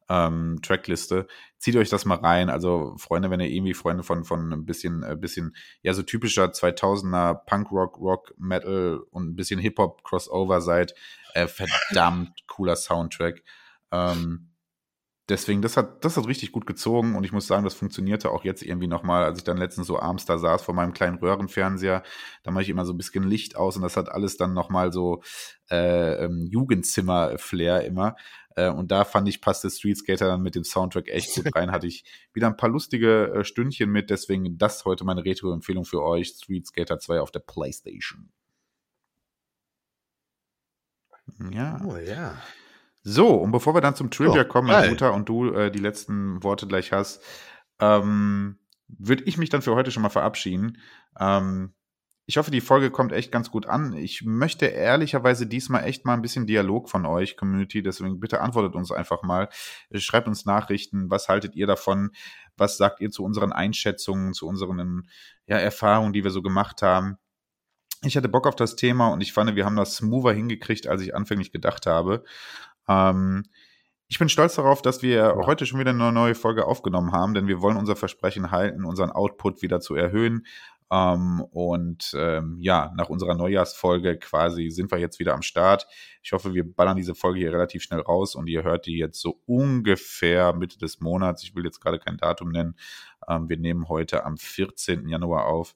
ähm, 0.09 0.61
Trackliste. 0.63 1.27
Zieht 1.59 1.77
euch 1.77 1.89
das 1.89 2.05
mal 2.05 2.19
rein. 2.19 2.51
Also, 2.51 2.95
Freunde, 2.99 3.31
wenn 3.31 3.41
ihr 3.41 3.51
irgendwie 3.51 3.75
Freunde 3.75 4.03
von, 4.03 4.25
von 4.25 4.53
ein 4.53 4.65
bisschen, 4.65 5.05
ein 5.05 5.13
äh, 5.13 5.17
bisschen, 5.17 5.55
ja, 5.83 5.93
so 5.93 6.03
typischer 6.03 6.47
2000er 6.47 7.35
Punk-Rock, 7.47 7.99
Rock, 7.99 8.35
Metal 8.39 9.01
und 9.11 9.31
ein 9.31 9.37
bisschen 9.37 9.61
Hip-Hop-Crossover 9.61 10.61
seid, 10.61 10.95
äh, 11.35 11.47
verdammt 11.47 12.47
cooler 12.47 12.77
Soundtrack. 12.77 13.43
Ähm, 13.91 14.48
deswegen, 15.29 15.63
das 15.63 15.77
hat, 15.77 16.05
das 16.05 16.17
hat 16.17 16.27
richtig 16.27 16.53
gut 16.53 16.67
gezogen 16.67 17.15
und 17.15 17.25
ich 17.25 17.33
muss 17.33 17.47
sagen, 17.47 17.65
das 17.65 17.75
funktionierte 17.75 18.31
auch 18.31 18.45
jetzt 18.45 18.63
irgendwie 18.63 18.87
nochmal, 18.87 19.25
als 19.25 19.39
ich 19.39 19.45
dann 19.45 19.57
letztens 19.57 19.87
so 19.87 19.99
abends 19.99 20.25
da 20.25 20.39
saß 20.39 20.63
vor 20.63 20.75
meinem 20.75 20.93
kleinen 20.93 21.19
Röhrenfernseher, 21.19 22.03
da 22.43 22.51
mache 22.51 22.63
ich 22.63 22.69
immer 22.69 22.85
so 22.85 22.93
ein 22.93 22.97
bisschen 22.97 23.25
Licht 23.25 23.57
aus 23.57 23.77
und 23.77 23.83
das 23.83 23.97
hat 23.97 24.11
alles 24.11 24.37
dann 24.37 24.55
nochmal 24.55 24.93
so 24.93 25.23
äh, 25.71 26.25
ähm, 26.25 26.47
Jugendzimmer-Flair 26.51 27.85
immer. 27.85 28.17
Äh, 28.57 28.71
und 28.71 28.91
da 28.91 29.05
fand 29.05 29.29
ich, 29.29 29.41
passte 29.41 29.71
Street 29.71 29.99
Skater 29.99 30.27
dann 30.27 30.43
mit 30.43 30.55
dem 30.55 30.65
Soundtrack 30.65 31.09
echt 31.09 31.35
gut 31.35 31.55
rein. 31.55 31.71
Hatte 31.71 31.87
ich 31.87 32.05
wieder 32.33 32.49
ein 32.49 32.57
paar 32.57 32.71
lustige 32.71 33.33
äh, 33.33 33.45
Stündchen 33.45 33.91
mit, 33.91 34.11
deswegen 34.11 34.59
das 34.59 34.85
heute 34.85 35.05
meine 35.05 35.25
Retro-Empfehlung 35.25 35.85
für 35.85 36.03
euch, 36.03 36.29
Street 36.29 36.67
Skater 36.67 36.99
2 36.99 37.21
auf 37.21 37.31
der 37.31 37.41
Playstation. 37.41 38.31
Ja. 41.51 41.81
Oh 41.85 41.97
ja. 41.97 42.43
So, 43.11 43.29
und 43.37 43.53
bevor 43.53 43.75
wir 43.75 43.81
dann 43.81 43.95
zum 43.95 44.11
Trivia 44.11 44.43
oh, 44.43 44.49
kommen, 44.49 44.69
mein 44.69 44.91
Guter, 44.91 45.15
und 45.15 45.31
du 45.31 45.51
äh, 45.51 45.71
die 45.71 45.79
letzten 45.79 46.43
Worte 46.43 46.67
gleich 46.67 46.93
hast, 46.93 47.23
ähm, 47.81 48.59
würde 48.87 49.25
ich 49.25 49.39
mich 49.39 49.49
dann 49.49 49.63
für 49.63 49.75
heute 49.75 49.91
schon 49.91 50.03
mal 50.03 50.11
verabschieden. 50.11 50.77
Ähm, 51.19 51.73
ich 52.27 52.37
hoffe, 52.37 52.51
die 52.51 52.61
Folge 52.61 52.91
kommt 52.91 53.13
echt 53.13 53.33
ganz 53.33 53.51
gut 53.51 53.65
an. 53.65 53.95
Ich 53.95 54.25
möchte 54.27 54.67
ehrlicherweise 54.67 55.47
diesmal 55.47 55.85
echt 55.85 56.05
mal 56.05 56.13
ein 56.13 56.21
bisschen 56.21 56.47
Dialog 56.47 56.91
von 56.91 57.07
euch, 57.07 57.39
Community. 57.39 57.83
Deswegen 57.83 58.21
bitte 58.21 58.43
antwortet 58.43 58.75
uns 58.75 58.93
einfach 58.93 59.23
mal. 59.23 59.49
Schreibt 59.95 60.29
uns 60.29 60.45
Nachrichten. 60.45 61.11
Was 61.11 61.31
haltet 61.31 61.57
ihr 61.57 61.67
davon? 61.67 62.11
Was 62.59 62.77
sagt 62.77 63.01
ihr 63.01 63.11
zu 63.11 63.25
unseren 63.25 63.53
Einschätzungen, 63.53 64.35
zu 64.35 64.47
unseren 64.47 65.09
ja, 65.47 65.57
Erfahrungen, 65.57 66.13
die 66.13 66.25
wir 66.25 66.31
so 66.31 66.43
gemacht 66.43 66.83
haben? 66.83 67.17
Ich 68.03 68.17
hatte 68.17 68.29
Bock 68.29 68.47
auf 68.47 68.55
das 68.55 68.77
Thema 68.77 69.09
und 69.09 69.23
ich 69.23 69.33
fand, 69.33 69.57
wir 69.57 69.65
haben 69.65 69.77
das 69.77 69.97
smoother 69.97 70.33
hingekriegt, 70.33 70.87
als 70.87 71.03
ich 71.03 71.17
anfänglich 71.17 71.51
gedacht 71.51 71.87
habe. 71.87 72.25
Ähm, 72.89 73.45
ich 74.09 74.19
bin 74.19 74.29
stolz 74.31 74.55
darauf, 74.55 74.81
dass 74.81 75.03
wir 75.03 75.35
heute 75.45 75.67
schon 75.67 75.81
wieder 75.81 75.91
eine 75.91 76.13
neue 76.13 76.35
Folge 76.35 76.67
aufgenommen 76.67 77.13
haben, 77.13 77.35
denn 77.35 77.47
wir 77.47 77.61
wollen 77.61 77.77
unser 77.77 77.95
Versprechen 77.95 78.51
halten, 78.51 78.85
unseren 78.85 79.11
Output 79.11 79.61
wieder 79.61 79.81
zu 79.81 79.95
erhöhen. 79.95 80.47
Ähm, 80.91 81.43
und 81.51 82.13
ähm, 82.17 82.57
ja, 82.61 82.93
nach 82.97 83.11
unserer 83.11 83.35
Neujahrsfolge 83.35 84.19
quasi 84.19 84.71
sind 84.71 84.91
wir 84.91 84.99
jetzt 84.99 85.19
wieder 85.19 85.35
am 85.35 85.43
Start. 85.43 85.87
Ich 86.23 86.33
hoffe, 86.33 86.55
wir 86.55 86.65
ballern 86.65 86.97
diese 86.97 87.15
Folge 87.15 87.41
hier 87.41 87.53
relativ 87.53 87.83
schnell 87.83 88.01
raus 88.01 88.35
und 88.35 88.47
ihr 88.47 88.63
hört 88.63 88.87
die 88.87 88.97
jetzt 88.97 89.21
so 89.21 89.43
ungefähr 89.45 90.55
Mitte 90.55 90.79
des 90.79 91.01
Monats. 91.01 91.43
Ich 91.43 91.55
will 91.55 91.65
jetzt 91.65 91.81
gerade 91.81 91.99
kein 91.99 92.17
Datum 92.17 92.51
nennen. 92.51 92.77
Ähm, 93.29 93.49
wir 93.51 93.59
nehmen 93.59 93.89
heute 93.89 94.25
am 94.25 94.39
14. 94.39 95.07
Januar 95.09 95.47
auf. 95.47 95.75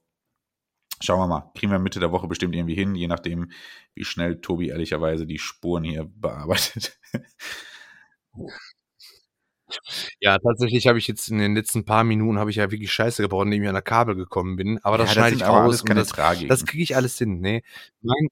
Schauen 1.03 1.21
wir 1.21 1.27
mal. 1.27 1.51
Kriegen 1.55 1.73
wir 1.73 1.79
Mitte 1.79 2.01
der 2.01 2.13
Woche 2.13 2.29
bestimmt 2.29 2.55
irgendwie 2.55 2.75
hin, 2.75 2.95
je 2.95 3.09
nachdem, 3.09 3.51
wie 3.95 4.05
schnell 4.05 4.41
Tobi 4.41 4.69
ehrlicherweise 4.69 5.27
die 5.27 5.39
Spuren 5.39 5.85
hier 5.85 6.05
bearbeitet. 6.05 6.99
Ja, 10.21 10.39
tatsächlich 10.39 10.87
habe 10.87 10.99
ich 10.99 11.09
jetzt 11.09 11.29
in 11.29 11.39
den 11.39 11.55
letzten 11.55 11.87
paar 11.87 12.05
Minuten 12.05 12.39
habe 12.39 12.51
ich 12.51 12.57
ja 12.57 12.71
wirklich 12.71 12.93
Scheiße 12.93 13.23
gebaut, 13.23 13.47
indem 13.47 13.63
ich 13.63 13.69
an 13.69 13.75
der 13.75 13.81
Kabel 13.81 14.15
gekommen 14.15 14.57
bin. 14.57 14.79
Aber 14.83 14.99
das 14.99 15.09
ja, 15.09 15.15
schneide 15.15 15.37
ich 15.37 15.45
raus 15.45 15.81
und 15.81 15.95
das, 15.95 16.11
das 16.11 16.67
kriege 16.67 16.83
ich 16.83 16.95
alles 16.95 17.17
hin. 17.17 17.41
Nee. 17.41 17.63
Nein. 18.03 18.29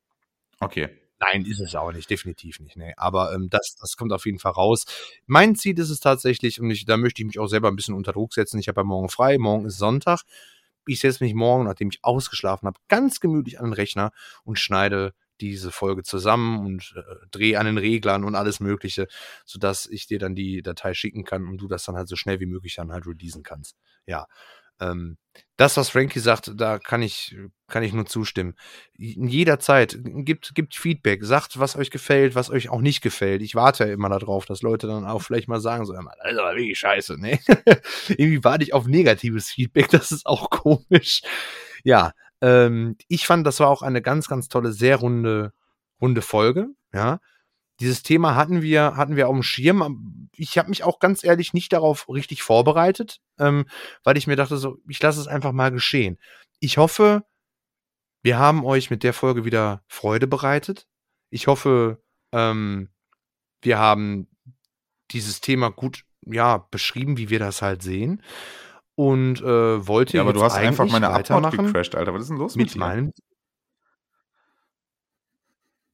Okay. 0.58 0.90
Nein, 1.18 1.44
ist 1.44 1.60
es 1.60 1.74
auch 1.74 1.92
nicht, 1.92 2.08
definitiv 2.08 2.60
nicht. 2.60 2.76
Nee. 2.76 2.94
Aber 2.96 3.34
ähm, 3.34 3.48
das, 3.50 3.76
das 3.80 3.96
kommt 3.96 4.12
auf 4.12 4.24
jeden 4.24 4.38
Fall 4.38 4.52
raus. 4.52 4.84
Mein 5.26 5.54
Ziel 5.54 5.78
ist 5.78 5.90
es 5.90 6.00
tatsächlich, 6.00 6.60
und 6.60 6.70
ich, 6.70 6.86
da 6.86 6.96
möchte 6.96 7.20
ich 7.22 7.26
mich 7.26 7.38
auch 7.38 7.46
selber 7.46 7.68
ein 7.68 7.76
bisschen 7.76 7.94
unter 7.94 8.12
Druck 8.12 8.32
setzen. 8.32 8.58
Ich 8.58 8.68
habe 8.68 8.80
ja 8.80 8.84
morgen 8.84 9.10
frei, 9.10 9.36
morgen 9.36 9.66
ist 9.66 9.76
Sonntag. 9.78 10.22
Ich 10.86 11.00
setze 11.00 11.22
mich 11.24 11.34
morgen, 11.34 11.64
nachdem 11.64 11.88
ich 11.90 12.00
ausgeschlafen 12.02 12.66
habe, 12.66 12.80
ganz 12.88 13.20
gemütlich 13.20 13.58
an 13.58 13.66
den 13.66 13.72
Rechner 13.74 14.12
und 14.44 14.58
schneide 14.58 15.14
diese 15.40 15.70
Folge 15.72 16.02
zusammen 16.02 16.66
und 16.66 16.94
äh, 16.96 17.02
drehe 17.30 17.58
an 17.58 17.66
den 17.66 17.78
Reglern 17.78 18.24
und 18.24 18.34
alles 18.34 18.60
Mögliche, 18.60 19.06
sodass 19.46 19.86
ich 19.86 20.06
dir 20.06 20.18
dann 20.18 20.34
die 20.34 20.62
Datei 20.62 20.92
schicken 20.94 21.24
kann 21.24 21.46
und 21.48 21.58
du 21.58 21.68
das 21.68 21.84
dann 21.84 21.96
halt 21.96 22.08
so 22.08 22.16
schnell 22.16 22.40
wie 22.40 22.46
möglich 22.46 22.74
dann 22.76 22.92
halt 22.92 23.06
releasen 23.06 23.42
kannst. 23.42 23.76
Ja. 24.06 24.26
Ähm, 24.80 25.16
das, 25.56 25.76
was 25.76 25.90
Frankie 25.90 26.20
sagt, 26.20 26.52
da 26.56 26.78
kann 26.78 27.02
ich, 27.02 27.36
kann 27.68 27.82
ich 27.82 27.92
nur 27.92 28.06
zustimmen. 28.06 28.54
In 28.94 29.28
jeder 29.28 29.58
Zeit 29.58 29.96
gibt, 30.02 30.54
gibt 30.54 30.74
Feedback, 30.74 31.22
sagt, 31.22 31.58
was 31.58 31.76
euch 31.76 31.90
gefällt, 31.90 32.34
was 32.34 32.50
euch 32.50 32.70
auch 32.70 32.80
nicht 32.80 33.02
gefällt. 33.02 33.42
Ich 33.42 33.54
warte 33.54 33.84
ja 33.84 33.92
immer 33.92 34.08
darauf, 34.08 34.46
dass 34.46 34.62
Leute 34.62 34.86
dann 34.86 35.04
auch 35.04 35.20
vielleicht 35.20 35.48
mal 35.48 35.60
sagen, 35.60 35.84
so, 35.84 35.92
das 35.92 36.02
ist 36.02 36.38
aber 36.38 36.56
wirklich 36.56 36.78
scheiße, 36.78 37.20
ne? 37.20 37.38
Irgendwie 38.08 38.42
warte 38.42 38.64
ich 38.64 38.72
auf 38.72 38.86
negatives 38.86 39.50
Feedback, 39.50 39.88
das 39.90 40.10
ist 40.10 40.26
auch 40.26 40.50
komisch. 40.50 41.20
Ja, 41.84 42.12
ähm, 42.40 42.96
ich 43.08 43.26
fand, 43.26 43.46
das 43.46 43.60
war 43.60 43.68
auch 43.68 43.82
eine 43.82 44.02
ganz, 44.02 44.28
ganz 44.28 44.48
tolle, 44.48 44.72
sehr 44.72 44.96
runde, 44.96 45.52
runde 46.00 46.22
Folge. 46.22 46.68
Ja, 46.92 47.20
dieses 47.80 48.02
Thema 48.02 48.34
hatten 48.34 48.62
wir, 48.62 48.96
hatten 48.96 49.16
wir 49.16 49.28
auf 49.28 49.34
dem 49.34 49.42
Schirm. 49.42 50.28
Ich 50.36 50.58
habe 50.58 50.68
mich 50.68 50.84
auch 50.84 50.98
ganz 50.98 51.24
ehrlich 51.24 51.54
nicht 51.54 51.72
darauf 51.72 52.08
richtig 52.08 52.42
vorbereitet, 52.42 53.20
ähm, 53.38 53.66
weil 54.04 54.16
ich 54.16 54.26
mir 54.26 54.36
dachte, 54.36 54.58
so, 54.58 54.76
ich 54.88 55.02
lasse 55.02 55.20
es 55.20 55.26
einfach 55.26 55.52
mal 55.52 55.70
geschehen. 55.70 56.18
Ich 56.60 56.76
hoffe, 56.76 57.24
wir 58.22 58.38
haben 58.38 58.64
euch 58.64 58.90
mit 58.90 59.02
der 59.02 59.14
Folge 59.14 59.44
wieder 59.44 59.82
Freude 59.88 60.26
bereitet. 60.26 60.86
Ich 61.30 61.46
hoffe, 61.46 62.02
ähm, 62.32 62.90
wir 63.62 63.78
haben 63.78 64.28
dieses 65.10 65.40
Thema 65.40 65.70
gut 65.70 66.04
ja 66.26 66.58
beschrieben, 66.70 67.16
wie 67.16 67.30
wir 67.30 67.38
das 67.38 67.62
halt 67.62 67.82
sehen 67.82 68.22
und 68.94 69.40
äh, 69.40 69.86
wollte 69.86 70.18
ja, 70.18 70.22
aber 70.22 70.34
du 70.34 70.42
hast 70.42 70.56
einfach 70.56 70.86
meine 70.90 71.08
Upload 71.08 71.56
gecrashed, 71.56 71.94
Alter. 71.94 72.12
Was 72.12 72.22
ist 72.22 72.28
denn 72.28 72.36
los 72.36 72.56
mit, 72.56 72.66
mit 72.66 72.74
dir? 72.74 72.78
Meinem 72.78 73.12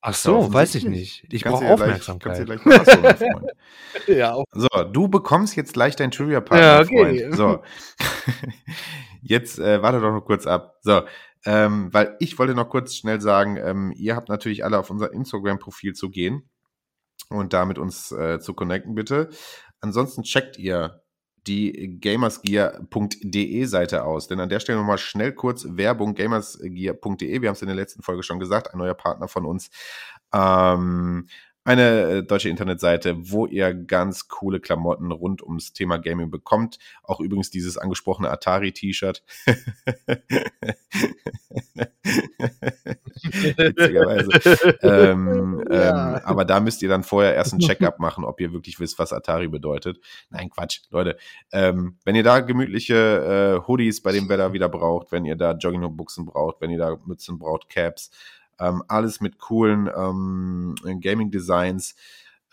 Ach 0.08 0.14
so, 0.14 0.52
weiß 0.52 0.76
ich 0.76 0.84
nicht. 0.84 1.26
Ich 1.32 1.42
brauche 1.42 1.66
Aufmerksamkeit. 1.66 2.46
Gleich, 2.46 2.60
ja, 4.06 4.40
so, 4.52 4.68
du 4.92 5.08
bekommst 5.08 5.56
jetzt 5.56 5.72
gleich 5.72 5.96
dein 5.96 6.12
Trivia-Partner, 6.12 6.64
ja, 6.64 6.80
okay. 6.80 7.22
Freund. 7.22 7.34
So, 7.34 7.62
jetzt 9.22 9.58
äh, 9.58 9.82
warte 9.82 10.00
doch 10.00 10.12
noch 10.12 10.24
kurz 10.24 10.46
ab. 10.46 10.76
So, 10.82 11.02
ähm, 11.44 11.92
weil 11.92 12.14
ich 12.20 12.38
wollte 12.38 12.54
noch 12.54 12.68
kurz 12.68 12.94
schnell 12.94 13.20
sagen, 13.20 13.56
ähm, 13.56 13.92
ihr 13.96 14.14
habt 14.14 14.28
natürlich 14.28 14.64
alle 14.64 14.78
auf 14.78 14.90
unser 14.90 15.12
Instagram-Profil 15.12 15.94
zu 15.94 16.08
gehen 16.08 16.48
und 17.28 17.52
da 17.52 17.64
mit 17.64 17.78
uns 17.78 18.12
äh, 18.12 18.38
zu 18.38 18.54
connecten, 18.54 18.94
bitte. 18.94 19.30
Ansonsten 19.80 20.22
checkt 20.22 20.56
ihr 20.56 21.02
die 21.46 21.98
gamersgear.de 22.00 23.64
Seite 23.64 24.04
aus. 24.04 24.26
Denn 24.28 24.40
an 24.40 24.48
der 24.48 24.60
Stelle 24.60 24.78
nochmal 24.78 24.98
schnell 24.98 25.32
kurz 25.32 25.66
Werbung, 25.68 26.14
gamersgear.de. 26.14 27.40
Wir 27.40 27.48
haben 27.48 27.54
es 27.54 27.62
in 27.62 27.68
der 27.68 27.76
letzten 27.76 28.02
Folge 28.02 28.22
schon 28.22 28.40
gesagt, 28.40 28.72
ein 28.72 28.78
neuer 28.78 28.94
Partner 28.94 29.28
von 29.28 29.44
uns. 29.44 29.70
Ähm, 30.32 31.28
eine 31.66 32.00
äh, 32.02 32.22
deutsche 32.22 32.48
Internetseite, 32.48 33.16
wo 33.18 33.46
ihr 33.46 33.74
ganz 33.74 34.28
coole 34.28 34.60
Klamotten 34.60 35.10
rund 35.10 35.42
ums 35.42 35.72
Thema 35.72 35.96
Gaming 35.98 36.30
bekommt. 36.30 36.78
Auch 37.02 37.18
übrigens 37.18 37.50
dieses 37.50 37.76
angesprochene 37.76 38.30
Atari-T-Shirt. 38.30 39.24
Witzigerweise. 43.56 44.30
ähm, 44.82 45.64
ja. 45.70 46.18
ähm, 46.18 46.22
aber 46.24 46.44
da 46.44 46.60
müsst 46.60 46.82
ihr 46.82 46.88
dann 46.88 47.02
vorher 47.02 47.34
erst 47.34 47.52
ein 47.52 47.58
Check-up 47.58 47.98
machen, 47.98 48.24
ob 48.24 48.40
ihr 48.40 48.52
wirklich 48.52 48.78
wisst, 48.78 49.00
was 49.00 49.12
Atari 49.12 49.48
bedeutet. 49.48 49.98
Nein, 50.30 50.50
Quatsch, 50.50 50.82
Leute. 50.90 51.18
Ähm, 51.50 51.98
wenn 52.04 52.14
ihr 52.14 52.22
da 52.22 52.38
gemütliche 52.40 53.58
äh, 53.64 53.66
Hoodies 53.66 54.04
bei 54.04 54.12
dem 54.12 54.28
Wetter 54.28 54.52
wieder 54.52 54.68
braucht, 54.68 55.10
wenn 55.10 55.24
ihr 55.24 55.34
da 55.34 55.50
Joggingbuchsen 55.52 56.26
braucht, 56.26 56.60
wenn 56.60 56.70
ihr 56.70 56.78
da 56.78 56.96
Mützen 57.06 57.40
braucht, 57.40 57.68
Caps, 57.68 58.12
ähm, 58.58 58.82
alles 58.88 59.20
mit 59.20 59.38
coolen 59.38 59.88
ähm, 59.94 60.74
Gaming-Designs. 61.00 61.94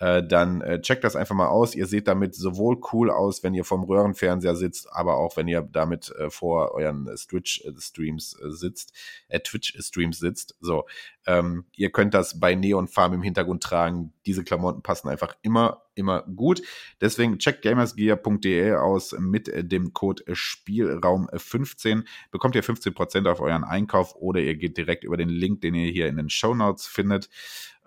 Äh, 0.03 0.21
dann 0.21 0.59
äh, 0.59 0.81
checkt 0.81 1.05
das 1.05 1.15
einfach 1.15 1.33
mal 1.33 1.47
aus. 1.47 1.75
Ihr 1.75 1.85
seht 1.85 2.09
damit 2.09 2.35
sowohl 2.35 2.81
cool 2.91 3.09
aus, 3.09 3.41
wenn 3.41 3.53
ihr 3.53 3.63
vom 3.63 3.85
Röhrenfernseher 3.85 4.53
sitzt, 4.53 4.91
aber 4.91 5.15
auch 5.15 5.37
wenn 5.37 5.47
ihr 5.47 5.61
damit 5.61 6.13
äh, 6.17 6.29
vor 6.29 6.73
euren 6.73 7.05
Twitch-Streams 7.05 8.37
äh, 8.43 8.51
sitzt, 8.51 8.91
äh, 9.29 9.39
Twitch-Streams 9.39 10.19
sitzt. 10.19 10.57
So, 10.59 10.87
ähm, 11.25 11.63
ihr 11.77 11.89
könnt 11.89 12.13
das 12.13 12.37
bei 12.37 12.53
Neon 12.53 12.89
Farm 12.89 13.13
im 13.13 13.21
Hintergrund 13.21 13.63
tragen. 13.63 14.11
Diese 14.25 14.43
Klamotten 14.43 14.81
passen 14.81 15.07
einfach 15.07 15.37
immer, 15.41 15.83
immer 15.95 16.23
gut. 16.23 16.61
Deswegen 16.99 17.39
checkt 17.39 17.61
gamersgear.de 17.61 18.73
aus 18.73 19.15
mit 19.17 19.49
dem 19.71 19.93
Code 19.93 20.25
Spielraum15. 20.25 22.03
Bekommt 22.29 22.55
ihr 22.55 22.63
15% 22.65 23.31
auf 23.31 23.39
euren 23.39 23.63
Einkauf 23.63 24.15
oder 24.17 24.41
ihr 24.41 24.55
geht 24.55 24.75
direkt 24.75 25.05
über 25.05 25.15
den 25.15 25.29
Link, 25.29 25.61
den 25.61 25.75
ihr 25.75 25.89
hier 25.89 26.07
in 26.07 26.17
den 26.17 26.29
Show 26.29 26.53
Notes 26.53 26.87
findet. 26.87 27.29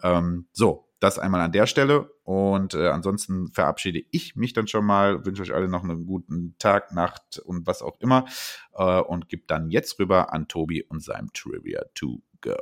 Ähm, 0.02 0.47
so, 0.52 0.85
das 1.06 1.18
einmal 1.18 1.40
an 1.40 1.52
der 1.52 1.66
Stelle. 1.66 2.10
Und 2.24 2.74
äh, 2.74 2.88
ansonsten 2.88 3.48
verabschiede 3.52 4.02
ich 4.10 4.36
mich 4.36 4.52
dann 4.52 4.66
schon 4.66 4.84
mal, 4.84 5.24
wünsche 5.24 5.42
euch 5.42 5.54
alle 5.54 5.68
noch 5.68 5.84
einen 5.84 6.06
guten 6.06 6.56
Tag, 6.58 6.92
Nacht 6.92 7.38
und 7.38 7.66
was 7.66 7.82
auch 7.82 7.98
immer. 8.00 8.26
Äh, 8.74 9.00
und 9.00 9.28
gebe 9.28 9.44
dann 9.46 9.70
jetzt 9.70 9.98
rüber 9.98 10.32
an 10.32 10.48
Tobi 10.48 10.82
und 10.82 11.02
seinem 11.02 11.32
Trivia 11.32 11.82
to 11.94 12.20
go. 12.40 12.56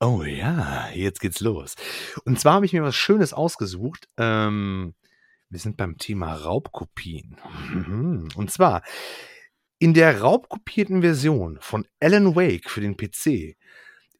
Oh 0.00 0.22
ja, 0.24 0.88
jetzt 0.94 1.20
geht's 1.20 1.40
los. 1.40 1.76
Und 2.24 2.40
zwar 2.40 2.54
habe 2.54 2.66
ich 2.66 2.72
mir 2.72 2.82
was 2.82 2.96
Schönes 2.96 3.32
ausgesucht. 3.32 4.08
Ähm, 4.16 4.94
wir 5.48 5.60
sind 5.60 5.76
beim 5.76 5.98
Thema 5.98 6.34
Raubkopien. 6.34 7.36
Mhm. 7.70 8.28
Und 8.34 8.50
zwar 8.50 8.82
in 9.78 9.94
der 9.94 10.20
raubkopierten 10.20 11.02
Version 11.02 11.58
von 11.60 11.86
Alan 12.00 12.34
Wake 12.34 12.70
für 12.70 12.80
den 12.80 12.96
PC 12.96 13.56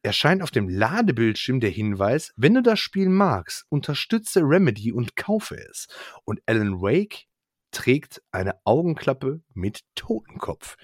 erscheint 0.03 0.43
auf 0.43 0.51
dem 0.51 0.69
Ladebildschirm 0.69 1.59
der 1.59 1.69
Hinweis, 1.69 2.33
wenn 2.35 2.53
du 2.53 2.61
das 2.61 2.79
Spiel 2.79 3.09
magst, 3.09 3.65
unterstütze 3.69 4.41
Remedy 4.41 4.91
und 4.91 5.15
kaufe 5.15 5.55
es. 5.55 5.87
Und 6.25 6.41
Alan 6.45 6.81
Wake 6.81 7.25
trägt 7.71 8.21
eine 8.31 8.55
Augenklappe 8.65 9.41
mit 9.53 9.81
Totenkopf. 9.95 10.75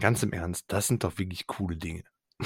Ganz 0.00 0.22
im 0.22 0.32
Ernst, 0.32 0.66
das 0.68 0.86
sind 0.86 1.04
doch 1.04 1.18
wirklich 1.18 1.46
coole 1.46 1.76
Dinge. 1.76 2.04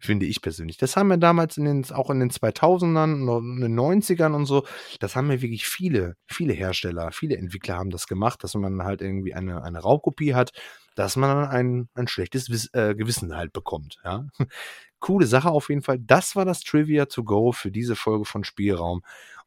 Finde 0.00 0.26
ich 0.26 0.42
persönlich. 0.42 0.76
Das 0.76 0.96
haben 0.96 1.08
wir 1.08 1.16
damals 1.16 1.56
in 1.56 1.64
den, 1.64 1.90
auch 1.90 2.10
in 2.10 2.20
den 2.20 2.30
2000ern 2.30 3.28
und 3.28 3.56
in 3.56 3.60
den 3.62 3.78
90ern 3.78 4.34
und 4.34 4.46
so, 4.46 4.66
das 4.98 5.16
haben 5.16 5.30
ja 5.30 5.40
wirklich 5.40 5.66
viele, 5.66 6.16
viele 6.26 6.52
Hersteller, 6.52 7.10
viele 7.12 7.36
Entwickler 7.36 7.76
haben 7.76 7.90
das 7.90 8.06
gemacht, 8.06 8.44
dass 8.44 8.54
man 8.54 8.82
halt 8.82 9.00
irgendwie 9.00 9.34
eine, 9.34 9.62
eine 9.62 9.78
Raubkopie 9.78 10.34
hat, 10.34 10.50
dass 10.94 11.16
man 11.16 11.48
ein, 11.48 11.88
ein 11.94 12.08
schlechtes 12.08 12.50
Wiss, 12.50 12.68
äh, 12.72 12.94
Gewissen 12.94 13.36
halt 13.36 13.52
bekommt. 13.52 14.00
Ja? 14.04 14.26
Coole 14.98 15.26
Sache 15.26 15.50
auf 15.50 15.68
jeden 15.68 15.82
Fall. 15.82 15.98
Das 15.98 16.36
war 16.36 16.44
das 16.44 16.60
Trivia 16.60 17.06
to 17.06 17.24
go 17.24 17.52
für 17.52 17.70
diese 17.70 17.96
Folge 17.96 18.24
von 18.24 18.44
Spielraum. 18.44 19.02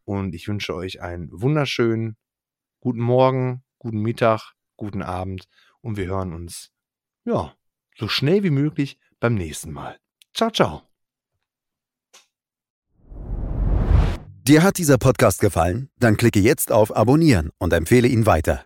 Und 0.05 0.35
ich 0.35 0.47
wünsche 0.47 0.75
euch 0.75 1.01
einen 1.01 1.29
wunderschönen 1.31 2.17
guten 2.79 2.99
Morgen, 2.99 3.63
guten 3.77 4.01
Mittag, 4.01 4.53
guten 4.75 5.01
Abend 5.01 5.47
und 5.81 5.97
wir 5.97 6.07
hören 6.07 6.33
uns, 6.33 6.71
ja, 7.25 7.53
so 7.97 8.07
schnell 8.07 8.43
wie 8.43 8.49
möglich 8.49 8.97
beim 9.19 9.35
nächsten 9.35 9.71
Mal. 9.71 9.97
Ciao, 10.33 10.49
ciao. 10.51 10.81
Dir 14.45 14.63
hat 14.63 14.77
dieser 14.77 14.97
Podcast 14.97 15.39
gefallen? 15.39 15.89
Dann 15.99 16.17
klicke 16.17 16.39
jetzt 16.39 16.73
auf 16.73 16.93
Abonnieren 16.93 17.51
und 17.59 17.71
empfehle 17.71 18.09
ihn 18.09 18.25
weiter. 18.25 18.65